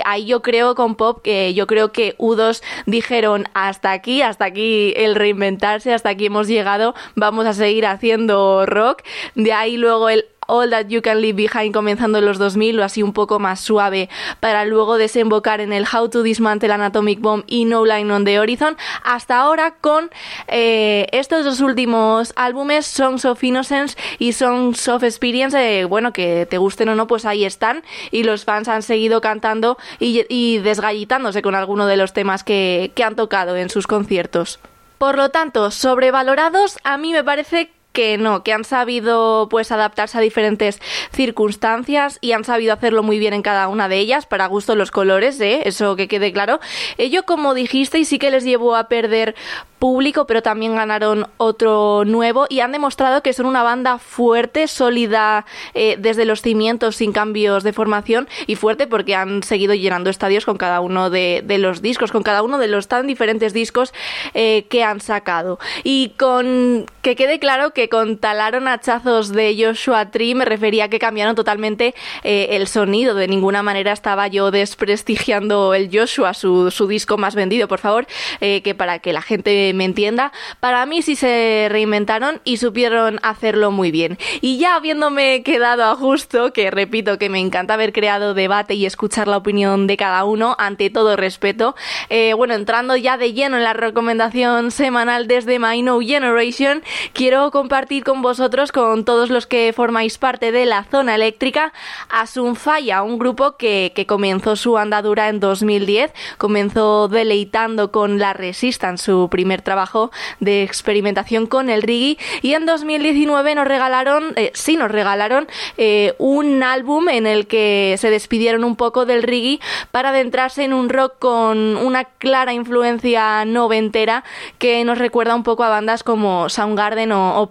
Ahí 0.05 0.27
yo 0.27 0.43
creo 0.43 0.75
con 0.75 0.95
pop 0.95 1.21
que 1.23 1.55
yo 1.55 1.67
creo 1.67 1.93
que 1.93 2.17
U2 2.19 2.63
dijeron 2.87 3.45
hasta 3.55 3.93
aquí, 3.93 4.23
hasta 4.23 4.47
aquí 4.47 4.93
el 4.97 5.15
reinventarse, 5.15 5.93
hasta 5.93 6.11
aquí 6.11 6.27
hemos 6.27 6.49
llegado, 6.49 6.95
vamos 7.15 7.47
a 7.47 7.53
seguir 7.53 7.87
haciendo 7.91 8.67
rock. 8.67 9.03
De 9.35 9.53
ahí 9.53 9.77
luego 9.77 10.09
el 10.09 10.27
All 10.49 10.71
That 10.71 10.87
You 10.89 11.03
Can 11.03 11.21
Leave 11.21 11.35
Behind 11.35 11.73
comenzando 11.73 12.19
en 12.19 12.25
los 12.25 12.39
2000 12.39 12.81
o 12.81 12.85
así 12.85 13.03
un 13.03 13.13
poco 13.13 13.39
más 13.39 13.61
suave 13.61 14.09
para 14.41 14.65
luego 14.65 14.97
desembocar 14.97 15.61
en 15.61 15.73
el 15.73 15.85
How 15.85 16.09
to 16.09 16.23
Dismantle 16.23 16.73
an 16.73 16.81
Atomic 16.81 17.21
Bomb 17.21 17.45
y 17.47 17.67
No 17.67 17.85
Line 17.85 18.11
on 18.13 18.25
the 18.25 18.41
Horizon 18.41 18.77
hasta 19.05 19.39
ahora 19.39 19.77
con 19.81 20.11
eh, 20.49 21.07
estos 21.13 21.45
dos 21.45 21.61
últimos 21.61 22.33
álbumes 22.35 22.87
Songs 22.87 23.27
of 23.27 23.45
Innocence 23.45 23.97
y 24.19 24.33
Songs 24.33 24.89
of 24.89 25.03
Experience 25.03 25.57
eh, 25.59 25.85
bueno 25.85 26.15
que 26.15 26.47
te 26.47 26.57
gusten 26.57 26.89
o 26.89 26.95
no 26.95 27.07
pues 27.07 27.27
ahí 27.27 27.45
están 27.45 27.85
y 28.11 28.25
los 28.25 28.45
fans 28.45 28.69
han 28.69 28.83
seguido 28.83 29.21
cantando 29.21 29.77
y, 30.01 30.25
y 30.31 30.59
desgallitándose 30.59 31.43
con 31.43 31.55
alguno 31.55 31.87
de 31.87 31.99
los 31.99 32.15
temas 32.15 32.43
que, 32.43 32.93
que 32.95 33.05
han 33.05 33.17
tocado 33.17 33.55
en 33.57 33.69
sus 33.69 33.87
conciertos. 33.87 34.61
Por 34.97 35.17
lo 35.17 35.29
tanto, 35.29 35.71
sobrevalorados, 35.71 36.79
a 36.83 36.99
mí 36.99 37.13
me 37.13 37.23
parece 37.23 37.71
que 37.93 38.19
no, 38.19 38.43
que 38.43 38.53
han 38.53 38.65
sabido 38.65 39.49
pues 39.51 39.73
adaptarse 39.73 40.19
a 40.19 40.21
diferentes 40.21 40.81
circunstancias 41.13 42.19
y 42.21 42.33
han 42.33 42.45
sabido 42.45 42.73
hacerlo 42.73 43.03
muy 43.03 43.19
bien 43.19 43.35
en 43.35 43.43
cada 43.43 43.69
una 43.69 43.89
de 43.89 43.99
ellas, 43.99 44.27
para 44.27 44.47
gusto 44.47 44.77
los 44.77 44.91
colores, 44.91 45.41
¿eh? 45.41 45.63
eso 45.65 45.97
que 45.97 46.09
quede 46.09 46.33
claro. 46.33 46.61
Ello, 46.97 47.25
como 47.25 47.55
dijisteis, 47.55 48.09
sí 48.09 48.19
que 48.19 48.31
les 48.31 48.45
llevó 48.45 48.77
a 48.77 48.89
perder 48.89 49.35
público, 49.79 50.27
pero 50.27 50.43
también 50.43 50.75
ganaron 50.75 51.27
otro 51.37 52.05
nuevo 52.05 52.47
y 52.49 52.61
han 52.61 52.73
demostrado 52.73 53.23
que 53.23 53.33
son 53.33 53.47
una 53.47 53.63
banda 53.63 53.99
fuerte, 53.99 54.67
sólida 54.67 55.47
eh, 55.75 55.97
desde 55.99 56.25
los 56.25 56.43
cimientos, 56.43 56.97
sin 56.97 57.13
cambios 57.13 57.63
de 57.63 57.73
formación 57.73 58.29
y 58.47 58.57
fuerte 58.57 58.87
porque 58.87 59.15
han 59.15 59.43
seguido 59.43 59.75
llenando 59.75 60.11
estadios 60.11 60.45
con 60.45 60.57
cada 60.57 60.81
uno 60.81 61.11
de, 61.11 61.43
de 61.45 61.59
los 61.59 61.81
discos, 61.81 62.11
con 62.11 62.23
cada 62.23 62.43
uno 62.43 62.59
de 62.59 62.69
los 62.69 62.89
tan 62.89 63.07
diferentes 63.07 63.53
discos 63.53 63.93
eh, 64.35 64.67
que 64.69 64.83
han 64.83 65.01
sacado. 65.01 65.59
Y 65.85 66.15
con 66.19 66.87
que 67.03 67.15
quede 67.15 67.39
claro 67.39 67.73
que 67.73 67.78
con 67.87 68.19
talaron 68.19 68.67
hachazos 68.67 69.31
de 69.31 69.57
Joshua 69.57 70.11
Tree 70.11 70.35
me 70.35 70.45
refería 70.45 70.85
a 70.85 70.89
que 70.89 70.99
cambiaron 70.99 71.37
totalmente 71.37 71.95
eh, 72.25 72.49
el 72.51 72.67
sonido. 72.67 73.15
De 73.15 73.29
ninguna 73.29 73.63
manera 73.63 73.93
estaba 73.93 74.27
yo 74.27 74.51
desprestigiando 74.51 75.75
el 75.75 75.89
Joshua, 75.93 76.35
su, 76.35 76.73
su 76.73 76.89
disco 76.89 77.17
más 77.17 77.37
vendido, 77.37 77.69
por 77.69 77.79
favor, 77.79 78.09
eh, 78.41 78.63
que 78.63 78.75
para 78.75 78.99
que 78.99 79.13
la 79.13 79.23
gente 79.23 79.73
me 79.75 79.85
entienda, 79.85 80.33
para 80.59 80.85
mí 80.87 81.03
sí 81.03 81.15
se 81.15 81.69
reinventaron 81.71 82.41
y 82.43 82.57
supieron 82.57 83.21
hacerlo 83.23 83.71
muy 83.71 83.93
bien. 83.93 84.19
Y 84.41 84.59
ya 84.59 84.75
habiéndome 84.75 85.45
quedado 85.45 85.85
a 85.85 85.95
justo, 85.95 86.53
que 86.53 86.73
repito 86.73 87.19
que 87.19 87.29
me 87.29 87.39
encanta 87.39 87.75
haber 87.75 87.93
creado 87.93 88.35
debate 88.35 88.75
y 88.75 88.87
escuchar 88.87 89.29
la 89.29 89.37
opinión 89.37 89.87
de 89.87 89.97
cada 89.97 90.25
uno, 90.25 90.57
ante 90.59 90.91
todo 90.91 91.15
respeto, 91.17 91.77
eh, 92.09 92.33
bueno, 92.35 92.55
entrando 92.55 92.97
ya 92.97 93.17
de 93.17 93.33
lleno 93.33 93.57
en 93.57 93.65
la 93.65 93.73
recomendación 93.73 94.73
semanal 94.73 95.29
desde 95.29 95.61
My 95.61 95.83
No 95.83 96.01
Generation, 96.01 96.83
quiero 97.13 97.51
compartir 97.51 97.68
con 98.05 98.23
vosotros, 98.23 98.71
con 98.73 99.05
todos 99.05 99.31
los 99.31 99.47
que 99.47 99.73
formáis 99.75 100.19
parte 100.19 100.53
de 100.53 100.67
la 100.67 100.85
zona 100.85 101.15
eléctrica, 101.15 101.73
Asunfaya, 102.09 103.03
un 103.03 103.19
grupo 103.19 103.57
que, 103.57 103.93
que 103.95 104.07
comenzó 104.07 104.57
su 104.57 104.79
andadura 104.79 105.29
en 105.29 105.41
2010, 105.41 106.13
comenzó 106.39 107.09
deleitando 107.09 107.91
con 107.91 108.19
La 108.19 108.33
Resistance, 108.33 109.05
su 109.05 109.29
primer 109.29 109.49
primer 109.49 109.63
trabajo 109.63 110.11
de 110.41 110.63
experimentación 110.63 111.47
con 111.47 111.71
el 111.71 111.81
reggae. 111.81 112.19
Y 112.43 112.53
en 112.53 112.67
2019 112.67 113.55
nos 113.55 113.67
regalaron, 113.67 114.35
eh, 114.37 114.51
sí, 114.53 114.77
nos 114.77 114.91
regalaron 114.91 115.49
eh, 115.79 116.15
un 116.19 116.63
álbum 116.63 117.09
en 117.09 117.27
el 117.27 117.47
que 117.47 117.95
se 117.97 118.11
despidieron 118.11 118.63
un 118.63 118.77
poco 118.77 119.07
del 119.07 119.23
reggae 119.23 119.59
para 119.91 120.11
adentrarse 120.11 120.65
en 120.65 120.75
un 120.75 120.91
rock 120.91 121.15
con 121.19 121.79
una 121.79 122.05
clara 122.05 122.53
influencia 122.53 123.47
noventera 123.47 124.23
que 124.59 124.85
nos 124.85 124.99
recuerda 124.99 125.35
un 125.35 125.45
poco 125.45 125.65
a 125.65 125.71
bandas 125.71 126.03
como 126.03 126.51
Soundgarden 126.51 127.13
o, 127.13 127.41
o 127.41 127.47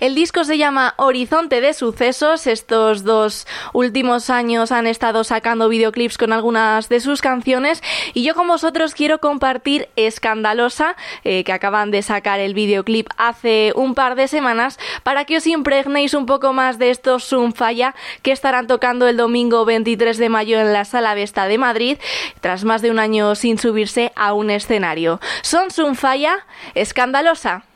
El 0.00 0.14
disco 0.14 0.44
se 0.44 0.58
llama 0.58 0.92
Horizonte 0.98 1.62
de 1.62 1.72
Sucesos. 1.72 2.46
Estos 2.46 3.04
dos 3.04 3.46
últimos 3.72 4.28
años 4.28 4.70
han 4.70 4.86
estado 4.86 5.24
sacando 5.24 5.70
videoclips 5.70 6.18
con 6.18 6.32
algunas 6.32 6.90
de 6.90 7.00
sus 7.00 7.22
canciones 7.22 7.82
y 8.12 8.22
yo 8.22 8.34
con 8.34 8.48
vosotros 8.48 8.94
quiero 8.94 9.18
compartir 9.18 9.88
Escandalosa, 9.96 10.94
eh, 11.24 11.42
que 11.44 11.52
acaban 11.52 11.90
de 11.90 12.02
sacar 12.02 12.38
el 12.38 12.52
videoclip 12.52 13.08
hace 13.16 13.72
un 13.74 13.94
par 13.94 14.14
de 14.14 14.28
semanas, 14.28 14.78
para 15.04 15.24
que 15.24 15.38
os 15.38 15.46
impregnéis 15.46 16.12
un 16.12 16.26
poco 16.26 16.52
más 16.52 16.78
de 16.78 16.90
estos 16.90 17.24
Sunfalla 17.24 17.94
que 18.22 18.32
estarán 18.32 18.66
tocando 18.66 19.08
el 19.08 19.16
domingo 19.16 19.64
23 19.64 20.18
de 20.18 20.28
mayo 20.28 20.60
en 20.60 20.74
la 20.74 20.84
Sala 20.84 21.14
Vesta 21.14 21.48
de 21.48 21.56
Madrid, 21.56 21.98
tras 22.42 22.64
más 22.64 22.82
de 22.82 22.90
un 22.90 22.98
año 22.98 23.34
sin 23.34 23.58
subirse 23.58 24.12
a 24.16 24.34
un 24.34 24.50
escenario. 24.50 25.18
Son 25.40 25.70
Sunfalla, 25.70 26.46
Escandalosa. 26.74 27.67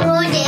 Oye, 0.00 0.42
ya 0.42 0.47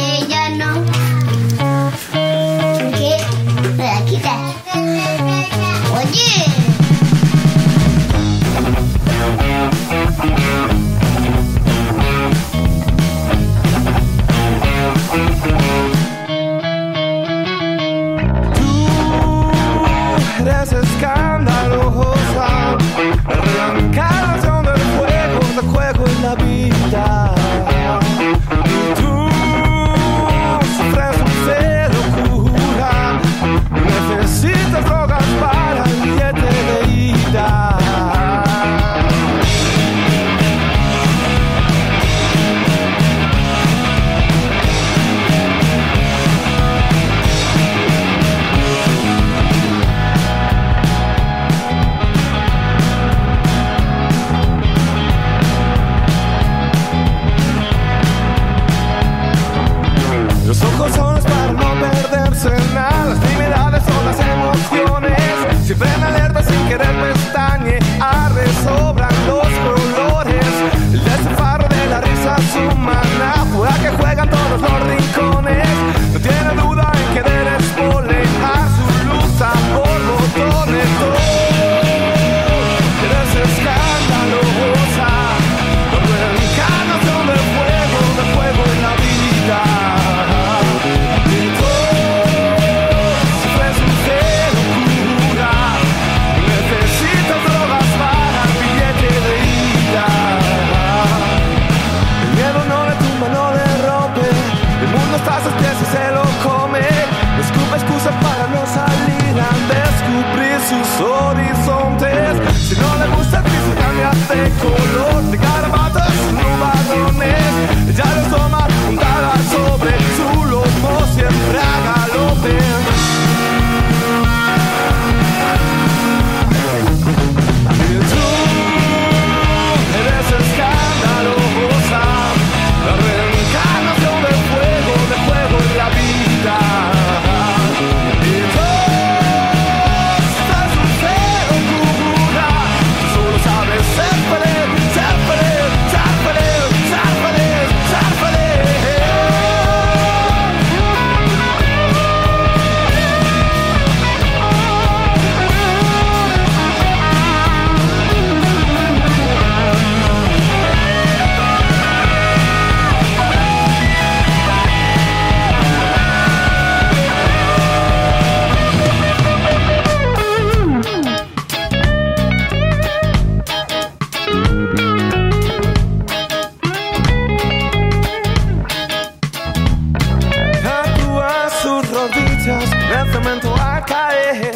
en 182.47 182.99
el 182.99 183.13
cemento 183.13 183.55
a 183.55 183.85
caer. 183.85 184.55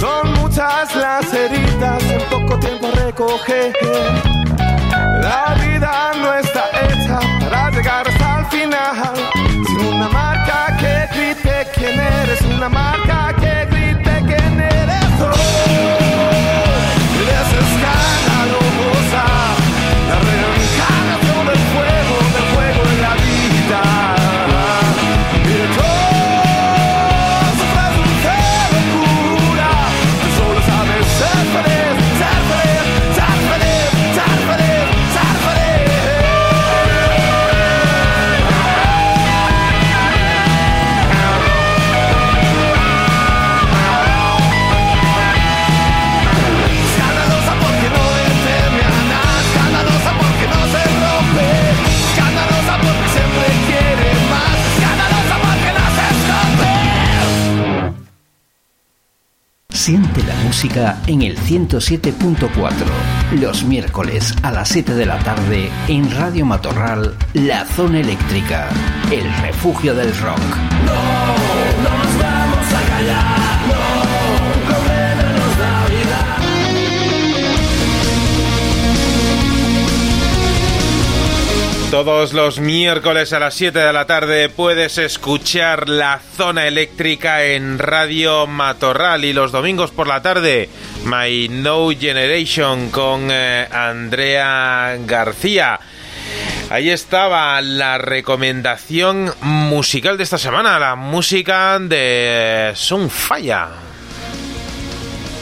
Son 0.00 0.32
muchas 0.40 0.94
las 0.96 1.32
heridas 1.32 2.02
en 2.04 2.20
poco 2.30 2.58
tiempo 2.58 2.90
recoger. 2.96 3.72
La 5.22 5.54
vida 5.60 6.12
no 6.20 6.34
está 6.34 6.64
hecha 6.82 7.20
para 7.40 7.70
llegar 7.70 8.08
hasta 8.08 8.38
el 8.40 8.46
final. 8.46 9.14
Sin 9.66 9.86
una 9.94 10.08
marca 10.08 10.76
que 10.80 11.16
grite 11.16 11.66
quién 11.74 12.00
eres, 12.00 12.40
una 12.42 12.68
marca 12.68 12.97
Siente 59.88 60.22
la 60.24 60.34
música 60.44 61.00
en 61.06 61.22
el 61.22 61.38
107.4. 61.38 62.50
Los 63.40 63.64
miércoles 63.64 64.34
a 64.42 64.50
las 64.50 64.68
7 64.68 64.92
de 64.92 65.06
la 65.06 65.18
tarde 65.20 65.70
en 65.88 66.14
Radio 66.14 66.44
Matorral, 66.44 67.16
La 67.32 67.64
Zona 67.64 68.00
Eléctrica, 68.00 68.68
el 69.10 69.24
refugio 69.40 69.94
del 69.94 70.14
rock. 70.18 71.27
Todos 81.90 82.34
los 82.34 82.60
miércoles 82.60 83.32
a 83.32 83.38
las 83.38 83.54
7 83.54 83.78
de 83.78 83.92
la 83.94 84.06
tarde 84.06 84.50
puedes 84.50 84.98
escuchar 84.98 85.88
la 85.88 86.20
zona 86.36 86.66
eléctrica 86.66 87.44
en 87.44 87.78
Radio 87.78 88.46
Matorral 88.46 89.24
y 89.24 89.32
los 89.32 89.52
domingos 89.52 89.90
por 89.90 90.06
la 90.06 90.20
tarde 90.20 90.68
My 91.06 91.48
No 91.48 91.88
Generation 91.98 92.90
con 92.90 93.30
eh, 93.30 93.66
Andrea 93.72 94.98
García. 95.06 95.80
Ahí 96.68 96.90
estaba 96.90 97.58
la 97.62 97.96
recomendación 97.96 99.32
musical 99.40 100.18
de 100.18 100.24
esta 100.24 100.36
semana, 100.36 100.78
la 100.78 100.94
música 100.94 101.78
de 101.78 102.72
Sunfire. 102.74 103.87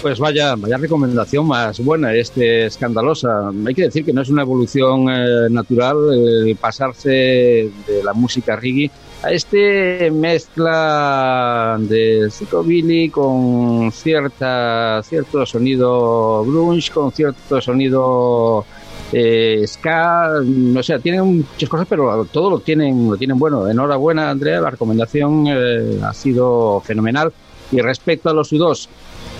Pues 0.07 0.20
vaya, 0.20 0.55
vaya 0.55 0.77
recomendación 0.77 1.49
más 1.49 1.81
buena, 1.81 2.15
este 2.15 2.66
escandalosa. 2.66 3.51
Hay 3.66 3.74
que 3.74 3.83
decir 3.83 4.05
que 4.05 4.12
no 4.12 4.23
es 4.23 4.28
una 4.28 4.43
evolución 4.43 5.09
eh, 5.11 5.49
natural 5.51 5.97
eh, 6.15 6.55
pasarse 6.55 7.09
de 7.09 8.05
la 8.05 8.12
música 8.12 8.55
reggae 8.55 8.89
a 9.24 9.33
este 9.33 10.09
mezcla 10.12 11.77
de 11.81 12.28
psychobilly 12.31 13.11
con 13.11 13.91
cierta 13.91 15.03
cierto 15.03 15.45
sonido 15.45 16.45
grunge, 16.45 16.93
con 16.93 17.11
cierto 17.11 17.61
sonido 17.61 18.65
eh, 19.12 19.65
ska, 19.66 20.41
no 20.45 20.85
sé, 20.85 21.01
tienen 21.01 21.39
muchas 21.39 21.69
cosas, 21.69 21.89
pero 21.91 22.24
todo 22.27 22.49
lo 22.49 22.61
tienen, 22.61 23.11
lo 23.11 23.16
tienen 23.16 23.41
bueno. 23.41 23.69
Enhorabuena, 23.69 24.31
Andrea, 24.31 24.61
la 24.61 24.70
recomendación 24.70 25.47
eh, 25.49 25.99
ha 26.05 26.15
sido 26.15 26.81
fenomenal. 26.87 27.33
Y 27.73 27.81
respecto 27.81 28.31
a 28.31 28.33
los 28.33 28.53
U2, 28.53 28.89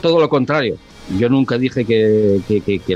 todo 0.01 0.21
lo 0.21 0.29
contrario. 0.29 0.77
Yo 1.19 1.29
nunca 1.29 1.57
dije 1.57 1.85
que, 1.85 2.41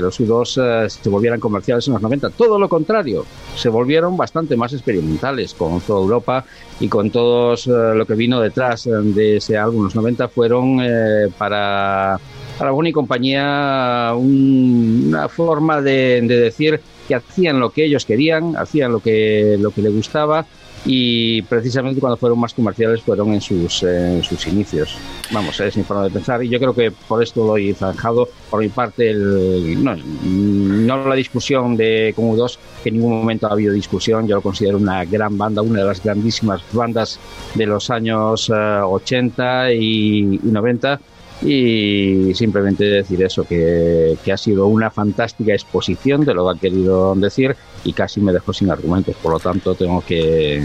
los 0.01 0.19
U2 0.19 0.85
eh, 0.85 0.89
se 0.89 1.09
volvieran 1.09 1.39
comerciales 1.39 1.87
en 1.87 1.93
los 1.93 2.01
90. 2.01 2.31
Todo 2.31 2.59
lo 2.59 2.67
contrario. 2.67 3.25
Se 3.55 3.69
volvieron 3.69 4.17
bastante 4.17 4.57
más 4.57 4.73
experimentales 4.73 5.53
con 5.53 5.79
toda 5.79 6.01
Europa 6.01 6.45
y 6.79 6.89
con 6.89 7.09
todo 7.09 7.55
lo 7.93 8.05
que 8.05 8.15
vino 8.15 8.41
detrás 8.41 8.83
de 8.85 9.37
ese 9.37 9.57
álbum. 9.57 9.85
Los 9.85 9.95
90 9.95 10.27
fueron 10.27 10.79
eh, 10.81 11.29
para, 11.37 12.19
para 12.57 12.71
y 12.83 12.91
compañía 12.91 14.11
un, 14.15 15.05
una 15.07 15.29
forma 15.29 15.81
de, 15.81 16.21
de 16.21 16.37
decir 16.37 16.81
que 17.07 17.15
hacían 17.15 17.59
lo 17.61 17.69
que 17.69 17.85
ellos 17.85 18.05
querían, 18.05 18.57
hacían 18.57 18.91
lo 18.91 18.99
que, 18.99 19.55
lo 19.57 19.71
que 19.71 19.81
les 19.81 19.93
gustaba 19.93 20.45
y 20.85 21.41
precisamente 21.43 21.99
cuando 21.99 22.17
fueron 22.17 22.39
más 22.39 22.53
comerciales 22.53 23.01
fueron 23.01 23.33
en 23.33 23.41
sus, 23.41 23.83
en 23.83 24.23
sus 24.23 24.47
inicios. 24.47 24.97
Vamos, 25.31 25.59
es 25.59 25.77
mi 25.77 25.83
forma 25.83 26.03
de 26.05 26.09
pensar 26.09 26.43
y 26.43 26.49
yo 26.49 26.59
creo 26.59 26.73
que 26.73 26.91
por 26.91 27.21
esto 27.21 27.45
lo 27.45 27.57
he 27.57 27.73
zanjado. 27.73 28.27
Por 28.49 28.61
mi 28.61 28.69
parte, 28.69 29.11
el, 29.11 29.83
no, 29.83 29.95
no 29.95 31.07
la 31.07 31.15
discusión 31.15 31.77
de 31.77 32.13
Como 32.15 32.35
2, 32.35 32.59
que 32.83 32.89
en 32.89 32.95
ningún 32.95 33.19
momento 33.19 33.47
ha 33.47 33.51
habido 33.51 33.73
discusión, 33.73 34.27
yo 34.27 34.35
lo 34.35 34.41
considero 34.41 34.77
una 34.77 35.05
gran 35.05 35.37
banda, 35.37 35.61
una 35.61 35.79
de 35.79 35.85
las 35.85 36.03
grandísimas 36.03 36.61
bandas 36.71 37.19
de 37.55 37.65
los 37.65 37.89
años 37.89 38.49
uh, 38.49 38.83
80 38.85 39.73
y, 39.73 40.39
y 40.43 40.51
90 40.51 40.99
y 41.41 42.33
simplemente 42.35 42.83
decir 42.83 43.21
eso, 43.23 43.43
que, 43.43 44.17
que, 44.23 44.31
ha 44.31 44.37
sido 44.37 44.67
una 44.67 44.91
fantástica 44.91 45.53
exposición 45.53 46.23
de 46.23 46.33
lo 46.33 46.45
que 46.45 46.57
ha 46.57 46.61
querido 46.61 47.15
decir 47.15 47.55
y 47.83 47.93
casi 47.93 48.21
me 48.21 48.31
dejó 48.31 48.53
sin 48.53 48.69
argumentos, 48.69 49.15
por 49.15 49.33
lo 49.33 49.39
tanto 49.39 49.73
tengo 49.75 50.01
que, 50.05 50.61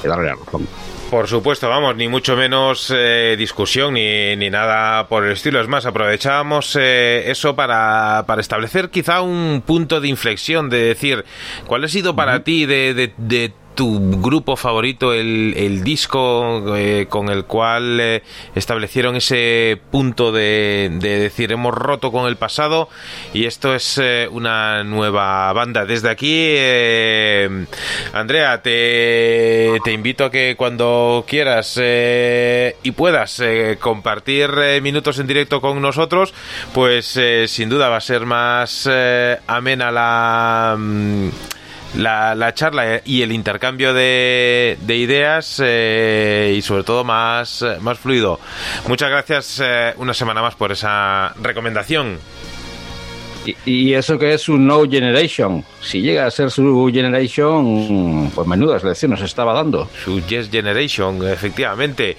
que 0.00 0.08
darle 0.08 0.26
la 0.26 0.36
razón. 0.36 0.66
Por 1.12 1.28
supuesto, 1.28 1.68
vamos, 1.68 1.94
ni 1.94 2.08
mucho 2.08 2.36
menos 2.36 2.90
eh, 2.90 3.34
discusión 3.36 3.92
ni, 3.92 4.34
ni, 4.34 4.48
nada 4.48 5.08
por 5.08 5.26
el 5.26 5.32
estilo. 5.32 5.60
Es 5.60 5.68
más, 5.68 5.84
aprovechábamos 5.84 6.74
eh, 6.80 7.30
eso 7.30 7.54
para, 7.54 8.24
para, 8.26 8.40
establecer 8.40 8.88
quizá 8.88 9.20
un 9.20 9.62
punto 9.66 10.00
de 10.00 10.08
inflexión, 10.08 10.70
de 10.70 10.78
decir, 10.78 11.26
¿cuál 11.66 11.84
ha 11.84 11.88
sido 11.88 12.16
para 12.16 12.36
uh 12.36 12.38
-huh. 12.38 12.44
ti 12.44 12.64
de, 12.64 12.94
de, 12.94 13.12
de 13.18 13.52
tu 13.74 14.20
grupo 14.20 14.56
favorito, 14.56 15.12
el, 15.12 15.54
el 15.56 15.82
disco 15.82 16.76
eh, 16.76 17.06
con 17.08 17.28
el 17.28 17.44
cual 17.44 17.98
eh, 18.00 18.22
establecieron 18.54 19.16
ese 19.16 19.80
punto 19.90 20.32
de, 20.32 20.90
de, 21.00 21.18
decir 21.18 21.52
hemos 21.52 21.74
roto 21.74 22.12
con 22.12 22.26
el 22.26 22.36
pasado 22.36 22.88
y 23.32 23.46
esto 23.46 23.74
es 23.74 23.98
eh, 23.98 24.28
una 24.30 24.84
nueva 24.84 25.52
banda. 25.52 25.84
Desde 25.84 26.10
aquí, 26.10 26.56
Andrea, 28.12 28.62
te, 28.62 29.80
te, 29.84 29.92
invito 29.92 30.26
a 30.26 30.30
que 30.30 30.54
cuando 30.56 31.24
quieras 31.26 31.78
y 31.78 32.90
puedas 32.92 33.42
compartir 33.80 34.50
minutos 34.82 35.18
en 35.18 35.26
directo 35.26 35.60
con 35.60 35.80
nosotros, 35.80 36.34
pues 36.74 37.18
sin 37.46 37.68
duda 37.68 37.88
va 37.88 37.96
a 37.96 38.00
ser 38.00 38.26
más 38.26 38.88
amena 39.46 39.90
la... 39.90 40.76
Mm, 40.78 41.28
la, 41.96 42.34
la, 42.34 42.54
charla 42.54 43.02
y 43.04 43.22
el 43.22 43.32
intercambio 43.32 43.94
de, 43.94 44.78
de 44.80 44.96
ideas 44.96 45.60
eh, 45.64 46.54
y 46.56 46.62
sobre 46.62 46.84
todo 46.84 47.04
más, 47.04 47.64
más 47.80 47.98
fluido. 47.98 48.40
Muchas 48.88 49.10
gracias 49.10 49.60
eh, 49.62 49.94
una 49.96 50.14
semana 50.14 50.42
más 50.42 50.54
por 50.54 50.72
esa 50.72 51.34
recomendación. 51.40 52.18
Y, 53.64 53.92
eso 53.94 54.18
que 54.18 54.34
es 54.34 54.48
un 54.48 54.66
No 54.66 54.82
Generation. 54.88 55.64
Si 55.80 56.00
llega 56.00 56.26
a 56.26 56.30
ser 56.30 56.50
su 56.50 56.90
Generation, 56.92 58.30
pues 58.34 58.46
menudas 58.46 58.84
lecciones 58.84 59.20
estaba 59.20 59.52
dando. 59.52 59.88
Su 60.04 60.20
Yes 60.26 60.50
Generation, 60.50 61.26
efectivamente. 61.28 62.16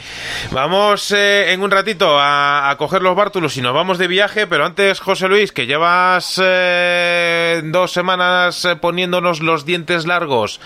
Vamos 0.51 1.11
eh, 1.11 1.51
en 1.51 1.61
un 1.61 1.71
ratito 1.71 2.17
a, 2.19 2.75
coger 2.77 3.01
los 3.01 3.15
bártulos 3.15 3.55
y 3.57 3.61
nos 3.61 3.73
vamos 3.73 3.97
de 3.97 4.07
viaje, 4.07 4.47
pero 4.47 4.65
antes, 4.65 4.99
José 4.99 5.27
Luis, 5.27 5.51
que 5.51 5.65
llevas 5.65 6.41
eh, 6.43 7.61
dos 7.65 7.91
semanas 7.91 8.67
poniéndonos 8.81 9.41
los 9.41 9.65
dientes 9.65 10.05
largos, 10.05 10.59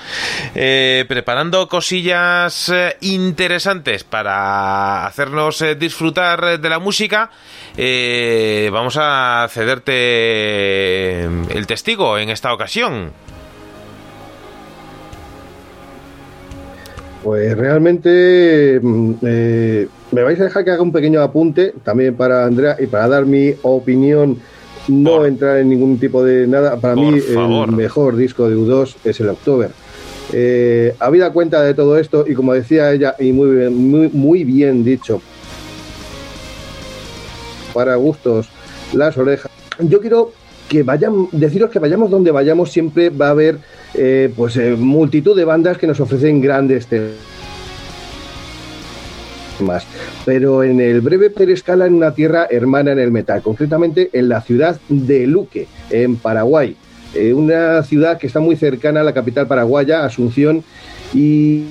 eh, 0.55 1.05
preparando 1.07 1.67
cosillas 1.67 2.69
eh, 2.69 2.97
interesantes 3.01 4.03
para 4.03 5.05
hacernos 5.05 5.61
eh, 5.61 5.75
disfrutar 5.75 6.59
de 6.59 6.69
la 6.69 6.79
música, 6.79 7.29
eh, 7.75 8.69
vamos 8.71 8.97
a 8.99 9.47
cederte 9.51 10.46
el 11.49 11.67
testigo 11.67 12.17
en 12.17 12.29
esta 12.29 12.53
ocasión? 12.53 13.11
Pues 17.23 17.57
realmente 17.57 18.79
mm, 18.81 19.13
eh, 19.21 19.87
me 20.11 20.23
vais 20.23 20.39
a 20.39 20.45
dejar 20.45 20.63
que 20.63 20.71
haga 20.71 20.81
un 20.81 20.91
pequeño 20.91 21.21
apunte 21.21 21.73
también 21.83 22.15
para 22.15 22.45
Andrea 22.45 22.77
y 22.79 22.87
para 22.87 23.07
dar 23.07 23.25
mi 23.25 23.53
opinión, 23.63 24.39
no 24.87 25.17
Por... 25.17 25.27
entrar 25.27 25.57
en 25.57 25.69
ningún 25.69 25.99
tipo 25.99 26.23
de 26.23 26.47
nada. 26.47 26.77
Para 26.79 26.95
mí 26.95 27.19
favor. 27.19 27.69
el 27.69 27.75
mejor 27.75 28.15
disco 28.15 28.49
de 28.49 28.55
U2 28.55 28.95
es 29.03 29.19
el 29.19 29.29
October. 29.29 29.71
Eh, 30.31 30.93
habida 30.99 31.31
cuenta 31.31 31.61
de 31.61 31.73
todo 31.73 31.97
esto 31.97 32.25
y 32.27 32.33
como 32.33 32.53
decía 32.53 32.91
ella 32.91 33.15
y 33.19 33.31
muy 33.31 33.55
bien, 33.55 33.75
muy, 33.75 34.09
muy 34.09 34.43
bien 34.43 34.83
dicho, 34.83 35.21
para 37.73 37.95
gustos 37.95 38.47
las 38.93 39.17
orejas. 39.17 39.51
Yo 39.79 40.01
quiero 40.01 40.31
que 40.67 40.83
vayan, 40.83 41.29
deciros 41.31 41.69
que 41.69 41.79
vayamos 41.79 42.09
donde 42.09 42.31
vayamos, 42.31 42.71
siempre 42.71 43.09
va 43.09 43.27
a 43.27 43.31
haber 43.31 43.59
eh, 43.93 44.31
pues 44.35 44.57
eh, 44.57 44.75
multitud 44.77 45.35
de 45.35 45.45
bandas 45.45 45.77
que 45.77 45.87
nos 45.87 45.99
ofrecen 45.99 46.41
grandes 46.41 46.87
temas. 46.87 47.17
Pero 50.25 50.63
en 50.63 50.79
el 50.81 51.01
breve 51.01 51.31
escala 51.51 51.87
en 51.87 51.93
una 51.93 52.13
tierra 52.13 52.47
hermana 52.49 52.91
en 52.91 52.99
el 52.99 53.11
metal, 53.11 53.41
concretamente 53.41 54.09
en 54.13 54.29
la 54.29 54.41
ciudad 54.41 54.79
de 54.89 55.25
Luque, 55.25 55.67
en 55.89 56.17
Paraguay. 56.17 56.75
Eh, 57.13 57.33
una 57.33 57.81
ciudad 57.83 58.17
que 58.17 58.27
está 58.27 58.39
muy 58.39 58.55
cercana 58.55 59.01
a 59.01 59.03
la 59.03 59.13
capital 59.13 59.47
paraguaya, 59.47 60.03
Asunción, 60.03 60.63
y 61.13 61.63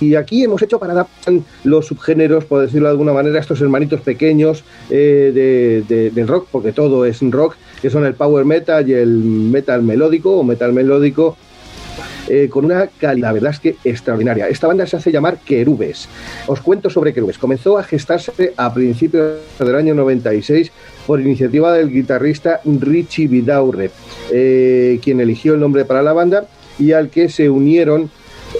y 0.00 0.14
aquí 0.14 0.44
hemos 0.44 0.62
hecho 0.62 0.78
para 0.78 0.92
adaptar 0.92 1.34
los 1.64 1.86
subgéneros, 1.86 2.44
por 2.44 2.62
decirlo 2.62 2.88
de 2.88 2.92
alguna 2.92 3.12
manera, 3.12 3.38
estos 3.38 3.60
hermanitos 3.60 4.00
pequeños 4.00 4.64
eh, 4.90 5.32
de, 5.34 5.82
de, 5.88 6.10
del 6.10 6.28
rock, 6.28 6.48
porque 6.50 6.72
todo 6.72 7.04
es 7.04 7.20
rock, 7.22 7.56
que 7.80 7.90
son 7.90 8.04
el 8.04 8.14
power 8.14 8.44
metal 8.44 8.88
y 8.88 8.92
el 8.94 9.08
metal 9.08 9.82
melódico 9.82 10.36
o 10.36 10.44
metal 10.44 10.72
melódico. 10.72 11.36
Eh, 12.30 12.48
con 12.50 12.66
una 12.66 12.88
calidad, 12.88 13.28
la 13.28 13.32
verdad 13.32 13.52
es 13.52 13.60
que 13.60 13.76
extraordinaria. 13.84 14.48
Esta 14.48 14.66
banda 14.66 14.86
se 14.86 14.96
hace 14.96 15.10
llamar 15.10 15.38
Querubes. 15.38 16.08
Os 16.46 16.60
cuento 16.60 16.90
sobre 16.90 17.14
Querubes. 17.14 17.38
Comenzó 17.38 17.78
a 17.78 17.82
gestarse 17.82 18.52
a 18.56 18.72
principios 18.74 19.38
del 19.58 19.74
año 19.74 19.94
96 19.94 20.70
por 21.06 21.20
iniciativa 21.20 21.72
del 21.72 21.90
guitarrista 21.90 22.60
Richie 22.64 23.28
Vidaurre, 23.28 23.90
eh, 24.30 25.00
quien 25.02 25.20
eligió 25.20 25.54
el 25.54 25.60
nombre 25.60 25.86
para 25.86 26.02
la 26.02 26.12
banda 26.12 26.46
y 26.78 26.92
al 26.92 27.08
que 27.08 27.30
se 27.30 27.48
unieron 27.48 28.10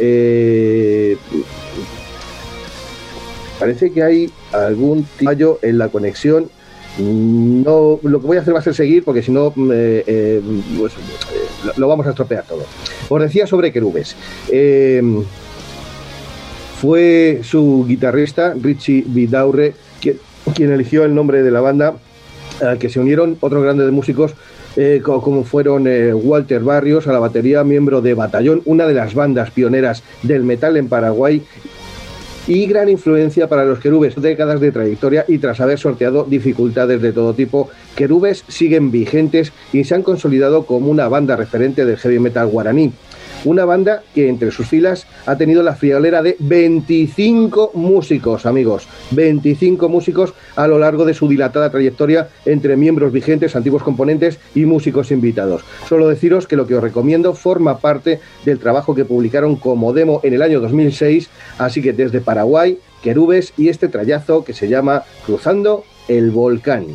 eh, 0.00 1.16
parece 3.58 3.92
que 3.92 4.02
hay 4.02 4.30
algún 4.52 5.04
fallo 5.04 5.58
en 5.62 5.78
la 5.78 5.88
conexión. 5.88 6.50
No, 6.98 8.00
lo 8.02 8.20
que 8.20 8.26
voy 8.26 8.36
a 8.38 8.40
hacer 8.40 8.54
va 8.54 8.58
a 8.58 8.62
ser 8.62 8.74
seguir 8.74 9.04
porque 9.04 9.22
si 9.22 9.30
no 9.30 9.54
eh, 9.72 10.02
eh, 10.06 10.42
pues, 10.76 10.94
lo, 11.76 11.88
vamos 11.88 12.06
a 12.06 12.10
estropear 12.10 12.44
todo. 12.44 12.64
Os 13.08 13.22
decía 13.22 13.46
sobre 13.46 13.72
querubes. 13.72 14.16
Fue 16.80 17.40
su 17.42 17.84
guitarrista, 17.88 18.54
Richie 18.54 19.04
Vidaurre, 19.06 19.74
quien, 20.00 20.18
quien 20.54 20.72
eligió 20.72 21.04
el 21.04 21.14
nombre 21.14 21.42
de 21.42 21.50
la 21.50 21.60
banda, 21.60 21.94
al 22.60 22.78
que 22.78 22.88
se 22.88 23.00
unieron 23.00 23.36
otros 23.40 23.62
grandes 23.62 23.90
músicos 23.90 24.34
eh, 24.80 25.00
co- 25.02 25.20
como 25.20 25.42
fueron 25.42 25.86
eh, 25.88 26.14
Walter 26.14 26.60
Barrios 26.62 27.06
a 27.08 27.12
la 27.12 27.18
batería, 27.18 27.64
miembro 27.64 28.00
de 28.00 28.14
Batallón, 28.14 28.62
una 28.64 28.86
de 28.86 28.94
las 28.94 29.12
bandas 29.14 29.50
pioneras 29.50 30.04
del 30.22 30.44
metal 30.44 30.76
en 30.76 30.88
Paraguay 30.88 31.42
y 32.46 32.64
gran 32.66 32.88
influencia 32.88 33.48
para 33.48 33.64
los 33.64 33.78
querubes, 33.80 34.14
décadas 34.14 34.60
de 34.60 34.72
trayectoria 34.72 35.24
y 35.28 35.36
tras 35.38 35.60
haber 35.60 35.78
sorteado 35.78 36.24
dificultades 36.24 37.02
de 37.02 37.12
todo 37.12 37.34
tipo, 37.34 37.68
querubes 37.94 38.44
siguen 38.48 38.90
vigentes 38.90 39.52
y 39.72 39.84
se 39.84 39.94
han 39.94 40.02
consolidado 40.02 40.64
como 40.64 40.90
una 40.90 41.08
banda 41.08 41.36
referente 41.36 41.84
del 41.84 41.98
heavy 41.98 42.18
metal 42.20 42.46
guaraní. 42.46 42.92
Una 43.44 43.64
banda 43.64 44.02
que 44.14 44.28
entre 44.28 44.50
sus 44.50 44.66
filas 44.66 45.06
ha 45.24 45.36
tenido 45.36 45.62
la 45.62 45.76
friolera 45.76 46.22
de 46.22 46.36
25 46.40 47.70
músicos, 47.74 48.46
amigos. 48.46 48.88
25 49.12 49.88
músicos 49.88 50.34
a 50.56 50.66
lo 50.66 50.78
largo 50.78 51.04
de 51.04 51.14
su 51.14 51.28
dilatada 51.28 51.70
trayectoria 51.70 52.28
entre 52.44 52.76
miembros 52.76 53.12
vigentes, 53.12 53.54
antiguos 53.54 53.84
componentes 53.84 54.40
y 54.56 54.64
músicos 54.64 55.12
invitados. 55.12 55.62
Solo 55.88 56.08
deciros 56.08 56.48
que 56.48 56.56
lo 56.56 56.66
que 56.66 56.74
os 56.74 56.82
recomiendo 56.82 57.32
forma 57.32 57.78
parte 57.78 58.20
del 58.44 58.58
trabajo 58.58 58.94
que 58.94 59.04
publicaron 59.04 59.54
como 59.54 59.92
demo 59.92 60.20
en 60.24 60.34
el 60.34 60.42
año 60.42 60.60
2006, 60.60 61.30
así 61.58 61.80
que 61.80 61.92
desde 61.92 62.20
Paraguay, 62.20 62.78
Querubes 63.02 63.52
y 63.56 63.68
este 63.68 63.86
trayazo 63.86 64.44
que 64.44 64.52
se 64.52 64.68
llama 64.68 65.04
Cruzando 65.24 65.84
el 66.08 66.32
Volcán. 66.32 66.86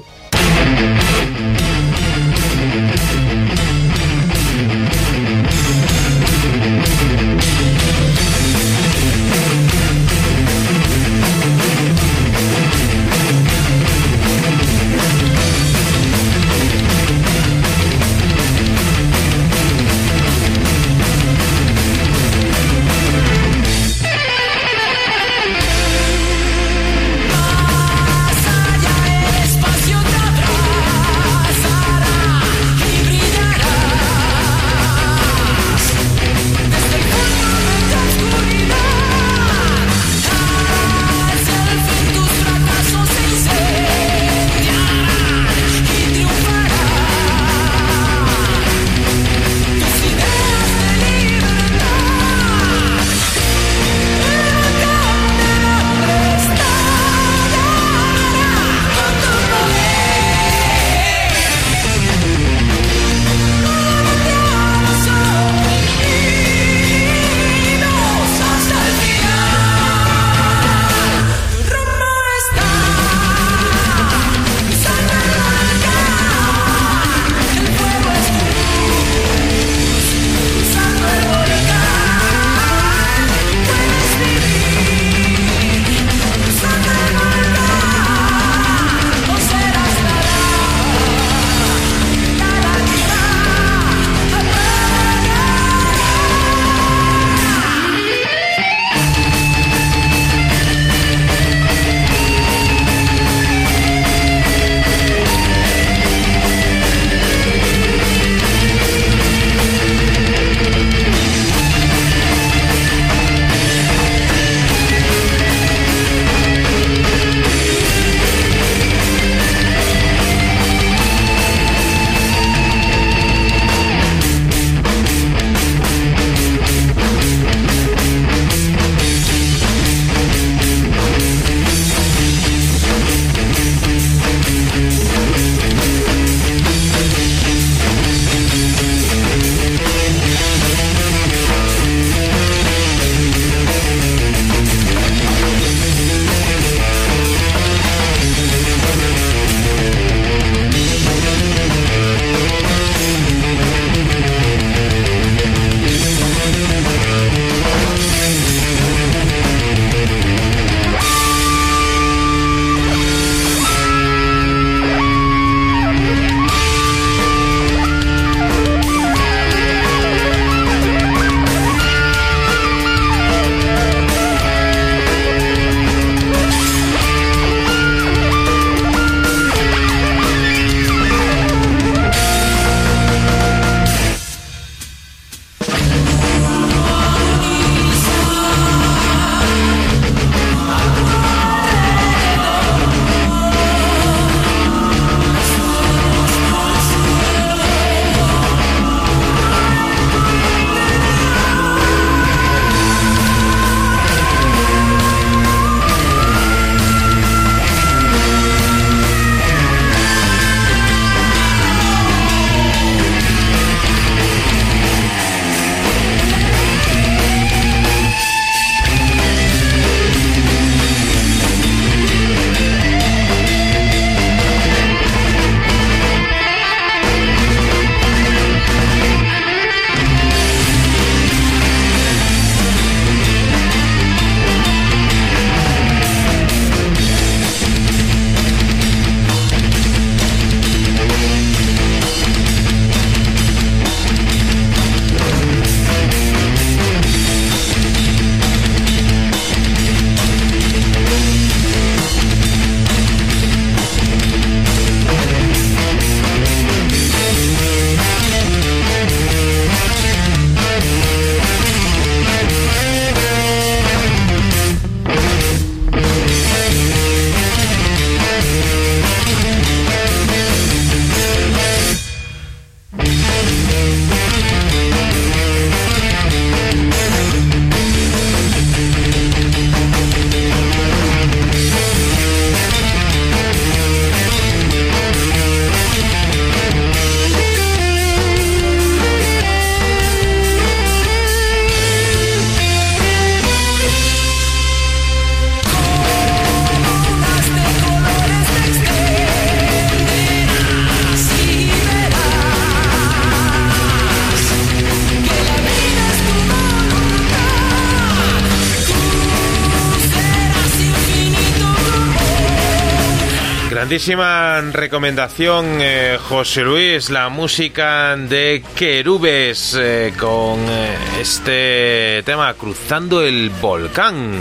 Recomendación, 313.95 315.77
eh, 315.79 316.17
José 316.27 316.63
Luis, 316.63 317.11
la 317.11 317.29
música 317.29 318.17
de 318.17 318.63
Querubes 318.75 319.77
eh, 319.79 320.11
con 320.19 320.61
eh, 320.67 320.97
este 321.21 322.23
tema 322.25 322.55
Cruzando 322.55 323.21
el 323.21 323.51
Volcán. 323.51 324.33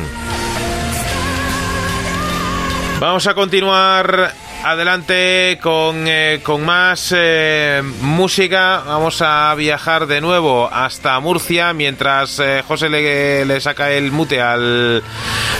Vamos 2.99 3.27
a 3.27 3.35
continuar 3.35 4.33
adelante 4.65 5.59
con, 5.61 6.05
eh, 6.07 6.41
con 6.43 6.65
más 6.65 7.13
eh, 7.17 7.83
música. 8.01 8.83
Vamos 8.87 9.21
a 9.21 9.55
viajar 9.57 10.07
de 10.07 10.21
nuevo 10.21 10.69
hasta 10.73 11.19
Murcia 11.21 11.73
mientras 11.73 12.39
eh, 12.39 12.63
José 12.67 12.89
le, 12.89 13.45
le, 13.45 13.61
saca 13.61 13.91
el 13.91 14.13
mute 14.13 14.41
al, 14.41 15.03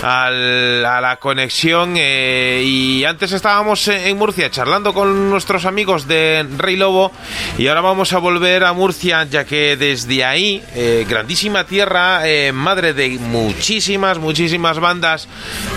al 0.01 0.85
a 0.85 1.01
la 1.01 1.17
conexión. 1.17 1.95
y 1.97 3.03
antes 3.05 3.31
estábamos 3.31 3.87
en 3.87 4.17
Murcia 4.17 4.49
charlando 4.49 4.93
con 4.93 5.29
nuestros 5.29 5.65
amigos 5.65 6.07
de 6.07 6.45
Rey 6.57 6.75
Lobo 6.75 7.11
y 7.57 7.67
ahora 7.67 7.81
vamos 7.81 8.13
a 8.13 8.19
volver 8.19 8.63
a 8.63 8.73
Murcia 8.73 9.25
ya 9.25 9.45
que 9.45 9.75
desde 9.75 10.23
ahí, 10.23 10.63
grandísima 11.07 11.65
tierra, 11.65 12.21
madre 12.53 12.93
de 12.93 13.09
muchísimas, 13.19 14.19
muchísimas 14.19 14.79
bandas. 14.79 15.27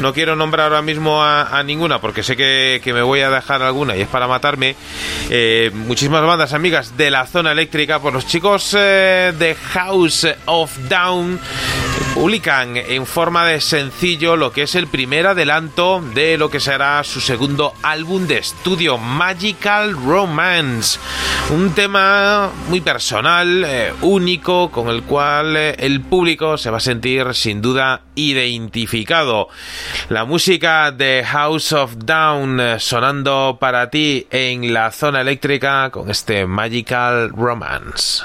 No 0.01 0.13
quiero 0.13 0.37
nombrar 0.37 0.67
ahora 0.69 0.83
mismo 0.83 1.23
a, 1.23 1.59
a 1.59 1.63
ninguna 1.63 2.01
porque 2.01 2.23
sé 2.23 2.37
que, 2.37 2.81
que 2.83 2.93
me 2.93 3.03
voy 3.03 3.16
a 3.23 3.31
dejar 3.31 3.63
alguna 3.63 3.97
y 3.97 4.03
es 4.03 4.09
para 4.09 4.29
matarme. 4.29 4.77
Eh, 5.31 5.71
muchísimas 5.75 6.23
bandas 6.23 6.53
amigas 6.53 6.97
de 6.97 7.11
la 7.11 7.27
zona 7.27 7.53
eléctrica, 7.53 8.01
por 8.01 8.13
los 8.13 8.27
chicos 8.27 8.75
eh, 8.79 9.33
de 9.39 9.55
House 9.55 10.27
of 10.47 10.77
Down 10.89 11.41
publican 12.17 12.79
en 12.79 13.05
forma 13.05 13.45
de 13.45 13.61
sencillo 13.61 14.37
lo 14.37 14.51
que 14.51 14.63
es 14.63 14.75
el 14.75 14.87
primer 14.87 15.27
adelanto 15.27 16.03
de 16.15 16.39
lo 16.39 16.49
que 16.49 16.61
será 16.61 17.05
su 17.05 17.21
segundo 17.21 17.75
álbum 17.83 18.27
de 18.27 18.39
estudio, 18.39 18.97
Magical 18.97 19.93
Romance. 19.93 20.99
Un 21.51 21.75
tema 21.75 22.51
muy 22.69 22.81
personal, 22.81 23.65
eh, 23.67 23.93
único, 24.01 24.71
con 24.71 24.89
el 24.89 25.03
cual 25.03 25.59
eh, 25.59 25.77
el 25.79 26.01
público 26.01 26.57
se 26.57 26.71
va 26.71 26.79
a 26.79 26.81
sentir 26.81 27.35
sin 27.35 27.61
duda 27.61 28.06
identificado. 28.17 29.49
La 30.09 30.25
música 30.25 30.91
de 30.91 31.23
House 31.25 31.73
of 31.73 31.95
Down 31.99 32.61
eh, 32.61 32.81
sonando 32.81 33.59
para 33.61 33.89
ti 33.89 34.27
en 34.31 34.75
la 34.75 34.91
zona 34.91 35.21
eléctrica 35.21 35.91
con 35.91 36.11
este 36.11 36.47
Magical 36.47 37.31
Romance. 37.31 38.25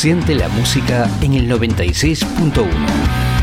Siente 0.00 0.34
la 0.34 0.48
música 0.48 1.10
en 1.20 1.34
el 1.34 1.46
96.1. 1.46 2.64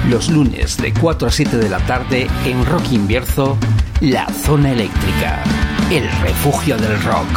Los 0.09 0.27
lunes 0.27 0.75
de 0.77 0.91
4 0.91 1.27
a 1.27 1.31
7 1.31 1.55
de 1.55 1.69
la 1.69 1.77
tarde 1.85 2.27
en 2.45 2.65
Rock 2.65 2.93
Invierzo, 2.93 3.59
La 4.01 4.27
Zona 4.33 4.71
Eléctrica, 4.71 5.43
el 5.91 6.09
refugio 6.23 6.75
del 6.77 6.99
rock. 7.03 7.27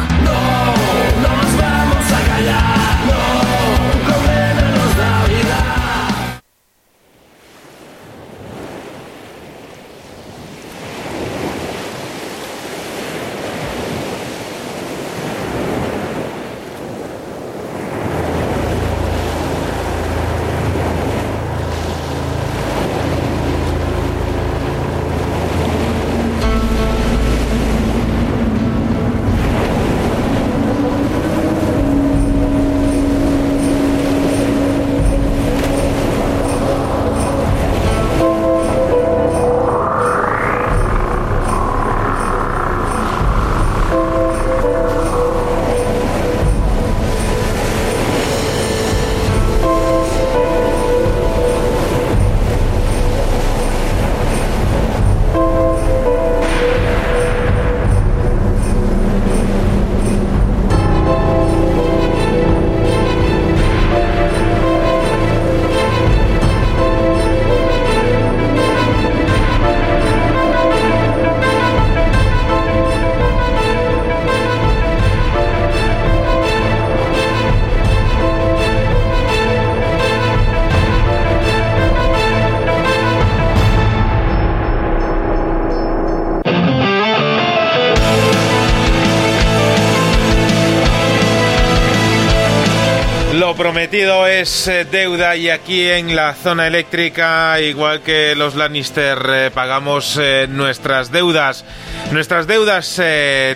Prometido 93.61 94.25
es 94.25 94.67
eh, 94.67 94.85
deuda 94.85 95.35
y 95.35 95.51
aquí 95.51 95.87
en 95.87 96.15
la 96.15 96.33
zona 96.33 96.65
eléctrica, 96.65 97.59
igual 97.61 98.01
que 98.01 98.33
los 98.33 98.55
Lannister, 98.55 99.19
eh, 99.29 99.51
pagamos 99.53 100.17
eh, 100.19 100.47
nuestras 100.49 101.11
deudas. 101.11 101.63
Nuestras 102.11 102.47
deudas 102.47 102.99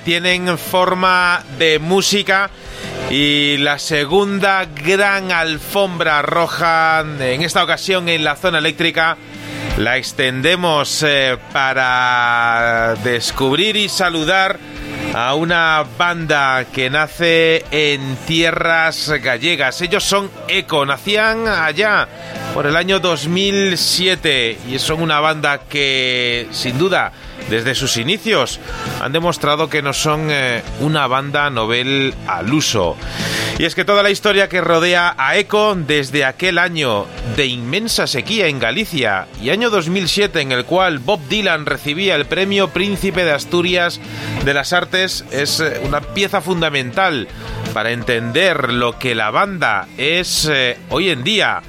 tienen 0.03 0.60
forma 0.60 1.44
de 1.57 1.80
música 1.80 2.52
y 3.10 3.57
la 3.57 3.80
segunda 3.80 4.65
gran 4.65 5.32
alfombra 5.32 6.22
roja, 6.22 7.03
en 7.19 7.41
esta 7.41 7.64
ocasión 7.64 8.07
en 8.07 8.23
la 8.23 8.36
zona 8.36 8.60
eléctrica, 8.60 9.18
la 9.80 9.98
extendemos 9.98 11.03
para 11.52 12.94
descubrir 13.03 13.76
y 13.76 13.90
saludar 13.90 14.60
a 15.16 15.34
una 15.34 15.86
banda 15.98 16.66
que 16.66 16.90
nace 16.90 17.64
en 17.72 18.18
tierras 18.28 19.10
gallegas. 19.24 19.80
Ellos 19.80 20.04
son 20.04 20.30
Eco, 20.50 20.86
nacían 20.86 21.48
allá 21.48 22.06
por 22.54 22.66
el 22.66 22.76
año 22.76 23.00
2007 23.00 24.60
y 24.68 24.78
son 24.78 25.02
una 25.02 25.22
banda 25.22 25.62
que 25.70 26.50
sin 26.52 26.78
duda 26.78 27.14
desde 27.50 27.76
sus 27.76 27.98
inicios 27.98 28.60
han 29.02 29.12
demostrado 29.12 29.70
que 29.70 29.82
no 29.82 29.94
son 29.94 30.28
eh, 30.30 30.64
una 30.80 31.08
banda 31.08 31.50
novel 31.50 32.14
al 32.28 32.54
uso. 32.54 32.96
Y 33.58 33.66
es 33.66 33.76
que 33.76 33.86
toda 33.86 34.04
la 34.04 34.10
historia 34.10 34.50
que 34.50 34.60
rodea 34.60 35.16
a 35.18 35.38
Eco 35.38 35.76
desde 35.76 36.26
aquel 36.26 36.58
año 36.58 37.06
de 37.38 37.46
inmensa 37.46 38.06
sequía 38.06 38.48
en 38.48 38.60
Galicia 38.60 39.28
y 39.42 39.50
año 39.50 39.70
2007 39.70 40.42
en 40.42 40.52
el 40.52 40.66
cual 40.66 41.00
Bob 41.00 41.22
Dylan 41.30 41.66
recibía 41.66 42.16
el 42.16 42.26
premio 42.26 42.70
Príncipe 42.70 43.24
de 43.24 43.32
Asturias 43.32 44.02
de 44.44 44.54
las 44.54 44.74
Artes 44.74 45.24
es 45.32 45.60
eh, 45.60 45.82
una 45.86 46.02
pieza 46.02 46.42
fundamental 46.42 47.28
para 47.74 47.92
entender 47.92 48.74
lo 48.74 49.00
que 49.00 49.16
la 49.16 49.32
banda 49.32 49.88
es 49.98 50.50
eh, 50.52 50.78
hoy 50.90 51.10
en 51.10 51.24
día. 51.24 51.62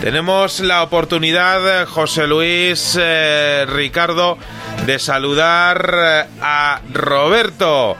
Tenemos 0.00 0.60
la 0.60 0.84
oportunidad, 0.84 1.86
José 1.88 2.28
Luis, 2.28 2.96
eh, 3.00 3.66
Ricardo, 3.68 4.38
de 4.86 4.98
saludar 5.00 5.92
eh, 5.92 6.24
a 6.40 6.80
Roberto, 6.92 7.96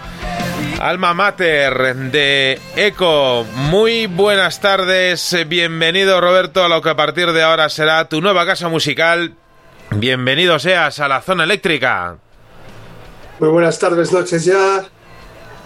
alma 0.81 1.13
mater 1.13 1.97
de 1.97 2.61
ECO. 2.77 3.45
Muy 3.53 4.07
buenas 4.07 4.61
tardes, 4.61 5.37
bienvenido 5.49 6.21
Roberto 6.21 6.65
a 6.65 6.69
lo 6.69 6.81
que 6.83 6.91
a 6.91 6.97
partir 6.97 7.33
de 7.33 7.43
ahora 7.43 7.69
será 7.69 8.09
tu 8.09 8.21
nueva 8.21 8.47
casa 8.47 8.69
musical. 8.69 9.35
Bienvenido 9.91 10.61
seas 10.61 11.01
a 11.01 11.09
la 11.09 11.21
zona 11.21 11.45
eléctrica. 11.45 12.17
Muy 13.41 13.49
buenas 13.49 13.77
tardes, 13.77 14.13
noches 14.13 14.45
ya. 14.45 14.85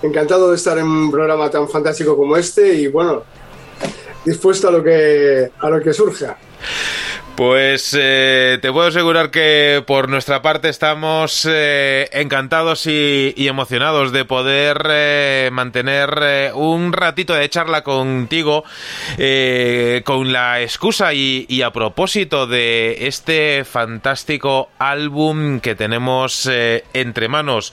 Encantado 0.03 0.49
de 0.49 0.57
estar 0.57 0.79
en 0.79 0.87
un 0.87 1.11
programa 1.11 1.51
tan 1.51 1.69
fantástico 1.69 2.17
como 2.17 2.39
este 2.39 2.75
y 2.75 2.89
bueno, 2.89 3.23
dispuesto 4.25 4.69
a 4.69 4.71
lo 4.71 4.83
que 4.83 5.51
a 5.59 5.69
lo 5.69 5.81
que 5.81 5.93
surja. 5.93 6.37
Pues 7.43 7.97
eh, 7.99 8.61
te 8.63 8.71
puedo 8.71 8.87
asegurar 8.87 9.33
que 9.33 9.83
por 9.85 10.09
nuestra 10.09 10.43
parte 10.43 10.69
estamos 10.69 11.45
eh, 11.51 12.09
encantados 12.13 12.87
y, 12.87 13.35
emocionados 13.37 14.13
de 14.13 14.25
poder 14.25 14.87
eh, 14.89 15.51
mantener 15.53 16.53
un 16.55 16.93
ratito 16.93 17.35
de 17.35 17.51
charla 17.51 17.83
contigo 17.83 18.63
con 20.05 20.33
la 20.33 20.61
excusa 20.63 21.15
y, 21.15 21.63
a 21.63 21.73
propósito 21.73 22.47
de 22.47 23.09
este 23.09 23.65
fantástico 23.65 24.71
álbum 24.79 25.59
que 25.59 25.75
tenemos 25.75 26.49
entre 26.49 27.27
manos. 27.27 27.73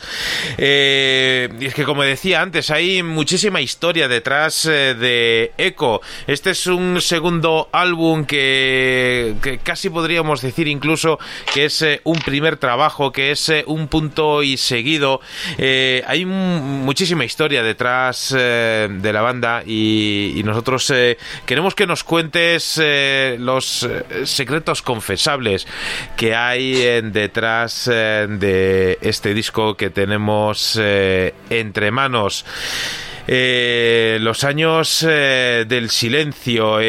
es 0.58 1.74
que 1.76 1.84
como 1.86 2.02
decía 2.02 2.42
antes, 2.42 2.72
hay 2.72 3.04
muchísima 3.04 3.62
historia 3.62 4.08
detrás 4.08 4.64
de 4.64 5.52
Echo. 5.60 6.02
Este 6.26 6.50
es 6.50 6.66
un 6.66 7.02
segundo 7.02 7.70
álbum 7.72 8.26
que 8.26 9.59
casi 9.64 9.90
podríamos 9.90 10.42
decir 10.42 10.68
incluso 10.68 11.20
que 11.54 11.66
es 11.66 11.82
eh, 11.82 12.02
un 12.04 12.20
primer 12.20 12.58
trabajo, 12.58 13.12
que 13.12 13.32
es 13.32 13.50
eh, 13.50 13.64
un 13.68 13.88
punto 13.88 14.44
y 14.44 14.58
seguido. 14.58 15.22
Eh, 15.58 16.04
hay 16.08 16.26
muchísima 16.26 17.26
historia 17.26 17.64
detrás 17.64 18.30
de 18.30 19.12
la 19.14 19.22
banda 19.22 19.64
y, 19.66 20.42
nosotros 20.50 20.92
queremos 21.46 21.76
que 21.76 21.86
nos 21.86 22.04
cuentes 22.04 22.82
los 23.38 23.88
secretos 24.24 24.82
confesables 24.82 25.68
que 26.16 26.34
hay 26.34 26.74
detrás 27.02 27.86
de 27.86 28.98
este 29.02 29.34
disco 29.34 29.76
que 29.76 29.90
tenemos 29.90 30.80
entre 31.50 31.92
manos. 31.92 32.46
Eh, 33.32 34.18
los 34.22 34.44
años 34.44 35.02
del 35.02 35.92
silencio, 35.92 36.80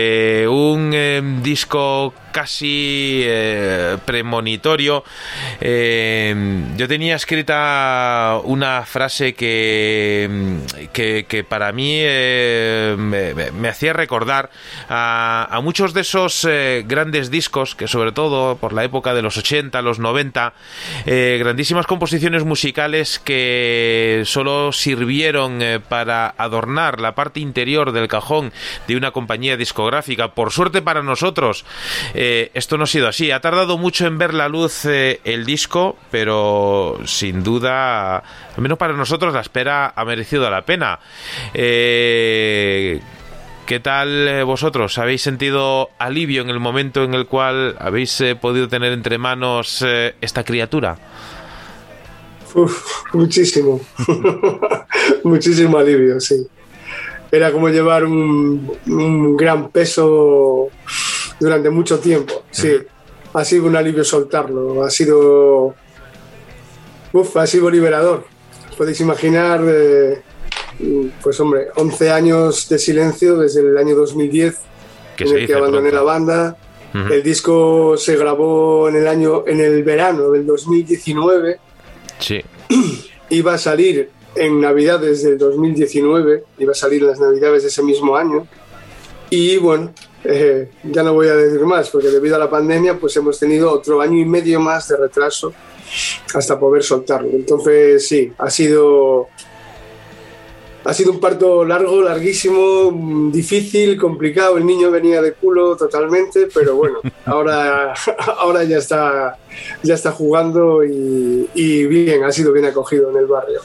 un 0.50 1.42
disco 1.42 2.14
casi 2.32 3.22
eh, 3.24 3.98
premonitorio. 4.04 5.04
yo 5.60 6.88
tenía 6.88 7.16
escrita 7.16 8.40
una 8.44 8.84
frase 8.84 9.34
que, 9.34 10.58
que, 10.92 11.44
para 11.48 11.72
mí 11.72 12.00
me, 12.00 13.34
me, 13.52 13.68
hacía 13.68 13.92
recordar 13.92 14.50
a, 14.88 15.48
a 15.50 15.60
muchos 15.60 15.94
de 15.94 16.02
esos 16.02 16.46
grandes 16.84 17.30
discos 17.30 17.74
que 17.74 17.88
sobre 17.88 18.12
todo 18.12 18.56
por 18.56 18.72
la 18.72 18.84
época 18.84 19.14
de 19.14 19.22
los 19.22 19.36
80, 19.36 19.80
los 19.82 19.98
90, 19.98 20.52
grandísimas 21.04 21.86
composiciones 21.86 22.44
musicales 22.44 23.18
que 23.18 24.22
solo 24.26 24.72
sirvieron 24.72 25.60
para 25.88 26.34
adornar 26.38 27.00
la 27.00 27.14
parte 27.14 27.40
interior 27.40 27.92
del 27.92 28.08
cajón 28.08 28.52
de 28.86 28.96
una 28.96 29.10
compañía 29.10 29.56
discográfica. 29.56 30.34
Por 30.34 30.52
suerte 30.52 30.82
para 30.82 31.02
nosotros, 31.02 31.64
eh, 32.22 32.50
esto 32.52 32.76
no 32.76 32.84
ha 32.84 32.86
sido 32.86 33.08
así. 33.08 33.30
Ha 33.30 33.40
tardado 33.40 33.78
mucho 33.78 34.06
en 34.06 34.18
ver 34.18 34.34
la 34.34 34.46
luz 34.46 34.84
eh, 34.84 35.20
el 35.24 35.46
disco, 35.46 35.96
pero 36.10 37.00
sin 37.06 37.42
duda, 37.42 38.18
al 38.18 38.60
menos 38.60 38.76
para 38.76 38.92
nosotros, 38.92 39.32
la 39.32 39.40
espera 39.40 39.94
ha 39.96 40.04
merecido 40.04 40.50
la 40.50 40.60
pena. 40.66 40.98
Eh, 41.54 43.00
¿Qué 43.64 43.80
tal 43.80 44.28
eh, 44.28 44.42
vosotros? 44.42 44.98
¿Habéis 44.98 45.22
sentido 45.22 45.88
alivio 45.98 46.42
en 46.42 46.50
el 46.50 46.60
momento 46.60 47.04
en 47.04 47.14
el 47.14 47.24
cual 47.24 47.74
habéis 47.78 48.22
podido 48.38 48.68
tener 48.68 48.92
entre 48.92 49.16
manos 49.16 49.82
esta 50.20 50.44
criatura? 50.44 50.98
Muchísimo. 53.14 53.80
muchísimo 55.24 55.78
alivio, 55.78 56.20
sí. 56.20 56.46
Era 57.32 57.50
como 57.50 57.70
llevar 57.70 58.04
un 58.04 59.36
gran 59.38 59.70
peso 59.70 60.68
durante 61.40 61.70
mucho 61.70 61.98
tiempo, 61.98 62.44
sí. 62.50 62.72
Ha 63.32 63.44
sido 63.44 63.66
un 63.66 63.76
alivio 63.76 64.04
soltarlo, 64.04 64.82
ha 64.84 64.90
sido... 64.90 65.74
Uf, 67.12 67.36
ha 67.36 67.46
sido 67.46 67.70
liberador. 67.70 68.24
Podéis 68.76 69.00
imaginar, 69.00 69.60
eh, 69.66 70.20
pues 71.22 71.38
hombre, 71.40 71.68
11 71.76 72.10
años 72.10 72.68
de 72.68 72.78
silencio 72.78 73.36
desde 73.36 73.60
el 73.60 73.76
año 73.76 73.94
2010, 73.94 74.56
Que 75.16 75.24
en 75.24 75.36
el 75.36 75.46
que 75.46 75.54
abandoné 75.54 75.90
pronto. 75.90 75.96
la 75.96 76.02
banda. 76.02 76.56
El 76.92 77.22
disco 77.22 77.96
se 77.96 78.16
grabó 78.16 78.88
en 78.88 78.96
el 78.96 79.06
año, 79.06 79.44
en 79.46 79.60
el 79.60 79.84
verano 79.84 80.30
del 80.30 80.44
2019 80.44 81.60
Sí. 82.18 82.40
iba 83.30 83.54
a 83.54 83.58
salir 83.58 84.10
en 84.34 84.60
Navidades 84.60 85.22
del 85.22 85.38
2019, 85.38 86.44
iba 86.58 86.72
a 86.72 86.74
salir 86.74 87.02
en 87.02 87.08
las 87.08 87.20
Navidades 87.20 87.62
de 87.62 87.68
ese 87.68 87.82
mismo 87.84 88.16
año. 88.16 88.46
Y 89.30 89.56
bueno, 89.58 89.92
eh, 90.24 90.68
ya 90.84 91.02
no 91.02 91.14
voy 91.14 91.28
a 91.28 91.34
decir 91.34 91.60
más, 91.60 91.88
porque 91.90 92.08
debido 92.08 92.36
a 92.36 92.38
la 92.38 92.50
pandemia, 92.50 92.98
pues 92.98 93.16
hemos 93.16 93.38
tenido 93.38 93.72
otro 93.72 94.00
año 94.00 94.18
y 94.18 94.24
medio 94.24 94.60
más 94.60 94.88
de 94.88 94.96
retraso 94.96 95.52
hasta 96.34 96.58
poder 96.58 96.82
soltarlo. 96.82 97.30
Entonces, 97.30 98.06
sí, 98.06 98.32
ha 98.38 98.50
sido. 98.50 99.28
Ha 100.82 100.94
sido 100.94 101.12
un 101.12 101.20
parto 101.20 101.62
largo, 101.62 102.00
larguísimo, 102.00 103.30
difícil, 103.30 103.98
complicado. 103.98 104.56
El 104.56 104.64
niño 104.64 104.90
venía 104.90 105.20
de 105.20 105.34
culo 105.34 105.76
totalmente, 105.76 106.48
pero 106.54 106.74
bueno, 106.74 107.00
ahora, 107.26 107.92
ahora 108.38 108.64
ya 108.64 108.78
está, 108.78 109.38
ya 109.82 109.94
está 109.94 110.10
jugando 110.10 110.82
y, 110.82 111.50
y 111.54 111.86
bien, 111.86 112.24
ha 112.24 112.32
sido 112.32 112.52
bien 112.52 112.64
acogido 112.64 113.10
en 113.10 113.16
el 113.16 113.26
barrio. 113.26 113.60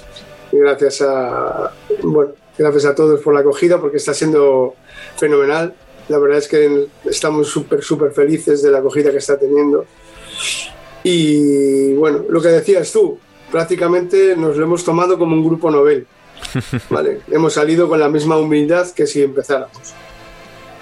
Y 0.51 0.57
gracias 0.57 1.01
a, 1.03 1.71
bueno, 2.03 2.33
gracias 2.57 2.85
a 2.85 2.95
todos 2.95 3.21
por 3.21 3.33
la 3.33 3.39
acogida, 3.39 3.79
porque 3.79 3.97
está 3.97 4.13
siendo 4.13 4.75
fenomenal. 5.15 5.73
La 6.07 6.19
verdad 6.19 6.37
es 6.37 6.47
que 6.47 6.87
estamos 7.05 7.47
súper, 7.47 7.83
súper 7.83 8.11
felices 8.11 8.61
de 8.61 8.71
la 8.71 8.79
acogida 8.79 9.11
que 9.11 9.17
está 9.17 9.37
teniendo. 9.37 9.85
Y 11.03 11.93
bueno, 11.93 12.25
lo 12.29 12.41
que 12.41 12.49
decías 12.49 12.91
tú, 12.91 13.19
prácticamente 13.51 14.35
nos 14.35 14.57
lo 14.57 14.65
hemos 14.65 14.83
tomado 14.83 15.17
como 15.17 15.35
un 15.35 15.45
grupo 15.45 15.71
novel. 15.71 16.07
¿vale? 16.89 17.21
Hemos 17.31 17.53
salido 17.53 17.87
con 17.87 17.99
la 17.99 18.09
misma 18.09 18.37
humildad 18.37 18.89
que 18.91 19.07
si 19.07 19.21
empezáramos. 19.21 19.93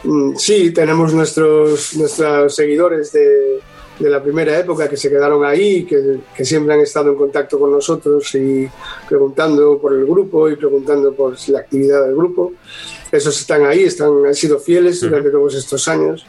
Mm, 0.04 0.36
Sí, 0.36 0.72
tenemos 0.72 1.14
nuestros, 1.14 1.96
nuestros 1.96 2.56
seguidores 2.56 3.12
de, 3.14 3.60
de 4.00 4.10
la 4.10 4.22
primera 4.22 4.58
época 4.58 4.90
que 4.90 4.98
se 4.98 5.10
quedaron 5.10 5.46
ahí, 5.46 5.86
que, 5.86 6.20
que 6.36 6.46
siempre 6.46 6.74
han 6.74 6.82
estado 6.82 7.12
en 7.12 7.16
contacto 7.16 7.60
con 7.60 7.72
nosotros 7.72 8.34
y 8.36 8.68
preguntando 9.08 9.78
por 9.78 9.94
el 9.94 10.06
grupo 10.06 10.50
y 10.50 10.56
preguntando 10.56 11.14
por 11.14 11.36
la 11.50 11.60
actividad 11.60 12.04
del 12.04 12.16
grupo. 12.16 12.54
Esos 13.12 13.40
están 13.40 13.66
ahí, 13.66 13.84
están, 13.84 14.26
han 14.26 14.36
sido 14.36 14.60
fieles 14.60 15.00
durante 15.02 15.30
todos 15.30 15.54
estos 15.56 15.88
años. 15.88 16.26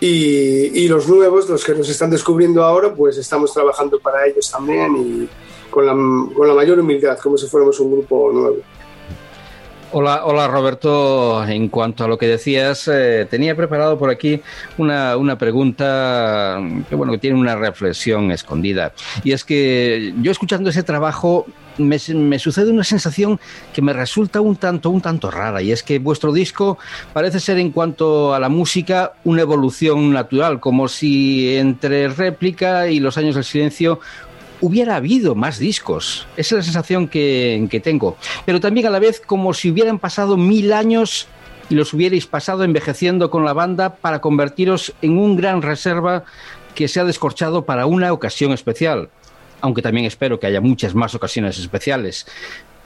Y, 0.00 0.84
y 0.84 0.88
los 0.88 1.08
nuevos, 1.08 1.48
los 1.48 1.64
que 1.64 1.74
nos 1.74 1.88
están 1.88 2.10
descubriendo 2.10 2.62
ahora, 2.62 2.92
pues 2.94 3.16
estamos 3.16 3.52
trabajando 3.54 3.98
para 3.98 4.26
ellos 4.26 4.50
también 4.50 4.96
y 4.96 5.28
con 5.70 5.86
la, 5.86 5.92
con 6.34 6.48
la 6.48 6.54
mayor 6.54 6.78
humildad, 6.78 7.18
como 7.18 7.38
si 7.38 7.46
fuéramos 7.46 7.78
un 7.80 7.92
grupo 7.92 8.30
nuevo. 8.32 8.56
Hola, 9.92 10.24
hola 10.24 10.48
Roberto. 10.48 11.46
En 11.46 11.68
cuanto 11.68 12.04
a 12.04 12.08
lo 12.08 12.18
que 12.18 12.26
decías, 12.26 12.88
eh, 12.88 13.26
tenía 13.30 13.54
preparado 13.54 13.96
por 13.96 14.10
aquí 14.10 14.42
una, 14.78 15.16
una 15.16 15.38
pregunta 15.38 16.60
que 16.88 16.96
bueno 16.96 17.12
que 17.12 17.18
tiene 17.18 17.38
una 17.38 17.54
reflexión 17.54 18.32
escondida. 18.32 18.92
Y 19.22 19.30
es 19.30 19.44
que 19.44 20.12
yo 20.20 20.32
escuchando 20.32 20.70
ese 20.70 20.82
trabajo 20.82 21.46
me, 21.78 21.98
me 22.14 22.38
sucede 22.38 22.70
una 22.70 22.82
sensación 22.82 23.38
que 23.72 23.80
me 23.80 23.92
resulta 23.92 24.40
un 24.40 24.56
tanto, 24.56 24.90
un 24.90 25.00
tanto 25.00 25.30
rara. 25.30 25.62
Y 25.62 25.70
es 25.70 25.84
que 25.84 26.00
vuestro 26.00 26.32
disco 26.32 26.78
parece 27.12 27.38
ser 27.38 27.58
en 27.58 27.70
cuanto 27.70 28.34
a 28.34 28.40
la 28.40 28.48
música 28.48 29.12
una 29.24 29.42
evolución 29.42 30.12
natural, 30.12 30.58
como 30.58 30.88
si 30.88 31.56
entre 31.56 32.08
réplica 32.08 32.88
y 32.88 32.98
los 32.98 33.16
años 33.18 33.36
del 33.36 33.44
silencio 33.44 34.00
hubiera 34.60 34.96
habido 34.96 35.34
más 35.34 35.58
discos. 35.58 36.26
Esa 36.36 36.54
es 36.54 36.58
la 36.58 36.62
sensación 36.62 37.08
que, 37.08 37.66
que, 37.70 37.80
tengo. 37.80 38.16
Pero 38.44 38.60
también 38.60 38.86
a 38.86 38.90
la 38.90 38.98
vez 38.98 39.20
como 39.20 39.54
si 39.54 39.70
hubieran 39.70 39.98
pasado 39.98 40.36
mil 40.36 40.72
años 40.72 41.28
y 41.68 41.74
los 41.74 41.92
hubierais 41.92 42.26
pasado 42.26 42.64
envejeciendo 42.64 43.30
con 43.30 43.44
la 43.44 43.52
banda 43.52 43.96
para 43.96 44.20
convertiros 44.20 44.94
en 45.02 45.18
un 45.18 45.36
gran 45.36 45.62
reserva 45.62 46.24
que 46.74 46.88
se 46.88 47.00
ha 47.00 47.04
descorchado 47.04 47.64
para 47.64 47.86
una 47.86 48.12
ocasión 48.12 48.52
especial. 48.52 49.10
Aunque 49.60 49.82
también 49.82 50.06
espero 50.06 50.38
que 50.38 50.46
haya 50.46 50.60
muchas 50.60 50.94
más 50.94 51.14
ocasiones 51.14 51.58
especiales. 51.58 52.26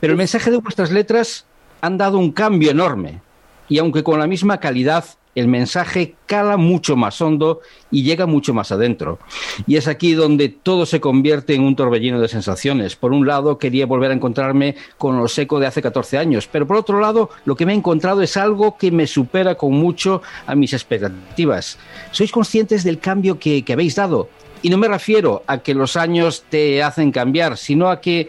Pero 0.01 0.12
el 0.12 0.16
mensaje 0.16 0.51
de 0.51 0.59
vuestras 0.59 0.90
letras 0.90 1.44
han 1.80 1.98
dado 1.98 2.18
un 2.18 2.32
cambio 2.32 2.70
enorme. 2.70 3.20
Y 3.68 3.78
aunque 3.78 4.02
con 4.02 4.18
la 4.18 4.26
misma 4.26 4.59
calidad 4.59 5.05
el 5.35 5.48
mensaje 5.48 6.15
cala 6.27 6.57
mucho 6.57 6.97
más 6.97 7.20
hondo 7.20 7.61
y 7.90 8.02
llega 8.02 8.27
mucho 8.27 8.52
más 8.52 8.73
adentro. 8.73 9.19
Y 9.66 9.77
es 9.77 9.89
aquí 9.89 10.15
donde 10.15 10.48
todo 10.48 10.86
se 10.86 11.01
convierte 11.01 11.55
en 11.55 11.62
un 11.62 11.77
torbellino 11.77 12.20
de 12.20 12.28
sensaciones. 12.28 12.97
Por 12.97 13.12
un 13.12 13.27
lado, 13.27 13.59
quería 13.59 13.86
volver 13.86 14.11
a 14.11 14.15
encontrarme 14.15 14.77
con 14.98 15.19
lo 15.19 15.28
seco 15.28 15.61
de 15.61 15.66
hace 15.66 15.82
14 15.82 16.19
años, 16.19 16.48
pero 16.51 16.66
por 16.66 16.77
otro 16.77 17.01
lado, 17.01 17.31
lo 17.44 17.57
que 17.57 17.66
me 17.66 17.73
he 17.73 17.77
encontrado 17.77 18.23
es 18.23 18.36
algo 18.36 18.77
que 18.77 18.90
me 18.90 19.07
supera 19.07 19.55
con 19.55 19.73
mucho 19.73 20.23
a 20.47 20.55
mis 20.55 20.73
expectativas. 20.73 21.78
¿Sois 22.11 22.32
conscientes 22.32 22.85
del 22.85 22.98
cambio 22.98 23.39
que, 23.39 23.65
que 23.65 23.73
habéis 23.73 23.94
dado? 23.94 24.28
Y 24.62 24.69
no 24.69 24.77
me 24.77 24.89
refiero 24.89 25.43
a 25.47 25.59
que 25.59 25.74
los 25.74 25.97
años 25.97 26.44
te 26.51 26.82
hacen 26.82 27.12
cambiar, 27.12 27.57
sino 27.57 27.89
a 27.89 28.01
que 28.01 28.28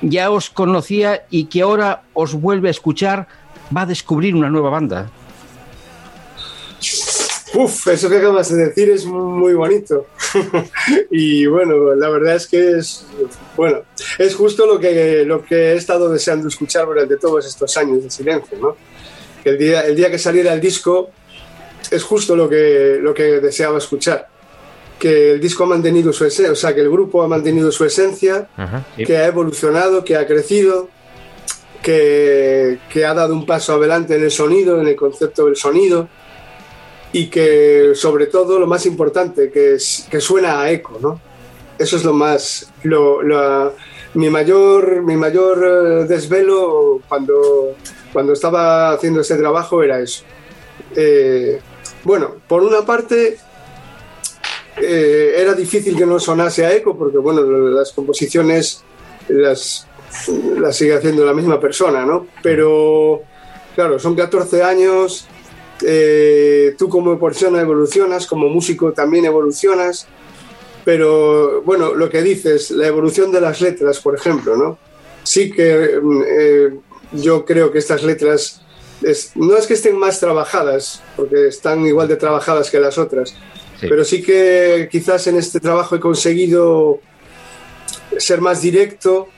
ya 0.00 0.30
os 0.30 0.48
conocía 0.48 1.24
y 1.30 1.44
que 1.44 1.62
ahora 1.62 2.02
os 2.14 2.34
vuelve 2.34 2.68
a 2.68 2.70
escuchar, 2.70 3.28
va 3.76 3.82
a 3.82 3.86
descubrir 3.86 4.34
una 4.34 4.48
nueva 4.48 4.70
banda. 4.70 5.10
Uf, 7.54 7.88
eso 7.88 8.10
que 8.10 8.16
acabas 8.16 8.54
de 8.54 8.66
decir 8.66 8.90
es 8.90 9.06
muy 9.06 9.54
bonito. 9.54 10.06
y 11.10 11.46
bueno, 11.46 11.94
la 11.94 12.10
verdad 12.10 12.36
es 12.36 12.46
que 12.46 12.78
es, 12.78 13.06
bueno, 13.56 13.82
es 14.18 14.34
justo 14.34 14.66
lo 14.66 14.78
que, 14.78 15.24
lo 15.24 15.42
que 15.44 15.72
he 15.72 15.74
estado 15.74 16.10
deseando 16.10 16.48
escuchar 16.48 16.86
durante 16.86 17.16
todos 17.16 17.46
estos 17.46 17.76
años 17.76 18.02
de 18.02 18.10
silencio, 18.10 18.58
¿no? 18.58 18.76
Que 19.42 19.50
el 19.50 19.58
día, 19.58 19.86
el 19.86 19.96
día 19.96 20.10
que 20.10 20.18
saliera 20.18 20.52
el 20.52 20.60
disco 20.60 21.10
es 21.90 22.02
justo 22.02 22.36
lo 22.36 22.48
que, 22.48 22.98
lo 23.00 23.14
que 23.14 23.40
deseaba 23.40 23.78
escuchar. 23.78 24.28
Que 24.98 25.32
el 25.32 25.40
disco 25.40 25.64
ha 25.64 25.68
mantenido 25.68 26.12
su 26.12 26.24
esencia, 26.24 26.52
o 26.52 26.56
sea, 26.56 26.74
que 26.74 26.80
el 26.80 26.90
grupo 26.90 27.22
ha 27.22 27.28
mantenido 27.28 27.70
su 27.70 27.84
esencia, 27.84 28.48
Ajá. 28.56 28.84
que 28.96 29.16
ha 29.16 29.26
evolucionado, 29.26 30.04
que 30.04 30.16
ha 30.16 30.26
crecido, 30.26 30.88
que, 31.82 32.80
que 32.90 33.04
ha 33.04 33.14
dado 33.14 33.34
un 33.34 33.46
paso 33.46 33.74
adelante 33.74 34.16
en 34.16 34.24
el 34.24 34.30
sonido, 34.30 34.80
en 34.80 34.88
el 34.88 34.96
concepto 34.96 35.46
del 35.46 35.56
sonido 35.56 36.08
y 37.16 37.28
que 37.28 37.92
sobre 37.94 38.26
todo 38.26 38.58
lo 38.58 38.66
más 38.66 38.84
importante, 38.84 39.50
que, 39.50 39.76
es, 39.76 40.06
que 40.10 40.20
suena 40.20 40.60
a 40.60 40.70
eco, 40.70 40.98
¿no? 41.00 41.18
Eso 41.78 41.96
es 41.96 42.04
lo 42.04 42.12
más, 42.12 42.70
mi 44.12 44.28
mayor, 44.28 45.02
mi 45.02 45.16
mayor 45.16 45.64
eh, 45.64 46.04
desvelo 46.04 47.00
cuando, 47.08 47.74
cuando 48.12 48.34
estaba 48.34 48.90
haciendo 48.90 49.22
este 49.22 49.36
trabajo 49.36 49.82
era 49.82 49.98
eso. 49.98 50.24
Eh, 50.94 51.58
bueno, 52.04 52.34
por 52.46 52.62
una 52.62 52.84
parte 52.84 53.38
eh, 54.76 55.34
era 55.38 55.54
difícil 55.54 55.96
que 55.96 56.04
no 56.04 56.20
sonase 56.20 56.66
a 56.66 56.74
eco 56.74 56.98
porque 56.98 57.16
bueno, 57.16 57.40
las 57.40 57.92
composiciones 57.92 58.84
las, 59.28 59.86
las 60.58 60.76
sigue 60.76 60.94
haciendo 60.94 61.24
la 61.24 61.32
misma 61.32 61.58
persona, 61.58 62.04
¿no? 62.04 62.26
Pero 62.42 63.22
claro, 63.74 63.98
son 63.98 64.14
14 64.14 64.62
años, 64.62 65.26
eh, 65.82 66.74
tú 66.78 66.88
como 66.88 67.18
persona 67.18 67.60
evolucionas, 67.60 68.26
como 68.26 68.48
músico 68.48 68.92
también 68.92 69.24
evolucionas, 69.24 70.06
pero 70.84 71.62
bueno, 71.62 71.94
lo 71.94 72.08
que 72.08 72.22
dices, 72.22 72.70
la 72.70 72.86
evolución 72.86 73.32
de 73.32 73.40
las 73.40 73.60
letras, 73.60 74.00
por 74.00 74.14
ejemplo, 74.14 74.56
¿no? 74.56 74.78
Sí 75.24 75.50
que 75.50 75.98
eh, 76.28 76.70
yo 77.12 77.44
creo 77.44 77.72
que 77.72 77.78
estas 77.78 78.02
letras 78.04 78.62
es, 79.02 79.32
no 79.34 79.56
es 79.56 79.66
que 79.66 79.74
estén 79.74 79.98
más 79.98 80.20
trabajadas, 80.20 81.02
porque 81.16 81.48
están 81.48 81.84
igual 81.84 82.08
de 82.08 82.16
trabajadas 82.16 82.70
que 82.70 82.80
las 82.80 82.98
otras, 82.98 83.30
sí. 83.80 83.86
pero 83.88 84.04
sí 84.04 84.22
que 84.22 84.88
quizás 84.90 85.26
en 85.26 85.36
este 85.36 85.60
trabajo 85.60 85.96
he 85.96 86.00
conseguido 86.00 87.00
ser 88.16 88.40
más 88.40 88.62
directo, 88.62 89.28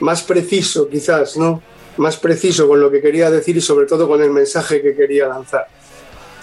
más 0.00 0.22
preciso, 0.22 0.88
quizás, 0.88 1.36
¿no? 1.36 1.62
Más 1.96 2.16
preciso 2.16 2.66
con 2.68 2.80
lo 2.80 2.90
que 2.90 3.00
quería 3.00 3.30
decir 3.30 3.56
y 3.56 3.60
sobre 3.60 3.86
todo 3.86 4.08
con 4.08 4.22
el 4.22 4.30
mensaje 4.30 4.80
que 4.80 4.94
quería 4.94 5.28
lanzar. 5.28 5.66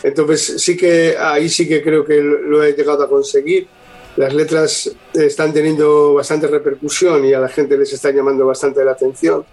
Entonces 0.04 0.62
sí 0.62 0.78
que 0.78 1.18
ahí 1.18 1.50
sí 1.50 1.68
que 1.68 1.82
creo 1.82 2.06
que 2.06 2.22
lo 2.22 2.64
he 2.64 2.74
llegado 2.74 3.04
a 3.04 3.10
conseguir. 3.10 3.68
Las 4.16 4.34
letras 4.34 4.92
están 5.14 5.54
teniendo 5.54 6.14
bastante 6.14 6.48
repercusión 6.48 7.26
y 7.26 7.34
a 7.34 7.40
la 7.40 7.50
gente 7.50 7.78
les 7.78 7.94
está 7.94 8.12
llamando 8.12 8.46
bastante 8.46 8.84
la 8.84 8.92
atención. 8.92 9.46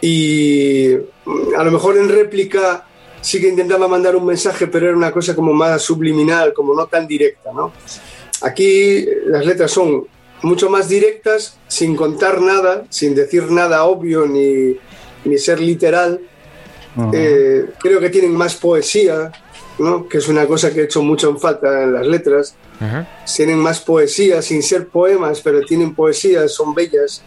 Y 0.00 0.92
a 0.94 1.64
lo 1.64 1.70
mejor 1.70 1.96
en 1.96 2.08
réplica 2.08 2.86
sí 3.20 3.40
que 3.40 3.48
intentaba 3.48 3.88
mandar 3.88 4.14
un 4.14 4.26
mensaje, 4.26 4.66
pero 4.66 4.86
era 4.86 4.96
una 4.96 5.10
cosa 5.10 5.34
como 5.34 5.52
más 5.52 5.82
subliminal, 5.82 6.52
como 6.52 6.74
no 6.74 6.86
tan 6.86 7.06
directa, 7.06 7.50
¿no? 7.52 7.72
Aquí 8.42 9.04
las 9.26 9.44
letras 9.44 9.70
son 9.70 10.06
mucho 10.42 10.68
más 10.68 10.88
directas, 10.88 11.58
sin 11.66 11.96
contar 11.96 12.40
nada, 12.40 12.84
sin 12.90 13.14
decir 13.14 13.50
nada 13.50 13.84
obvio 13.84 14.26
ni, 14.26 14.76
ni 15.26 15.38
ser 15.38 15.60
literal. 15.60 16.20
Eh, 17.12 17.66
creo 17.78 18.00
que 18.00 18.08
tienen 18.10 18.32
más 18.32 18.54
poesía, 18.54 19.30
¿no? 19.78 20.08
que 20.08 20.18
es 20.18 20.28
una 20.28 20.46
cosa 20.46 20.72
que 20.72 20.80
he 20.80 20.84
hecho 20.84 21.02
mucho 21.02 21.28
en 21.28 21.38
falta 21.38 21.82
en 21.82 21.92
las 21.92 22.06
letras. 22.06 22.54
Tienen 23.36 23.58
más 23.58 23.80
poesía, 23.80 24.40
sin 24.42 24.62
ser 24.62 24.88
poemas, 24.88 25.40
pero 25.42 25.60
tienen 25.62 25.94
poesía, 25.94 26.48
son 26.48 26.74
bellas. 26.74 27.22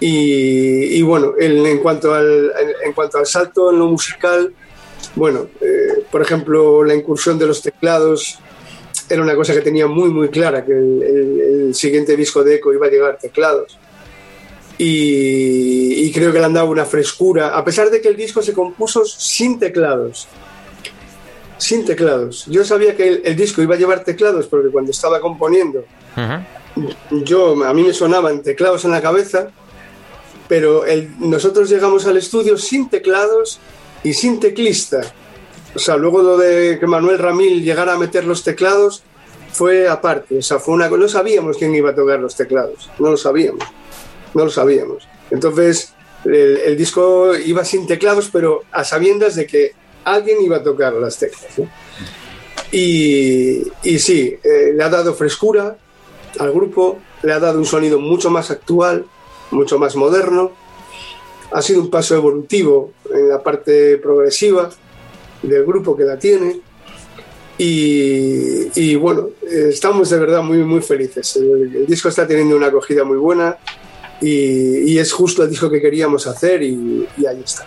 Y, 0.00 0.96
y 0.98 1.02
bueno, 1.02 1.34
en, 1.38 1.64
en 1.64 1.78
cuanto 1.78 2.12
al, 2.14 2.52
en, 2.60 2.88
en 2.88 2.92
cuanto 2.92 3.18
al 3.18 3.26
salto 3.26 3.70
en 3.70 3.78
lo 3.78 3.86
musical, 3.86 4.52
bueno, 5.14 5.46
eh, 5.60 6.04
por 6.10 6.22
ejemplo, 6.22 6.82
la 6.84 6.94
incursión 6.94 7.38
de 7.38 7.46
los 7.46 7.62
teclados 7.62 8.38
era 9.08 9.22
una 9.22 9.34
cosa 9.36 9.52
que 9.54 9.60
tenía 9.60 9.86
muy, 9.86 10.08
muy 10.10 10.28
clara, 10.28 10.64
que 10.64 10.72
el, 10.72 11.02
el- 11.02 11.40
el 11.68 11.74
siguiente 11.74 12.16
disco 12.16 12.42
de 12.42 12.56
Echo 12.56 12.72
iba 12.72 12.86
a 12.86 12.90
llevar 12.90 13.18
teclados. 13.18 13.78
Y, 14.78 16.04
y 16.04 16.12
creo 16.12 16.32
que 16.32 16.38
le 16.38 16.44
han 16.46 16.54
dado 16.54 16.70
una 16.70 16.84
frescura, 16.84 17.56
a 17.56 17.64
pesar 17.64 17.90
de 17.90 18.00
que 18.00 18.08
el 18.08 18.16
disco 18.16 18.42
se 18.42 18.52
compuso 18.52 19.04
sin 19.04 19.58
teclados. 19.58 20.26
Sin 21.58 21.84
teclados. 21.84 22.46
Yo 22.46 22.64
sabía 22.64 22.96
que 22.96 23.06
el, 23.08 23.22
el 23.24 23.36
disco 23.36 23.62
iba 23.62 23.74
a 23.74 23.78
llevar 23.78 24.02
teclados 24.02 24.46
porque 24.48 24.70
cuando 24.70 24.90
estaba 24.90 25.20
componiendo, 25.20 25.84
yo 27.10 27.64
a 27.64 27.72
mí 27.74 27.82
me 27.84 27.92
sonaban 27.92 28.42
teclados 28.42 28.84
en 28.84 28.90
la 28.90 29.00
cabeza, 29.02 29.48
pero 30.48 30.84
el- 30.84 31.10
nosotros 31.20 31.68
llegamos 31.70 32.06
al 32.06 32.16
estudio 32.16 32.56
sin 32.58 32.88
teclados 32.88 33.60
y 34.02 34.12
sin 34.14 34.40
teclista. 34.40 35.00
O 35.74 35.78
sea, 35.78 35.96
luego 35.96 36.22
lo 36.22 36.36
de 36.36 36.78
que 36.80 36.86
Manuel 36.86 37.18
Ramil 37.18 37.62
llegara 37.62 37.94
a 37.94 37.98
meter 37.98 38.24
los 38.24 38.42
teclados 38.42 39.02
fue 39.52 39.88
aparte. 39.88 40.38
O 40.38 40.42
sea, 40.42 40.58
fue 40.58 40.74
una 40.74 40.88
no 40.88 41.08
sabíamos 41.08 41.56
quién 41.56 41.74
iba 41.74 41.90
a 41.90 41.94
tocar 41.94 42.18
los 42.18 42.34
teclados, 42.34 42.90
no 42.98 43.10
lo 43.10 43.16
sabíamos, 43.16 43.62
no 44.34 44.44
lo 44.44 44.50
sabíamos. 44.50 45.06
Entonces 45.30 45.94
el, 46.24 46.76
disco 46.76 47.36
iba 47.36 47.64
sin 47.64 47.86
teclados, 47.86 48.30
pero 48.32 48.62
a 48.70 48.84
sabiendas 48.84 49.34
de 49.34 49.46
que 49.46 49.72
alguien 50.04 50.40
iba 50.42 50.58
a 50.58 50.62
tocar 50.62 50.92
las 50.94 51.18
teclas. 51.18 51.46
Y, 52.70 53.62
y 53.82 53.98
sí, 53.98 54.36
eh, 54.42 54.72
le 54.74 54.82
ha 54.82 54.88
dado 54.88 55.14
frescura 55.14 55.76
al 56.38 56.52
grupo, 56.52 56.98
le 57.22 57.32
ha 57.32 57.40
dado 57.40 57.58
un 57.58 57.66
sonido 57.66 57.98
mucho 57.98 58.30
más 58.30 58.50
actual, 58.50 59.04
mucho 59.50 59.78
más 59.78 59.96
moderno. 59.96 60.52
Ha 61.52 61.60
sido 61.60 61.82
un 61.82 61.90
paso 61.90 62.14
evolutivo 62.14 62.92
en 63.12 63.28
la 63.28 63.42
parte 63.42 63.98
progresiva 63.98 64.70
del 65.42 65.64
grupo 65.64 65.96
que 65.96 66.04
la 66.04 66.18
tiene. 66.18 66.60
Y, 67.58 68.80
y 68.80 68.94
bueno, 68.96 69.28
estamos 69.42 70.08
de 70.08 70.18
verdad 70.18 70.42
muy, 70.42 70.58
muy 70.58 70.80
felices. 70.80 71.36
El, 71.36 71.76
el 71.76 71.86
disco 71.86 72.08
está 72.08 72.26
teniendo 72.26 72.56
una 72.56 72.68
acogida 72.68 73.04
muy 73.04 73.18
buena 73.18 73.58
y, 74.22 74.92
y 74.92 74.98
es 74.98 75.12
justo 75.12 75.42
el 75.42 75.50
disco 75.50 75.68
que 75.68 75.80
queríamos 75.80 76.26
hacer 76.26 76.62
y, 76.62 77.06
y 77.18 77.26
ahí 77.26 77.42
está. 77.44 77.66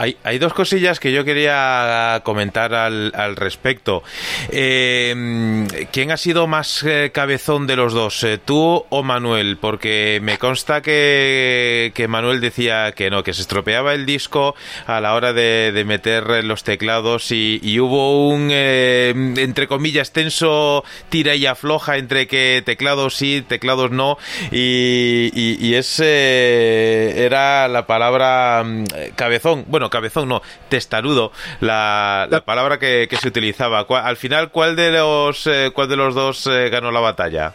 Hay, 0.00 0.16
hay 0.24 0.38
dos 0.38 0.54
cosillas 0.54 0.98
que 0.98 1.12
yo 1.12 1.26
quería 1.26 2.22
comentar 2.24 2.72
al, 2.72 3.36
respecto. 3.36 4.02
Eh, 4.48 5.66
¿Quién 5.92 6.10
ha 6.10 6.16
sido 6.16 6.46
más 6.46 6.82
eh, 6.84 7.10
cabezón 7.12 7.66
de 7.66 7.76
los 7.76 7.92
dos, 7.92 8.24
eh, 8.24 8.38
tú 8.42 8.86
o 8.88 9.02
Manuel? 9.02 9.58
Porque 9.58 10.18
me 10.22 10.38
consta 10.38 10.80
que, 10.80 11.92
que 11.94 12.08
Manuel 12.08 12.40
decía 12.40 12.92
que 12.92 13.10
no, 13.10 13.22
que 13.22 13.34
se 13.34 13.42
estropeaba 13.42 13.92
el 13.92 14.06
disco 14.06 14.54
a 14.86 15.02
la 15.02 15.12
hora 15.12 15.34
de, 15.34 15.70
de 15.70 15.84
meter 15.84 16.44
los 16.44 16.64
teclados 16.64 17.30
y, 17.30 17.78
hubo 17.78 18.26
un, 18.26 18.48
eh, 18.50 19.12
entre 19.36 19.68
comillas, 19.68 20.12
tenso 20.12 20.82
tira 21.10 21.34
y 21.34 21.44
afloja 21.44 21.98
entre 21.98 22.26
que 22.26 22.62
teclados 22.64 23.16
sí, 23.16 23.44
teclados 23.46 23.90
no, 23.90 24.16
y 24.50 25.74
ese 25.74 27.22
era 27.22 27.68
la 27.68 27.86
palabra 27.86 28.62
mm, 28.64 28.84
cabezón, 29.14 29.66
bueno, 29.68 29.89
cabezón 29.90 30.28
no, 30.28 30.40
testarudo, 30.68 31.32
la, 31.60 32.26
la 32.30 32.44
palabra 32.44 32.78
que, 32.78 33.06
que 33.10 33.16
se 33.16 33.28
utilizaba. 33.28 33.86
¿Cuál- 33.86 34.06
Al 34.06 34.16
final, 34.16 34.50
¿cuál 34.50 34.74
de 34.76 34.90
los, 34.92 35.46
eh, 35.46 35.70
cuál 35.74 35.88
de 35.88 35.96
los 35.96 36.14
dos 36.14 36.46
eh, 36.46 36.68
ganó 36.70 36.90
la 36.90 37.00
batalla? 37.00 37.52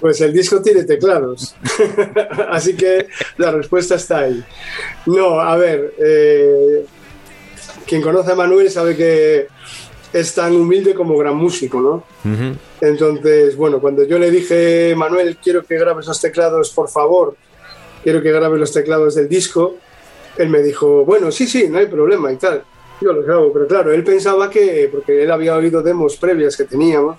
Pues 0.00 0.20
el 0.22 0.32
disco 0.32 0.60
tiene 0.62 0.84
teclados. 0.84 1.54
Así 2.50 2.74
que 2.76 3.06
la 3.36 3.50
respuesta 3.52 3.94
está 3.96 4.20
ahí. 4.20 4.42
No, 5.06 5.40
a 5.40 5.56
ver, 5.56 5.94
eh, 5.98 6.84
quien 7.86 8.00
conoce 8.02 8.32
a 8.32 8.34
Manuel 8.34 8.70
sabe 8.70 8.96
que 8.96 9.46
es 10.12 10.34
tan 10.34 10.54
humilde 10.56 10.94
como 10.94 11.16
gran 11.18 11.36
músico, 11.36 11.80
¿no? 11.80 12.04
Entonces, 12.80 13.56
bueno, 13.56 13.78
cuando 13.78 14.04
yo 14.04 14.18
le 14.18 14.30
dije, 14.30 14.94
Manuel, 14.96 15.36
quiero 15.36 15.62
que 15.64 15.78
grabes 15.78 16.06
los 16.06 16.20
teclados, 16.20 16.70
por 16.70 16.88
favor, 16.88 17.36
quiero 18.02 18.22
que 18.22 18.32
grabes 18.32 18.58
los 18.58 18.72
teclados 18.72 19.14
del 19.16 19.28
disco, 19.28 19.76
él 20.36 20.48
me 20.48 20.62
dijo, 20.62 21.04
bueno, 21.04 21.30
sí, 21.30 21.46
sí, 21.46 21.68
no 21.68 21.78
hay 21.78 21.86
problema 21.86 22.32
y 22.32 22.36
tal. 22.36 22.62
Yo 23.00 23.12
los 23.12 23.24
grabo, 23.24 23.52
pero 23.52 23.66
claro, 23.66 23.92
él 23.92 24.04
pensaba 24.04 24.50
que, 24.50 24.88
porque 24.92 25.22
él 25.22 25.30
había 25.30 25.56
oído 25.56 25.82
demos 25.82 26.16
previas 26.16 26.56
que 26.56 26.64
teníamos, 26.64 27.16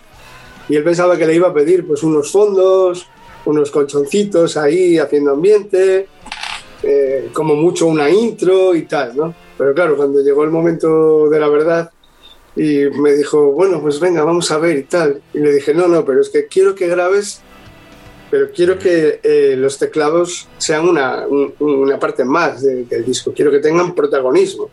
y 0.70 0.76
él 0.76 0.84
pensaba 0.84 1.18
que 1.18 1.26
le 1.26 1.36
iba 1.36 1.48
a 1.48 1.54
pedir 1.54 1.86
pues 1.86 2.04
unos 2.04 2.32
fondos, 2.32 3.08
unos 3.46 3.72
colchoncitos 3.72 4.58
ahí 4.58 4.98
haciendo 4.98 5.32
ambiente, 5.32 6.08
eh, 6.84 7.30
como 7.34 7.56
mucho 7.56 7.88
una 7.88 8.10
intro 8.10 8.76
y 8.76 8.84
tal, 8.84 9.16
¿no? 9.16 9.34
Pero 9.58 9.74
claro, 9.74 9.96
cuando 9.96 10.22
llegó 10.22 10.44
el 10.44 10.50
momento 10.50 11.30
de 11.30 11.40
la 11.40 11.48
verdad 11.48 11.92
y 12.56 12.86
me 12.86 13.14
dijo, 13.14 13.52
bueno, 13.52 13.82
pues 13.82 14.00
venga, 14.00 14.24
vamos 14.24 14.52
a 14.52 14.58
ver 14.58 14.78
y 14.78 14.84
tal. 14.84 15.22
Y 15.34 15.40
le 15.40 15.54
dije, 15.54 15.74
no, 15.74 15.88
no, 15.88 16.04
pero 16.06 16.22
es 16.22 16.30
que 16.30 16.48
quiero 16.48 16.76
que 16.76 16.88
grabes, 16.88 17.42
pero 18.32 18.50
quiero 18.52 18.80
que 18.80 19.20
eh, 19.22 19.56
los 19.58 19.78
teclados 19.78 20.48
sean 20.58 20.88
una, 20.90 21.28
un- 21.28 21.54
una 21.60 22.00
parte 22.00 22.24
más 22.26 22.64
de- 22.64 22.86
del 22.86 23.06
disco, 23.06 23.34
quiero 23.36 23.52
que 23.52 23.60
tengan 23.60 23.94
protagonismo. 23.94 24.70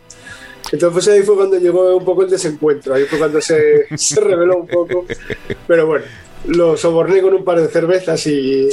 Entonces 0.71 1.07
ahí 1.13 1.23
fue 1.23 1.35
cuando 1.35 1.57
llegó 1.57 1.95
un 1.95 2.05
poco 2.05 2.23
el 2.23 2.29
desencuentro, 2.29 2.93
ahí 2.95 3.03
fue 3.05 3.19
cuando 3.19 3.41
se, 3.41 3.85
se 3.97 4.19
reveló 4.21 4.57
un 4.57 4.67
poco, 4.67 5.05
pero 5.67 5.85
bueno, 5.87 6.05
lo 6.47 6.77
soborné 6.77 7.21
con 7.21 7.33
un 7.33 7.43
par 7.43 7.59
de 7.61 7.67
cervezas 7.67 8.25
y, 8.27 8.69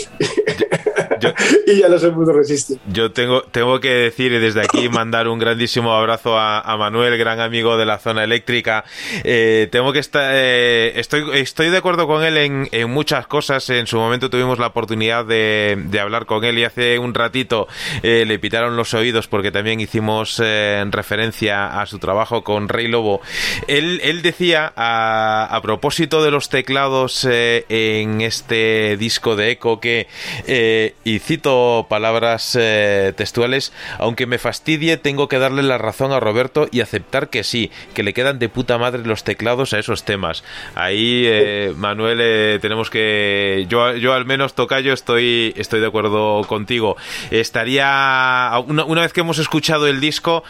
y 1.67 1.81
ya 1.81 1.89
no 1.89 1.99
se 1.99 2.11
pudo 2.11 2.33
resistir. 2.33 2.79
Yo 2.87 3.13
tengo, 3.13 3.43
tengo 3.43 3.81
que 3.81 3.91
decir 3.91 4.33
y 4.33 4.39
desde 4.39 4.63
aquí 4.63 4.89
mandar 4.91 5.29
un 5.29 5.39
grandísimo 5.39 5.93
abrazo 5.95 6.39
a, 6.39 6.61
a 6.61 6.77
Manuel, 6.77 7.17
gran 7.19 7.41
amigo 7.41 7.77
de 7.77 7.87
la 7.87 7.99
zona 7.99 8.25
eléctrica. 8.25 8.85
Eh, 9.25 9.69
tengo 9.71 9.93
que 9.93 9.99
estar, 9.99 10.31
eh, 10.35 10.93
estoy, 10.97 11.25
estoy 11.35 11.71
de 11.71 11.79
acuerdo 11.79 12.07
con 12.07 12.25
él 12.25 12.37
en, 12.37 12.69
en 12.73 12.91
muchas 12.91 13.27
cosas. 13.27 13.69
En 13.71 13.87
su 13.87 13.97
momento 13.97 14.31
tuvimos 14.31 14.59
la 14.59 14.69
oportunidad 14.69 15.25
de, 15.25 15.77
de 15.89 16.01
hablar 16.01 16.27
con 16.27 16.45
él 16.45 16.59
y 16.59 16.65
hace 16.65 16.99
un 16.99 17.15
ratito 17.15 17.69
eh, 18.03 18.25
le 18.27 18.39
pitaron 18.39 18.77
los 18.77 18.95
oídos 18.95 19.29
porque 19.29 19.51
también 19.51 19.81
hicimos 19.81 20.43
referencia 20.91 21.81
a 21.81 21.87
su 21.87 21.99
trabajo 21.99 22.43
con 22.43 22.69
Rey 22.69 22.89
Lobo. 22.89 23.21
Él, 23.69 24.01
él 24.03 24.23
decía 24.23 24.73
a, 24.77 25.49
a 25.51 25.63
propósito 25.63 26.23
de 26.23 26.31
los 26.31 26.49
teclados 26.49 27.27
en 27.31 28.21
este 28.21 28.97
disco 28.97 29.37
de 29.37 29.53
Eco 29.53 29.81
que 29.81 30.07
eh, 30.47 30.95
y 31.07 31.21
cito 31.21 31.87
palabras 31.89 32.59
eh, 32.61 33.13
textuales, 33.17 33.73
aunque 33.99 34.27
me 34.27 34.39
fastidie, 34.39 34.97
tengo 34.97 35.29
que 35.29 35.39
darle 35.39 35.63
la 35.63 35.79
razón 35.79 36.11
a 36.11 36.19
Roberto 36.19 36.67
y 36.73 36.81
aceptar 36.81 37.31
que 37.31 37.45
sí, 37.45 37.71
que 37.95 38.03
le 38.03 38.13
quedan 38.13 38.41
de 38.41 38.49
puta 38.49 38.77
madre 38.77 39.05
los 39.05 39.23
teclados 39.23 39.73
a 39.73 39.79
esos 39.79 40.03
temas. 40.03 40.43
Ahí, 40.75 41.23
eh, 41.25 41.73
Manuel, 41.77 42.19
eh, 42.21 42.59
tenemos 42.61 42.91
que. 42.91 43.67
Yo, 43.69 43.95
yo 43.95 44.15
al 44.15 44.25
menos, 44.25 44.55
Tocayo, 44.55 44.93
estoy, 44.93 45.55
estoy 45.57 45.79
de 45.79 45.87
acuerdo 45.87 46.43
contigo. 46.49 46.97
Estaría. 47.31 48.51
Una, 48.67 48.85
una 48.85 49.03
vez 49.03 49.13
que 49.13 49.21
hemos 49.21 49.39
escuchado 49.39 49.87
el 49.87 50.01
disco, 50.01 50.43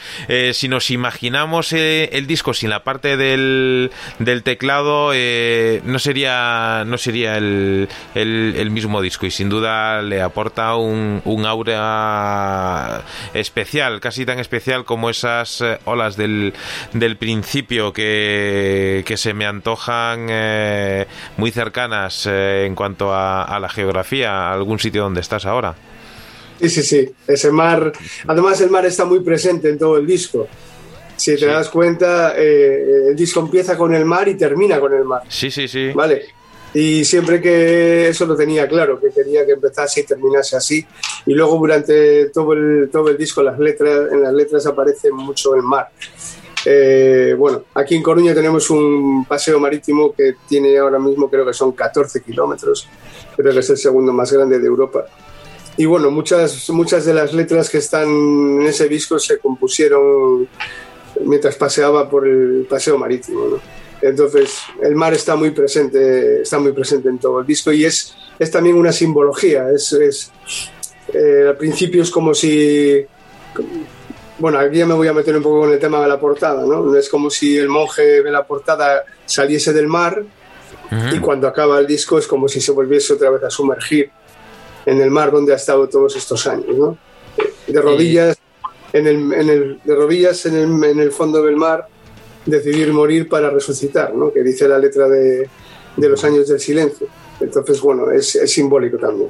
si 0.54 0.68
nos 0.68 0.90
imaginamos 0.90 1.74
el 1.74 2.26
disco 2.26 2.54
sin 2.54 2.70
la 2.70 2.82
parte 2.82 3.18
del, 3.18 3.90
del 4.20 4.42
teclado, 4.42 5.08
no 5.08 5.98
sería, 5.98 6.84
no 6.86 6.96
sería 6.96 7.36
el, 7.36 7.90
el, 8.14 8.54
el 8.56 8.70
mismo 8.70 9.02
disco 9.02 9.26
y 9.26 9.30
sin 9.30 9.50
duda 9.50 10.00
le 10.00 10.22
aporta 10.22 10.45
un, 10.76 11.22
un 11.24 11.46
aura 11.46 13.02
especial, 13.34 14.00
casi 14.00 14.24
tan 14.26 14.38
especial 14.38 14.84
como 14.84 15.10
esas 15.10 15.60
eh, 15.60 15.78
olas 15.84 16.16
del, 16.16 16.54
del 16.92 17.16
principio 17.16 17.92
que, 17.92 19.02
que 19.06 19.16
se 19.16 19.34
me 19.34 19.46
antojan 19.46 20.26
eh, 20.30 21.06
muy 21.36 21.50
cercanas 21.50 22.26
eh, 22.26 22.64
en 22.66 22.74
cuanto 22.74 23.12
a, 23.12 23.44
a 23.44 23.60
la 23.60 23.68
geografía, 23.68 24.50
a 24.50 24.52
algún 24.52 24.78
sitio 24.78 25.02
donde 25.02 25.20
estás 25.20 25.46
ahora. 25.46 25.74
Sí, 26.60 26.70
sí, 26.70 26.82
sí. 26.82 27.10
Ese 27.26 27.50
mar. 27.50 27.92
Además, 28.26 28.60
el 28.60 28.70
mar 28.70 28.86
está 28.86 29.04
muy 29.04 29.20
presente 29.20 29.68
en 29.68 29.78
todo 29.78 29.98
el 29.98 30.06
disco. 30.06 30.48
Si 31.16 31.34
te 31.36 31.46
das 31.46 31.68
cuenta, 31.70 32.34
eh, 32.36 33.08
el 33.10 33.16
disco 33.16 33.40
empieza 33.40 33.76
con 33.76 33.94
el 33.94 34.04
mar 34.04 34.28
y 34.28 34.36
termina 34.36 34.78
con 34.78 34.92
el 34.94 35.04
mar. 35.04 35.22
Sí, 35.28 35.50
sí, 35.50 35.66
sí. 35.66 35.90
Vale. 35.94 36.26
Y 36.78 37.06
siempre 37.06 37.40
que 37.40 38.08
eso 38.08 38.26
lo 38.26 38.36
tenía 38.36 38.68
claro, 38.68 39.00
que 39.00 39.08
quería 39.08 39.46
que 39.46 39.52
empezase 39.52 40.00
y 40.00 40.04
terminase 40.04 40.58
así. 40.58 40.86
Y 41.24 41.32
luego 41.32 41.56
durante 41.56 42.26
todo 42.26 42.52
el, 42.52 42.90
todo 42.92 43.08
el 43.08 43.16
disco 43.16 43.42
las 43.42 43.58
letras, 43.58 44.12
en 44.12 44.22
las 44.22 44.34
letras 44.34 44.66
aparece 44.66 45.10
mucho 45.10 45.54
el 45.54 45.62
mar. 45.62 45.88
Eh, 46.66 47.34
bueno, 47.38 47.62
aquí 47.72 47.94
en 47.94 48.02
Coruña 48.02 48.34
tenemos 48.34 48.68
un 48.68 49.24
paseo 49.24 49.58
marítimo 49.58 50.12
que 50.12 50.34
tiene 50.46 50.76
ahora 50.76 50.98
mismo 50.98 51.30
creo 51.30 51.46
que 51.46 51.54
son 51.54 51.72
14 51.72 52.20
kilómetros, 52.22 52.86
creo 53.34 53.54
que 53.54 53.60
es 53.60 53.70
el 53.70 53.78
segundo 53.78 54.12
más 54.12 54.30
grande 54.30 54.58
de 54.58 54.66
Europa. 54.66 55.06
Y 55.78 55.86
bueno, 55.86 56.10
muchas, 56.10 56.68
muchas 56.68 57.06
de 57.06 57.14
las 57.14 57.32
letras 57.32 57.70
que 57.70 57.78
están 57.78 58.06
en 58.06 58.66
ese 58.66 58.86
disco 58.86 59.18
se 59.18 59.38
compusieron 59.38 60.46
mientras 61.24 61.56
paseaba 61.56 62.06
por 62.10 62.28
el 62.28 62.66
paseo 62.68 62.98
marítimo. 62.98 63.46
¿no? 63.46 63.85
Entonces, 64.02 64.60
el 64.82 64.94
mar 64.94 65.14
está 65.14 65.36
muy 65.36 65.50
presente, 65.50 66.42
está 66.42 66.58
muy 66.58 66.72
presente 66.72 67.08
en 67.08 67.18
todo 67.18 67.40
el 67.40 67.46
disco 67.46 67.72
y 67.72 67.84
es, 67.84 68.14
es 68.38 68.50
también 68.50 68.76
una 68.76 68.92
simbología. 68.92 69.70
Es, 69.70 69.92
es 69.92 70.30
eh, 71.12 71.46
al 71.48 71.56
principio 71.56 72.02
es 72.02 72.10
como 72.10 72.34
si 72.34 73.06
bueno, 74.38 74.58
aquí 74.58 74.78
ya 74.78 74.86
me 74.86 74.94
voy 74.94 75.08
a 75.08 75.12
meter 75.12 75.36
un 75.36 75.42
poco 75.42 75.60
con 75.60 75.72
el 75.72 75.78
tema 75.78 76.00
de 76.00 76.08
la 76.08 76.20
portada, 76.20 76.64
¿no? 76.66 76.94
Es 76.94 77.08
como 77.08 77.30
si 77.30 77.56
el 77.56 77.68
monje 77.68 78.22
de 78.22 78.30
la 78.30 78.46
portada 78.46 79.04
saliese 79.24 79.72
del 79.72 79.86
mar 79.86 80.22
y 81.12 81.18
cuando 81.18 81.48
acaba 81.48 81.78
el 81.80 81.86
disco 81.86 82.18
es 82.18 82.26
como 82.26 82.48
si 82.48 82.60
se 82.60 82.70
volviese 82.70 83.14
otra 83.14 83.30
vez 83.30 83.42
a 83.42 83.50
sumergir 83.50 84.10
en 84.84 85.00
el 85.00 85.10
mar 85.10 85.32
donde 85.32 85.52
ha 85.52 85.56
estado 85.56 85.88
todos 85.88 86.14
estos 86.16 86.46
años, 86.46 86.76
¿no? 86.76 86.98
De 87.66 87.80
rodillas, 87.80 88.38
en 88.92 89.06
el, 89.06 89.32
en 89.32 89.50
el, 89.50 89.80
de 89.82 89.94
rodillas 89.94 90.46
en 90.46 90.54
el, 90.54 90.84
en 90.84 91.00
el 91.00 91.10
fondo 91.10 91.42
del 91.42 91.56
mar, 91.56 91.88
decidir 92.46 92.92
morir 92.92 93.28
para 93.28 93.50
resucitar, 93.50 94.14
¿no? 94.14 94.32
Que 94.32 94.42
dice 94.42 94.66
la 94.68 94.78
letra 94.78 95.08
de, 95.08 95.48
de 95.96 96.08
los 96.08 96.22
años 96.24 96.48
del 96.48 96.60
silencio. 96.60 97.06
Entonces, 97.40 97.80
bueno, 97.80 98.10
es, 98.10 98.34
es 98.36 98.50
simbólico 98.50 98.96
también. 98.96 99.28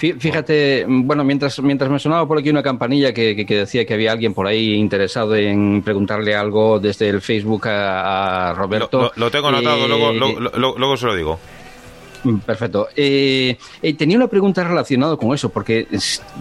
Fí- 0.00 0.18
Fíjate, 0.18 0.84
bueno, 0.88 1.22
mientras, 1.22 1.60
mientras 1.62 1.88
me 1.88 1.98
sonaba 2.00 2.26
por 2.26 2.38
aquí 2.38 2.50
una 2.50 2.62
campanilla 2.64 3.12
que, 3.14 3.36
que- 3.36 3.46
que 3.46 3.58
decía 3.58 3.84
que 3.86 3.94
había 3.94 4.10
alguien 4.12 4.34
por 4.34 4.46
ahí 4.48 4.74
interesado 4.74 5.36
en 5.36 5.82
preguntarle 5.84 6.34
algo 6.34 6.80
desde 6.80 7.08
el 7.08 7.20
Facebook 7.20 7.68
a, 7.68 8.50
a 8.50 8.54
Roberto. 8.54 9.02
Lo, 9.02 9.12
lo 9.26 9.30
tengo 9.30 9.48
anotado, 9.48 9.84
Eh, 9.84 9.88
luego, 9.88 10.12
luego, 10.12 10.40
luego- 10.40 10.78
luego 10.78 10.96
se 10.96 11.06
lo 11.06 11.14
digo. 11.14 11.38
Mm, 12.24 12.38
Perfecto. 12.38 12.88
Eh, 12.96 13.56
eh, 13.82 13.94
tenía 13.94 14.16
una 14.16 14.28
pregunta 14.28 14.64
relacionada 14.64 15.16
con 15.18 15.34
eso, 15.34 15.50
porque 15.50 15.86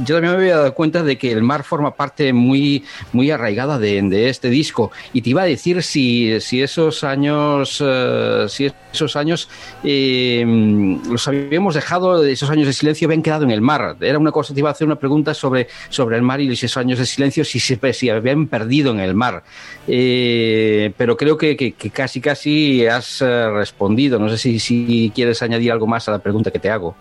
yo 0.05 0.15
también 0.15 0.33
me 0.33 0.39
había 0.39 0.57
dado 0.57 0.73
cuenta 0.73 1.03
de 1.03 1.17
que 1.17 1.31
el 1.31 1.43
mar 1.43 1.63
forma 1.63 1.93
parte 1.93 2.31
muy, 2.31 2.85
muy 3.11 3.29
arraigada 3.31 3.77
de, 3.77 4.29
este 4.29 4.49
disco. 4.49 4.91
Y 5.11 5.21
te 5.21 5.31
iba 5.31 5.41
a 5.41 5.45
decir 5.45 5.83
si, 5.83 6.39
si 6.39 6.61
esos 6.61 7.03
años, 7.03 7.83
eh, 7.85 8.45
si 8.47 8.71
esos 8.93 9.15
años 9.17 9.49
los 9.83 11.27
habíamos 11.27 11.75
dejado, 11.75 12.23
esos 12.23 12.49
años 12.49 12.67
de 12.67 12.73
silencio 12.73 13.07
habían 13.07 13.21
quedado 13.21 13.43
en 13.43 13.51
el 13.51 13.61
mar. 13.61 13.97
Era 13.99 14.17
una 14.17 14.31
cosa, 14.31 14.53
te 14.53 14.61
iba 14.61 14.69
a 14.69 14.71
hacer 14.71 14.87
una 14.87 14.97
pregunta 14.97 15.33
sobre, 15.33 15.67
sobre 15.89 16.15
el 16.15 16.21
mar 16.21 16.39
y 16.39 16.49
esos 16.49 16.77
años 16.77 16.99
de 16.99 17.05
silencio, 17.05 17.43
si 17.43 17.59
se 17.59 17.77
si 17.93 18.09
habían 18.09 18.47
perdido 18.47 18.91
en 18.91 19.01
el 19.01 19.13
mar. 19.15 19.43
Pero 19.85 21.17
creo 21.17 21.37
que, 21.37 21.57
que- 21.57 21.73
casi, 21.89 22.21
casi 22.21 22.85
has 22.85 23.19
respondido. 23.19 24.17
No 24.17 24.29
sé 24.29 24.37
si, 24.37 24.59
si 24.59 25.11
quieres 25.13 25.41
añadir 25.41 25.72
algo 25.73 25.87
más 25.87 26.07
a 26.07 26.11
la 26.11 26.19
pregunta 26.19 26.51
que 26.51 26.59
te 26.59 26.69
hago. 26.69 26.95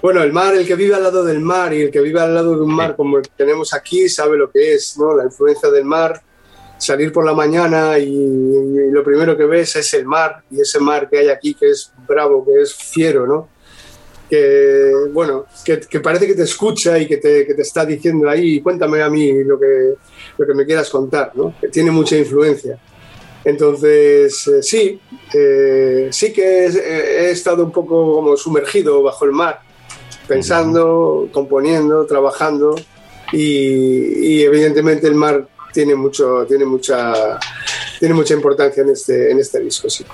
Bueno, 0.00 0.22
el 0.22 0.32
mar, 0.32 0.54
el 0.54 0.66
que 0.66 0.76
vive 0.76 0.94
al 0.94 1.02
lado 1.02 1.24
del 1.24 1.40
mar 1.40 1.74
y 1.74 1.82
el 1.82 1.90
que 1.90 2.00
vive 2.00 2.20
al 2.20 2.34
lado 2.34 2.54
de 2.54 2.62
un 2.62 2.74
mar 2.74 2.94
como 2.94 3.18
el 3.18 3.24
que 3.24 3.32
tenemos 3.36 3.74
aquí 3.74 4.08
sabe 4.08 4.36
lo 4.36 4.50
que 4.50 4.74
es, 4.74 4.96
¿no? 4.96 5.16
La 5.16 5.24
influencia 5.24 5.70
del 5.70 5.84
mar, 5.84 6.22
salir 6.78 7.12
por 7.12 7.24
la 7.24 7.34
mañana 7.34 7.98
y, 7.98 8.08
y 8.08 8.90
lo 8.90 9.02
primero 9.02 9.36
que 9.36 9.44
ves 9.44 9.74
es 9.74 9.92
el 9.94 10.06
mar 10.06 10.42
y 10.50 10.60
ese 10.60 10.78
mar 10.78 11.08
que 11.10 11.18
hay 11.18 11.28
aquí 11.28 11.54
que 11.54 11.70
es 11.70 11.92
bravo, 12.06 12.44
que 12.44 12.62
es 12.62 12.74
fiero, 12.74 13.26
¿no? 13.26 13.48
Que, 14.30 14.92
bueno, 15.10 15.46
que, 15.64 15.80
que 15.80 16.00
parece 16.00 16.26
que 16.26 16.34
te 16.34 16.42
escucha 16.42 16.98
y 16.98 17.08
que 17.08 17.16
te, 17.16 17.46
que 17.46 17.54
te 17.54 17.62
está 17.62 17.84
diciendo 17.84 18.28
ahí, 18.28 18.60
cuéntame 18.60 19.02
a 19.02 19.08
mí 19.08 19.42
lo 19.42 19.58
que, 19.58 19.94
lo 20.36 20.46
que 20.46 20.54
me 20.54 20.64
quieras 20.64 20.90
contar, 20.90 21.32
¿no? 21.34 21.54
Que 21.60 21.68
tiene 21.68 21.90
mucha 21.90 22.16
influencia. 22.16 22.78
Entonces, 23.44 24.46
eh, 24.48 24.62
sí, 24.62 25.00
eh, 25.34 26.08
sí 26.10 26.32
que 26.32 26.66
eh, 26.66 26.70
he 26.76 27.30
estado 27.30 27.64
un 27.64 27.72
poco 27.72 28.16
como 28.16 28.36
sumergido 28.36 29.02
bajo 29.02 29.24
el 29.24 29.32
mar, 29.32 29.60
pensando, 30.26 31.28
componiendo, 31.32 32.04
trabajando 32.06 32.74
y, 33.32 34.26
y 34.26 34.42
evidentemente 34.42 35.06
el 35.06 35.14
mar 35.14 35.46
tiene 35.72 35.94
mucho, 35.94 36.44
tiene 36.46 36.64
mucha, 36.64 37.38
tiene 37.98 38.14
mucha 38.14 38.34
importancia 38.34 38.82
en 38.82 38.90
este, 38.90 39.30
en 39.30 39.38
este 39.38 39.60
disco, 39.60 39.88
sí. 39.88 40.04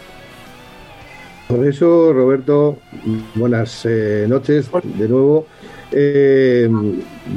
Por 1.48 1.66
eso, 1.66 2.12
Roberto, 2.12 2.78
buenas 3.34 3.82
eh, 3.84 4.26
noches 4.28 4.66
de 4.82 5.08
nuevo. 5.08 5.46
Eh, 5.92 6.68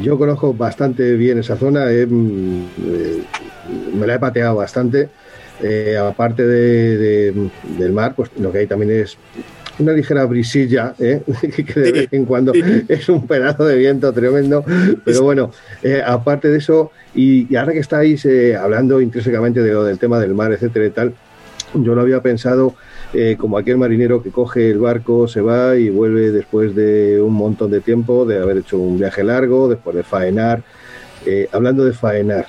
yo 0.02 0.18
conozco 0.18 0.54
bastante 0.54 1.14
bien 1.14 1.40
esa 1.40 1.58
zona, 1.58 1.92
eh, 1.92 2.08
me 2.08 4.08
la 4.08 4.16
he 4.16 4.20
pateado 4.20 4.56
bastante. 4.56 5.10
Eh, 5.64 5.98
aparte 5.98 6.46
de, 6.46 6.98
de- 6.98 7.50
del 7.80 7.92
mar, 7.92 8.14
pues 8.16 8.30
lo 8.40 8.52
que 8.52 8.60
hay 8.60 8.68
también 8.68 8.92
es 8.92 9.18
una 9.80 9.92
ligera 9.94 10.26
brisilla, 10.26 10.94
¿eh? 11.00 11.22
que 11.66 11.80
de 11.80 11.92
vez 11.92 12.08
en 12.12 12.26
cuando 12.26 12.52
es 12.88 13.10
un 13.10 13.26
pedazo 13.28 13.66
de 13.66 13.76
viento 13.78 14.12
tremendo. 14.14 14.64
Pero 15.04 15.24
bueno, 15.24 15.52
eh, 15.84 16.02
aparte 16.06 16.50
de 16.50 16.58
eso, 16.58 16.92
y, 17.16 17.52
y 17.52 17.56
ahora 17.56 17.74
que 17.74 17.80
estáis 17.80 18.26
eh, 18.26 18.56
hablando 18.56 19.02
intrínsecamente 19.02 19.62
de 19.62 19.72
lo 19.74 19.84
del 19.84 19.98
tema 20.00 20.20
del 20.20 20.34
mar, 20.36 20.52
etcétera 20.52 20.86
y 20.86 20.90
tal, 20.92 21.14
yo 21.74 21.94
lo 21.96 22.02
había 22.02 22.22
pensado 22.22 22.76
como 23.40 23.58
aquel 23.58 23.78
marinero 23.78 24.22
que 24.22 24.30
coge 24.30 24.70
el 24.70 24.78
barco, 24.80 25.28
se 25.28 25.42
va 25.42 25.76
y 25.76 25.90
vuelve 25.90 26.32
después 26.32 26.76
de 26.76 27.20
un 27.22 27.34
montón 27.34 27.72
de 27.72 27.82
tiempo, 27.82 28.26
de 28.26 28.38
haber 28.40 28.58
hecho 28.58 28.78
un 28.78 28.98
viaje 29.00 29.24
largo, 29.24 29.68
después 29.70 29.96
de 29.96 30.04
faenar. 30.04 30.62
Hablando 31.52 31.84
de 31.86 31.94
faenar, 31.94 32.46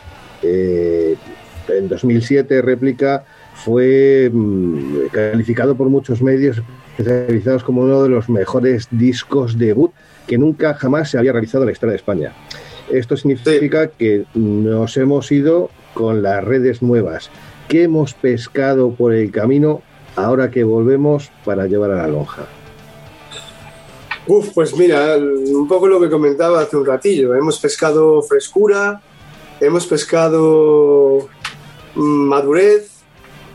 en 1.69 1.89
2007 1.89 2.63
réplica 2.63 3.25
fue 3.55 4.31
mm, 4.33 5.09
calificado 5.13 5.77
por 5.77 5.89
muchos 5.89 6.23
medios 6.23 6.63
especializados 6.97 7.65
como 7.65 7.83
uno 7.83 8.03
de 8.03 8.09
los 8.09 8.29
mejores 8.29 8.89
discos 8.91 9.59
debut 9.59 9.93
que 10.27 10.39
nunca 10.39 10.75
jamás 10.75 11.11
se 11.11 11.19
había 11.19 11.33
realizado 11.33 11.65
en 11.65 11.67
la 11.67 11.73
historia 11.73 11.93
de 11.93 11.97
España. 11.97 12.33
Esto 12.91 13.17
significa 13.17 13.89
que 13.89 14.25
nos 14.35 14.97
hemos 14.97 15.31
ido 15.31 15.71
con 15.95 16.23
las 16.23 16.43
redes 16.45 16.83
nuevas. 16.83 17.31
¿Qué 17.69 17.83
hemos 17.85 18.15
pescado 18.15 18.93
por 18.93 19.13
el 19.13 19.31
camino 19.31 19.83
ahora 20.17 20.51
que 20.51 20.65
volvemos 20.65 21.31
para 21.45 21.67
llevar 21.67 21.91
a 21.91 21.97
la 21.97 22.09
lonja? 22.09 22.47
Uf, 24.27 24.51
pues 24.55 24.77
mira, 24.77 25.17
un 25.17 25.67
poco 25.67 25.87
lo 25.87 26.01
que 26.01 26.11
comentaba 26.11 26.61
hace 26.61 26.77
un 26.77 26.85
ratillo. 26.85 27.35
Hemos 27.35 27.59
pescado 27.59 28.23
frescura, 28.23 29.01
hemos 29.61 29.87
pescado 29.87 31.29
madurez, 31.99 32.91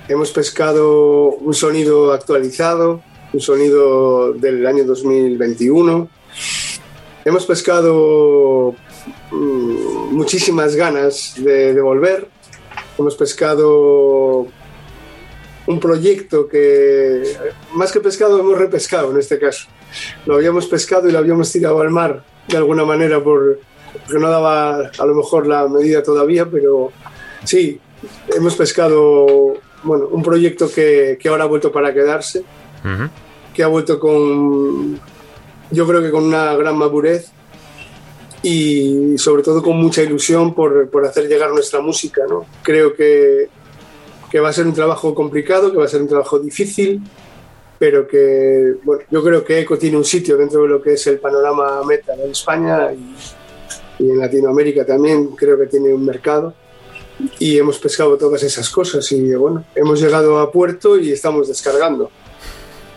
hemos 0.07 0.31
pescado 0.31 1.29
un 1.29 1.53
sonido 1.53 2.11
actualizado, 2.11 3.01
un 3.31 3.39
sonido 3.39 4.33
del 4.33 4.67
año 4.67 4.83
2021. 4.83 6.09
Hemos 7.25 7.45
pescado 7.45 8.75
mm, 9.31 10.13
muchísimas 10.13 10.75
ganas 10.75 11.35
de, 11.37 11.79
volver. 11.81 12.27
Hemos 12.97 13.15
pescado 13.15 14.47
un 15.65 15.79
proyecto 15.79 16.47
que, 16.47 17.23
más 17.73 17.91
que 17.91 18.01
pescado, 18.01 18.39
hemos 18.39 18.57
repescado 18.57 19.11
en 19.11 19.19
este 19.19 19.39
caso. 19.39 19.67
Lo 20.25 20.35
habíamos 20.35 20.67
pescado 20.67 21.07
y 21.07 21.11
lo 21.11 21.19
habíamos 21.19 21.51
tirado 21.51 21.79
al 21.81 21.89
mar 21.89 22.23
de 22.47 22.57
alguna 22.57 22.83
manera 22.83 23.23
por, 23.23 23.59
porque 23.93 24.19
no 24.19 24.29
daba 24.29 24.91
a 24.97 25.05
lo 25.05 25.15
mejor 25.15 25.47
la 25.47 25.67
medida 25.69 26.03
todavía, 26.03 26.45
pero 26.45 26.91
sí, 27.45 27.79
hemos 28.35 28.55
pescado 28.55 29.57
bueno, 29.83 30.07
un 30.11 30.23
proyecto 30.23 30.71
que, 30.71 31.17
que 31.19 31.29
ahora 31.29 31.43
ha 31.43 31.47
vuelto 31.47 31.71
para 31.71 31.93
quedarse, 31.93 32.43
que 33.53 33.63
ha 33.63 33.67
vuelto 33.67 33.99
con, 33.99 34.99
yo 35.71 35.87
creo 35.87 36.01
que 36.01 36.11
con 36.11 36.23
una 36.23 36.55
gran 36.55 36.77
madurez 36.77 37.31
y 38.41 39.17
sobre 39.17 39.43
todo 39.43 39.61
con 39.61 39.77
mucha 39.77 40.01
ilusión 40.01 40.53
por, 40.53 40.89
por 40.89 41.05
hacer 41.05 41.27
llegar 41.27 41.51
nuestra 41.51 41.79
música. 41.81 42.23
¿no? 42.27 42.45
Creo 42.61 42.93
que, 42.93 43.49
que 44.31 44.39
va 44.39 44.49
a 44.49 44.53
ser 44.53 44.67
un 44.67 44.73
trabajo 44.73 45.13
complicado, 45.13 45.71
que 45.71 45.77
va 45.77 45.85
a 45.85 45.89
ser 45.89 46.01
un 46.01 46.07
trabajo 46.07 46.39
difícil, 46.39 47.01
pero 47.79 48.07
que 48.07 48.75
bueno, 48.83 49.03
yo 49.09 49.23
creo 49.23 49.43
que 49.43 49.59
ECO 49.59 49.77
tiene 49.77 49.97
un 49.97 50.05
sitio 50.05 50.37
dentro 50.37 50.63
de 50.63 50.67
lo 50.69 50.81
que 50.81 50.93
es 50.93 51.07
el 51.07 51.19
panorama 51.19 51.83
metal 51.83 52.19
en 52.19 52.31
España 52.31 52.93
y, 52.93 54.03
y 54.03 54.09
en 54.09 54.19
Latinoamérica 54.19 54.85
también 54.85 55.27
creo 55.35 55.57
que 55.57 55.67
tiene 55.67 55.93
un 55.93 56.05
mercado 56.05 56.53
y 57.39 57.57
hemos 57.57 57.79
pescado 57.79 58.17
todas 58.17 58.43
esas 58.43 58.69
cosas 58.69 59.11
y 59.11 59.33
bueno, 59.35 59.63
hemos 59.75 60.01
llegado 60.01 60.39
a 60.39 60.51
puerto 60.51 60.97
y 60.97 61.11
estamos 61.11 61.47
descargando. 61.47 62.09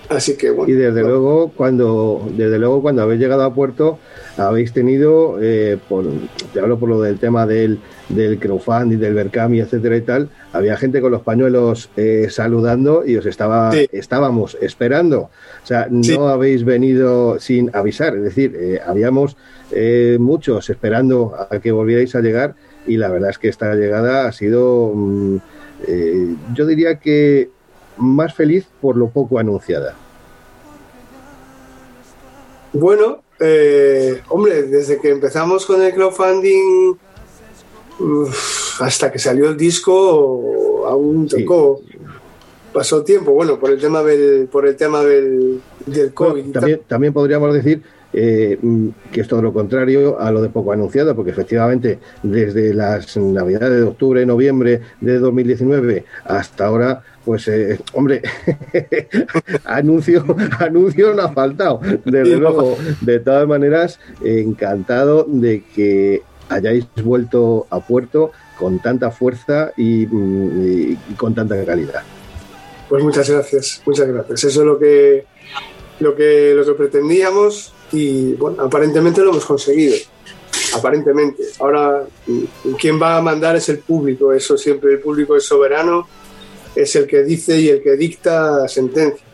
Así 0.09 0.36
que 0.36 0.51
bueno. 0.51 0.72
Y 0.72 0.76
desde 0.76 1.02
luego, 1.02 1.51
cuando, 1.56 2.28
desde 2.36 2.59
luego, 2.59 2.80
cuando 2.80 3.02
habéis 3.02 3.20
llegado 3.20 3.43
a 3.43 3.52
puerto, 3.52 3.98
habéis 4.36 4.72
tenido, 4.72 5.38
eh, 5.40 5.78
por, 5.88 6.05
te 6.52 6.60
hablo 6.60 6.78
por 6.78 6.88
lo 6.88 7.01
del 7.02 7.18
tema 7.18 7.44
del, 7.44 7.80
del 8.09 8.38
crowdfunding, 8.38 8.98
del 8.98 9.14
Berkami, 9.14 9.60
etcétera 9.60 9.97
y 9.97 10.02
tal, 10.02 10.30
había 10.52 10.76
gente 10.76 11.01
con 11.01 11.10
los 11.10 11.22
pañuelos 11.22 11.90
eh, 11.97 12.28
saludando 12.30 13.05
y 13.05 13.16
os 13.16 13.26
estaba, 13.26 13.72
estábamos 13.93 14.56
esperando. 14.60 15.30
O 15.62 15.66
sea, 15.66 15.88
no 15.90 16.28
habéis 16.28 16.64
venido 16.64 17.40
sin 17.40 17.74
avisar, 17.74 18.16
es 18.16 18.22
decir, 18.22 18.56
eh, 18.56 18.80
habíamos 18.86 19.36
eh, 19.72 20.16
muchos 20.20 20.70
esperando 20.70 21.34
a 21.51 21.59
que 21.59 21.72
volvierais 21.72 22.14
a 22.14 22.20
llegar 22.20 22.55
y 22.86 22.96
la 22.96 23.08
verdad 23.08 23.30
es 23.30 23.38
que 23.38 23.48
esta 23.48 23.74
llegada 23.74 24.26
ha 24.26 24.32
sido 24.32 24.92
mm, 24.94 25.36
eh, 25.86 26.36
yo 26.54 26.66
diría 26.66 26.98
que 26.98 27.50
más 27.96 28.34
feliz 28.34 28.66
por 28.80 28.96
lo 28.96 29.08
poco 29.08 29.38
anunciada. 29.38 29.94
Bueno, 32.72 33.22
eh, 33.40 34.20
hombre, 34.28 34.64
desde 34.64 35.00
que 35.00 35.10
empezamos 35.10 35.64
con 35.64 35.82
el 35.82 35.94
crowdfunding 35.94 36.96
uf, 37.98 38.82
hasta 38.82 39.10
que 39.10 39.18
salió 39.18 39.48
el 39.48 39.56
disco, 39.56 40.86
aún 40.86 41.26
tocó. 41.28 41.80
Pasó 42.72 43.02
tiempo, 43.02 43.32
bueno, 43.32 43.58
por 43.58 43.70
el 43.70 43.80
tema 43.80 44.02
del, 44.02 44.48
por 44.48 44.66
el 44.66 44.76
tema 44.76 45.02
del, 45.02 45.62
del 45.86 46.12
COVID. 46.12 46.52
También, 46.52 46.82
también 46.86 47.12
podríamos 47.14 47.54
decir 47.54 47.82
eh, 48.18 48.59
mm, 48.60 48.88
que 49.12 49.20
es 49.20 49.28
todo 49.28 49.43
lo 49.43 49.52
contrario 49.52 50.18
a 50.18 50.30
lo 50.32 50.40
de 50.40 50.48
poco 50.48 50.72
anunciado, 50.72 51.14
porque 51.14 51.30
efectivamente 51.32 51.98
desde 52.22 52.72
las 52.72 53.14
navidades 53.18 53.76
de 53.80 53.82
octubre, 53.84 54.24
noviembre 54.24 54.80
de 55.02 55.18
2019 55.18 56.05
hasta 56.24 56.64
ahora, 56.66 57.02
pues 57.26 57.47
eh, 57.48 57.78
hombre, 57.93 58.22
anuncio, 59.64 60.24
anuncio 60.59 61.14
no 61.14 61.22
ha 61.22 61.32
faltado. 61.32 61.80
Desde 62.05 62.36
luego, 62.36 62.76
de 63.02 63.20
todas 63.20 63.47
maneras, 63.47 64.01
encantado 64.24 65.24
de 65.28 65.62
que 65.74 66.22
hayáis 66.48 66.86
vuelto 67.05 67.66
a 67.70 67.80
puerto 67.80 68.30
con 68.59 68.78
tanta 68.80 69.10
fuerza 69.10 69.72
y, 69.76 70.06
mm, 70.06 70.66
y- 70.66 70.98
y 71.10 71.14
con 71.16 71.34
tanta 71.34 71.62
calidad. 71.64 72.02
Pues 72.88 73.02
muchas 73.02 73.28
gracias, 73.28 73.82
muchas 73.84 74.06
gracias. 74.06 74.44
Eso 74.44 74.60
es 74.60 74.66
lo 74.66 74.78
que, 74.78 75.26
lo 76.01 76.14
que, 76.14 76.55
lo 76.55 76.64
que 76.64 76.72
pretendíamos 76.72 77.72
y 77.92 78.34
bueno, 78.34 78.62
aparentemente 78.62 79.22
lo 79.22 79.30
hemos 79.30 79.44
conseguido. 79.44 79.96
Aparentemente. 80.74 81.44
Ahora, 81.60 82.04
quien 82.78 83.00
va 83.00 83.16
a 83.16 83.22
mandar 83.22 83.56
es 83.56 83.68
el 83.68 83.78
público. 83.78 84.32
Eso 84.32 84.56
siempre, 84.56 84.92
el 84.92 85.00
público 85.00 85.36
es 85.36 85.44
soberano, 85.44 86.08
es 86.74 86.96
el 86.96 87.06
que 87.06 87.22
dice 87.22 87.58
y 87.60 87.68
el 87.68 87.82
que 87.82 87.96
dicta 87.96 88.66
sentencia. 88.68 89.24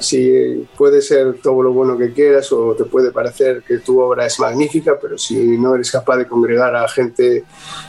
Si 0.00 0.66
puede 0.76 1.02
ser 1.02 1.34
todo 1.42 1.62
lo 1.62 1.72
bueno 1.72 1.98
que 1.98 2.12
quieras 2.12 2.50
o 2.52 2.74
te 2.74 2.84
puede 2.84 3.12
parecer 3.12 3.62
que 3.62 3.78
tu 3.78 4.00
obra 4.00 4.24
es 4.24 4.40
magnífica, 4.40 4.98
pero 4.98 5.18
si 5.18 5.58
no 5.58 5.74
eres 5.74 5.90
capaz 5.90 6.16
de 6.16 6.26
congregar 6.26 6.74
a 6.74 6.88
gente 6.88 7.44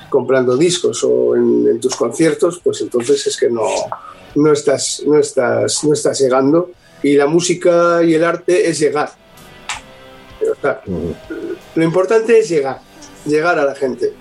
comprando 0.09 0.57
discos 0.57 1.01
o 1.05 1.33
en, 1.35 1.65
en 1.69 1.79
tus 1.79 1.95
conciertos, 1.95 2.59
pues 2.61 2.81
entonces 2.81 3.25
es 3.25 3.37
que 3.37 3.49
no, 3.49 3.67
no 4.35 4.51
estás, 4.51 5.01
no 5.05 5.17
estás, 5.17 5.83
no 5.85 5.93
estás 5.93 6.19
llegando. 6.19 6.71
Y 7.03 7.15
la 7.15 7.27
música 7.27 8.03
y 8.03 8.13
el 8.13 8.23
arte 8.23 8.69
es 8.69 8.79
llegar. 8.79 9.22
Lo 11.75 11.83
importante 11.83 12.39
es 12.39 12.49
llegar, 12.49 12.79
llegar 13.25 13.59
a 13.59 13.65
la 13.65 13.75
gente, 13.75 14.13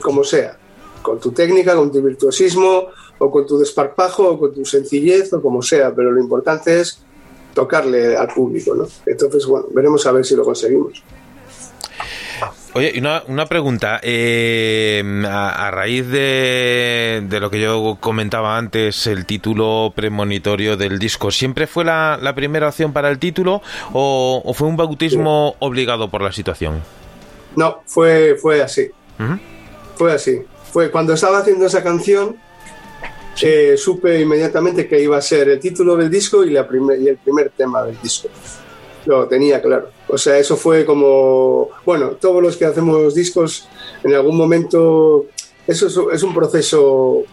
como 0.00 0.24
sea, 0.24 0.58
con 1.02 1.20
tu 1.20 1.32
técnica, 1.32 1.74
con 1.74 1.92
tu 1.92 2.02
virtuosismo, 2.02 2.88
o 3.18 3.30
con 3.30 3.46
tu 3.46 3.58
desparpajo, 3.58 4.28
o 4.30 4.38
con 4.38 4.54
tu 4.54 4.64
sencillez, 4.64 5.32
o 5.32 5.40
como 5.40 5.62
sea, 5.62 5.94
pero 5.94 6.10
lo 6.10 6.20
importante 6.20 6.80
es 6.80 7.02
tocarle 7.54 8.16
al 8.16 8.28
público, 8.28 8.74
¿no? 8.74 8.86
Entonces, 9.06 9.46
bueno, 9.46 9.66
veremos 9.70 10.06
a 10.06 10.12
ver 10.12 10.24
si 10.24 10.36
lo 10.36 10.44
conseguimos. 10.44 11.02
Oye, 12.74 12.92
y 12.94 12.98
una, 12.98 13.22
una 13.26 13.46
pregunta. 13.46 14.00
eh, 14.02 15.02
a, 15.26 15.66
a 15.68 15.70
raíz 15.70 16.06
de, 16.08 17.22
de 17.28 17.40
lo 17.40 17.50
que 17.50 17.60
yo 17.60 17.96
comentaba 18.00 18.56
antes, 18.58 19.06
el 19.06 19.24
título 19.26 19.92
premonitorio 19.94 20.76
del 20.76 20.98
disco, 20.98 21.30
¿siempre 21.30 21.66
fue 21.66 21.84
la, 21.84 22.18
la 22.20 22.34
primera 22.34 22.68
opción 22.68 22.92
para 22.92 23.08
el 23.10 23.18
título 23.18 23.62
o, 23.92 24.42
o 24.44 24.54
fue 24.54 24.68
un 24.68 24.76
bautismo 24.76 25.56
obligado 25.60 26.10
por 26.10 26.20
la 26.22 26.32
situación? 26.32 26.82
No, 27.56 27.82
fue, 27.86 28.36
fue 28.40 28.62
así. 28.62 28.88
Fue 29.96 30.12
así. 30.12 30.40
Fue 30.72 30.90
cuando 30.90 31.14
estaba 31.14 31.38
haciendo 31.38 31.64
esa 31.66 31.82
canción, 31.82 32.36
eh, 33.40 33.76
supe 33.78 34.20
inmediatamente 34.20 34.86
que 34.86 35.00
iba 35.00 35.16
a 35.16 35.22
ser 35.22 35.48
el 35.48 35.58
título 35.60 35.96
del 35.96 36.10
disco 36.10 36.44
y, 36.44 36.50
la 36.50 36.68
primer- 36.68 37.00
y 37.00 37.08
el 37.08 37.16
primer 37.16 37.50
tema 37.50 37.82
del 37.84 37.98
disco. 38.02 38.28
Lo 39.06 39.26
tenía 39.26 39.62
claro. 39.62 39.90
O 40.08 40.18
sea, 40.18 40.38
eso 40.38 40.56
fue 40.56 40.84
como, 40.84 41.70
bueno, 41.84 42.10
todos 42.10 42.42
los 42.42 42.56
que 42.56 42.64
hacemos 42.64 43.14
discos, 43.14 43.68
en 44.04 44.14
algún 44.14 44.36
momento, 44.36 45.26
eso 45.66 45.86
es, 45.86 45.98
es 46.14 46.22
un 46.22 46.34
proceso, 46.34 47.24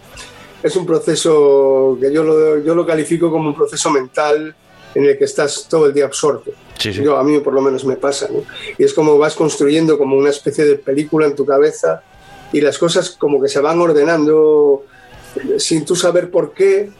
es 0.64 0.76
un 0.76 0.86
proceso 0.86 1.98
que 2.02 2.12
yo 2.12 2.24
lo, 2.24 2.60
yo 2.60 2.74
lo 2.74 2.86
califico 2.86 3.30
como 3.30 3.50
un 3.50 3.56
proceso 3.56 3.92
mental 3.92 4.56
en 4.96 5.06
el 5.06 5.18
que 5.18 5.26
estás 5.26 5.68
todo 5.70 5.88
el 5.88 5.94
día 5.94 6.06
absorto. 6.06 6.52
Yo, 6.80 7.18
a 7.18 7.24
mí 7.24 7.40
por 7.40 7.54
lo 7.54 7.62
menos 7.62 7.86
me 7.86 7.96
pasa, 7.96 8.28
¿no? 8.32 8.44
Y 8.78 8.84
es 8.84 8.94
como 8.94 9.18
vas 9.18 9.36
construyendo 9.36 9.98
como 9.98 10.18
una 10.18 10.30
especie 10.30 10.66
de 10.66 10.76
película 10.76 11.26
en 11.26 11.36
tu 11.36 11.46
cabeza 11.46 12.04
y 12.52 12.62
las 12.62 12.78
cosas 12.78 13.12
como 13.12 13.42
que 13.42 13.48
se 13.48 13.62
van 13.62 13.80
ordenando 13.80 14.84
sin 15.58 15.86
tú 15.86 15.96
saber 15.96 16.30
por 16.30 16.54
qué. 16.54 16.92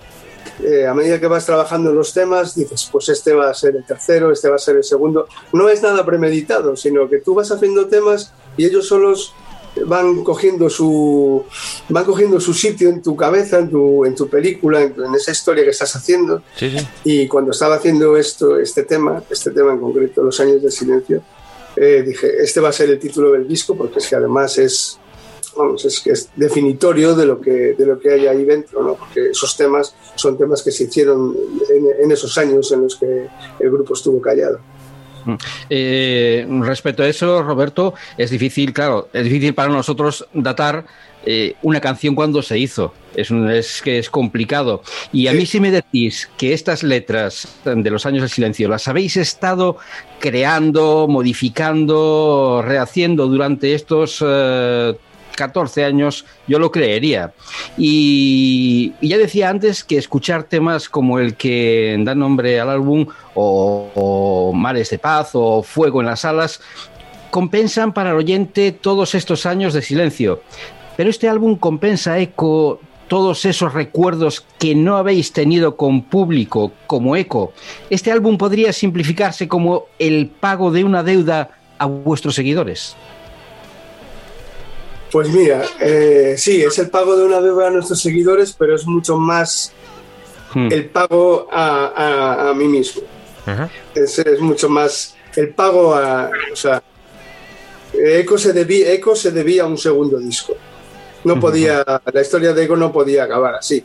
Eh, 0.64 0.86
a 0.86 0.94
medida 0.94 1.20
que 1.20 1.28
vas 1.28 1.46
trabajando 1.46 1.90
en 1.90 1.96
los 1.96 2.14
temas, 2.14 2.56
dices, 2.56 2.88
pues 2.92 3.10
este 3.10 3.34
va 3.34 3.50
a 3.50 3.54
ser 3.54 3.76
el 3.76 3.86
tercero, 3.86 4.32
este 4.32 4.50
va 4.50 4.56
a 4.56 4.60
ser 4.60 4.78
el 4.78 4.84
segundo. 4.84 5.28
No 5.52 5.70
es 5.70 5.82
nada 5.82 6.06
premeditado, 6.06 6.76
sino 6.76 7.10
que 7.10 7.18
tú 7.18 7.34
vas 7.34 7.52
haciendo 7.52 7.88
temas 7.88 8.34
y 8.58 8.66
ellos 8.66 8.88
solos 8.88 9.34
van 9.86 10.24
cogiendo 10.24 10.70
su 10.70 11.44
van 11.90 12.06
cogiendo 12.06 12.40
su 12.40 12.54
sitio 12.54 12.90
en 12.90 13.02
tu 13.02 13.16
cabeza, 13.16 13.60
en 13.60 13.70
tu, 13.70 14.06
en 14.06 14.16
tu 14.16 14.30
película, 14.30 14.82
en, 14.82 14.94
en 15.04 15.16
esa 15.16 15.32
historia 15.32 15.64
que 15.64 15.72
estás 15.72 15.96
haciendo. 15.96 16.44
Sí, 16.56 16.70
sí. 16.70 16.88
Y 17.04 17.28
cuando 17.28 17.52
estaba 17.52 17.76
haciendo 17.76 18.16
esto, 18.16 18.60
este 18.60 18.84
tema, 18.84 19.24
este 19.30 19.52
tema 19.52 19.74
en 19.74 19.80
concreto, 19.80 20.24
Los 20.24 20.40
años 20.40 20.62
del 20.62 20.72
silencio, 20.72 21.24
eh, 21.76 22.04
dije, 22.06 22.44
este 22.44 22.60
va 22.60 22.70
a 22.70 22.74
ser 22.74 22.90
el 22.90 23.00
título 23.00 23.32
del 23.32 23.48
disco 23.48 23.76
porque 23.76 24.00
es 24.00 24.08
que 24.08 24.16
además 24.16 24.58
es, 24.58 25.00
vamos, 25.58 25.86
es 25.86 26.00
que 26.00 26.12
es 26.12 26.30
definitorio 26.36 27.16
de 27.16 27.26
lo 27.26 27.40
que, 27.40 27.74
de 27.74 27.86
lo 27.86 28.00
que 28.00 28.12
hay 28.12 28.28
ahí 28.28 28.44
dentro, 28.46 28.84
¿no? 28.84 28.96
Porque 28.96 29.30
esos 29.32 29.56
temas 29.56 29.96
son 30.16 30.38
temas 30.38 30.62
que 30.62 30.72
se 30.72 30.86
hicieron 30.86 31.36
en, 31.70 32.04
en 32.06 32.12
esos 32.12 32.38
años 32.38 32.72
en 32.72 32.82
los 32.82 32.96
que 32.96 33.28
el 33.60 33.72
grupo 33.72 33.94
estuvo 33.94 34.22
callado. 34.22 34.60
Eh, 35.70 36.46
respecto 36.62 37.04
a 37.04 37.08
eso, 37.08 37.44
Roberto, 37.44 37.94
es 38.18 38.30
difícil, 38.30 38.74
claro, 38.74 39.10
es 39.14 39.24
difícil 39.24 39.54
para 39.54 39.70
nosotros 39.70 40.28
datar 40.34 40.86
eh, 41.26 41.56
una 41.62 41.80
canción 41.80 42.16
cuando 42.16 42.42
se 42.42 42.58
hizo. 42.58 42.94
Es 43.16 43.82
que 43.84 44.00
es 44.00 44.10
complicado. 44.10 44.82
Y 45.12 45.28
a 45.28 45.34
mí 45.34 45.46
si 45.46 45.60
me 45.60 45.72
decís 45.72 46.30
que 46.36 46.54
estas 46.54 46.82
letras 46.84 47.48
de 47.64 47.90
los 47.90 48.06
años 48.06 48.22
del 48.22 48.30
silencio 48.30 48.68
las 48.68 48.88
habéis 48.88 49.18
estado 49.18 49.78
creando, 50.20 51.08
modificando, 51.08 52.64
rehaciendo 52.66 53.28
durante 53.28 53.76
estos 53.76 54.24
eh, 54.26 54.96
14 55.36 55.84
años, 55.86 56.26
yo 56.48 56.60
lo 56.60 56.72
creería. 56.72 57.34
Y, 57.78 58.94
ya 59.02 59.18
decía 59.18 59.50
antes 59.50 59.84
que 59.84 59.98
escuchar 59.98 60.44
temas 60.44 60.90
como 60.90 61.20
el 61.20 61.36
que 61.36 61.98
da 62.00 62.16
nombre 62.16 62.60
al 62.60 62.70
álbum, 62.70 63.08
o, 63.34 63.90
o 63.96 64.54
Mares 64.54 64.90
de 64.90 65.00
Paz, 65.00 65.32
o 65.34 65.64
Fuego 65.64 66.02
en 66.02 66.08
las 66.08 66.26
Alas, 66.26 66.62
compensan 67.32 67.94
para 67.94 68.12
el 68.12 68.18
oyente 68.18 68.72
todos 68.72 69.16
estos 69.16 69.46
años 69.46 69.74
de 69.74 69.82
silencio. 69.82 70.42
Pero 70.96 71.10
este 71.10 71.28
álbum 71.28 71.56
compensa 71.56 72.20
eco 72.20 72.80
todos 73.08 73.46
esos 73.46 73.74
recuerdos 73.74 74.46
que 74.60 74.76
no 74.76 74.98
habéis 74.98 75.34
tenido 75.34 75.76
con 75.76 76.04
público 76.04 76.72
como 76.88 77.16
eco. 77.16 77.54
Este 77.90 78.12
álbum 78.12 78.38
podría 78.38 78.74
simplificarse 78.74 79.48
como 79.48 79.86
el 80.00 80.28
pago 80.28 80.72
de 80.72 80.84
una 80.84 81.04
deuda 81.04 81.52
a 81.78 81.86
vuestros 81.86 82.36
seguidores. 82.36 82.96
Pues 85.14 85.30
mira, 85.30 85.64
eh, 85.80 86.34
sí, 86.38 86.62
es 86.64 86.78
el 86.80 86.90
pago 86.90 87.16
de 87.16 87.24
una 87.24 87.40
deuda 87.40 87.68
a 87.68 87.70
nuestros 87.70 88.02
seguidores, 88.02 88.54
pero 88.58 88.76
es 88.76 88.86
mucho 88.88 89.16
más 89.18 89.72
el 90.72 90.90
pago 90.90 91.48
a, 91.52 91.86
a- 91.96 92.50
a 92.50 92.54
mí 92.54 92.68
mismo. 92.68 93.04
Es, 93.96 94.20
es 94.20 94.40
mucho 94.40 94.70
más 94.70 95.16
el 95.36 95.54
pago 95.54 95.94
a. 95.96 96.30
O 96.52 96.56
sea, 96.56 96.82
Eco 97.94 98.38
se, 98.38 98.54
debía, 98.54 98.92
Eco 98.92 99.16
se 99.16 99.32
debía 99.32 99.64
a 99.64 99.68
un 99.68 99.78
segundo 99.78 100.18
disco. 100.18 100.56
No 101.24 101.40
podía, 101.40 101.86
la 102.12 102.22
historia 102.22 102.54
de 102.54 102.64
Eco 102.66 102.76
no 102.76 102.92
podía 102.92 103.24
acabar 103.24 103.56
así, 103.56 103.84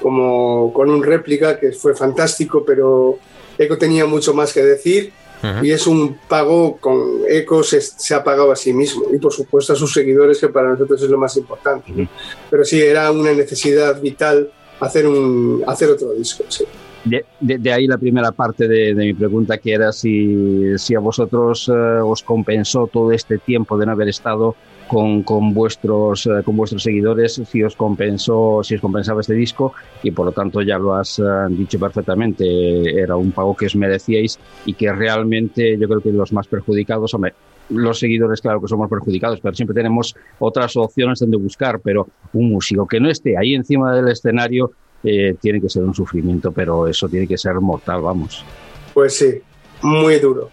como 0.00 0.72
con 0.72 0.90
un 0.90 1.02
réplica 1.02 1.58
que 1.60 1.72
fue 1.72 1.94
fantástico, 1.94 2.64
pero 2.66 3.18
Eco 3.56 3.78
tenía 3.78 4.04
mucho 4.06 4.34
más 4.34 4.52
que 4.52 4.62
decir 4.64 5.12
y 5.62 5.70
es 5.70 5.86
un 5.86 6.18
pago 6.28 6.76
con 6.78 7.22
Eco 7.28 7.62
se, 7.62 7.80
se 7.80 8.14
ha 8.14 8.22
pagado 8.22 8.52
a 8.52 8.56
sí 8.56 8.72
mismo 8.72 9.06
y 9.12 9.18
por 9.18 9.32
supuesto 9.32 9.72
a 9.72 9.76
sus 9.76 9.92
seguidores 9.92 10.38
que 10.38 10.48
para 10.48 10.70
nosotros 10.70 11.02
es 11.02 11.10
lo 11.10 11.18
más 11.18 11.36
importante. 11.36 12.08
Pero 12.50 12.64
sí, 12.64 12.80
era 12.80 13.10
una 13.10 13.32
necesidad 13.32 14.00
vital 14.00 14.50
hacer, 14.80 15.06
un, 15.06 15.62
hacer 15.66 15.90
otro 15.90 16.12
disco. 16.12 16.44
sí. 16.48 16.64
de, 17.04 17.24
de, 17.40 17.58
de, 17.58 17.72
ahí 17.72 17.86
la 17.86 17.98
primera 17.98 18.30
parte 18.32 18.68
de, 18.68 18.94
de, 18.94 19.04
mi 19.06 19.14
pregunta, 19.14 19.58
que 19.58 19.72
era 19.72 19.92
si, 19.92 20.78
si 20.78 20.94
a 20.94 21.00
vosotros 21.00 21.68
eh, 21.68 21.72
os 21.72 22.22
compensó 22.22 22.86
todo 22.86 23.12
este 23.12 23.38
tiempo 23.38 23.76
de 23.76 23.86
no 23.86 23.92
haber 23.92 24.08
estado 24.08 24.54
con, 24.92 25.22
con, 25.22 25.54
vuestros, 25.54 26.26
eh, 26.26 26.42
con 26.44 26.54
vuestros 26.54 26.82
seguidores, 26.82 27.40
si 27.50 27.62
os 27.62 27.74
compensó, 27.74 28.60
si 28.62 28.74
os 28.74 28.80
compensaba 28.82 29.22
este 29.22 29.32
disco, 29.32 29.72
y 30.02 30.10
por 30.10 30.26
lo 30.26 30.32
tanto 30.32 30.60
ya 30.60 30.76
lo 30.76 30.94
has 30.94 31.18
eh, 31.18 31.22
dicho 31.48 31.78
perfectamente, 31.78 33.00
era 33.00 33.16
un 33.16 33.32
pago 33.32 33.56
que 33.56 33.64
os 33.64 33.74
merecíais 33.74 34.38
y 34.66 34.74
que 34.74 34.92
realmente 34.92 35.78
yo 35.78 35.88
creo 35.88 36.02
que 36.02 36.12
los 36.12 36.34
más 36.34 36.46
perjudicados, 36.46 37.14
hombre, 37.14 37.32
los 37.70 37.98
seguidores, 37.98 38.42
claro 38.42 38.60
que 38.60 38.68
somos 38.68 38.90
perjudicados, 38.90 39.40
pero 39.40 39.54
siempre 39.54 39.74
tenemos 39.74 40.14
otras 40.38 40.76
opciones 40.76 41.20
donde 41.20 41.38
buscar, 41.38 41.80
pero 41.80 42.08
un 42.34 42.50
músico 42.50 42.86
que 42.86 43.00
no 43.00 43.08
esté 43.08 43.38
ahí 43.38 43.54
encima 43.54 43.94
del 43.96 44.08
escenario 44.08 44.72
eh, 45.02 45.36
tiene 45.40 45.58
que 45.58 45.70
ser 45.70 45.84
un 45.84 45.94
sufrimiento, 45.94 46.52
pero 46.52 46.86
eso 46.86 47.08
tiene 47.08 47.26
que 47.26 47.38
ser 47.38 47.54
mortal, 47.54 48.02
vamos. 48.02 48.44
Pues 48.92 49.16
sí, 49.16 49.40
muy 49.80 50.18
duro. 50.18 50.50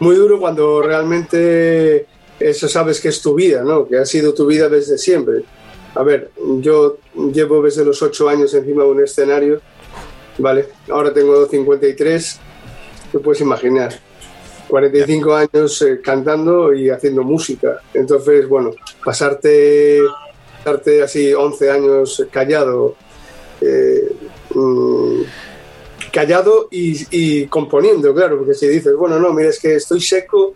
Muy 0.00 0.16
duro 0.16 0.40
cuando 0.40 0.82
realmente 0.82 2.06
eso 2.40 2.68
sabes 2.68 3.00
que 3.00 3.08
es 3.08 3.20
tu 3.20 3.34
vida, 3.34 3.62
¿no? 3.62 3.86
Que 3.86 3.98
ha 3.98 4.06
sido 4.06 4.32
tu 4.32 4.46
vida 4.46 4.68
desde 4.68 4.96
siempre. 4.96 5.44
A 5.94 6.02
ver, 6.02 6.30
yo 6.60 6.96
llevo 7.32 7.62
desde 7.62 7.84
los 7.84 8.02
ocho 8.02 8.28
años 8.28 8.54
encima 8.54 8.82
de 8.84 8.90
un 8.90 9.04
escenario, 9.04 9.60
¿vale? 10.38 10.68
Ahora 10.88 11.12
tengo 11.12 11.46
53, 11.46 12.40
te 13.12 13.18
puedes 13.18 13.40
imaginar. 13.40 13.92
45 14.68 15.34
años 15.34 15.82
eh, 15.82 16.00
cantando 16.02 16.72
y 16.72 16.88
haciendo 16.88 17.24
música. 17.24 17.80
Entonces, 17.92 18.48
bueno, 18.48 18.70
pasarte, 19.04 20.00
pasarte 20.58 21.02
así 21.02 21.34
11 21.34 21.70
años 21.70 22.26
callado, 22.30 22.94
eh, 23.60 24.12
mm, 24.54 25.22
callado 26.12 26.68
y, 26.70 26.96
y, 27.10 27.46
componiendo, 27.46 28.14
claro, 28.14 28.38
porque 28.38 28.54
si 28.54 28.68
dices, 28.68 28.94
bueno, 28.94 29.18
no, 29.18 29.32
mira, 29.34 29.48
es 29.48 29.58
que 29.58 29.74
estoy 29.74 30.00
seco 30.00 30.54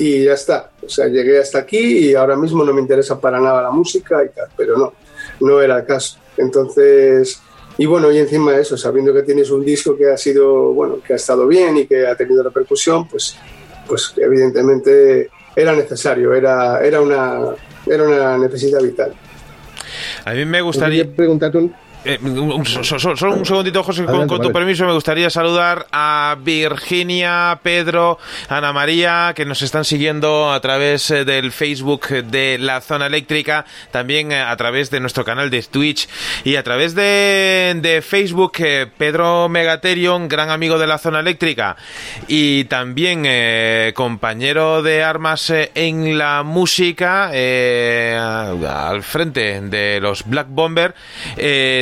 y 0.00 0.24
ya 0.24 0.32
está. 0.32 0.70
O 0.84 0.88
sea, 0.88 1.08
llegué 1.08 1.38
hasta 1.38 1.58
aquí 1.58 2.08
y 2.08 2.14
ahora 2.14 2.34
mismo 2.34 2.64
no 2.64 2.72
me 2.72 2.80
interesa 2.80 3.20
para 3.20 3.38
nada 3.38 3.62
la 3.62 3.70
música 3.70 4.24
y 4.24 4.30
tal, 4.30 4.48
pero 4.56 4.78
no, 4.78 4.94
no 5.40 5.60
era 5.60 5.76
el 5.78 5.84
caso. 5.84 6.18
Entonces, 6.38 7.38
y 7.76 7.84
bueno, 7.84 8.10
y 8.10 8.18
encima 8.18 8.52
de 8.52 8.62
eso, 8.62 8.78
sabiendo 8.78 9.12
que 9.12 9.22
tienes 9.22 9.50
un 9.50 9.62
disco 9.62 9.96
que 9.96 10.10
ha 10.10 10.16
sido, 10.16 10.72
bueno, 10.72 11.00
que 11.06 11.12
ha 11.12 11.16
estado 11.16 11.46
bien 11.46 11.76
y 11.76 11.86
que 11.86 12.06
ha 12.06 12.16
tenido 12.16 12.42
repercusión, 12.42 13.06
pues, 13.08 13.36
pues 13.86 14.14
evidentemente 14.16 15.28
era 15.54 15.74
necesario, 15.74 16.32
era, 16.32 16.80
era, 16.80 17.02
una, 17.02 17.54
era 17.86 18.02
una 18.02 18.38
necesidad 18.38 18.80
vital. 18.80 19.12
A 20.24 20.32
mí 20.32 20.46
me 20.46 20.62
gustaría 20.62 21.04
preguntarte 21.14 21.58
un, 21.58 21.74
eh, 22.04 22.18
un, 22.22 22.64
solo, 22.64 23.16
solo 23.16 23.34
un 23.34 23.46
segundito, 23.46 23.82
José, 23.82 24.04
con, 24.04 24.26
con, 24.26 24.40
tu 24.40 24.52
permiso, 24.52 24.86
me 24.86 24.92
gustaría 24.92 25.30
saludar 25.30 25.86
a 25.92 26.36
Virginia, 26.40 27.60
Pedro, 27.62 28.18
Ana 28.48 28.72
María, 28.72 29.32
que 29.36 29.44
nos 29.44 29.62
están 29.62 29.84
siguiendo 29.84 30.52
a 30.52 30.60
través 30.60 31.10
eh, 31.10 31.24
del 31.24 31.52
Facebook 31.52 32.08
de 32.08 32.58
la 32.58 32.80
zona 32.80 33.06
eléctrica, 33.06 33.64
también 33.90 34.32
eh, 34.32 34.40
a 34.40 34.56
través 34.56 34.90
de 34.90 35.00
nuestro 35.00 35.24
canal 35.24 35.50
de 35.50 35.62
Twitch 35.62 36.08
y 36.44 36.56
a 36.56 36.62
través 36.62 36.94
de, 36.94 37.76
de 37.80 38.02
Facebook, 38.02 38.52
eh, 38.58 38.86
Pedro 38.96 39.48
Megaterion, 39.48 40.28
gran 40.28 40.50
amigo 40.50 40.78
de 40.78 40.86
la 40.86 40.98
zona 40.98 41.20
eléctrica 41.20 41.76
y 42.28 42.64
también 42.64 43.24
eh, 43.26 43.92
compañero 43.94 44.82
de 44.82 45.02
armas 45.02 45.52
en 45.74 46.18
la 46.18 46.42
música 46.42 47.30
al 47.30 49.02
frente 49.02 49.60
de 49.60 50.00
los 50.00 50.24
Black 50.24 50.46
Bomber 50.48 50.94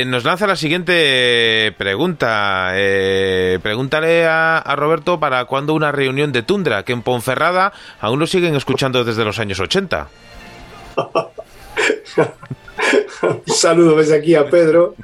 nos 0.09 0.23
lanza 0.23 0.47
la 0.47 0.55
siguiente 0.55 1.73
pregunta. 1.77 2.71
Eh, 2.73 3.59
pregúntale 3.61 4.25
a, 4.25 4.75
Roberto 4.75 5.19
para 5.19 5.45
cuándo 5.45 5.73
una 5.73 5.91
reunión 5.91 6.31
de 6.31 6.43
Tundra, 6.43 6.83
que 6.83 6.93
en 6.93 7.01
Ponferrada 7.01 7.71
aún 7.99 8.19
lo 8.19 8.27
siguen 8.27 8.55
escuchando 8.55 9.03
desde 9.03 9.23
los 9.23 9.39
años 9.39 9.59
80. 9.59 10.07
Un 13.21 13.53
saludo 13.53 13.97
desde 13.97 14.15
aquí 14.15 14.35
a 14.35 14.49
Pedro 14.49 14.95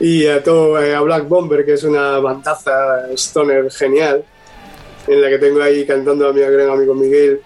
y 0.00 0.26
a 0.26 0.42
todo 0.42 0.82
eh, 0.82 0.94
a 0.94 1.00
Black 1.00 1.28
Bomber, 1.28 1.64
que 1.64 1.74
es 1.74 1.84
una 1.84 2.18
bandaza 2.18 3.08
stoner 3.14 3.70
genial, 3.70 4.24
en 5.06 5.22
la 5.22 5.28
que 5.28 5.38
tengo 5.38 5.62
ahí 5.62 5.86
cantando 5.86 6.28
a 6.28 6.32
mi 6.32 6.40
gran 6.40 6.70
amigo 6.70 6.94
Miguel 6.94 7.40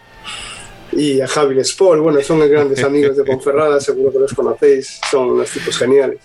y 0.93 1.21
a 1.21 1.29
Javi 1.29 1.59
Sport. 1.61 2.01
Bueno, 2.01 2.21
son 2.23 2.41
grandes 2.49 2.83
amigos 2.83 3.17
de 3.17 3.25
Ponferrada, 3.25 3.81
seguro 3.81 4.13
que 4.13 4.19
los 4.19 4.33
conocéis, 4.33 5.01
son 5.11 5.31
unos 5.31 5.51
tipos 5.51 5.77
geniales. 5.79 6.19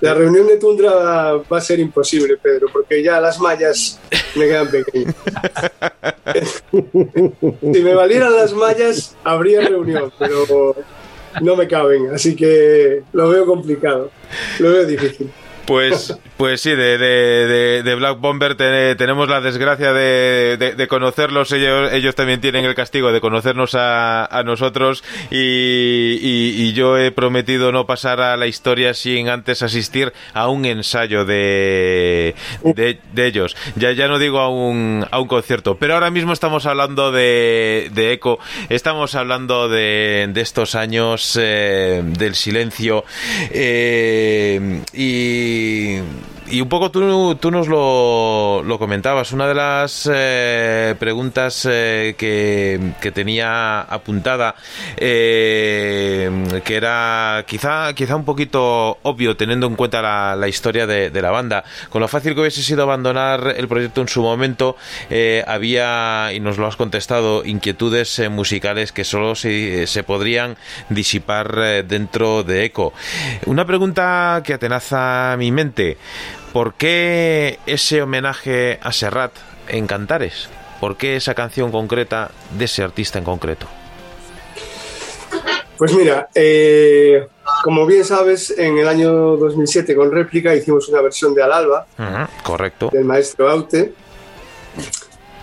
La 0.00 0.14
reunión 0.14 0.46
de 0.46 0.58
Tundra 0.58 1.34
va 1.52 1.58
a 1.58 1.60
ser 1.60 1.80
imposible, 1.80 2.36
Pedro, 2.36 2.68
porque 2.72 3.02
ya 3.02 3.20
las 3.20 3.38
mallas 3.38 4.00
me 4.36 4.46
quedan 4.46 4.68
pequeñas. 4.70 5.14
si 7.60 7.82
me 7.82 7.94
valieran 7.94 8.34
las 8.34 8.52
mallas, 8.52 9.16
habría 9.24 9.60
reunión, 9.60 10.12
pero 10.18 10.76
no 11.40 11.56
me 11.56 11.66
caben, 11.66 12.10
así 12.12 12.36
que 12.36 13.02
lo 13.12 13.28
veo 13.28 13.46
complicado, 13.46 14.10
lo 14.58 14.72
veo 14.72 14.86
difícil. 14.86 15.30
Pues, 15.66 16.18
pues 16.36 16.60
sí, 16.60 16.70
de, 16.70 16.98
de, 16.98 17.82
de 17.82 17.94
Black 17.94 18.18
Bomber 18.18 18.54
te, 18.56 18.94
tenemos 18.96 19.28
la 19.28 19.40
desgracia 19.40 19.92
de, 19.92 20.56
de, 20.76 20.88
conocerlos. 20.88 21.52
Ellos, 21.52 21.92
ellos 21.92 22.14
también 22.14 22.40
tienen 22.40 22.64
el 22.64 22.74
castigo 22.74 23.12
de 23.12 23.20
conocernos 23.20 23.74
a, 23.74 24.24
a 24.24 24.42
nosotros. 24.42 25.04
Y, 25.30 26.18
y, 26.20 26.54
y, 26.62 26.72
yo 26.72 26.98
he 26.98 27.10
prometido 27.12 27.72
no 27.72 27.86
pasar 27.86 28.20
a 28.20 28.36
la 28.36 28.46
historia 28.46 28.94
sin 28.94 29.28
antes 29.28 29.62
asistir 29.62 30.12
a 30.34 30.48
un 30.48 30.64
ensayo 30.64 31.24
de, 31.24 32.34
de, 32.62 33.26
ellos. 33.26 33.56
Ya, 33.76 33.92
ya 33.92 34.08
no 34.08 34.18
digo 34.18 34.40
a 34.40 34.48
un, 34.48 35.06
a 35.10 35.20
un 35.20 35.28
concierto. 35.28 35.76
Pero 35.76 35.94
ahora 35.94 36.10
mismo 36.10 36.32
estamos 36.32 36.66
hablando 36.66 37.12
de, 37.12 37.90
de 37.92 38.12
Eco. 38.12 38.38
Estamos 38.68 39.14
hablando 39.14 39.68
de, 39.68 40.28
de 40.32 40.40
estos 40.40 40.74
años 40.74 41.38
eh, 41.40 42.02
del 42.04 42.34
silencio. 42.34 43.04
Eh, 43.50 44.82
y 44.92 45.51
y, 45.52 46.02
un 46.60 46.68
poco 46.68 46.90
tú, 46.90 47.34
tú 47.36 47.50
nos 47.50 47.66
lo, 47.66 48.62
lo, 48.62 48.78
comentabas. 48.78 49.32
Una 49.32 49.46
de 49.46 49.54
las 49.54 50.08
eh, 50.12 50.94
preguntas 50.98 51.66
eh, 51.70 52.14
que, 52.18 52.92
que, 53.00 53.10
tenía 53.10 53.80
apuntada, 53.80 54.54
eh, 54.96 56.30
que 56.64 56.76
era 56.76 57.44
quizá, 57.46 57.94
quizá 57.94 58.16
un 58.16 58.24
poquito 58.24 58.98
obvio 59.02 59.36
teniendo 59.36 59.66
en 59.66 59.76
cuenta 59.76 60.02
la, 60.02 60.36
la 60.36 60.48
historia 60.48 60.86
de, 60.86 61.10
de, 61.10 61.22
la 61.22 61.30
banda. 61.30 61.64
Con 61.88 62.02
lo 62.02 62.08
fácil 62.08 62.34
que 62.34 62.40
hubiese 62.40 62.62
sido 62.62 62.82
abandonar 62.82 63.54
el 63.56 63.66
proyecto 63.66 64.02
en 64.02 64.08
su 64.08 64.22
momento, 64.22 64.76
había, 65.46 66.32
y 66.34 66.40
nos 66.40 66.58
lo 66.58 66.66
has 66.66 66.76
contestado, 66.76 67.44
inquietudes 67.46 68.20
musicales 68.30 68.92
que 68.92 69.04
solo 69.04 69.34
se, 69.34 69.86
se 69.86 70.02
podrían 70.02 70.56
disipar 70.90 71.84
dentro 71.84 72.42
de 72.42 72.66
ECO. 72.66 72.92
Una 73.46 73.64
pregunta 73.64 74.42
que 74.44 74.54
atenaza 74.54 75.34
mi 75.38 75.50
mente. 75.50 75.96
¿Por 76.52 76.74
qué 76.74 77.58
ese 77.64 78.02
homenaje 78.02 78.78
a 78.82 78.92
Serrat 78.92 79.32
en 79.68 79.86
Cantares? 79.86 80.50
¿Por 80.80 80.98
qué 80.98 81.16
esa 81.16 81.34
canción 81.34 81.72
concreta 81.72 82.30
de 82.58 82.66
ese 82.66 82.82
artista 82.82 83.18
en 83.18 83.24
concreto? 83.24 83.66
Pues 85.78 85.94
mira, 85.94 86.28
eh, 86.34 87.26
como 87.64 87.86
bien 87.86 88.04
sabes, 88.04 88.50
en 88.58 88.76
el 88.76 88.86
año 88.86 89.10
2007 89.38 89.96
con 89.96 90.12
réplica 90.12 90.54
hicimos 90.54 90.88
una 90.90 91.00
versión 91.00 91.34
de 91.34 91.42
Al 91.42 91.52
Alba, 91.52 91.86
uh 91.98 92.02
-huh, 92.02 92.28
correcto, 92.42 92.90
del 92.92 93.04
maestro 93.04 93.48
Aute. 93.48 93.94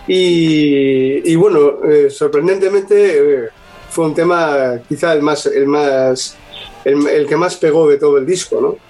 Y, 0.06 1.32
y 1.32 1.34
bueno, 1.34 1.84
eh, 1.90 2.08
sorprendentemente 2.08 3.44
eh, 3.44 3.48
fue 3.90 4.06
un 4.06 4.14
tema 4.14 4.78
quizá 4.88 5.12
el 5.12 5.22
más, 5.22 5.46
el 5.46 5.66
más, 5.66 6.36
el, 6.84 7.06
el 7.08 7.26
que 7.26 7.36
más 7.36 7.56
pegó 7.56 7.88
de 7.88 7.98
todo 7.98 8.16
el 8.16 8.26
disco, 8.26 8.60
¿no? 8.60 8.89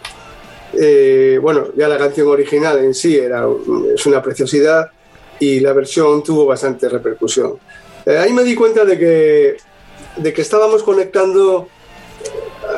Eh, 0.72 1.38
bueno, 1.40 1.68
ya 1.76 1.88
la 1.88 1.98
canción 1.98 2.28
original 2.28 2.78
en 2.78 2.94
sí 2.94 3.16
era, 3.16 3.46
es 3.94 4.06
una 4.06 4.22
preciosidad 4.22 4.90
y 5.38 5.60
la 5.60 5.72
versión 5.72 6.22
tuvo 6.22 6.46
bastante 6.46 6.88
repercusión. 6.88 7.54
Eh, 8.06 8.16
ahí 8.16 8.32
me 8.32 8.44
di 8.44 8.54
cuenta 8.54 8.84
de 8.84 8.98
que, 8.98 9.56
de 10.16 10.32
que 10.32 10.42
estábamos 10.42 10.82
conectando 10.82 11.68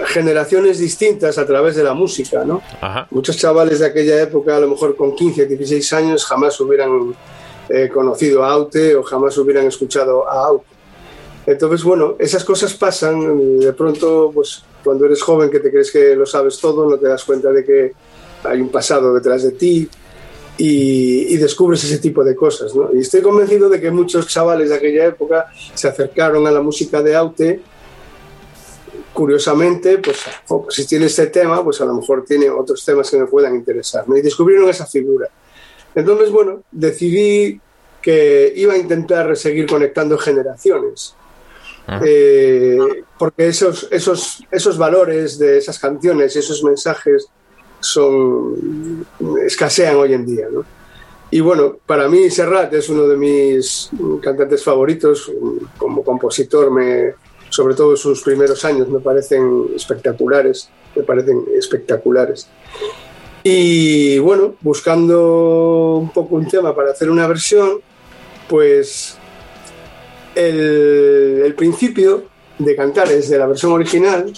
generaciones 0.07 0.79
distintas 0.79 1.39
a 1.39 1.47
través 1.47 1.77
de 1.77 1.85
la 1.85 1.95
música, 1.95 2.45
¿no? 2.45 2.63
Ajá. 2.81 3.07
Muchos 3.11 3.37
chavales 3.37 3.81
de 3.81 3.87
aquella 3.87 4.21
época, 4.21 4.57
a 4.57 4.61
lo 4.61 4.69
mejor 4.69 4.97
con 4.97 5.15
15, 5.15 5.47
16 5.47 5.93
años, 5.93 6.25
jamás 6.25 6.59
hubieran 6.61 7.15
eh, 7.69 7.89
conocido 7.93 8.45
a 8.45 8.53
Aute 8.53 8.95
o 8.95 9.03
jamás 9.03 9.37
hubieran 9.39 9.67
escuchado 9.67 10.29
a 10.29 10.47
Aute. 10.47 10.72
Entonces, 11.47 11.83
bueno, 11.83 12.17
esas 12.19 12.45
cosas 12.45 12.75
pasan. 12.75 13.59
De 13.59 13.73
pronto, 13.73 14.31
pues 14.33 14.63
cuando 14.85 15.07
eres 15.07 15.23
joven 15.23 15.51
que 15.51 15.61
te 15.61 15.71
crees 15.71 15.91
que 15.91 16.15
lo 16.15 16.27
sabes 16.27 16.59
todo, 16.59 16.89
no 16.89 16.99
te 16.99 17.09
das 17.09 17.25
cuenta 17.25 17.51
de 17.51 17.65
que 17.65 17.93
hay 18.45 18.61
un 18.61 18.69
pasado 18.69 19.15
detrás 19.15 19.43
de 19.43 19.53
ti 19.53 19.89
y, 20.59 21.35
y 21.35 21.37
descubres 21.37 21.83
ese 21.85 21.99
tipo 21.99 22.23
de 22.25 22.37
cosas. 22.37 22.75
¿no? 22.75 22.91
Y 22.95 23.01
estoy 23.01 23.23
convencido 23.23 23.69
de 23.69 23.81
que 23.81 23.91
muchos 23.91 24.27
chavales 24.29 24.69
de 24.69 24.77
aquella 24.77 25.07
época 25.07 25.47
se 25.75 25.89
acercaron 25.89 26.47
a 26.47 26.51
la 26.51 26.61
música 26.61 27.03
de 27.03 27.17
Aute. 27.17 27.61
Curiosamente, 29.13 29.99
pues, 29.99 30.21
oh, 30.49 30.67
si 30.71 30.87
tiene 30.87 31.07
este 31.07 31.27
tema, 31.27 31.63
pues 31.63 31.81
a 31.81 31.85
lo 31.85 31.95
mejor 31.95 32.25
tiene 32.25 32.49
otros 32.49 32.83
temas 32.85 33.11
que 33.11 33.19
me 33.19 33.27
puedan 33.27 33.55
interesar. 33.55 34.09
¿no? 34.09 34.17
Y 34.17 34.23
descubrieron 34.23 34.69
esa 34.71 34.87
figura. 34.87 35.29
Entonces, 35.95 36.31
bueno, 36.31 36.63
decidí 36.71 37.61
que 38.01 38.53
iba 38.57 38.73
a 38.73 38.79
intentar 38.79 39.37
seguir 39.37 39.67
conectando 39.67 40.17
generaciones. 40.17 41.15
Eh, 42.05 42.79
porque 43.19 43.49
esos, 43.49 43.89
esos, 43.91 44.45
esos 44.51 44.79
valores 44.79 45.39
de 45.39 45.59
esas 45.59 45.79
canciones 45.79 46.35
y 46.37 46.39
esos 46.39 46.63
mensajes 46.63 47.27
son 47.81 49.05
escasean 49.45 49.97
hoy 49.97 50.15
en 50.15 50.27
día. 50.27 50.47
¿no? 50.51 50.65
Y 51.31 51.41
bueno, 51.41 51.79
para 51.87 52.09
mí 52.09 52.31
Serrat 52.31 52.73
es 52.75 52.89
uno 52.89 53.09
de 53.09 53.17
mis 53.17 53.91
cantantes 54.23 54.63
favoritos. 54.63 55.33
Como 55.79 56.05
compositor, 56.05 56.71
me, 56.71 57.15
sobre 57.49 57.75
todo 57.75 57.97
sus 57.97 58.23
primeros 58.23 58.65
años, 58.65 58.89
me 58.89 59.01
parecen 59.01 59.69
espectaculares. 59.75 60.69
Me 60.95 61.03
parecen 61.03 61.45
espectaculares. 61.57 62.49
Y 63.43 64.19
bueno, 64.19 64.55
buscando 64.61 65.97
un 66.01 66.11
poco 66.11 66.37
un 66.37 66.47
tema 66.47 66.77
para 66.77 66.93
hacer 66.93 67.11
una 67.11 67.27
versión, 67.27 67.81
pues 68.49 69.17
el, 70.35 71.43
el 71.45 71.55
principio 71.55 72.25
de 72.59 72.77
Cantares 72.77 73.29
de 73.29 73.39
la 73.39 73.47
versión 73.47 73.73
original 73.73 74.33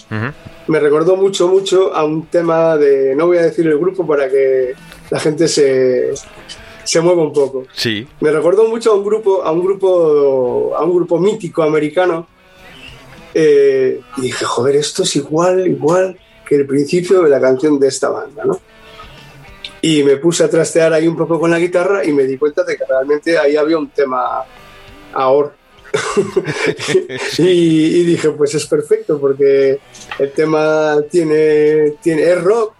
me 0.67 0.81
recordó 0.81 1.17
mucho, 1.17 1.49
mucho 1.49 1.95
a 1.95 2.05
un 2.05 2.27
tema 2.27 2.77
de, 2.77 3.15
no 3.15 3.27
voy 3.27 3.39
a 3.39 3.43
decir 3.43 3.67
el 3.67 3.79
grupo 3.79 4.07
para 4.07 4.31
que 4.31 4.73
la 5.11 5.21
gente 5.21 5.47
se, 5.47 6.13
se 6.85 7.01
mueva 7.01 7.23
un 7.23 7.33
poco. 7.33 7.67
Sí. 7.75 8.07
Me 8.21 8.31
recordó 8.31 8.67
mucho 8.69 8.93
a 8.93 8.95
un 8.95 9.05
grupo, 9.05 9.43
a 9.43 9.51
un 9.53 9.63
grupo, 9.63 10.75
a 10.77 10.85
un 10.85 10.95
grupo 10.95 11.19
mítico 11.19 11.63
americano. 11.63 12.27
eh, 13.35 14.01
y 14.17 14.21
dije, 14.23 14.45
joder, 14.45 14.77
esto 14.77 15.03
es 15.03 15.17
igual, 15.17 15.67
igual 15.67 16.17
que 16.47 16.55
el 16.55 16.67
principio 16.67 17.23
de 17.23 17.29
la 17.29 17.41
canción 17.41 17.79
de 17.79 17.89
esta 17.89 18.09
banda, 18.09 18.45
¿no? 18.45 18.61
Y 19.83 20.03
me 20.03 20.17
puse 20.17 20.45
a 20.45 20.49
trastear 20.49 20.93
ahí 20.95 21.07
un 21.07 21.17
poco 21.17 21.39
con 21.39 21.51
la 21.51 21.59
guitarra 21.59 22.05
y 22.05 22.13
me 22.13 22.25
di 22.25 22.39
cuenta 22.39 22.65
de 22.65 22.77
que 22.77 22.85
realmente 22.87 23.37
ahí 23.37 23.57
había 23.57 23.77
un 23.77 23.91
tema 23.91 24.45
ahora. 25.13 25.53
y, 27.39 27.43
y 27.43 28.05
dije, 28.05 28.31
pues 28.31 28.55
es 28.55 28.67
perfecto 28.67 29.21
porque 29.21 29.79
el 30.19 30.33
tema 30.33 30.97
tiene, 31.11 31.95
tiene 32.03 32.23
es 32.31 32.43
rock, 32.43 32.75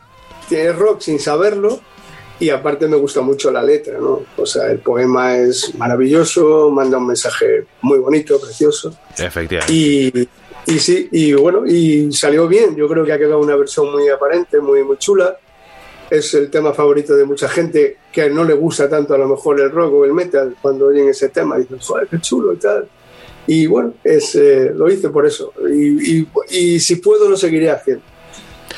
tiene 0.49 0.73
rock 0.73 1.01
sin 1.01 1.19
saberlo 1.19 1.81
y 2.41 2.51
aparte 2.51 2.89
me 2.89 2.97
gusta 2.97 3.21
mucho 3.21 3.51
la 3.51 3.63
letra, 3.63 3.99
¿no? 3.99 4.23
O 4.37 4.47
sea, 4.47 4.71
el 4.71 4.81
poema 4.81 5.37
es 5.37 5.75
maravilloso, 5.77 6.71
manda 6.71 6.99
un 6.99 7.07
mensaje 7.07 7.67
muy 7.83 7.99
bonito, 7.99 8.41
precioso. 8.41 8.97
Efectivamente. 9.17 9.73
Y, 9.73 10.29
y 10.67 10.79
sí, 10.79 11.09
y 11.13 11.33
bueno, 11.35 11.65
y 11.65 12.13
salió 12.13 12.49
bien. 12.49 12.75
Yo 12.75 12.89
creo 12.89 13.05
que 13.05 13.13
ha 13.13 13.19
quedado 13.19 13.39
una 13.39 13.55
versión 13.55 13.91
muy 13.93 14.09
aparente, 14.09 14.61
muy, 14.61 14.83
muy 14.83 14.99
chula. 14.99 15.39
Es 16.11 16.35
el 16.35 16.51
tema 16.51 16.75
favorito 16.75 17.15
de 17.15 17.25
mucha 17.25 17.49
gente 17.49 17.99
que 18.13 18.29
no 18.29 18.45
le 18.45 18.55
gusta 18.55 18.89
tanto 18.89 19.15
a 19.15 19.19
lo 19.19 19.29
mejor 19.29 19.61
el 19.61 19.71
rock 19.71 19.95
o 19.95 20.05
el 20.05 20.13
metal. 20.13 20.57
Cuando 20.61 20.87
oyen 20.87 21.09
ese 21.09 21.29
tema 21.29 21.57
dicen, 21.57 21.79
joder, 21.79 22.09
qué 22.09 22.21
chulo 22.21 22.53
y 22.53 22.57
tal. 22.57 22.89
Y 23.47 23.67
bueno, 23.67 23.95
es, 24.05 24.35
eh, 24.37 24.71
lo 24.75 24.91
hice 24.91 25.11
por 25.11 25.27
eso. 25.27 25.53
Y, 25.71 26.21
y- 26.21 26.29
y 26.51 26.81
si 26.81 26.97
puedo, 26.97 27.29
lo 27.29 27.37
seguiré 27.37 27.71
haciendo. 27.71 28.03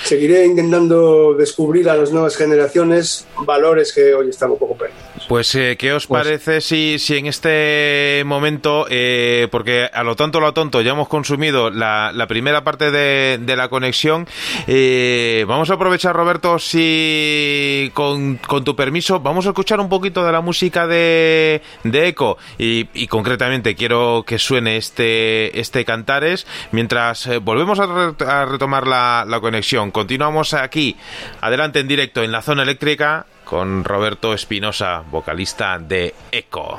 Seguiré 0.05 0.44
intentando 0.47 1.34
descubrir 1.34 1.89
a 1.91 1.97
las 1.97 2.12
nuevas 2.12 2.36
generaciones 2.36 3.26
valores 3.44 3.92
que 3.92 4.15
hoy 4.15 4.28
están 4.31 4.50
un 4.50 4.58
poco 4.58 4.76
perdidos. 4.76 5.02
Pues, 5.28 5.55
eh, 5.57 5.76
¿qué 5.78 5.92
os 5.92 6.07
parece 6.07 6.60
si, 6.60 6.99
si 6.99 7.16
en 7.16 7.26
este 7.26 8.23
momento, 8.26 8.86
eh, 8.89 9.49
porque 9.50 9.89
a 9.92 10.05
lo 10.05 10.15
tonto, 10.15 10.39
a 10.39 10.41
lo 10.42 10.52
tonto, 10.52 10.83
ya 10.83 10.92
hemos 10.92 11.08
consumido 11.08 11.70
la, 11.70 12.12
la 12.15 12.26
primera 12.28 12.62
parte 12.62 12.91
de, 12.91 13.39
de 13.41 13.57
la 13.57 13.68
conexión, 13.68 14.28
eh, 14.68 15.44
vamos 15.49 15.70
a 15.70 15.75
aprovechar, 15.75 16.15
Roberto, 16.15 16.58
si 16.58 17.91
con, 17.94 18.36
con 18.36 18.62
tu 18.65 18.76
permiso, 18.76 19.18
vamos 19.20 19.47
a 19.47 19.49
escuchar 19.50 19.81
un 19.81 19.89
poquito 19.89 20.25
de 20.25 20.33
la 20.33 20.41
música 20.41 20.86
de, 20.86 21.62
de 21.83 22.08
Eco 22.08 22.36
y, 22.58 22.89
y 22.94 23.07
concretamente 23.08 23.75
quiero 23.75 24.23
que 24.26 24.39
suene 24.39 24.76
este, 24.76 25.58
este 25.58 25.84
Cantares 25.84 26.47
mientras 26.73 27.26
eh, 27.26 27.39
volvemos 27.39 27.81
a, 27.81 27.86
re- 27.86 28.26
a 28.26 28.44
retomar 28.44 28.86
la, 28.86 29.25
la 29.26 29.41
conexión. 29.41 29.86
Continuamos 29.91 30.55
aquí, 30.55 30.97
adelante 31.41 31.81
en 31.81 31.89
directo 31.89 32.23
en 32.23 32.33
la 32.33 32.43
zona 32.43 32.63
eléctrica 32.63 33.27
con 33.45 33.85
Roberto 33.85 34.35
Espinosa, 34.35 35.03
vocalista 35.11 35.79
de 35.79 36.15
Eco. 36.33 36.79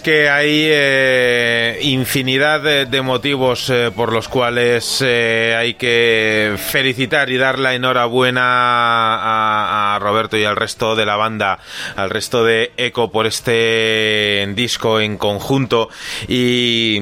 Que 0.00 0.28
hay 0.28 0.66
eh, 0.70 1.78
infinidad 1.82 2.60
de, 2.60 2.86
de 2.86 3.02
motivos 3.02 3.70
eh, 3.70 3.90
por 3.94 4.12
los 4.12 4.28
cuales 4.28 5.02
eh, 5.04 5.54
hay 5.56 5.74
que 5.74 6.54
felicitar 6.56 7.30
y 7.30 7.36
dar 7.36 7.58
la 7.58 7.74
enhorabuena 7.74 8.42
a, 8.42 9.94
a 9.94 9.98
Roberto 10.18 10.36
y 10.36 10.44
al 10.44 10.56
resto 10.56 10.96
de 10.96 11.06
la 11.06 11.14
banda, 11.14 11.60
al 11.94 12.10
resto 12.10 12.44
de 12.44 12.72
Eco 12.76 13.12
por 13.12 13.26
este 13.26 14.48
disco 14.56 14.98
en 14.98 15.16
conjunto. 15.16 15.90
Y, 16.26 16.98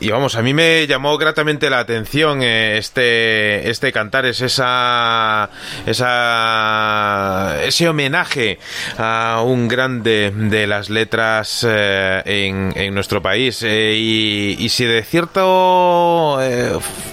y 0.00 0.08
vamos, 0.10 0.34
a 0.34 0.40
mí 0.40 0.54
me 0.54 0.86
llamó 0.86 1.18
gratamente 1.18 1.68
la 1.68 1.80
atención 1.80 2.42
eh, 2.42 2.78
este, 2.78 3.68
este 3.68 3.92
cantar, 3.92 4.24
es 4.24 4.40
esa, 4.40 5.50
esa, 5.84 7.58
ese 7.64 7.86
homenaje 7.86 8.58
a 8.96 9.42
un 9.44 9.68
grande 9.68 10.32
de 10.34 10.66
las 10.66 10.88
letras 10.88 11.66
eh, 11.68 12.22
en, 12.24 12.94
nuestro 12.94 13.20
país. 13.20 13.62
Eh, 13.62 13.94
y, 13.94 14.68
si 14.70 14.86
de 14.86 15.02
cierto 15.02 16.38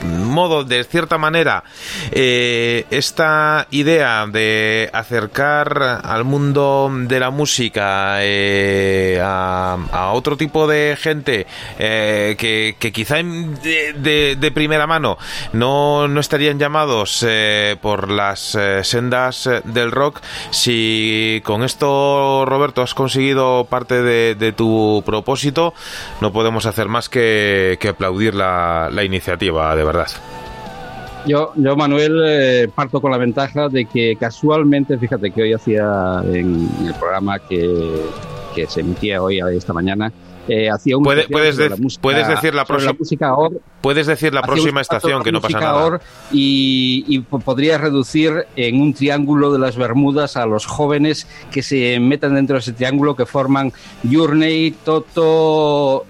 modo, 0.04 0.64
de 0.64 0.84
cierta 0.86 1.18
manera, 1.18 1.64
esta 2.12 3.68
idea 3.72 4.26
de 4.28 4.90
acercar 5.26 6.02
al 6.04 6.24
mundo 6.24 6.90
de 6.92 7.20
la 7.20 7.32
música 7.32 8.18
eh, 8.20 9.20
a, 9.22 10.12
otro 10.14 10.38
tipo 10.38 10.68
de 10.68 10.96
gente 11.00 11.48
eh, 11.80 12.36
que, 12.38 12.92
quizá 12.92 13.16
de, 13.16 14.36
de- 14.40 14.52
primera 14.52 14.88
mano 14.88 15.18
no, 15.52 16.08
no 16.08 16.20
estarían 16.20 16.60
llamados 16.60 17.26
eh, 17.28 17.76
por 17.82 18.10
las 18.12 18.56
eh, 18.56 18.84
sendas 18.84 19.48
eh, 19.48 19.62
del 19.66 19.92
rock, 19.92 20.22
si 20.52 21.42
con 21.44 21.64
esto, 21.64 22.46
Roberto, 22.46 22.82
has 22.82 22.94
conseguido 22.94 23.66
parte 23.66 24.02
de, 24.02 24.54
tu 24.56 25.02
propósito, 25.06 25.74
no 26.22 26.32
podemos 26.32 26.66
hacer 26.66 26.88
más 26.88 27.10
que, 27.10 27.78
aplaudir 27.90 28.34
la, 28.36 28.90
la 28.92 29.04
iniciativa, 29.04 29.76
de 29.76 29.84
verdad. 29.84 30.08
Yo, 31.28 31.52
yo 31.56 31.76
Manuel, 31.76 32.22
eh, 32.26 32.70
parto 32.74 33.02
con 33.02 33.12
la 33.12 33.18
ventaja 33.18 33.68
de 33.68 33.86
que 33.86 34.16
casualmente, 34.20 34.98
fíjate 34.98 35.32
que 35.32 35.42
hoy 35.44 35.54
hacía 35.54 36.22
en 36.32 36.70
el 36.86 36.94
programa 36.96 37.40
que, 37.40 38.02
que 38.54 38.68
se 38.68 38.82
emitía 38.82 39.22
hoy, 39.24 39.40
esta 39.58 39.74
mañana, 39.74 40.12
eh, 40.48 40.70
hacía 40.70 40.96
un 40.96 41.04
puedes, 41.04 41.26
sobre 41.26 41.52
de- 41.64 41.70
la 41.70 41.76
música- 41.78 42.02
puedes 42.04 42.28
decir 42.28 42.54
la 42.54 42.66
próxima 42.66 42.94
música 43.00 43.34
puedes 43.82 44.06
decir 44.06 44.32
la 44.32 44.44
próxima 44.44 44.82
estación 44.82 45.24
que 45.24 45.32
no 45.32 45.42
pasa 45.42 45.60
nada. 45.60 45.74
Y, 46.32 47.04
y 47.08 47.20
po- 47.22 47.40
podría 47.40 47.80
reducir 47.80 48.46
en 48.56 48.80
un 48.80 48.94
triángulo 48.94 49.52
de 49.52 49.58
las 49.58 49.76
Bermudas 49.76 50.38
a 50.38 50.46
los 50.46 50.68
jóvenes 50.68 51.28
que 51.52 51.64
se 51.64 52.00
metan 52.00 52.36
dentro 52.36 52.54
de 52.56 52.60
ese 52.60 52.74
triángulo 52.74 53.16
que 53.16 53.26
forman 53.26 53.74
Journey, 54.08 54.76
Toto. 54.86 56.06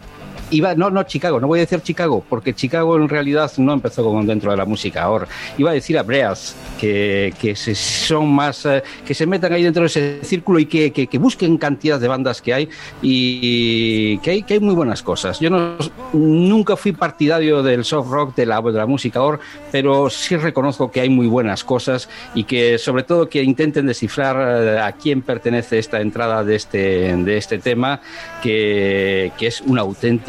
Iba, 0.51 0.75
no, 0.75 0.89
no, 0.89 1.03
Chicago, 1.03 1.39
no 1.39 1.47
voy 1.47 1.59
a 1.59 1.61
decir 1.61 1.81
Chicago, 1.81 2.23
porque 2.29 2.53
Chicago 2.53 2.97
en 2.97 3.09
realidad 3.09 3.51
no 3.57 3.73
empezó 3.73 4.03
con 4.03 4.27
dentro 4.27 4.51
de 4.51 4.57
la 4.57 4.65
música 4.65 5.03
ahora. 5.03 5.27
Iba 5.57 5.71
a 5.71 5.73
decir 5.73 5.97
a 5.97 6.03
Breath, 6.03 6.53
que, 6.79 7.33
que 7.39 7.55
se, 7.55 7.73
son 7.73 8.27
más, 8.29 8.65
eh, 8.65 8.83
que 9.05 9.13
se 9.13 9.25
metan 9.25 9.53
ahí 9.53 9.63
dentro 9.63 9.81
de 9.81 9.87
ese 9.87 10.19
círculo 10.23 10.59
y 10.59 10.67
que, 10.67 10.91
que, 10.91 11.07
que 11.07 11.17
busquen 11.17 11.57
cantidad 11.57 11.99
de 11.99 12.07
bandas 12.07 12.41
que 12.41 12.53
hay 12.53 12.69
y 13.01 14.17
que 14.19 14.31
hay, 14.31 14.43
que 14.43 14.55
hay 14.55 14.59
muy 14.59 14.75
buenas 14.75 15.01
cosas. 15.01 15.39
Yo 15.39 15.49
no, 15.49 15.77
nunca 16.13 16.75
fui 16.75 16.91
partidario 16.91 17.63
del 17.63 17.83
soft 17.83 18.09
rock, 18.09 18.35
de 18.35 18.45
la, 18.45 18.61
de 18.61 18.71
la 18.71 18.85
música 18.85 19.19
ahora, 19.19 19.39
pero 19.71 20.09
sí 20.09 20.37
reconozco 20.37 20.91
que 20.91 21.01
hay 21.01 21.09
muy 21.09 21.27
buenas 21.27 21.63
cosas 21.63 22.07
y 22.33 22.43
que 22.43 22.77
sobre 22.77 23.03
todo 23.03 23.29
que 23.29 23.43
intenten 23.43 23.87
descifrar 23.87 24.63
eh, 24.63 24.79
a 24.79 24.91
quién 24.91 25.21
pertenece 25.21 25.79
esta 25.79 26.01
entrada 26.01 26.43
de 26.43 26.55
este, 26.55 27.15
de 27.15 27.37
este 27.37 27.57
tema, 27.57 28.01
que, 28.41 29.31
que 29.37 29.47
es 29.47 29.61
una 29.61 29.83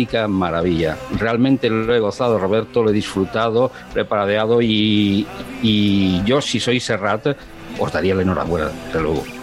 auténtica 0.07 0.29
maravilla. 0.29 0.97
Realmente 1.19 1.69
lo 1.69 1.95
he 1.95 2.01
gozado, 2.01 2.39
Roberto, 2.39 2.83
lo 2.83 2.91
he 2.91 2.93
disfrutado, 2.93 3.71
lo 3.95 4.01
he 4.01 4.05
paradeado 4.05 4.63
y, 4.63 5.27
y 5.63 6.23
yo, 6.25 6.41
si 6.41 6.61
soy 6.61 6.81
Serrat, 6.81 7.37
os 7.79 7.93
daría 7.93 8.15
la 8.15 8.23
enhorabuena, 8.23 8.71
desde 8.87 9.01
luego. 9.01 9.25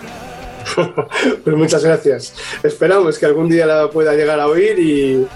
Pues 1.43 1.55
muchas 1.55 1.83
gracias. 1.83 2.35
Esperamos 2.63 3.19
que 3.19 3.25
algún 3.25 3.49
día 3.49 3.65
la 3.65 3.89
pueda 3.89 4.13
llegar 4.13 4.39
a 4.39 4.47
oír 4.47 4.79
y, 4.79 5.27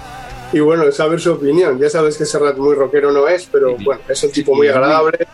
y 0.54 0.60
bueno, 0.62 0.90
saber 0.92 1.20
su 1.20 1.34
opinión. 1.34 1.78
Ya 1.78 1.90
sabes 1.90 2.18
que 2.18 2.26
Serrat 2.26 2.58
muy 2.58 2.76
rockero 2.76 3.12
no 3.12 3.28
es, 3.28 3.48
pero 3.52 3.76
bueno, 3.84 4.02
es 4.08 4.24
un 4.24 4.32
tipo 4.32 4.56
muy 4.56 4.70
agradable. 4.70 5.28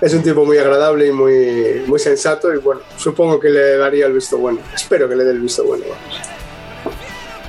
Es 0.00 0.14
un 0.14 0.22
tipo 0.22 0.44
muy 0.44 0.58
agradable 0.58 1.08
y 1.08 1.12
muy, 1.12 1.82
muy 1.86 1.98
sensato 1.98 2.54
y 2.54 2.58
bueno, 2.58 2.82
supongo 2.96 3.40
que 3.40 3.48
le 3.50 3.76
daría 3.76 4.06
el 4.06 4.12
visto 4.12 4.38
bueno. 4.38 4.60
Espero 4.74 5.08
que 5.08 5.16
le 5.16 5.24
dé 5.24 5.32
el 5.32 5.40
visto 5.40 5.64
bueno. 5.64 5.84
vamos. 5.88 6.35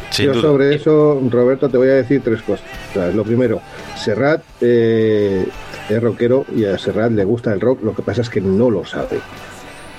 Sin 0.09 0.27
Yo 0.27 0.33
duda. 0.33 0.41
sobre 0.41 0.75
eso, 0.75 1.21
Roberto, 1.29 1.69
te 1.69 1.77
voy 1.77 1.89
a 1.89 1.95
decir 1.95 2.21
tres 2.23 2.41
cosas. 2.41 2.65
Lo 3.13 3.23
primero, 3.23 3.61
Serrat 3.95 4.41
eh, 4.61 5.45
es 5.89 6.01
rockero 6.01 6.45
y 6.55 6.65
a 6.65 6.77
Serrat 6.77 7.11
le 7.11 7.23
gusta 7.23 7.53
el 7.53 7.61
rock, 7.61 7.83
lo 7.83 7.93
que 7.93 8.01
pasa 8.01 8.21
es 8.21 8.29
que 8.29 8.41
no 8.41 8.69
lo 8.69 8.85
sabe. 8.85 9.19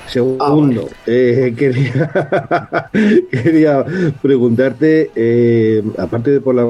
Segundo, 0.07 0.89
eh, 1.07 1.55
quería, 1.59 2.91
quería 3.31 3.85
preguntarte, 4.23 5.11
eh, 5.15 5.83
aparte 5.99 6.31
de 6.31 6.41
por 6.41 6.55
la 6.55 6.67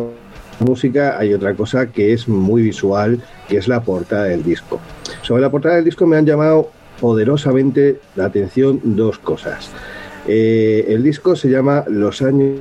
música, 0.59 1.17
hay 1.19 1.33
otra 1.33 1.55
cosa 1.55 1.87
que 1.87 2.13
es 2.13 2.29
muy 2.29 2.63
visual, 2.63 3.23
que 3.49 3.59
es 3.59 3.69
la 3.69 3.81
portada 3.81 4.25
del 4.25 4.43
disco. 4.43 4.81
Sobre 5.23 5.43
la 5.43 5.51
portada 5.51 5.77
del 5.77 5.85
disco 5.85 6.07
me 6.07 6.17
han 6.17 6.27
llamado 6.27 6.71
poderosamente 7.01 8.01
la 8.17 8.25
atención 8.25 8.81
dos 8.83 9.19
cosas. 9.19 9.71
Eh, 10.27 10.87
el 10.89 11.03
disco 11.05 11.37
se 11.37 11.49
llama 11.49 11.85
Los 11.89 12.23
años 12.23 12.59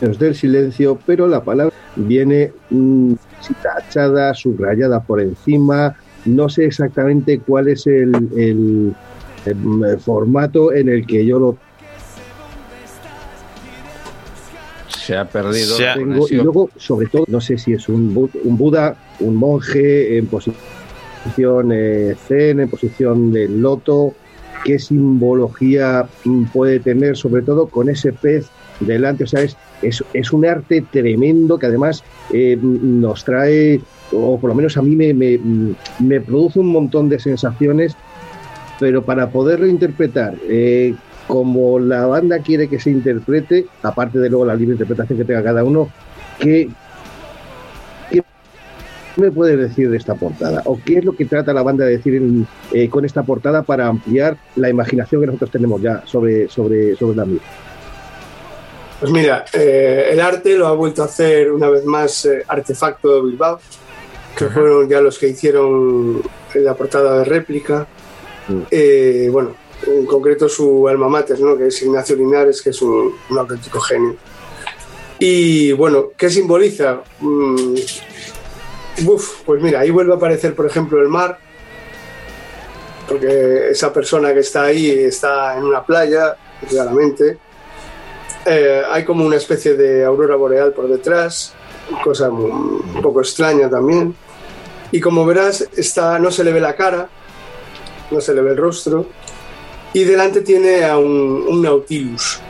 del 0.00 0.34
silencio, 0.34 0.98
pero 1.06 1.26
la 1.26 1.42
palabra 1.42 1.74
viene 1.96 2.52
mm, 2.70 3.14
tachada, 3.62 4.32
subrayada 4.34 5.00
por 5.02 5.20
encima. 5.20 5.96
No 6.24 6.48
sé 6.48 6.66
exactamente 6.66 7.40
cuál 7.40 7.68
es 7.68 7.86
el, 7.86 8.12
el- 8.36 8.94
el 9.46 9.98
formato 10.00 10.72
en 10.72 10.88
el 10.88 11.06
que 11.06 11.24
yo 11.24 11.38
lo 11.38 11.56
Se 14.88 15.16
ha 15.16 15.24
perdido. 15.24 15.76
Se 15.76 15.88
ha- 15.88 15.94
tengo. 15.94 16.26
Y 16.28 16.34
luego, 16.34 16.68
sobre 16.76 17.06
todo, 17.06 17.24
no 17.28 17.40
sé 17.40 17.56
si 17.56 17.72
es 17.72 17.88
un, 17.88 18.30
un 18.44 18.56
Buda, 18.58 18.96
un 19.20 19.36
monje 19.36 20.18
en 20.18 20.26
posición 20.26 21.70
eh, 21.72 22.14
zen, 22.26 22.60
en 22.60 22.68
posición 22.68 23.32
de 23.32 23.48
loto. 23.48 24.14
¿Qué 24.64 24.78
simbología 24.78 26.06
mm, 26.24 26.44
puede 26.46 26.80
tener, 26.80 27.16
sobre 27.16 27.42
todo 27.42 27.68
con 27.68 27.88
ese 27.88 28.12
pez 28.12 28.48
delante? 28.80 29.24
O 29.24 29.26
sea, 29.26 29.40
es, 29.42 29.56
es, 29.82 30.32
un 30.32 30.44
arte 30.46 30.84
tremendo 30.90 31.58
que 31.58 31.66
además 31.66 32.02
eh, 32.32 32.58
nos 32.60 33.24
trae, 33.24 33.80
o 34.12 34.38
por 34.38 34.48
lo 34.50 34.54
menos 34.54 34.76
a 34.76 34.82
mí 34.82 34.96
me, 34.96 35.14
me 35.14 36.20
produce 36.20 36.60
un 36.60 36.68
montón 36.68 37.08
de 37.08 37.18
sensaciones, 37.18 37.96
pero 38.80 39.02
para 39.04 39.30
poderlo 39.30 39.66
interpretar 39.66 40.34
eh, 40.48 40.94
como 41.26 41.78
la 41.78 42.06
banda 42.06 42.38
quiere 42.38 42.68
que 42.68 42.80
se 42.80 42.90
interprete, 42.90 43.66
aparte 43.82 44.18
de 44.18 44.30
luego 44.30 44.44
la 44.46 44.54
libre 44.54 44.74
interpretación 44.74 45.18
que 45.18 45.24
tenga 45.24 45.42
cada 45.42 45.62
uno, 45.64 45.88
¿qué, 46.38 46.68
qué 48.10 48.22
me 49.16 49.30
puedes 49.30 49.58
decir 49.58 49.90
de 49.90 49.96
esta 49.96 50.14
portada? 50.14 50.62
¿O 50.64 50.78
qué 50.84 50.98
es 50.98 51.04
lo 51.04 51.14
que 51.14 51.24
trata 51.26 51.52
la 51.52 51.62
banda 51.62 51.84
de 51.84 51.96
decir 51.98 52.14
en- 52.14 52.46
eh, 52.72 52.88
con 52.88 53.04
esta 53.04 53.24
portada 53.24 53.62
para 53.62 53.88
ampliar 53.88 54.36
la 54.56 54.70
imaginación 54.70 55.20
que 55.20 55.26
nosotros 55.26 55.50
tenemos 55.50 55.82
ya 55.82 56.02
sobre, 56.06 56.48
sobre, 56.48 56.94
sobre 56.96 57.16
la 57.16 57.24
misma? 57.24 57.46
Pues 59.00 59.12
mira, 59.12 59.44
eh, 59.52 60.08
el 60.10 60.20
arte 60.20 60.56
lo 60.56 60.66
ha 60.66 60.72
vuelto 60.72 61.02
a 61.02 61.04
hacer 61.04 61.52
una 61.52 61.68
vez 61.70 61.84
más 61.84 62.24
eh, 62.24 62.44
Artefacto 62.48 63.14
de 63.14 63.22
Bilbao, 63.30 63.60
que 64.36 64.46
fueron 64.46 64.88
ya 64.88 65.00
los 65.00 65.18
que 65.18 65.28
hicieron 65.28 66.20
la 66.54 66.74
portada 66.74 67.18
de 67.18 67.24
réplica. 67.24 67.86
Eh, 68.70 69.28
bueno, 69.30 69.54
en 69.86 70.04
concreto 70.04 70.48
su 70.48 70.88
alma 70.88 71.08
mater, 71.08 71.38
¿no? 71.38 71.56
que 71.56 71.68
es 71.68 71.82
Ignacio 71.82 72.16
Linares, 72.16 72.60
que 72.60 72.70
es 72.70 72.82
un, 72.82 73.14
un 73.30 73.38
auténtico 73.38 73.78
genio. 73.80 74.16
Y 75.20 75.72
bueno, 75.72 76.10
¿qué 76.16 76.28
simboliza? 76.28 77.00
Mm, 77.20 77.74
uf, 79.06 79.42
pues 79.44 79.62
mira, 79.62 79.80
ahí 79.80 79.90
vuelve 79.90 80.12
a 80.12 80.16
aparecer, 80.16 80.54
por 80.56 80.66
ejemplo, 80.66 81.00
el 81.00 81.08
mar, 81.08 81.38
porque 83.08 83.70
esa 83.70 83.92
persona 83.92 84.34
que 84.34 84.40
está 84.40 84.64
ahí 84.64 84.90
está 84.90 85.56
en 85.56 85.64
una 85.64 85.84
playa, 85.84 86.36
claramente. 86.68 87.38
Eh, 88.48 88.82
hay 88.90 89.04
como 89.04 89.26
una 89.26 89.36
especie 89.36 89.74
de 89.74 90.04
aurora 90.04 90.36
boreal 90.36 90.72
por 90.72 90.88
detrás, 90.88 91.52
cosa 92.02 92.30
un 92.30 93.00
poco 93.02 93.20
extraña 93.20 93.68
también. 93.68 94.14
Y 94.90 95.00
como 95.00 95.26
verás, 95.26 95.68
está, 95.76 96.18
no 96.18 96.30
se 96.30 96.44
le 96.44 96.52
ve 96.52 96.60
la 96.60 96.74
cara, 96.74 97.08
no 98.10 98.20
se 98.20 98.34
le 98.34 98.40
ve 98.40 98.52
el 98.52 98.56
rostro, 98.56 99.06
y 99.92 100.04
delante 100.04 100.40
tiene 100.40 100.84
a 100.84 100.96
un, 100.96 101.44
un 101.46 101.62
Nautilus. 101.62 102.40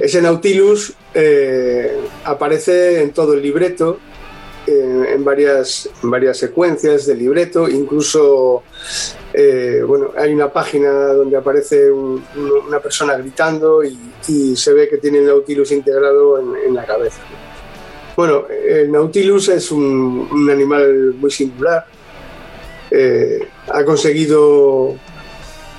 Ese 0.00 0.20
Nautilus 0.20 0.92
eh, 1.14 1.96
aparece 2.24 3.02
en 3.02 3.12
todo 3.12 3.32
el 3.32 3.42
libreto, 3.42 3.98
eh, 4.66 5.14
en, 5.14 5.24
varias, 5.24 5.88
varias 6.02 6.38
secuencias 6.38 7.06
del 7.06 7.18
libreto, 7.18 7.68
incluso 7.68 8.62
eh, 9.34 9.82
bueno, 9.86 10.10
hay 10.16 10.32
una 10.32 10.52
página 10.52 10.90
donde 10.90 11.36
aparece 11.36 11.90
un- 11.90 12.22
un- 12.36 12.52
una 12.68 12.78
persona 12.80 13.16
gritando 13.16 13.82
y, 13.82 13.98
se 14.56 14.72
ve 14.72 14.88
que 14.88 14.98
tiene 14.98 15.18
el 15.18 15.26
Nautilus 15.26 15.72
integrado 15.72 16.38
en, 16.38 16.74
la 16.74 16.86
cabeza. 16.86 17.18
Bueno, 18.16 18.44
el 18.48 18.90
Nautilus 18.92 19.48
es 19.48 19.72
un, 19.72 20.28
un 20.30 20.48
animal 20.50 21.14
muy 21.18 21.30
singular. 21.30 21.84
Eh, 22.90 23.40
ha 23.68 23.84
conseguido 23.84 24.94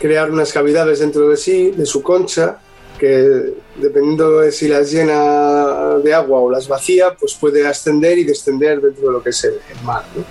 crear 0.02 0.30
unas 0.30 0.52
cavidades 0.52 1.00
dentro 1.00 1.30
de 1.30 1.38
sí, 1.38 1.72
de 1.72 1.86
su 1.86 2.02
concha, 2.03 2.60
que 3.03 3.53
dependiendo 3.75 4.40
de 4.40 4.51
si 4.53 4.69
las 4.69 4.90
llena 4.90 5.98
de 6.01 6.14
agua 6.14 6.40
o 6.40 6.49
las 6.49 6.69
vacía, 6.69 7.14
pues 7.19 7.33
puede 7.33 7.67
ascender 7.67 8.17
y 8.17 8.23
descender 8.23 8.80
dentro 8.80 9.07
de 9.07 9.11
lo 9.11 9.22
que 9.22 9.32
es 9.32 9.43
el, 9.43 9.56
el 9.56 9.83
mar. 9.83 10.06
¿no? 10.15 10.23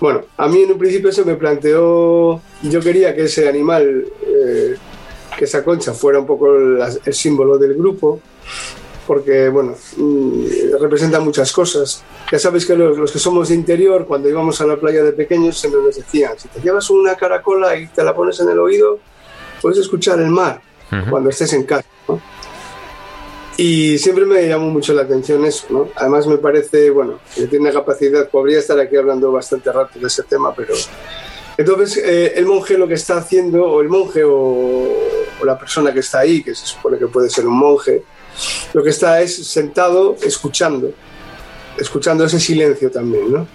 Bueno, 0.00 0.22
a 0.38 0.48
mí 0.48 0.62
en 0.62 0.72
un 0.72 0.78
principio 0.78 1.12
se 1.12 1.22
me 1.26 1.34
planteó, 1.34 2.40
yo 2.62 2.80
quería 2.80 3.14
que 3.14 3.24
ese 3.24 3.46
animal, 3.46 4.06
eh, 4.26 4.76
que 5.36 5.44
esa 5.44 5.62
concha 5.62 5.92
fuera 5.92 6.18
un 6.18 6.24
poco 6.24 6.56
el 6.56 7.12
símbolo 7.12 7.58
del 7.58 7.74
grupo, 7.74 8.20
porque, 9.06 9.50
bueno, 9.50 9.74
mm, 9.98 10.46
representa 10.80 11.20
muchas 11.20 11.52
cosas. 11.52 12.02
Ya 12.32 12.38
sabéis 12.38 12.64
que 12.64 12.74
los, 12.74 12.96
los 12.96 13.12
que 13.12 13.18
somos 13.18 13.50
de 13.50 13.54
interior, 13.54 14.06
cuando 14.06 14.30
íbamos 14.30 14.58
a 14.62 14.66
la 14.66 14.76
playa 14.78 15.02
de 15.02 15.12
pequeños, 15.12 15.58
siempre 15.58 15.82
nos 15.82 15.94
decían, 15.94 16.38
si 16.38 16.48
te 16.48 16.58
llevas 16.58 16.88
una 16.88 17.16
caracola 17.16 17.76
y 17.76 17.86
te 17.88 18.02
la 18.02 18.14
pones 18.14 18.40
en 18.40 18.48
el 18.48 18.58
oído, 18.58 18.98
puedes 19.60 19.76
escuchar 19.76 20.18
el 20.20 20.30
mar 20.30 20.62
cuando 21.10 21.30
estés 21.30 21.52
en 21.52 21.64
casa. 21.64 21.86
¿no? 22.08 22.20
Y 23.56 23.96
siempre 23.98 24.26
me 24.26 24.46
llamó 24.46 24.68
mucho 24.68 24.92
la 24.92 25.02
atención 25.02 25.44
eso, 25.46 25.66
¿no? 25.70 25.88
Además 25.96 26.26
me 26.26 26.36
parece, 26.36 26.90
bueno, 26.90 27.20
que 27.34 27.46
tiene 27.46 27.72
capacidad, 27.72 28.28
podría 28.28 28.58
estar 28.58 28.78
aquí 28.78 28.96
hablando 28.96 29.32
bastante 29.32 29.72
rato 29.72 29.98
de 29.98 30.06
ese 30.06 30.22
tema, 30.24 30.54
pero... 30.54 30.74
Entonces, 31.56 31.96
eh, 32.04 32.34
el 32.36 32.44
monje 32.44 32.76
lo 32.76 32.86
que 32.86 32.94
está 32.94 33.16
haciendo, 33.16 33.64
o 33.64 33.80
el 33.80 33.88
monje 33.88 34.22
o, 34.24 34.30
o 35.40 35.44
la 35.44 35.58
persona 35.58 35.90
que 35.90 36.00
está 36.00 36.18
ahí, 36.18 36.42
que 36.42 36.54
se 36.54 36.66
supone 36.66 36.98
que 36.98 37.06
puede 37.06 37.30
ser 37.30 37.46
un 37.46 37.56
monje, 37.56 38.02
lo 38.74 38.82
que 38.82 38.90
está 38.90 39.22
es 39.22 39.34
sentado 39.46 40.16
escuchando, 40.22 40.92
escuchando 41.78 42.24
ese 42.24 42.38
silencio 42.38 42.90
también, 42.90 43.32
¿no? 43.32 43.46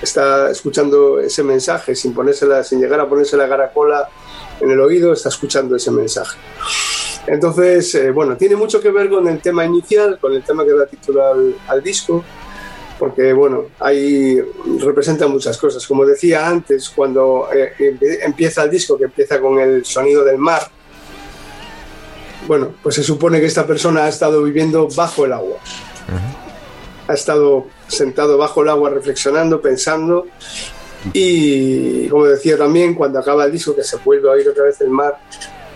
Está 0.00 0.50
escuchando 0.50 1.20
ese 1.20 1.42
mensaje 1.42 1.94
sin, 1.94 2.14
ponérsela, 2.14 2.64
sin 2.64 2.80
llegar 2.80 3.00
a 3.00 3.08
ponerse 3.08 3.36
la 3.36 3.46
caracola 3.46 4.08
en 4.60 4.70
el 4.70 4.80
oído, 4.80 5.12
está 5.12 5.28
escuchando 5.28 5.76
ese 5.76 5.90
mensaje. 5.90 6.38
Entonces, 7.26 7.94
eh, 7.96 8.10
bueno, 8.10 8.36
tiene 8.36 8.56
mucho 8.56 8.80
que 8.80 8.90
ver 8.90 9.08
con 9.10 9.26
el 9.28 9.40
tema 9.40 9.64
inicial, 9.64 10.18
con 10.20 10.32
el 10.32 10.42
tema 10.42 10.64
que 10.64 10.72
da 10.72 10.86
título 10.86 11.26
al, 11.26 11.56
al 11.66 11.82
disco, 11.82 12.24
porque, 12.98 13.32
bueno, 13.32 13.66
ahí 13.80 14.38
representa 14.78 15.26
muchas 15.26 15.58
cosas. 15.58 15.86
Como 15.86 16.06
decía 16.06 16.46
antes, 16.48 16.88
cuando 16.88 17.48
eh, 17.52 17.72
empie- 17.78 18.18
empieza 18.22 18.62
el 18.64 18.70
disco, 18.70 18.96
que 18.96 19.04
empieza 19.04 19.40
con 19.40 19.58
el 19.58 19.84
sonido 19.84 20.24
del 20.24 20.38
mar, 20.38 20.62
bueno, 22.46 22.74
pues 22.82 22.94
se 22.94 23.02
supone 23.02 23.40
que 23.40 23.46
esta 23.46 23.66
persona 23.66 24.04
ha 24.04 24.08
estado 24.08 24.42
viviendo 24.42 24.88
bajo 24.94 25.24
el 25.24 25.32
agua. 25.32 25.58
Ha 27.08 27.12
estado 27.12 27.66
sentado 27.88 28.38
bajo 28.38 28.62
el 28.62 28.68
agua 28.68 28.90
reflexionando, 28.90 29.60
pensando. 29.60 30.26
Y 31.12 32.08
como 32.08 32.26
decía 32.26 32.56
también, 32.56 32.94
cuando 32.94 33.18
acaba 33.18 33.44
el 33.44 33.52
disco, 33.52 33.74
que 33.74 33.82
se 33.84 33.96
vuelve 33.98 34.28
a 34.28 34.32
oír 34.32 34.48
otra 34.48 34.64
vez 34.64 34.80
el 34.80 34.90
mar, 34.90 35.16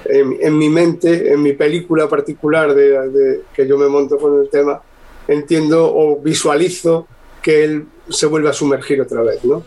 en, 0.04 0.36
en 0.40 0.56
mi 0.58 0.68
mente, 0.68 1.32
en 1.32 1.42
mi 1.42 1.52
película 1.52 2.08
particular 2.08 2.74
de, 2.74 3.08
de- 3.10 3.40
que 3.54 3.66
yo 3.66 3.76
me 3.78 3.88
monto 3.88 4.16
con 4.18 4.40
el 4.40 4.48
tema, 4.48 4.80
entiendo 5.28 5.92
o 5.94 6.18
visualizo 6.20 7.06
que 7.42 7.64
él 7.64 7.84
se 8.08 8.26
vuelve 8.26 8.48
a 8.48 8.52
sumergir 8.52 9.00
otra 9.00 9.22
vez, 9.22 9.44
¿no? 9.44 9.62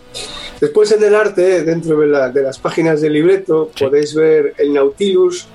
Después 0.59 0.92
en 0.92 1.03
el 1.03 1.16
arte, 1.16 1.64
dentro 1.64 2.00
de, 2.00 2.08
la- 2.08 2.30
de 2.30 2.42
las 2.42 2.59
páginas 2.59 3.01
del 3.01 3.14
libreto, 3.14 3.72
podéis 3.80 4.14
ver 4.16 4.53
el 4.58 4.74
Nautilus 4.74 5.48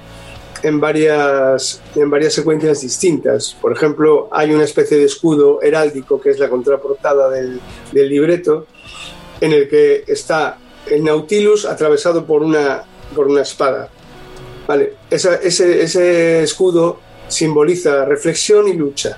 en 0.62 0.80
varias, 0.80 1.80
en 1.94 2.10
varias 2.10 2.32
secuencias 2.32 2.80
distintas. 2.80 3.56
Por 3.60 3.72
ejemplo, 3.72 4.28
hay 4.32 4.52
una 4.52 4.64
especie 4.64 4.96
de 4.96 5.04
escudo 5.04 5.60
heráldico 5.62 6.20
que 6.20 6.30
es 6.30 6.38
la 6.38 6.48
contraportada 6.48 7.30
del, 7.30 7.60
del 7.92 8.08
libreto, 8.08 8.66
en 9.40 9.52
el 9.52 9.68
que 9.68 10.04
está 10.06 10.58
el 10.86 11.04
Nautilus 11.04 11.64
atravesado 11.64 12.24
por 12.24 12.42
una, 12.42 12.82
por 13.14 13.26
una 13.28 13.42
espada. 13.42 13.88
Vale, 14.66 14.94
esa- 15.10 15.36
ese, 15.36 15.82
ese 15.82 16.42
escudo 16.42 17.00
simboliza 17.28 18.04
reflexión 18.04 18.68
y 18.68 18.74
lucha. 18.74 19.16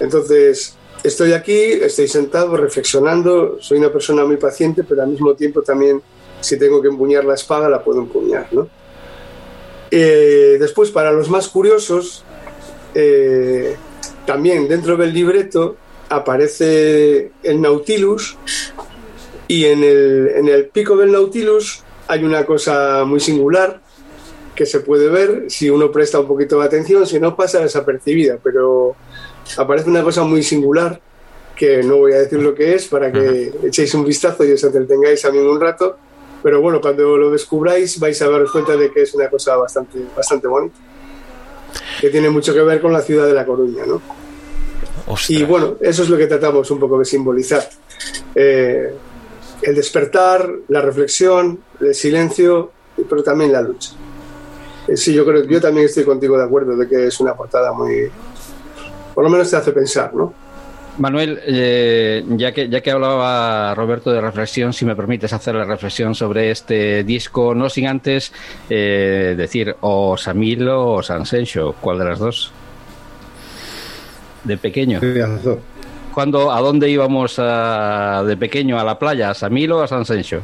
Entonces, 0.00 0.76
estoy 1.04 1.32
aquí, 1.32 1.54
estoy 1.54 2.08
sentado 2.08 2.56
reflexionando, 2.56 3.58
soy 3.60 3.78
una 3.78 3.92
persona 3.92 4.24
muy 4.24 4.36
paciente, 4.36 4.82
pero 4.84 5.02
al 5.02 5.08
mismo 5.08 5.34
tiempo 5.34 5.62
también, 5.62 6.00
si 6.40 6.58
tengo 6.58 6.80
que 6.80 6.88
empuñar 6.88 7.24
la 7.24 7.34
espada, 7.34 7.68
la 7.68 7.82
puedo 7.82 8.00
empuñar, 8.00 8.48
¿no? 8.52 8.68
Eh, 9.90 10.56
después, 10.58 10.90
para 10.90 11.12
los 11.12 11.28
más 11.28 11.48
curiosos, 11.48 12.24
eh, 12.94 13.76
también 14.26 14.68
dentro 14.68 14.96
del 14.96 15.12
libreto 15.12 15.76
aparece 16.10 17.30
el 17.42 17.60
Nautilus 17.62 18.36
y 19.48 19.64
en 19.64 19.82
el, 19.82 20.32
en 20.36 20.48
el 20.48 20.66
pico 20.66 20.96
del 20.96 21.12
Nautilus 21.12 21.82
hay 22.08 22.24
una 22.24 22.44
cosa 22.44 23.04
muy 23.06 23.20
singular 23.20 23.80
que 24.54 24.66
se 24.66 24.80
puede 24.80 25.08
ver 25.08 25.44
si 25.48 25.70
uno 25.70 25.90
presta 25.90 26.20
un 26.20 26.26
poquito 26.26 26.58
de 26.58 26.66
atención, 26.66 27.06
si 27.06 27.18
no 27.18 27.34
pasa 27.34 27.60
desapercibida, 27.60 28.38
pero 28.42 28.94
aparece 29.56 29.88
una 29.88 30.02
cosa 30.02 30.24
muy 30.24 30.42
singular 30.42 31.00
que 31.56 31.82
no 31.82 31.98
voy 31.98 32.12
a 32.12 32.18
decir 32.18 32.40
lo 32.40 32.54
que 32.54 32.74
es 32.74 32.88
para 32.88 33.12
que 33.12 33.52
echéis 33.64 33.94
un 33.94 34.04
vistazo 34.04 34.44
y 34.44 34.52
os 34.52 34.64
entretengáis 34.64 35.22
también 35.22 35.46
un 35.46 35.60
rato, 35.60 35.96
pero 36.42 36.60
bueno, 36.60 36.80
cuando 36.80 37.16
lo 37.16 37.30
descubráis 37.30 38.00
vais 38.00 38.20
a 38.22 38.28
daros 38.28 38.50
cuenta 38.50 38.76
de 38.76 38.90
que 38.90 39.02
es 39.02 39.14
una 39.14 39.30
cosa 39.30 39.56
bastante, 39.56 39.98
bastante 40.16 40.48
bonita, 40.48 40.76
que 42.00 42.10
tiene 42.10 42.30
mucho 42.30 42.52
que 42.52 42.62
ver 42.62 42.80
con 42.80 42.92
la 42.92 43.00
ciudad 43.00 43.26
de 43.26 43.34
La 43.34 43.46
Coruña, 43.46 43.86
¿no? 43.86 44.02
Y 45.28 45.44
bueno, 45.44 45.76
eso 45.80 46.02
es 46.02 46.08
lo 46.08 46.16
que 46.16 46.26
tratamos 46.26 46.70
un 46.70 46.78
poco 46.78 46.98
de 46.98 47.04
simbolizar. 47.04 47.68
Eh, 48.34 48.94
el 49.62 49.74
despertar, 49.74 50.48
la 50.68 50.80
reflexión, 50.80 51.60
el 51.80 51.94
silencio, 51.94 52.72
pero 53.08 53.22
también 53.22 53.52
la 53.52 53.62
lucha. 53.62 53.90
Eh, 54.88 54.96
sí, 54.96 55.12
yo 55.12 55.24
creo 55.24 55.44
yo 55.44 55.60
también 55.60 55.86
estoy 55.86 56.04
contigo 56.04 56.36
de 56.36 56.44
acuerdo 56.44 56.76
de 56.76 56.88
que 56.88 57.06
es 57.06 57.20
una 57.20 57.34
portada 57.34 57.72
muy. 57.72 58.10
Por 59.14 59.24
lo 59.24 59.30
menos 59.30 59.50
te 59.50 59.56
hace 59.56 59.72
pensar, 59.72 60.14
¿no? 60.14 60.32
Manuel, 60.98 61.40
eh, 61.46 62.24
ya, 62.36 62.52
que, 62.52 62.68
ya 62.68 62.80
que 62.80 62.90
hablaba 62.90 63.74
Roberto 63.74 64.10
de 64.10 64.20
reflexión, 64.20 64.72
si 64.72 64.84
me 64.84 64.96
permites 64.96 65.32
hacer 65.32 65.54
la 65.54 65.64
reflexión 65.64 66.14
sobre 66.14 66.50
este 66.50 67.04
disco, 67.04 67.54
no 67.54 67.70
sin 67.70 67.86
antes 67.86 68.32
eh, 68.68 69.34
decir 69.36 69.74
o 69.80 70.16
Samilo 70.16 70.92
o 70.92 71.02
Sansencho, 71.02 71.74
¿cuál 71.80 71.98
de 71.98 72.04
las 72.04 72.18
dos? 72.18 72.52
De 74.44 74.56
pequeño. 74.56 75.00
¿Cuándo, 76.14 76.50
¿A 76.52 76.60
dónde 76.60 76.88
íbamos 76.90 77.36
a- 77.38 78.22
de 78.26 78.36
pequeño? 78.36 78.78
¿A 78.78 78.84
la 78.84 78.98
playa? 78.98 79.30
¿A 79.30 79.34
Samilo 79.34 79.78
o 79.78 79.82
a 79.82 79.86
Sansencho? 79.88 80.40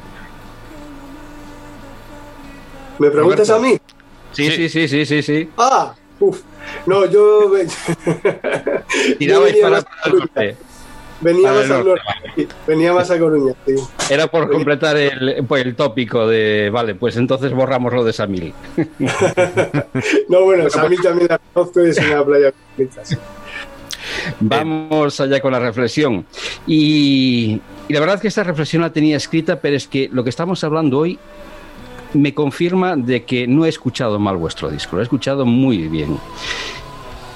¿Me 2.98 3.10
preguntas 3.10 3.50
a 3.50 3.58
mí? 3.58 3.78
Sí, 4.32 4.50
sí, 4.50 4.68
sí, 4.68 4.88
sí, 4.88 5.04
sí, 5.06 5.22
sí. 5.22 5.50
Ah, 5.56 5.94
uf. 6.20 6.40
No, 6.86 7.04
yo. 7.06 7.52
yo 7.56 9.16
Tirabais 9.18 9.52
venía 9.52 9.62
para 9.62 9.76
más 9.76 9.84
a 9.84 10.02
Coruña. 10.04 10.24
norte. 10.34 10.56
Venía 11.20 11.48
para 11.48 11.54
más 11.60 11.64
el 11.66 11.72
al 11.72 11.84
norte. 11.86 12.48
Venía 12.66 12.92
más 12.92 13.10
a 13.10 13.18
Coruña, 13.18 13.54
sí. 13.66 13.74
Era 14.10 14.26
por 14.28 14.50
completar 14.50 14.96
el, 14.96 15.44
pues, 15.46 15.64
el 15.64 15.74
tópico 15.74 16.26
de, 16.26 16.70
vale, 16.70 16.94
pues 16.94 17.16
entonces 17.16 17.52
borramos 17.52 17.92
lo 17.92 18.04
de 18.04 18.12
Samil. 18.12 18.52
No, 20.28 20.42
bueno, 20.42 20.64
mí 20.88 20.96
también 20.96 21.28
la 21.30 21.38
conozco 21.52 21.84
y 21.86 21.90
es 21.90 21.98
una 21.98 22.24
playa 22.24 22.52
sí. 23.04 23.16
Vamos 24.40 25.20
allá 25.20 25.40
con 25.40 25.52
la 25.52 25.60
reflexión. 25.60 26.26
Y, 26.66 27.60
la 27.88 28.00
verdad 28.00 28.20
que 28.20 28.28
esta 28.28 28.44
reflexión 28.44 28.82
la 28.82 28.92
tenía 28.92 29.16
escrita, 29.16 29.60
pero 29.60 29.76
es 29.76 29.86
que 29.86 30.08
lo 30.12 30.24
que 30.24 30.30
estamos 30.30 30.62
hablando 30.64 30.98
hoy 30.98 31.18
me 32.14 32.34
confirma 32.34 32.96
de 32.96 33.24
que 33.24 33.46
no 33.46 33.64
he 33.66 33.68
escuchado 33.68 34.18
mal 34.18 34.36
vuestro 34.36 34.70
disco, 34.70 34.96
lo 34.96 35.02
he 35.02 35.04
escuchado 35.04 35.44
muy 35.44 35.88
bien. 35.88 36.18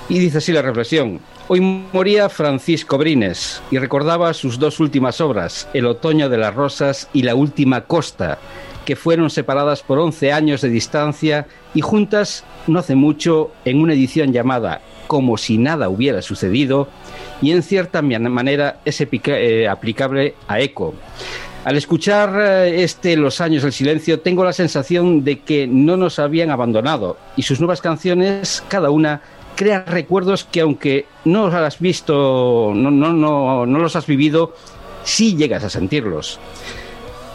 Y 0.08 0.18
dice 0.18 0.38
así 0.38 0.52
la 0.52 0.62
reflexión. 0.62 1.20
Hoy 1.46 1.60
moría 1.60 2.28
Francisco 2.28 2.98
Brines 2.98 3.60
y 3.70 3.78
recordaba 3.78 4.32
sus 4.34 4.58
dos 4.58 4.80
últimas 4.80 5.20
obras, 5.20 5.68
El 5.74 5.86
otoño 5.86 6.28
de 6.28 6.38
las 6.38 6.54
rosas 6.54 7.08
y 7.12 7.22
La 7.22 7.34
última 7.34 7.82
costa, 7.82 8.38
que 8.84 8.96
fueron 8.96 9.30
separadas 9.30 9.82
por 9.82 9.98
11 9.98 10.32
años 10.32 10.60
de 10.62 10.68
distancia 10.68 11.46
y 11.74 11.80
juntas 11.80 12.44
no 12.66 12.78
hace 12.78 12.94
mucho 12.94 13.52
en 13.64 13.80
una 13.80 13.94
edición 13.94 14.32
llamada 14.32 14.80
Como 15.10 15.36
si 15.36 15.58
nada 15.58 15.88
hubiera 15.88 16.22
sucedido 16.22 16.86
y 17.42 17.50
en 17.50 17.64
cierta 17.64 18.00
man- 18.00 18.30
manera 18.30 18.78
es 18.84 19.00
eh, 19.00 19.66
aplicable 19.68 20.36
a 20.46 20.60
Eco. 20.60 20.94
Al 21.64 21.76
escuchar 21.76 22.30
eh, 22.40 22.84
este 22.84 23.16
Los 23.16 23.40
años 23.40 23.64
del 23.64 23.72
silencio 23.72 24.20
tengo 24.20 24.44
la 24.44 24.52
sensación 24.52 25.24
de 25.24 25.40
que 25.40 25.66
no 25.66 25.96
nos 25.96 26.20
habían 26.20 26.52
abandonado 26.52 27.16
y 27.36 27.42
sus 27.42 27.58
nuevas 27.58 27.80
canciones, 27.80 28.62
cada 28.68 28.90
una, 28.90 29.20
crea 29.56 29.84
recuerdos 29.84 30.44
que 30.44 30.60
aunque 30.60 31.06
no 31.24 31.46
los 31.46 31.54
has 31.54 31.80
visto, 31.80 32.70
no, 32.72 32.92
no, 32.92 33.12
no, 33.12 33.66
no 33.66 33.78
los 33.80 33.96
has 33.96 34.06
vivido, 34.06 34.54
sí 35.02 35.34
llegas 35.34 35.64
a 35.64 35.70
sentirlos. 35.70 36.38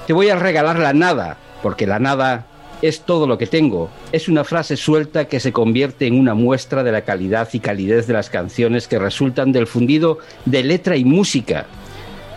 Te 0.08 0.14
voy 0.14 0.30
a 0.30 0.38
regalar 0.38 0.80
la 0.80 0.94
nada, 0.94 1.36
porque 1.62 1.86
la 1.86 2.00
nada 2.00 2.46
es 2.88 3.02
todo 3.02 3.28
lo 3.28 3.38
que 3.38 3.48
tengo. 3.48 3.90
Es 4.12 4.28
una 4.28 4.44
frase 4.44 4.78
suelta 4.78 5.26
que 5.26 5.40
se 5.40 5.52
convierte 5.52 6.08
en 6.08 6.20
una 6.20 6.34
muestra 6.34 6.84
de 6.84 6.92
la 6.92 7.02
calidad 7.02 7.50
y 7.54 7.60
calidez 7.60 8.08
de 8.08 8.14
las 8.14 8.30
canciones 8.30 8.88
que 8.88 9.00
resultan 9.00 9.52
del 9.52 9.68
fundido 9.68 10.20
de 10.46 10.64
letra 10.64 10.96
y 10.96 11.06
música. 11.06 11.66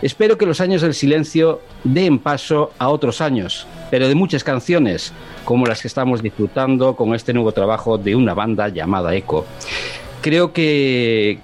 Espero 0.01 0.37
que 0.37 0.45
los 0.45 0.61
años 0.61 0.81
del 0.81 0.93
silencio 0.93 1.61
den 1.83 2.19
paso 2.19 2.71
a 2.77 2.87
otros 2.87 3.19
años, 3.19 3.67
pero 3.91 4.07
de 4.07 4.15
muchas 4.15 4.45
canciones, 4.45 5.11
como 5.43 5.65
las 5.65 5.81
que 5.81 5.89
estamos 5.89 6.23
disfrutando 6.23 6.95
con 6.95 7.13
este 7.13 7.33
nuevo 7.33 7.51
trabajo 7.51 7.97
de 7.97 8.15
una 8.15 8.33
banda 8.33 8.69
llamada 8.69 9.13
Eco. 9.13 9.45
Creo 10.21 10.53
que, 10.53 11.39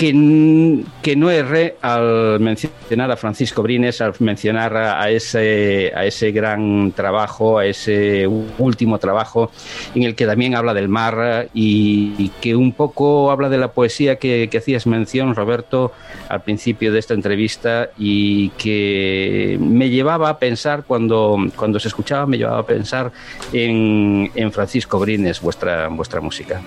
que, 0.00 0.82
que, 1.02 1.14
no 1.14 1.30
erré 1.30 1.76
al 1.82 2.40
mencionar 2.40 3.10
a 3.10 3.18
Francisco 3.18 3.62
Brines, 3.62 4.00
al 4.00 4.14
mencionar 4.20 4.74
a, 4.74 5.10
ese, 5.10 5.92
a 5.94 6.06
ese 6.06 6.32
gran 6.32 6.92
trabajo, 6.92 7.58
a 7.58 7.66
ese 7.66 8.26
último 8.26 8.98
trabajo 8.98 9.50
en 9.94 10.04
el 10.04 10.14
que 10.14 10.24
también 10.24 10.54
habla 10.54 10.72
del 10.72 10.88
mar 10.88 11.50
y, 11.52 12.30
que 12.40 12.56
un 12.56 12.72
poco 12.72 13.30
habla 13.30 13.50
de 13.50 13.58
la 13.58 13.72
poesía 13.72 14.16
que, 14.16 14.48
que, 14.50 14.56
hacías 14.56 14.86
mención, 14.86 15.34
Roberto, 15.34 15.92
al 16.30 16.42
principio 16.44 16.94
de 16.94 16.98
esta 16.98 17.12
entrevista 17.12 17.90
y 17.98 18.48
que 18.50 19.58
me 19.60 19.90
llevaba 19.90 20.30
a 20.30 20.38
pensar, 20.38 20.84
cuando, 20.86 21.36
cuando 21.56 21.78
se 21.78 21.88
escuchaba, 21.88 22.24
me 22.24 22.38
llevaba 22.38 22.60
a 22.60 22.66
pensar 22.66 23.12
en, 23.52 24.30
en 24.34 24.50
Francisco 24.50 24.98
Brines, 24.98 25.42
vuestra, 25.42 25.88
vuestra 25.88 26.22
música. 26.22 26.62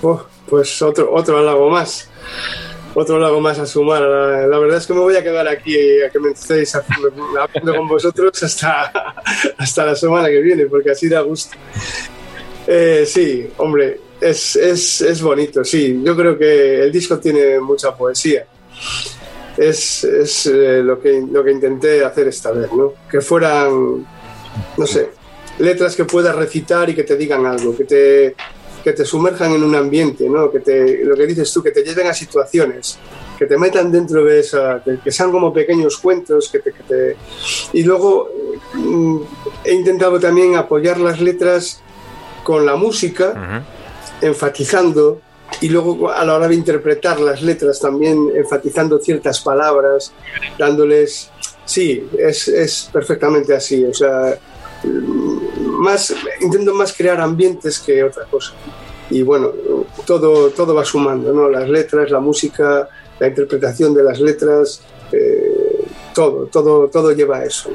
Oh, 0.00 0.22
pues 0.48 0.80
otro, 0.80 1.12
otro 1.12 1.36
halago 1.36 1.68
más 1.68 2.09
otro 2.94 3.18
lago 3.18 3.40
más 3.40 3.58
a 3.58 3.66
sumar. 3.66 4.02
La, 4.02 4.58
verdad 4.58 4.78
es 4.78 4.86
que 4.86 4.94
me 4.94 5.00
voy 5.00 5.16
a 5.16 5.22
quedar 5.22 5.46
aquí 5.48 5.76
a 6.02 6.10
que 6.10 6.18
me 6.18 6.30
estéis 6.30 6.74
hablando 6.74 7.76
con 7.76 7.88
vosotros 7.88 8.42
hasta, 8.42 9.14
hasta 9.58 9.86
la 9.86 9.94
semana 9.94 10.28
que 10.28 10.40
viene, 10.40 10.66
porque 10.66 10.90
así 10.90 11.08
da 11.08 11.20
gusto. 11.20 11.56
Eh, 12.66 13.04
sí, 13.06 13.48
hombre, 13.58 14.00
es, 14.20 14.56
es, 14.56 15.00
es, 15.00 15.22
bonito, 15.22 15.64
sí. 15.64 16.00
Yo 16.04 16.16
creo 16.16 16.38
que 16.38 16.82
el 16.82 16.92
disco 16.92 17.18
tiene 17.18 17.58
mucha 17.60 17.96
poesía. 17.96 18.46
Es, 19.56 20.04
es 20.04 20.46
eh, 20.46 20.82
lo, 20.82 21.00
que, 21.00 21.22
lo 21.30 21.42
que 21.44 21.50
intenté 21.50 22.04
hacer 22.04 22.28
esta 22.28 22.52
vez, 22.52 22.72
¿no? 22.72 22.94
Que 23.10 23.20
fueran, 23.20 24.06
no 24.76 24.86
sé, 24.86 25.10
letras 25.58 25.96
que 25.96 26.04
puedas 26.04 26.34
recitar 26.34 26.88
y 26.88 26.94
que 26.94 27.04
te 27.04 27.16
digan 27.16 27.44
algo, 27.46 27.76
que 27.76 27.84
te, 27.84 28.36
que 28.82 28.92
te 28.92 29.04
sumerjan 29.04 29.52
en 29.52 29.62
un 29.62 29.74
ambiente, 29.74 30.28
¿no? 30.28 30.50
que 30.50 30.60
te, 30.60 31.04
lo 31.04 31.16
que 31.16 31.26
dices 31.26 31.52
tú, 31.52 31.62
que 31.62 31.70
te 31.70 31.82
lleven 31.82 32.06
a 32.06 32.14
situaciones, 32.14 32.98
que 33.38 33.46
te 33.46 33.56
metan 33.56 33.90
dentro 33.90 34.24
de 34.24 34.40
esa, 34.40 34.82
que, 34.82 35.10
sean 35.10 35.30
como 35.30 35.52
pequeños 35.52 35.98
cuentos, 35.98 36.48
que 36.48 36.60
te, 36.60 36.72
que 36.72 36.82
te... 36.82 37.16
y 37.72 37.82
luego 37.82 38.30
mm, 38.74 39.18
he 39.64 39.74
intentado 39.74 40.18
también 40.18 40.56
apoyar 40.56 40.98
las 40.98 41.20
letras 41.20 41.82
con 42.42 42.64
la 42.64 42.76
música, 42.76 43.32
uh 43.34 43.38
-huh. 43.38 43.62
enfatizando 44.28 45.20
y 45.60 45.68
luego 45.68 46.10
a 46.10 46.24
la 46.24 46.36
hora 46.36 46.48
de 46.48 46.54
interpretar 46.54 47.20
las 47.20 47.42
letras 47.42 47.80
también 47.80 48.30
enfatizando 48.34 48.98
ciertas 48.98 49.40
palabras, 49.40 50.12
dándoles, 50.58 51.30
sí, 51.64 52.08
es, 52.18 52.48
es 52.48 52.88
perfectamente 52.92 53.54
así, 53.54 53.84
o 53.84 53.92
sea, 53.92 54.38
más, 54.84 56.14
intento 56.40 56.74
más 56.74 56.92
crear 56.92 57.20
ambientes 57.20 57.78
que 57.78 58.02
otra 58.02 58.24
cosa. 58.24 58.52
Y 59.10 59.22
bueno, 59.22 59.50
todo, 60.06 60.50
todo 60.50 60.74
va 60.74 60.84
sumando, 60.84 61.32
¿no? 61.32 61.48
Las 61.48 61.68
letras, 61.68 62.10
la 62.10 62.20
música, 62.20 62.88
la 63.18 63.26
interpretación 63.26 63.92
de 63.92 64.04
las 64.04 64.20
letras, 64.20 64.82
eh, 65.12 65.84
todo, 66.14 66.46
todo, 66.46 66.88
todo 66.88 67.12
lleva 67.12 67.38
a 67.38 67.44
eso. 67.44 67.70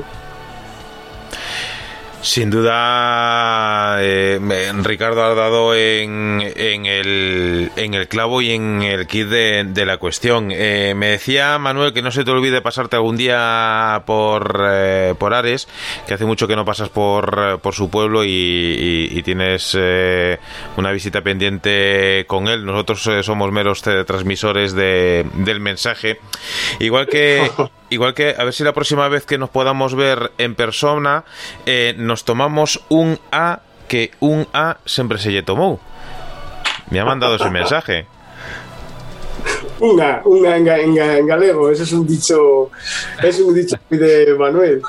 Sin 2.25 2.49
duda, 2.49 3.97
eh, 3.99 4.39
Ricardo 4.81 5.23
ha 5.23 5.35
dado 5.35 5.75
en, 5.75 6.41
en, 6.41 6.87
el, 6.87 7.71
en, 7.75 7.93
el, 7.93 8.07
clavo 8.07 8.41
y 8.41 8.49
en 8.49 8.81
el 8.81 9.05
kit 9.05 9.27
de, 9.27 9.63
de 9.63 9.85
la 9.85 9.97
cuestión. 9.97 10.49
Eh, 10.51 10.95
me 10.95 11.09
decía 11.09 11.59
Manuel 11.59 11.93
que 11.93 12.01
no 12.01 12.09
se 12.09 12.23
te 12.23 12.31
olvide 12.31 12.63
pasarte 12.63 12.95
algún 12.95 13.15
día 13.15 14.01
por, 14.07 14.59
eh, 14.67 15.13
por 15.19 15.35
Ares, 15.35 15.67
que 16.07 16.15
hace 16.15 16.25
mucho 16.25 16.47
que 16.47 16.55
no 16.55 16.65
pasas 16.65 16.89
por, 16.89 17.59
por 17.59 17.75
su 17.75 17.91
pueblo 17.91 18.23
y, 18.23 18.29
y, 18.29 19.19
y 19.19 19.21
tienes 19.21 19.77
eh, 19.79 20.39
una 20.77 20.91
visita 20.91 21.21
pendiente 21.21 22.25
con 22.27 22.47
él. 22.47 22.65
Nosotros 22.65 23.07
somos 23.23 23.51
meros 23.51 23.83
transmisores 23.83 24.73
de, 24.73 25.27
del 25.35 25.59
mensaje. 25.59 26.19
Igual 26.79 27.05
que... 27.05 27.51
igual 27.89 28.13
que 28.13 28.35
a 28.37 28.43
ver 28.43 28.53
si 28.53 28.63
la 28.63 28.73
próxima 28.73 29.07
vez 29.09 29.25
que 29.25 29.37
nos 29.37 29.49
podamos 29.49 29.95
ver 29.95 30.31
en 30.37 30.55
persona 30.55 31.23
eh, 31.65 31.93
nos 32.15 32.23
tomamos 32.23 32.79
un 32.87 33.19
A 33.29 33.59
que 33.89 34.11
un 34.21 34.47
A 34.53 34.77
siempre 34.85 35.17
se 35.17 35.33
lle 35.33 35.43
tomó. 35.43 35.81
Me 36.89 37.01
ha 37.01 37.03
mandado 37.03 37.35
ese 37.35 37.49
mensaje. 37.49 38.07
Una, 39.81 40.21
una 40.23 40.55
en, 40.55 40.65
en, 40.65 40.97
en, 40.97 41.27
galego, 41.27 41.69
eso 41.69 41.83
es 41.83 41.91
un 41.91 42.07
dicho, 42.07 42.71
es 43.21 43.37
un 43.41 43.53
dicho 43.53 43.75
de 43.89 44.33
Manuel. 44.39 44.81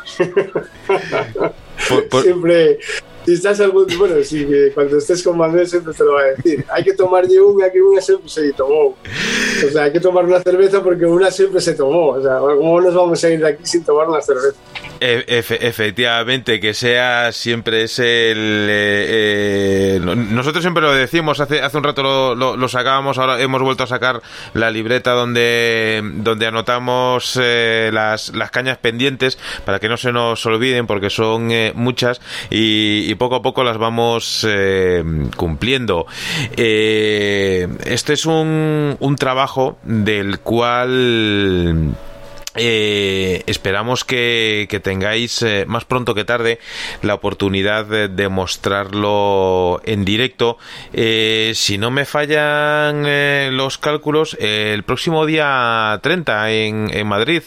Por, 1.89 2.09
por... 2.09 2.23
Siempre, 2.23 2.79
si 3.27 3.33
estás 3.33 3.61
algún, 3.61 3.87
bueno, 3.99 4.23
si 4.23 4.47
cuando 4.73 4.99
estés 4.99 5.23
con 5.23 5.37
Manuel 5.37 5.67
siempre 5.67 5.93
te 5.93 6.05
lo 6.05 6.15
va 6.15 6.21
a 6.21 6.25
decir. 6.27 6.65
Hay 6.71 6.85
que 6.85 6.95
tomar 6.95 7.25
una 7.25 7.71
que 7.71 7.83
una 7.83 8.01
siempre 8.01 8.29
se 8.29 8.53
tomó. 8.53 8.97
O 9.67 9.71
sea, 9.73 9.85
hay 9.85 9.93
que 9.93 10.01
tomar 10.01 10.25
una 10.25 10.41
cerveza 10.41 10.83
porque 10.83 11.05
una 11.05 11.31
siempre 11.31 11.61
se 11.61 11.75
tomó. 11.75 12.11
O 12.11 12.23
sea, 12.23 12.39
¿cómo 12.39 12.81
nos 12.81 12.95
vamos 12.95 13.23
a 13.25 13.31
ir 13.31 13.41
de 13.41 13.49
aquí 13.49 13.67
sin 13.67 13.85
tomar 13.85 14.09
una 14.09 14.21
cerveza? 14.21 14.57
Efe, 15.01 15.67
efectivamente, 15.67 16.59
que 16.61 16.73
sea 16.73 17.33
siempre 17.33 17.83
es 17.83 17.99
el. 17.99 18.67
Eh, 18.71 19.97
eh, 19.97 20.01
nosotros 20.01 20.63
siempre 20.63 20.83
lo 20.83 20.93
decimos, 20.93 21.41
hace, 21.41 21.61
hace 21.61 21.77
un 21.77 21.85
rato 21.85 22.03
lo, 22.03 22.57
lo, 22.57 22.69
sacábamos, 22.69 23.19
ahora 23.19 23.41
hemos 23.41 23.63
vuelto 23.63 23.85
a 23.85 23.87
sacar 23.87 24.23
la 24.55 24.71
libreta 24.71 25.13
donde, 25.13 26.01
donde 26.03 26.47
anotamos 26.47 27.39
eh, 27.41 27.91
las, 27.93 28.35
las 28.35 28.51
cañas 28.51 28.79
pendientes 28.79 29.39
para 29.65 29.79
que 29.79 29.89
no 29.89 29.97
se 29.97 30.13
nos 30.13 30.45
olviden, 30.47 30.87
porque 30.87 31.11
son 31.11 31.51
eh, 31.51 31.73
muchas 31.75 32.21
y, 32.51 33.15
poco 33.17 33.37
a 33.37 33.43
poco 33.43 33.65
las 33.65 33.79
vamos 33.79 34.47
eh, 34.49 35.03
cumpliendo. 35.37 36.07
este 36.53 38.13
es 38.13 38.27
un, 38.27 38.97
un 38.99 39.17
trabajo 39.17 39.79
del 39.85 40.41
cual 40.41 41.95
eh, 42.57 43.43
esperamos 43.47 44.05
que, 44.05 44.69
tengáis 44.83 45.43
eh, 45.43 45.65
más 45.67 45.85
pronto 45.85 46.15
que 46.15 46.25
tarde 46.25 46.59
la 47.03 47.15
oportunidad 47.15 47.87
de, 47.87 48.29
mostrarlo 48.29 49.81
en 49.85 50.05
directo. 50.05 50.59
Eh, 50.93 51.53
si 51.55 51.79
no 51.79 51.91
me 51.91 52.05
fallan 52.05 53.57
los 53.57 53.79
cálculos, 53.79 54.37
el 54.41 54.83
próximo 54.83 55.27
día 55.27 55.99
30 56.03 56.51
en, 56.51 57.07
Madrid 57.07 57.43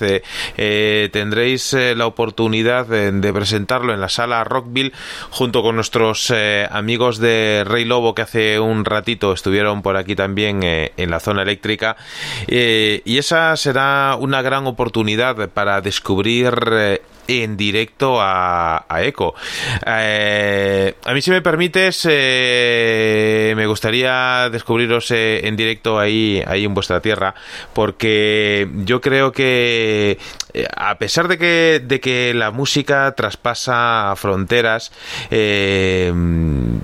tendréis 1.11 1.73
la 1.73 2.05
oportunidad 2.05 2.87
de, 2.87 3.33
presentarlo 3.33 3.93
en 3.93 4.01
la 4.01 4.09
sala 4.09 4.43
Rockville 4.43 4.93
junto 5.29 5.61
con 5.61 5.75
nuestros 5.75 6.31
amigos 6.69 7.19
de 7.19 7.63
Rey 7.65 7.85
Lobo 7.85 8.15
que 8.15 8.21
hace 8.21 8.59
un 8.59 8.85
ratito 8.85 9.33
estuvieron 9.33 9.81
por 9.81 9.97
aquí 9.97 10.15
también 10.15 10.61
en 10.63 11.11
la 11.11 11.19
zona 11.19 11.41
eléctrica. 11.41 11.97
y 12.47 13.17
esa 13.17 13.55
será 13.57 14.15
una 14.19 14.41
gran 14.41 14.65
oportunidad 14.67 14.98
oportunidad 14.99 15.49
para 15.49 15.79
descubrir 15.79 16.53
eh, 16.71 17.01
en 17.27 17.55
directo 17.55 18.19
a, 18.19 18.85
a 18.89 19.03
Eco. 19.03 19.33
Eh, 19.85 20.93
a 21.05 21.13
mí, 21.13 21.21
si 21.21 21.31
me 21.31 21.41
permites, 21.41 22.05
eh, 22.09 23.53
me 23.55 23.65
gustaría 23.65 24.49
descubriros 24.49 25.11
en 25.11 25.55
directo 25.55 25.99
ahí, 25.99 26.43
ahí 26.45 26.65
en 26.65 26.73
vuestra 26.73 26.99
tierra, 26.99 27.33
porque 27.73 28.67
yo 28.83 28.99
creo 28.99 29.31
que 29.31 30.17
eh, 30.61 30.67
a 30.75 30.97
pesar 30.97 31.27
de 31.27 31.37
que, 31.37 31.81
de 31.83 31.99
que 31.99 32.33
la 32.33 32.51
música 32.51 33.13
traspasa 33.15 34.13
fronteras, 34.15 34.91
eh, 35.31 36.13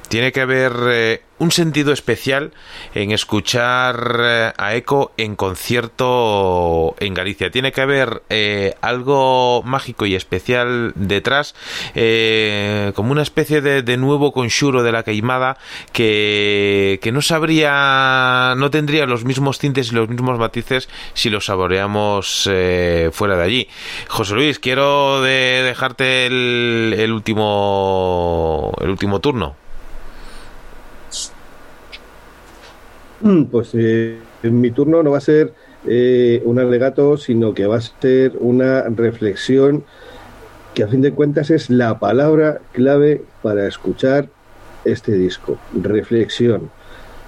tiene 0.09 0.31
que 0.31 0.41
haber 0.41 1.21
un 1.37 1.51
sentido 1.51 1.91
especial 1.91 2.51
en 2.93 3.11
escuchar 3.11 4.53
a 4.57 4.75
Eco 4.75 5.11
en 5.17 5.35
concierto 5.35 6.95
en 6.99 7.13
Galicia. 7.13 7.51
Tiene 7.51 7.71
que 7.71 7.81
haber 7.81 8.23
eh, 8.29 8.75
algo 8.81 9.61
mágico 9.63 10.05
y 10.05 10.15
especial 10.15 10.93
detrás, 10.95 11.55
eh, 11.93 12.93
como 12.95 13.11
una 13.11 13.21
especie 13.21 13.61
de, 13.61 13.95
nuevo 13.95 14.33
conjuro 14.33 14.83
de 14.83 14.91
la 14.91 15.03
queimada 15.03 15.57
que, 15.93 16.99
que 17.01 17.13
no 17.13 17.21
sabría, 17.21 18.53
no 18.57 18.69
tendría 18.69 19.05
los 19.05 19.23
mismos 19.23 19.57
tintes 19.57 19.91
y 19.91 19.95
los 19.95 20.09
mismos 20.09 20.37
matices 20.37 20.89
si 21.13 21.29
lo 21.29 21.39
saboreamos 21.39 22.49
eh, 22.51 23.09
fuera 23.13 23.37
de 23.37 23.43
allí. 23.43 23.64
José 24.07 24.35
Luis, 24.35 24.59
quiero 24.59 25.21
de 25.21 25.63
dejarte 25.63 26.25
el, 26.25 26.95
el 26.97 27.11
último 27.11 28.71
el 28.81 28.89
último 28.89 29.19
turno. 29.19 29.55
Pues 33.51 33.71
eh, 33.73 34.19
mi 34.43 34.71
turno 34.71 35.01
no 35.01 35.11
va 35.11 35.17
a 35.17 35.21
ser 35.21 35.53
eh, 35.87 36.41
un 36.45 36.59
alegato, 36.59 37.17
sino 37.17 37.53
que 37.53 37.65
va 37.65 37.77
a 37.77 37.81
ser 37.81 38.33
una 38.39 38.83
reflexión 38.83 39.83
que 40.73 40.83
a 40.83 40.87
fin 40.87 41.01
de 41.01 41.13
cuentas 41.13 41.49
es 41.49 41.69
la 41.69 41.99
palabra 41.99 42.59
clave 42.73 43.23
para 43.41 43.67
escuchar 43.67 44.27
este 44.83 45.13
disco, 45.13 45.57
reflexión. 45.73 46.69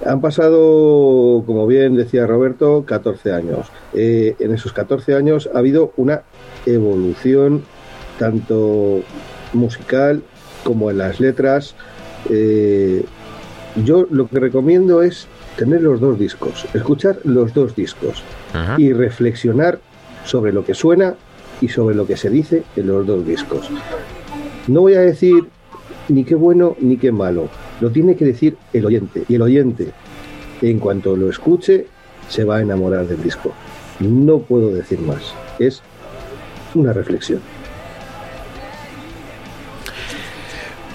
Han 0.06 0.22
pasado, 0.22 1.43
como 1.45 1.66
bien 1.66 1.95
decía 1.95 2.27
Roberto, 2.27 2.84
14 2.85 3.34
años. 3.34 3.67
Eh, 3.93 4.35
en 4.40 4.53
esos 4.53 4.72
14 4.74 5.16
años 5.16 5.50
ha 5.53 5.58
habido 5.58 5.92
una 5.98 6.22
evolución 6.66 7.64
tanto 8.19 9.01
musical 9.53 10.22
como 10.64 10.92
en 10.92 11.00
las 11.00 11.19
letras. 11.19 11.76
Eh, 12.30 13.03
yo 13.84 14.08
lo 14.09 14.27
que 14.27 14.40
recomiendo 14.40 15.01
es 15.01 15.27
tener 15.56 15.82
los 15.82 16.00
dos 16.00 16.19
discos, 16.19 16.66
escuchar 16.74 17.17
los 17.24 17.53
dos 17.53 17.76
discos 17.76 18.24
y 18.77 18.93
reflexionar 18.93 19.80
sobre 20.24 20.51
lo 20.51 20.64
que 20.64 20.74
suena 20.74 21.16
y 21.61 21.69
sobre 21.69 21.95
lo 21.95 22.06
que 22.06 22.17
se 22.17 22.30
dice 22.30 22.64
en 22.76 22.88
los 22.88 23.06
dos 23.06 23.26
discos. 23.26 23.69
No 24.67 24.82
voy 24.82 24.93
a 24.93 25.01
decir 25.01 25.48
ni 26.09 26.24
qué 26.24 26.35
bueno 26.35 26.76
ni 26.80 26.98
qué 26.98 27.11
malo, 27.11 27.50
lo 27.80 27.92
tiene 27.92 28.16
que 28.16 28.26
decir 28.26 28.58
el 28.74 28.86
oyente 28.86 29.24
y 29.28 29.36
el 29.36 29.42
oyente 29.42 29.92
en 30.62 30.80
cuanto 30.80 31.16
lo 31.16 31.30
escuche 31.30 31.88
se 32.28 32.44
va 32.44 32.58
a 32.58 32.62
enamorar 32.62 33.08
del 33.08 33.22
disco. 33.22 33.54
No 34.00 34.40
puedo 34.40 34.74
decir 34.74 35.00
más, 35.00 35.34
es 35.60 35.82
una 36.76 36.94
reflexión. 36.94 37.42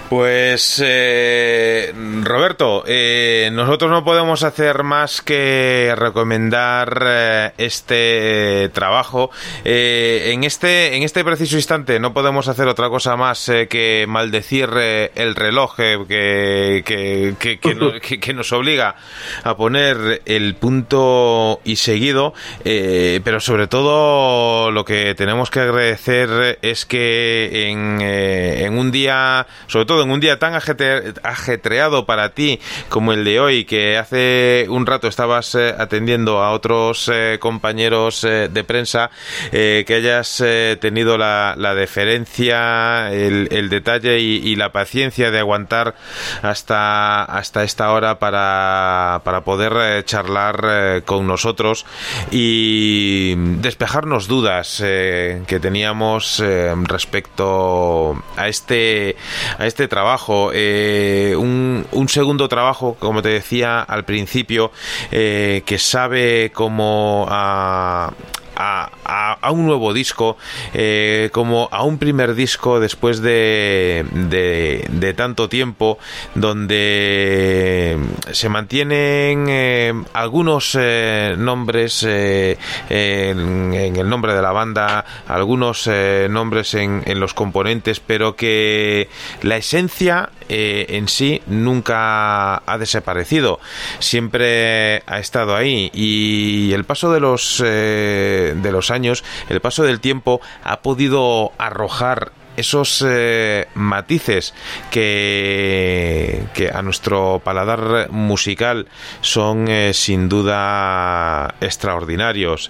Pues 0.09 0.81
eh, 0.85 1.93
Roberto, 2.23 2.83
eh, 2.85 3.49
nosotros 3.51 3.89
no 3.89 4.03
podemos 4.03 4.43
hacer 4.43 4.83
más 4.83 5.21
que 5.21 5.93
recomendar 5.97 7.03
eh, 7.05 7.51
este 7.57 8.69
trabajo. 8.73 9.31
en 9.63 10.43
este 10.43 10.95
en 10.95 11.03
este 11.03 11.23
preciso 11.23 11.55
instante 11.55 11.99
no 11.99 12.13
podemos 12.13 12.47
hacer 12.47 12.67
otra 12.67 12.89
cosa 12.89 13.15
más 13.15 13.51
que 13.69 14.05
maldecir 14.07 14.69
el 15.15 15.35
reloj 15.35 15.75
que, 15.77 16.83
que, 16.85 18.33
nos 18.33 18.51
obliga 18.51 18.95
a 19.43 19.55
poner 19.55 20.21
el 20.25 20.55
punto 20.55 21.61
y 21.63 21.77
seguido, 21.77 22.33
pero 22.63 23.39
sobre 23.39 23.67
todo 23.67 24.71
lo 24.71 24.85
que 24.85 25.15
tenemos 25.15 25.49
que 25.49 25.61
agradecer 25.61 26.59
es 26.61 26.85
que 26.85 27.69
en, 27.69 28.01
en 28.01 28.77
un 28.77 28.91
día, 28.91 29.47
sobre 29.67 29.85
todo 29.85 29.92
en 30.01 30.11
un 30.11 30.19
día 30.19 30.39
tan 30.39 30.53
ajetreado 30.55 32.05
para 32.05 32.29
ti 32.29 32.59
como 32.89 33.13
el 33.13 33.23
de 33.23 33.39
hoy, 33.39 33.65
que 33.65 33.97
hace 33.97 34.65
un 34.69 34.85
rato 34.85 35.07
estabas 35.07 35.55
eh, 35.55 35.73
atendiendo 35.77 36.41
a 36.41 36.51
otros 36.51 37.09
eh, 37.11 37.37
compañeros 37.39 38.23
eh, 38.23 38.49
de 38.51 38.63
prensa, 38.63 39.11
que 39.51 39.85
hayas 39.89 40.43
tenido 40.79 41.17
la, 41.17 41.55
deferencia, 41.75 43.11
el, 43.11 43.69
detalle 43.69 44.19
y, 44.19 44.55
la 44.55 44.71
paciencia 44.71 45.31
de 45.31 45.39
aguantar 45.39 45.95
hasta, 46.41 47.23
hasta 47.23 47.63
esta 47.63 47.91
hora 47.91 48.19
para, 48.19 49.21
para 49.23 49.41
poder 49.41 50.03
charlar 50.05 51.03
con 51.05 51.27
nosotros 51.27 51.85
y 52.31 53.35
despejarnos 53.61 54.27
dudas 54.27 54.77
que 54.79 55.59
teníamos 55.61 56.41
respecto 56.83 58.23
a 58.37 58.47
este, 58.47 59.15
a 59.57 59.65
este 59.65 59.82
trabajo. 59.87 60.51
Eh, 60.53 61.35
un, 61.37 61.85
un, 61.91 62.09
segundo 62.09 62.47
trabajo, 62.47 62.95
como 62.99 63.21
te 63.21 63.29
decía 63.29 63.81
al 63.81 64.05
principio, 64.05 64.71
eh, 65.11 65.63
que 65.65 65.77
sabe 65.77 66.51
cómo 66.53 67.25
a, 67.29 68.11
a, 68.55 69.49
un 69.51 69.65
nuevo 69.65 69.93
disco, 69.93 70.37
eh, 70.73 71.29
como 71.31 71.69
a 71.71 71.83
un 71.83 71.97
primer 71.97 72.35
disco 72.35 72.79
después 72.79 73.21
de, 73.21 74.05
de, 74.11 75.13
tanto 75.13 75.49
tiempo, 75.49 75.99
donde 76.35 77.97
se 78.31 78.49
mantienen 78.49 79.45
eh, 79.49 79.93
algunos 80.13 80.77
eh, 80.79 81.35
nombres 81.37 82.03
en, 82.03 82.57
el 82.89 84.09
nombre 84.09 84.33
de 84.33 84.41
la 84.41 84.51
banda, 84.51 85.05
algunos 85.27 85.89
nombres 86.29 86.73
en, 86.73 87.03
en, 87.05 87.19
los 87.19 87.33
componentes, 87.33 87.99
pero 87.99 88.35
que 88.35 89.09
la 89.41 89.57
esencia 89.57 90.29
en 90.49 91.07
sí 91.07 91.41
nunca 91.47 92.57
ha 92.65 92.77
desaparecido, 92.77 93.59
siempre 93.99 95.03
ha 95.05 95.19
estado 95.19 95.55
ahí 95.55 95.89
y 95.93 96.71
el 96.73 96.85
paso 96.85 97.11
de 97.11 97.19
los 97.19 97.59
de, 97.59 98.69
los 98.71 98.91
años, 98.91 99.23
el 99.49 99.61
paso 99.61 99.83
del 99.83 99.99
tiempo 99.99 100.41
ha 100.63 100.81
podido 100.81 101.51
arrojar 101.57 102.31
esos 102.55 103.03
eh, 103.07 103.67
matices 103.73 104.53
que, 104.91 106.43
que, 106.53 106.69
a 106.69 106.81
nuestro 106.81 107.41
paladar 107.43 108.09
musical 108.11 108.87
son 109.21 109.67
eh, 109.67 109.93
sin 109.93 110.29
duda 110.29 111.55
extraordinarios. 111.61 112.69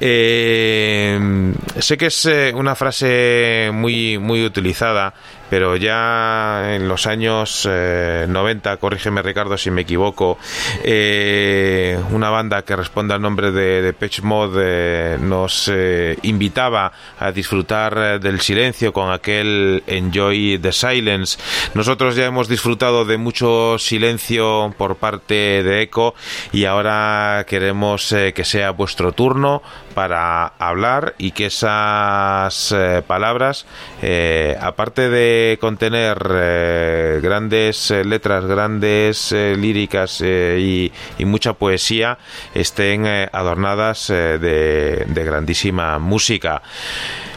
Eh, 0.00 1.52
sé 1.78 1.98
que 1.98 2.06
es 2.06 2.28
una 2.54 2.74
frase 2.74 3.70
muy, 3.72 4.18
muy 4.18 4.44
utilizada 4.44 5.14
pero 5.50 5.76
ya 5.76 6.74
en 6.74 6.88
los 6.88 7.06
años 7.06 7.66
90, 7.66 8.72
eh, 8.72 8.76
corrígeme 8.78 9.22
Ricardo 9.22 9.56
si 9.58 9.70
me 9.70 9.82
equivoco, 9.82 10.38
eh, 10.82 11.98
una 12.10 12.30
banda 12.30 12.62
que 12.62 12.76
responde 12.76 13.14
al 13.14 13.20
nombre 13.20 13.50
de, 13.52 13.82
de 13.82 13.92
Pitch 13.92 14.22
Mod 14.22 14.56
eh, 14.58 15.18
nos 15.20 15.70
invitaba 16.22 16.92
a 17.18 17.32
disfrutar 17.32 18.20
del 18.20 18.40
silencio 18.40 18.92
con 18.92 19.10
aquel 19.10 19.82
Enjoy 19.86 20.58
the 20.60 20.72
Silence. 20.72 21.38
Nosotros 21.74 22.16
ya 22.16 22.26
hemos 22.26 22.48
disfrutado 22.48 23.04
de 23.04 23.16
mucho 23.18 23.78
silencio 23.78 24.74
por 24.76 24.96
parte 24.96 25.62
de 25.62 25.82
Echo 25.82 26.14
y 26.52 26.64
ahora 26.64 27.44
queremos 27.48 28.14
que 28.34 28.44
sea 28.44 28.70
vuestro 28.70 29.12
turno 29.12 29.62
para 29.94 30.46
hablar 30.58 31.14
y 31.18 31.32
que 31.32 31.46
esas 31.46 32.74
palabras, 33.06 33.66
aparte 34.60 35.08
de 35.08 35.33
contener 35.60 36.18
eh, 36.30 37.20
grandes 37.22 37.90
eh, 37.90 38.04
letras, 38.04 38.44
grandes 38.44 39.32
eh, 39.32 39.56
líricas 39.56 40.20
y, 40.20 40.92
mucha 41.20 41.54
poesía, 41.54 42.18
estén 42.54 43.06
adornadas 43.32 44.08
de, 44.08 45.04
de 45.08 45.24
grandísima 45.24 45.98
música. 45.98 46.62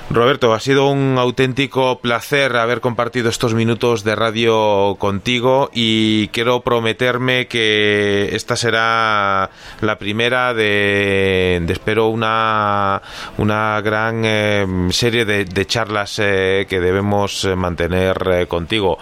Roberto, 0.10 0.54
ha 0.54 0.62
sido 0.62 0.90
un 0.90 1.18
auténtico 1.20 2.00
placer 2.00 2.56
haber 2.56 2.80
compartido 2.80 3.28
estos 3.28 3.54
minutos 3.54 4.06
de 4.06 4.16
radio 4.16 4.96
contigo 4.98 5.70
y 5.74 6.30
quiero 6.30 6.62
prometerme 6.62 7.48
que 7.48 8.30
esta 8.34 8.56
será 8.56 9.50
la 9.82 10.00
primera 10.00 10.54
de, 10.54 11.62
espero, 11.68 12.08
una, 12.08 13.02
una 13.38 13.82
gran 13.82 14.22
eh, 14.24 14.66
serie 14.92 15.26
de, 15.26 15.66
charlas 15.66 16.20
eh, 16.20 16.66
que 16.70 16.80
debemos 16.80 17.46
mantener 17.58 18.16
eh, 18.32 18.48
contigo. 18.48 18.98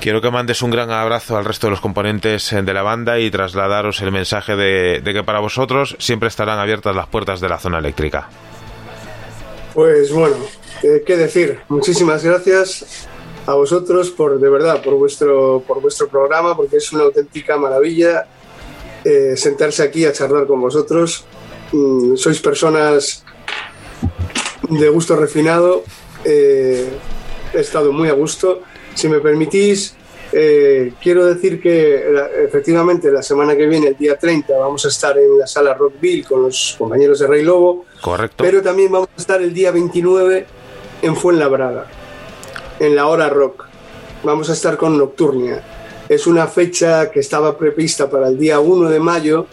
Quiero 0.00 0.20
que 0.20 0.30
mandes 0.30 0.62
un 0.62 0.70
gran 0.70 0.92
abrazo 0.92 1.38
al 1.38 1.44
resto 1.44 1.66
de 1.66 1.72
los 1.72 1.80
componentes 1.80 2.50
de 2.50 2.72
la 2.72 2.82
banda 2.82 3.18
y 3.18 3.32
trasladaros 3.32 4.00
el 4.00 4.12
mensaje 4.12 4.54
de 4.54 5.02
que 5.04 5.24
para 5.24 5.40
vosotros 5.40 5.96
siempre 5.98 6.28
estarán 6.28 6.60
abiertas 6.60 6.94
las 6.94 7.08
puertas 7.08 7.40
de 7.40 7.48
la 7.48 7.58
zona 7.58 7.78
eléctrica. 7.78 8.28
Pues 9.74 10.12
bueno, 10.12 10.36
qué 10.80 11.16
decir. 11.16 11.60
Muchísimas 11.68 12.24
gracias 12.24 13.08
a 13.46 13.54
vosotros 13.54 14.10
por 14.10 14.38
de 14.38 14.48
verdad 14.48 14.82
por 14.82 14.94
vuestro 14.94 15.62
por 15.66 15.80
vuestro 15.80 16.08
programa 16.08 16.56
porque 16.56 16.76
es 16.76 16.92
una 16.92 17.04
auténtica 17.04 17.56
maravilla 17.56 18.26
eh, 19.04 19.34
sentarse 19.36 19.82
aquí 19.82 20.04
a 20.04 20.12
charlar 20.12 20.46
con 20.46 20.60
vosotros. 20.60 21.24
Mm, 21.72 22.16
sois 22.16 22.40
personas 22.40 23.24
de 24.68 24.88
gusto 24.88 25.16
refinado. 25.16 25.84
Eh, 26.24 26.88
he 27.54 27.60
estado 27.60 27.92
muy 27.92 28.08
a 28.08 28.12
gusto. 28.12 28.62
Si 28.94 29.08
me 29.08 29.20
permitís, 29.20 29.94
eh, 30.32 30.92
quiero 31.02 31.26
decir 31.26 31.60
que 31.60 32.04
efectivamente 32.44 33.10
la 33.10 33.22
semana 33.22 33.56
que 33.56 33.66
viene, 33.66 33.88
el 33.88 33.96
día 33.96 34.16
30, 34.16 34.56
vamos 34.56 34.84
a 34.84 34.88
estar 34.88 35.18
en 35.18 35.38
la 35.38 35.46
sala 35.46 35.74
Rockville 35.74 36.24
con 36.24 36.42
los 36.42 36.76
compañeros 36.78 37.18
de 37.18 37.26
Rey 37.26 37.42
Lobo. 37.42 37.86
Correcto. 38.00 38.44
Pero 38.44 38.62
también 38.62 38.92
vamos 38.92 39.08
a 39.16 39.20
estar 39.20 39.42
el 39.42 39.52
día 39.52 39.72
29 39.72 40.46
en 41.02 41.16
Fuenlabrada, 41.16 41.86
en 42.78 42.94
la 42.94 43.06
hora 43.06 43.28
rock. 43.28 43.66
Vamos 44.22 44.50
a 44.50 44.52
estar 44.52 44.76
con 44.76 44.96
Nocturnia. 44.96 45.62
Es 46.08 46.26
una 46.26 46.46
fecha 46.46 47.10
que 47.10 47.20
estaba 47.20 47.56
prevista 47.56 48.08
para 48.08 48.28
el 48.28 48.38
día 48.38 48.60
1 48.60 48.88
de 48.88 49.00
mayo. 49.00 49.46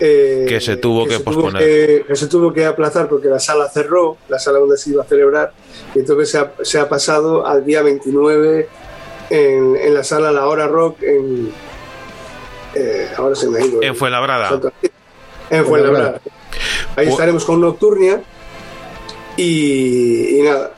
Eh, 0.00 0.46
que 0.48 0.60
se 0.60 0.76
tuvo 0.76 1.06
que, 1.06 1.20
posponer. 1.20 2.04
que, 2.04 2.16
se 2.16 2.26
tuvo 2.26 2.52
que 2.52 2.66
aplazar 2.66 3.08
porque 3.08 3.28
la 3.28 3.38
sala 3.38 3.68
cerró, 3.68 4.18
la 4.28 4.38
sala 4.38 4.58
donde 4.58 4.76
se 4.76 4.90
iba 4.90 5.02
a 5.02 5.06
celebrar, 5.06 5.52
y 5.94 6.00
entonces 6.00 6.30
se 6.30 6.38
ha, 6.38 6.52
se 6.62 6.78
ha 6.78 6.88
pasado 6.88 7.46
al 7.46 7.64
día 7.64 7.82
29 7.82 8.68
en, 9.30 9.76
en 9.76 9.94
la 9.94 10.04
sala 10.04 10.30
La 10.32 10.46
Hora 10.46 10.66
Rock 10.66 11.02
en. 11.02 11.50
Eh, 12.74 13.08
ahora 13.16 13.34
se 13.34 13.48
me 13.48 13.58
ha 13.58 13.64
ido. 13.64 13.82
En 13.82 13.96
Fuenlabrada. 13.96 14.60
En 15.50 15.64
Fuenlabrada. 15.64 16.20
Ahí 16.96 17.08
estaremos 17.08 17.44
con 17.44 17.60
Nocturnia. 17.60 18.22
Y, 19.36 20.38
y 20.38 20.42
nada. 20.42 20.72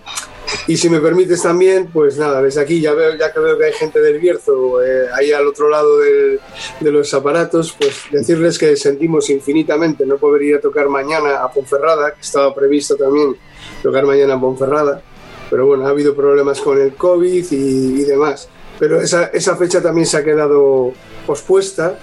Y 0.66 0.76
si 0.78 0.88
me 0.88 0.98
permites 1.00 1.42
también, 1.42 1.88
pues 1.92 2.16
nada, 2.18 2.40
desde 2.42 2.60
aquí 2.62 2.80
ya 2.80 2.92
veo, 2.94 3.14
ya 3.16 3.32
que 3.32 3.38
veo 3.40 3.58
que 3.58 3.66
hay 3.66 3.72
gente 3.72 4.00
del 4.00 4.18
Bierzo 4.18 4.82
eh, 4.82 5.06
ahí 5.14 5.30
al 5.30 5.46
otro 5.46 5.68
lado 5.68 5.98
del- 5.98 6.40
de 6.80 6.90
los 6.90 7.12
aparatos, 7.12 7.74
pues 7.78 8.04
decirles 8.10 8.58
que 8.58 8.74
sentimos 8.76 9.28
infinitamente 9.30 10.06
no 10.06 10.16
poder 10.16 10.42
ir 10.42 10.56
a 10.56 10.60
tocar 10.60 10.88
mañana 10.88 11.42
a 11.42 11.50
Ponferrada, 11.52 12.12
que 12.14 12.20
estaba 12.22 12.54
previsto 12.54 12.96
también 12.96 13.36
tocar 13.82 14.04
mañana 14.06 14.34
a 14.34 14.40
Ponferrada, 14.40 15.02
pero 15.50 15.66
bueno, 15.66 15.86
ha 15.86 15.90
habido 15.90 16.14
problemas 16.14 16.60
con 16.60 16.80
el 16.80 16.94
COVID 16.94 17.46
y, 17.50 18.00
y 18.00 18.04
demás. 18.04 18.48
Pero 18.78 19.00
esa, 19.00 19.26
esa 19.26 19.56
fecha 19.56 19.82
también 19.82 20.06
se 20.06 20.16
ha 20.16 20.24
quedado 20.24 20.92
pospuesta, 21.26 21.98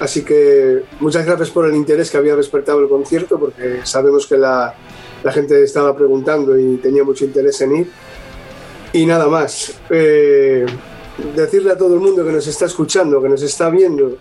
así 0.00 0.22
que 0.22 0.82
muchas 1.00 1.26
gracias 1.26 1.50
por 1.50 1.66
el 1.66 1.74
interés 1.74 2.10
que 2.10 2.16
había 2.16 2.36
despertado 2.36 2.80
el 2.80 2.88
concierto, 2.88 3.38
porque 3.38 3.80
sabemos 3.84 4.26
que 4.26 4.36
la, 4.36 4.74
la 5.22 5.32
gente 5.32 5.62
estaba 5.62 5.96
preguntando 5.96 6.58
y 6.58 6.76
tenía 6.76 7.04
mucho 7.04 7.24
interés 7.24 7.60
en 7.62 7.76
ir. 7.76 7.90
Y 8.92 9.06
nada 9.06 9.26
más. 9.26 9.74
Eh, 9.90 10.66
decirle 11.34 11.72
a 11.72 11.76
todo 11.76 11.94
el 11.94 12.00
mundo 12.00 12.24
que 12.24 12.32
nos 12.32 12.46
está 12.46 12.66
escuchando, 12.66 13.22
que 13.22 13.28
nos 13.28 13.42
está 13.42 13.70
viendo, 13.70 14.16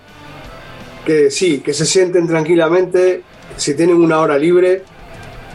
que 1.05 1.31
sí, 1.31 1.59
que 1.59 1.73
se 1.73 1.85
sienten 1.85 2.27
tranquilamente, 2.27 3.23
si 3.57 3.75
tienen 3.75 3.95
una 3.97 4.19
hora 4.19 4.37
libre, 4.37 4.83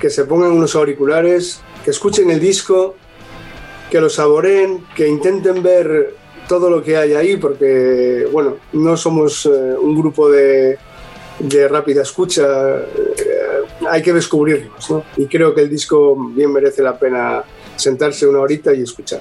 que 0.00 0.10
se 0.10 0.24
pongan 0.24 0.52
unos 0.52 0.74
auriculares, 0.74 1.60
que 1.84 1.90
escuchen 1.90 2.30
el 2.30 2.40
disco, 2.40 2.96
que 3.90 4.00
lo 4.00 4.08
saboreen, 4.08 4.84
que 4.94 5.08
intenten 5.08 5.62
ver 5.62 6.14
todo 6.48 6.70
lo 6.70 6.82
que 6.82 6.96
hay 6.96 7.14
ahí, 7.14 7.36
porque, 7.36 8.28
bueno, 8.30 8.56
no 8.72 8.96
somos 8.96 9.46
eh, 9.46 9.48
un 9.48 9.98
grupo 9.98 10.30
de, 10.30 10.78
de 11.38 11.68
rápida 11.68 12.02
escucha, 12.02 12.78
eh, 12.78 12.84
hay 13.88 14.02
que 14.02 14.12
descubrirnos, 14.12 14.90
¿no? 14.90 15.04
Y 15.16 15.26
creo 15.26 15.54
que 15.54 15.62
el 15.62 15.70
disco 15.70 16.16
bien 16.30 16.52
merece 16.52 16.82
la 16.82 16.98
pena 16.98 17.42
sentarse 17.76 18.26
una 18.26 18.40
horita 18.40 18.72
y 18.74 18.82
escuchar. 18.82 19.20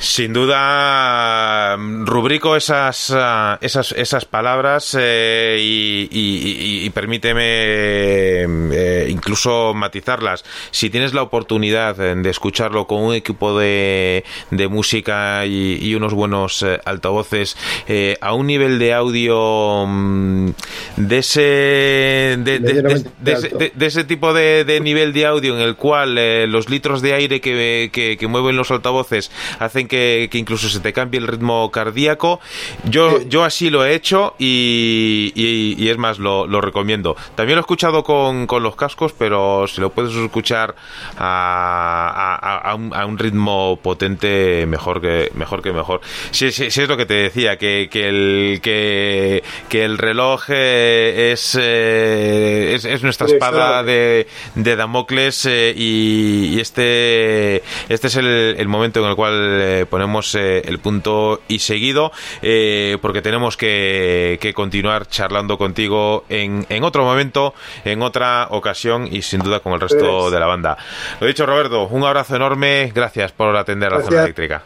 Sin 0.00 0.32
duda, 0.34 1.76
rubrico 1.76 2.56
esas, 2.56 3.10
ah, 3.16 3.58
esas, 3.62 3.92
esas 3.92 4.26
palabras 4.26 4.94
eh, 5.00 5.56
y, 5.60 6.08
y- 6.10 6.82
y- 6.82 6.86
y 6.86 6.90
permíteme 6.90 7.42
eh, 7.46 9.06
incluso 9.08 9.72
matizarlas. 9.72 10.44
Si 10.72 10.90
tienes 10.90 11.14
la 11.14 11.22
oportunidad 11.22 11.98
eh, 12.00 12.14
de 12.16 12.28
escucharlo 12.30 12.86
con 12.86 13.02
un 13.02 13.14
equipo 13.14 13.58
de, 13.58 14.24
de 14.50 14.68
música 14.68 15.46
y, 15.46 15.78
y 15.80 15.94
unos 15.94 16.12
buenos 16.12 16.64
altavoces 16.84 17.56
eh, 17.88 18.18
a 18.20 18.34
un 18.34 18.46
nivel 18.46 18.78
de 18.78 18.92
audio 18.92 19.86
mm, 19.86 20.50
de 20.96 21.18
ese 21.18 21.40
de, 21.40 22.58
de- 22.58 23.86
ese- 23.86 24.04
tipo 24.04 24.34
de, 24.34 24.64
de 24.64 24.80
nivel 24.80 25.12
de 25.14 25.24
audio 25.24 25.54
en 25.56 25.62
el 25.62 25.76
cual 25.76 26.14
los 26.50 26.68
litros 26.68 27.00
de 27.00 27.14
aire 27.14 27.40
que, 27.40 27.88
que- 27.92 28.18
que 28.18 28.26
mueven 28.26 28.56
los 28.56 28.70
altavoces 28.70 29.30
hacen 29.58 29.88
que, 29.88 29.93
que 30.30 30.38
incluso 30.38 30.68
se 30.68 30.80
te 30.80 30.92
cambie 30.92 31.20
el 31.20 31.26
ritmo 31.26 31.70
cardíaco. 31.70 32.40
Yo, 32.84 33.20
yo 33.22 33.44
así 33.44 33.70
lo 33.70 33.84
he 33.84 33.94
hecho 33.94 34.34
y, 34.38 35.32
y- 35.34 35.74
y 35.82 35.88
es 35.88 35.98
más, 35.98 36.18
lo, 36.18 36.46
lo 36.46 36.60
recomiendo. 36.60 37.16
También 37.34 37.56
lo 37.56 37.60
he 37.60 37.64
escuchado 37.66 38.02
con, 38.04 38.46
con 38.46 38.62
los 38.62 38.76
cascos, 38.76 39.12
pero 39.16 39.66
si 39.66 39.80
lo 39.80 39.90
puedes 39.90 40.14
escuchar 40.14 40.74
a, 41.16 42.38
a- 42.40 42.70
a 42.70 42.74
un, 42.74 42.94
a 42.94 43.06
un 43.06 43.18
ritmo 43.18 43.78
potente, 43.82 44.66
mejor 44.66 45.00
que 45.00 45.30
mejor. 45.34 45.62
Que 45.62 45.72
mejor. 45.72 46.00
Sí, 46.30 46.50
sí, 46.52 46.70
sí 46.70 46.82
es 46.82 46.88
lo 46.88 46.96
que 46.96 47.06
te 47.06 47.14
decía, 47.14 47.56
que, 47.56 47.88
que, 47.90 48.08
el, 48.08 48.60
que, 48.62 49.42
que 49.68 49.84
el 49.84 49.98
reloj 49.98 50.44
eh, 50.48 51.30
es, 51.32 51.56
eh, 51.60 52.74
es, 52.74 52.84
es 52.84 53.02
nuestra 53.02 53.26
espada 53.28 53.82
de, 53.82 54.26
de 54.56 54.76
Damocles 54.76 55.46
eh, 55.46 55.72
y, 55.76 56.54
y 56.56 56.60
este, 56.60 57.62
este 57.88 58.06
es 58.08 58.16
el, 58.16 58.56
el 58.58 58.68
momento 58.68 59.00
en 59.02 59.08
el 59.10 59.16
cual 59.16 59.60
eh, 59.80 59.86
ponemos 59.86 60.34
eh, 60.34 60.62
el 60.66 60.78
punto 60.78 61.40
y 61.48 61.58
seguido 61.58 62.12
eh, 62.42 62.98
porque 63.02 63.22
tenemos 63.22 63.56
que, 63.56 64.38
que 64.40 64.54
continuar 64.54 65.06
charlando 65.08 65.58
contigo 65.58 66.24
en, 66.28 66.66
en 66.68 66.84
otro 66.84 67.04
momento, 67.04 67.54
en 67.84 68.02
otra 68.02 68.48
ocasión 68.50 69.08
y 69.10 69.22
sin 69.22 69.40
duda 69.40 69.60
con 69.60 69.72
el 69.72 69.80
resto 69.80 70.20
Pues- 70.22 70.32
de 70.32 70.40
la 70.40 70.46
banda. 70.46 70.76
Lo 71.20 71.26
dicho 71.26 71.46
Roberto, 71.46 71.86
un 71.88 72.04
abrazo 72.04 72.36
enorme, 72.36 72.90
gracias 72.94 73.32
por 73.32 73.56
atender 73.56 73.92
a 73.92 73.98
la 73.98 74.04
zona 74.04 74.22
eléctrica. 74.22 74.62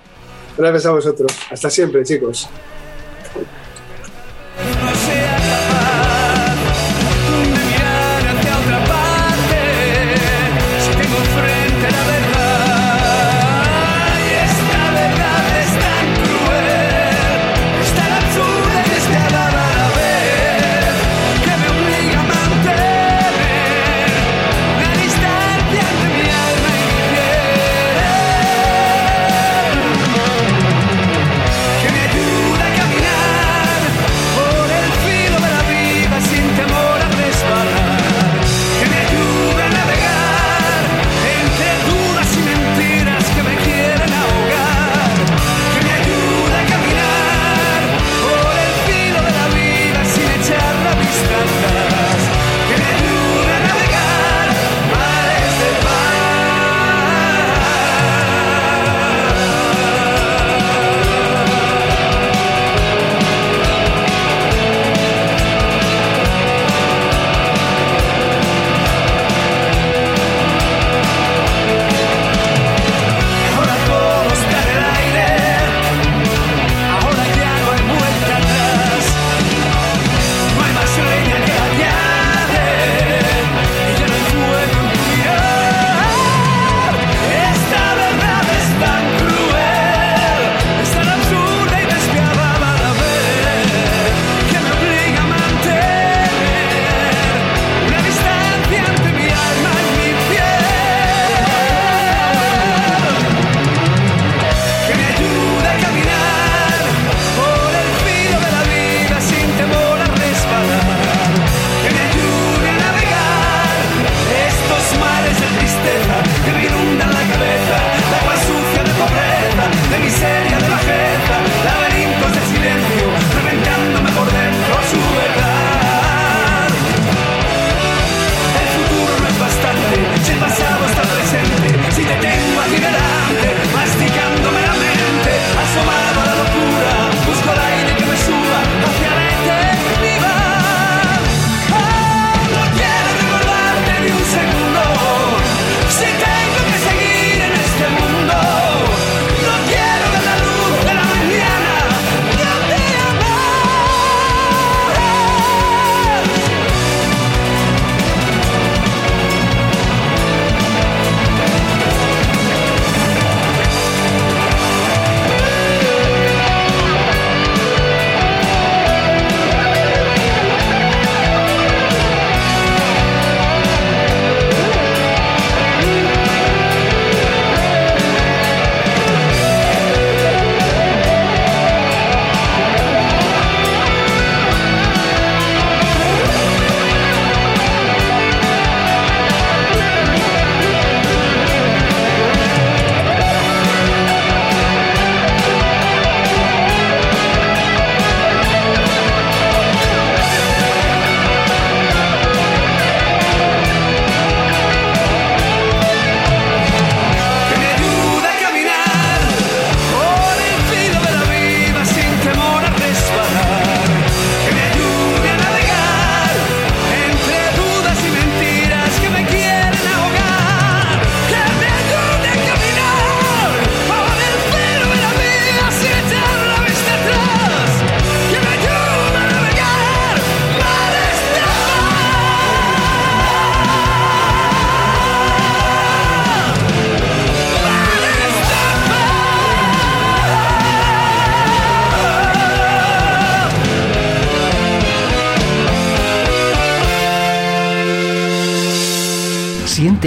Gracias 0.57 0.87
a 0.87 0.91
vosotros. 0.91 1.33
Hasta 1.51 1.71
siempre, 1.71 2.03
chicos. 2.05 2.49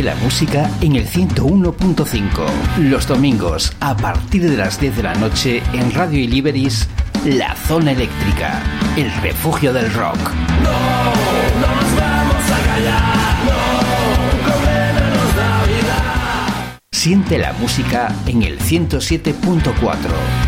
La 0.03 0.15
música 0.15 0.67
en 0.81 0.95
el 0.95 1.05
101.5. 1.05 2.79
Los 2.79 3.05
domingos, 3.05 3.71
a 3.79 3.95
partir 3.95 4.49
de 4.49 4.57
las 4.57 4.79
10 4.79 4.97
de 4.97 5.03
la 5.03 5.13
noche, 5.13 5.61
en 5.73 5.91
Radio 5.91 6.17
Iliberis, 6.17 6.87
La 7.23 7.55
Zona 7.55 7.91
Eléctrica, 7.91 8.63
el 8.97 9.13
refugio 9.21 9.71
del 9.71 9.93
rock. 9.93 10.17
No, 10.63 10.71
no 11.61 11.75
nos 11.75 11.95
vamos 11.95 12.51
a 12.51 12.65
callar. 12.65 13.45
No. 13.45 13.81
Siente 17.01 17.39
la 17.39 17.51
música 17.53 18.13
en 18.27 18.43
el 18.43 18.59
107.4. 18.59 19.73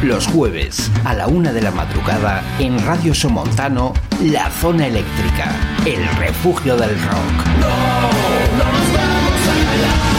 Los 0.04 0.28
jueves, 0.28 0.92
a 1.04 1.16
la 1.16 1.26
una 1.26 1.52
de 1.52 1.64
la 1.64 1.72
madrugada, 1.72 2.44
en 2.60 2.78
Radio 2.86 3.16
Somontano, 3.16 3.94
La 4.32 4.50
Zona 4.50 4.88
Eléctrica, 4.88 5.52
el 5.86 6.08
refugio 6.16 6.78
del 6.78 6.92
rock. 6.92 7.46
No, 7.60 7.68
no 8.58 8.72
nos 8.72 8.94
vamos 8.94 9.48
a. 9.50 10.14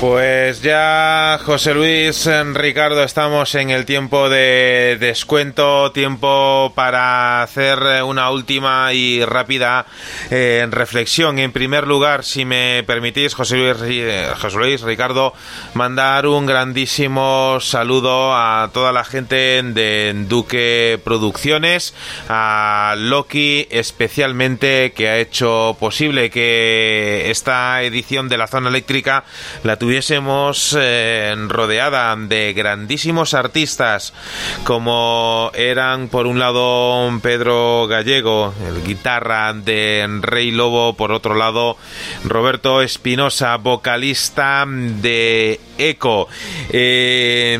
Pues 0.00 0.60
ya, 0.60 1.40
José 1.42 1.72
Luis, 1.72 2.26
eh, 2.26 2.44
Ricardo, 2.52 3.02
estamos 3.02 3.54
en 3.54 3.70
el 3.70 3.86
tiempo 3.86 4.28
de 4.28 4.98
descuento, 5.00 5.90
tiempo 5.90 6.70
para 6.74 7.42
hacer 7.42 7.78
eh, 7.82 8.02
una 8.02 8.30
última 8.30 8.92
y 8.92 9.24
rápida 9.24 9.86
eh, 10.30 10.66
reflexión. 10.70 11.38
En 11.38 11.52
primer 11.52 11.86
lugar, 11.86 12.24
si 12.24 12.44
me 12.44 12.82
permitís, 12.84 13.34
José 13.34 13.56
Luis, 13.56 13.76
eh, 13.82 14.28
José 14.40 14.58
Luis, 14.58 14.82
Ricardo, 14.82 15.34
mandar 15.74 16.26
un 16.26 16.46
grandísimo 16.46 17.58
saludo 17.60 18.34
a 18.34 18.70
toda 18.72 18.92
la 18.92 19.04
gente 19.04 19.62
de 19.62 20.12
Duque 20.28 21.00
Producciones, 21.04 21.94
Loki 22.94 23.66
especialmente, 23.70 24.92
que 24.92 25.08
ha 25.08 25.18
hecho 25.18 25.76
posible 25.80 26.30
que 26.30 27.30
esta 27.30 27.82
edición 27.82 28.28
de 28.28 28.38
la 28.38 28.46
zona 28.46 28.68
eléctrica 28.68 29.24
la 29.64 29.78
tuviésemos 29.78 30.76
eh, 30.78 31.34
rodeada 31.48 32.14
de 32.16 32.52
grandísimos 32.52 33.34
artistas 33.34 34.12
como 34.64 35.50
eran 35.54 36.08
por 36.08 36.26
un 36.26 36.38
lado 36.38 37.10
Pedro 37.22 37.86
Gallego, 37.86 38.54
el 38.66 38.84
guitarra 38.84 39.52
de 39.52 40.06
Rey 40.20 40.50
Lobo, 40.50 40.94
por 40.94 41.12
otro 41.12 41.34
lado 41.34 41.76
Roberto 42.24 42.82
Espinosa, 42.82 43.56
vocalista 43.56 44.64
de 44.66 45.60
Eco. 45.78 46.28
Eh, 46.70 47.58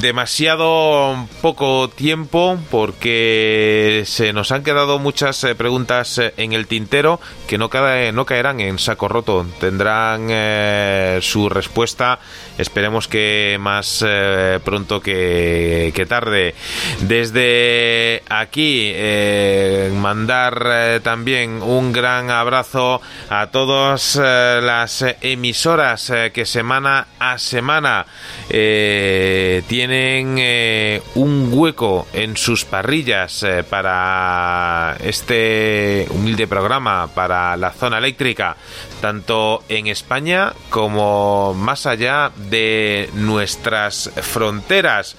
demasiado 0.00 1.28
poco 1.40 1.88
tiempo 1.88 2.58
porque 2.70 4.02
se 4.06 4.32
nos 4.32 4.52
han 4.52 4.57
quedado 4.62 4.98
muchas 4.98 5.42
eh, 5.44 5.54
preguntas 5.54 6.18
eh, 6.18 6.34
en 6.36 6.52
el 6.52 6.66
tintero 6.66 7.20
que 7.46 7.58
no, 7.58 7.68
cae- 7.70 8.12
no 8.12 8.24
caerán 8.26 8.60
en 8.60 8.78
saco 8.78 9.08
roto. 9.08 9.46
Tendrán 9.60 10.26
eh, 10.30 11.18
su 11.22 11.48
respuesta. 11.48 12.18
Esperemos 12.58 13.08
que 13.08 13.56
más 13.60 14.04
eh, 14.06 14.58
pronto 14.64 15.00
que, 15.00 15.92
que 15.94 16.06
tarde. 16.06 16.54
Desde 17.00 18.22
aquí, 18.28 18.90
eh, 18.94 19.90
mandar 19.94 20.62
eh, 20.66 21.00
también 21.02 21.62
un 21.62 21.92
gran 21.92 22.30
abrazo 22.30 23.00
a 23.30 23.48
todas 23.48 24.18
eh, 24.22 24.60
las 24.62 25.04
emisoras 25.20 26.10
eh, 26.10 26.30
que 26.32 26.44
semana 26.46 27.06
a 27.18 27.38
semana 27.38 28.06
eh, 28.50 29.62
tienen 29.68 30.36
eh, 30.38 31.02
un 31.14 31.48
hueco 31.52 32.06
en 32.12 32.36
sus 32.36 32.64
parrillas 32.64 33.42
eh, 33.42 33.62
este 35.00 36.06
humilde 36.10 36.46
programa, 36.46 37.08
para 37.14 37.56
la 37.56 37.72
zona 37.72 37.98
eléctrica, 37.98 38.56
tanto 39.00 39.64
en 39.68 39.86
España 39.86 40.52
como 40.70 41.54
más 41.54 41.86
allá 41.86 42.30
de 42.36 43.10
nuestras 43.14 44.10
fronteras. 44.22 45.16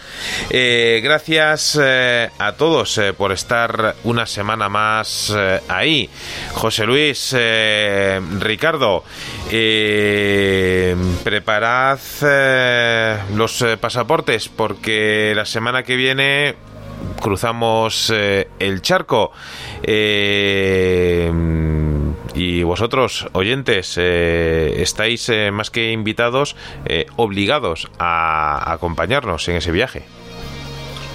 Eh, 0.49 1.01
gracias 1.03 1.80
eh, 1.82 2.30
a 2.38 2.53
todos 2.53 2.98
eh, 2.98 3.14
por 3.14 3.32
estar 3.32 3.95
una 4.03 4.25
semana 4.25 4.69
más 4.69 5.33
ahí. 5.67 6.09
José 6.53 6.85
Luis, 6.85 7.35
Ricardo, 8.40 9.03
preparad 11.24 11.99
los 13.35 13.66
pasaportes 13.80 14.49
porque 14.49 15.33
la 15.35 15.45
semana 15.45 15.83
que 15.83 15.95
viene 15.95 16.56
cruzamos 17.22 18.11
eh, 18.14 18.48
el 18.60 18.82
charco. 18.82 19.32
Eh, 19.84 21.32
y 22.36 22.64
vosotros, 22.64 23.28
oyentes, 23.34 23.95
eh, 23.98 24.82
estáis 24.82 25.32
más 25.52 25.72
que 25.72 25.92
invitados, 25.92 26.56
obligados 27.18 27.90
a 27.98 28.72
acompañarnos 28.72 29.48
en 29.50 29.58
ese 29.58 29.72
viaje. 29.72 30.18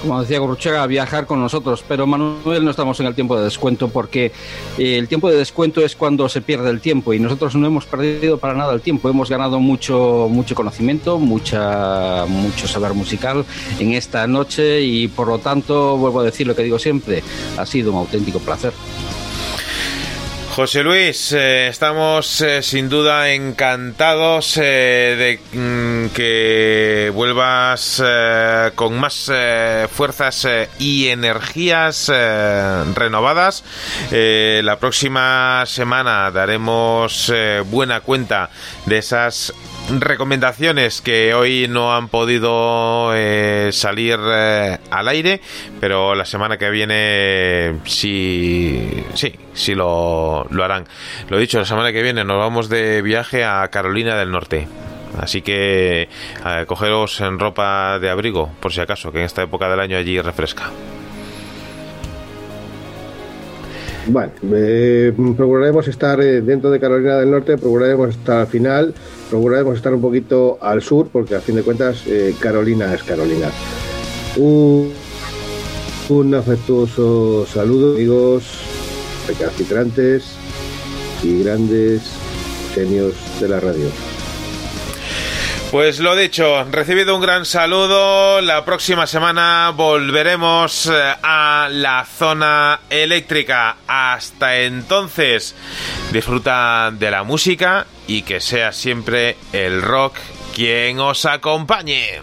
Como 0.07 0.21
decía 0.21 0.39
Gurruchaga, 0.39 0.87
viajar 0.87 1.27
con 1.27 1.41
nosotros. 1.41 1.85
Pero 1.87 2.07
Manuel, 2.07 2.65
no 2.65 2.71
estamos 2.71 3.01
en 3.01 3.07
el 3.07 3.15
tiempo 3.15 3.37
de 3.37 3.45
descuento 3.45 3.89
porque 3.89 4.33
eh, 4.79 4.99
el 4.99 5.09
tiempo 5.09 5.31
de 5.31 5.37
descuento 5.37 5.85
es 5.85 5.97
cuando 5.97 6.29
se 6.29 6.43
pierde 6.43 6.71
el 6.71 6.81
tiempo 6.81 7.13
y 7.15 7.19
nosotros 7.19 7.55
no 7.55 7.67
hemos 7.67 7.87
perdido 7.87 8.39
para 8.39 8.55
nada 8.55 8.73
el 8.73 8.81
tiempo. 8.81 9.09
Hemos 9.09 9.31
ganado 9.31 9.61
mucho, 9.61 10.29
mucho 10.31 10.55
conocimiento, 10.55 11.19
mucha, 11.19 12.27
mucho 12.27 12.69
saber 12.69 12.95
musical 12.95 13.45
en 13.79 13.95
esta 13.95 14.27
noche 14.27 14.83
y 14.83 15.09
por 15.09 15.29
lo 15.29 15.39
tanto, 15.39 15.97
vuelvo 15.97 16.21
a 16.21 16.25
decir 16.25 16.47
lo 16.47 16.55
que 16.55 16.63
digo 16.63 16.79
siempre, 16.79 17.23
ha 17.57 17.67
sido 17.67 17.93
un 17.93 17.99
auténtico 17.99 18.39
placer. 18.39 18.73
José 20.55 20.85
Luis, 20.85 21.33
eh, 21.33 21.67
estamos 21.67 22.41
eh, 22.41 22.63
sin 22.63 22.89
duda 22.89 23.31
encantados 23.31 24.57
eh, 24.57 25.41
de 25.53 25.59
mm, 25.59 26.15
que 26.15 27.11
vuelvas 27.13 28.01
con 28.77 28.97
más 28.97 29.33
fuerzas 29.91 30.47
y 30.79 31.09
energías 31.09 32.09
renovadas. 32.95 33.65
La 34.13 34.79
próxima 34.79 35.65
semana 35.67 36.31
daremos 36.31 37.33
buena 37.67 38.01
cuenta 38.01 38.51
de 38.87 38.99
esas 38.99 39.53
recomendaciones 39.91 41.01
que 41.01 41.35
hoy 41.35 41.67
no 41.69 41.95
han 41.95 42.09
podido 42.09 43.13
eh, 43.15 43.71
salir 43.73 44.19
eh, 44.21 44.79
al 44.91 45.09
aire, 45.09 45.41
pero 45.81 46.15
la 46.15 46.25
semana 46.25 46.57
que 46.57 46.71
viene 46.71 47.81
sí, 47.85 49.05
sí, 49.15 49.33
sí 49.53 49.75
lo, 49.75 50.47
lo 50.51 50.65
harán. 50.65 50.87
Lo 51.29 51.39
dicho, 51.39 51.59
la 51.59 51.65
semana 51.65 51.93
que 51.93 52.03
viene 52.03 52.25
nos 52.25 52.39
vamos 52.39 52.69
de 52.69 53.03
viaje 53.03 53.45
a 53.45 53.69
Carolina 53.69 54.17
del 54.17 54.31
Norte. 54.31 54.67
Así 55.19 55.43
que 55.43 56.09
cogeros 56.67 57.21
en 57.21 57.39
ropa 57.39 58.01
de 58.01 58.11
abrigo, 58.11 58.51
por 58.59 58.73
si 58.73 58.81
acaso, 58.81 59.13
que 59.13 59.19
en 59.19 59.27
esta 59.27 59.43
época 59.43 59.69
del 59.69 59.79
año 59.79 59.97
allí 59.97 60.21
refresca. 60.21 60.73
Bueno, 64.07 64.33
eh, 64.53 65.13
procuraremos 65.37 65.89
estar 65.89 66.19
dentro 66.19 66.71
de 66.71 66.79
Carolina 66.79 67.17
del 67.17 67.31
Norte, 67.31 67.57
procuraremos 67.57 68.11
estar 68.11 68.41
al 68.41 68.47
final, 68.47 68.95
procuraremos 69.35 69.77
estar 69.77 69.93
un 69.93 70.01
poquito 70.01 70.59
al 70.61 70.81
sur, 70.81 71.09
porque 71.09 71.35
a 71.35 71.41
fin 71.41 71.57
de 71.57 71.65
cuentas 71.65 72.05
eh, 72.07 72.37
Carolina 72.39 72.95
es 72.95 73.03
Carolina. 73.03 73.51
Un, 74.37 74.93
un 76.09 76.35
afectuoso 76.37 77.45
saludo, 77.45 77.97
amigos 77.97 78.45
recalcitrantes 79.27 80.37
y 81.25 81.43
grandes 81.43 82.03
genios 82.77 83.15
de 83.41 83.49
la 83.49 83.59
radio. 83.59 84.14
Pues 85.75 85.99
lo 85.99 86.15
dicho, 86.15 86.63
recibido 86.71 87.17
un 87.17 87.21
gran 87.21 87.45
saludo. 87.45 88.41
La 88.41 88.65
próxima 88.65 89.09
semana 89.09 89.73
volveremos 89.75 90.87
eh, 90.87 90.93
a 91.21 91.69
la 91.69 92.05
zona 92.05 92.79
eléctrica. 92.89 93.79
Hasta 93.89 94.61
entonces, 94.61 95.57
disfruta 96.13 96.93
de 96.93 97.11
la 97.11 97.25
música 97.25 97.89
y 98.07 98.23
que 98.23 98.41
sea 98.41 98.71
siempre 98.71 99.37
el 99.53 99.83
rock 99.83 100.17
quien 100.55 101.01
os 101.01 101.27
acompañe. 101.27 102.23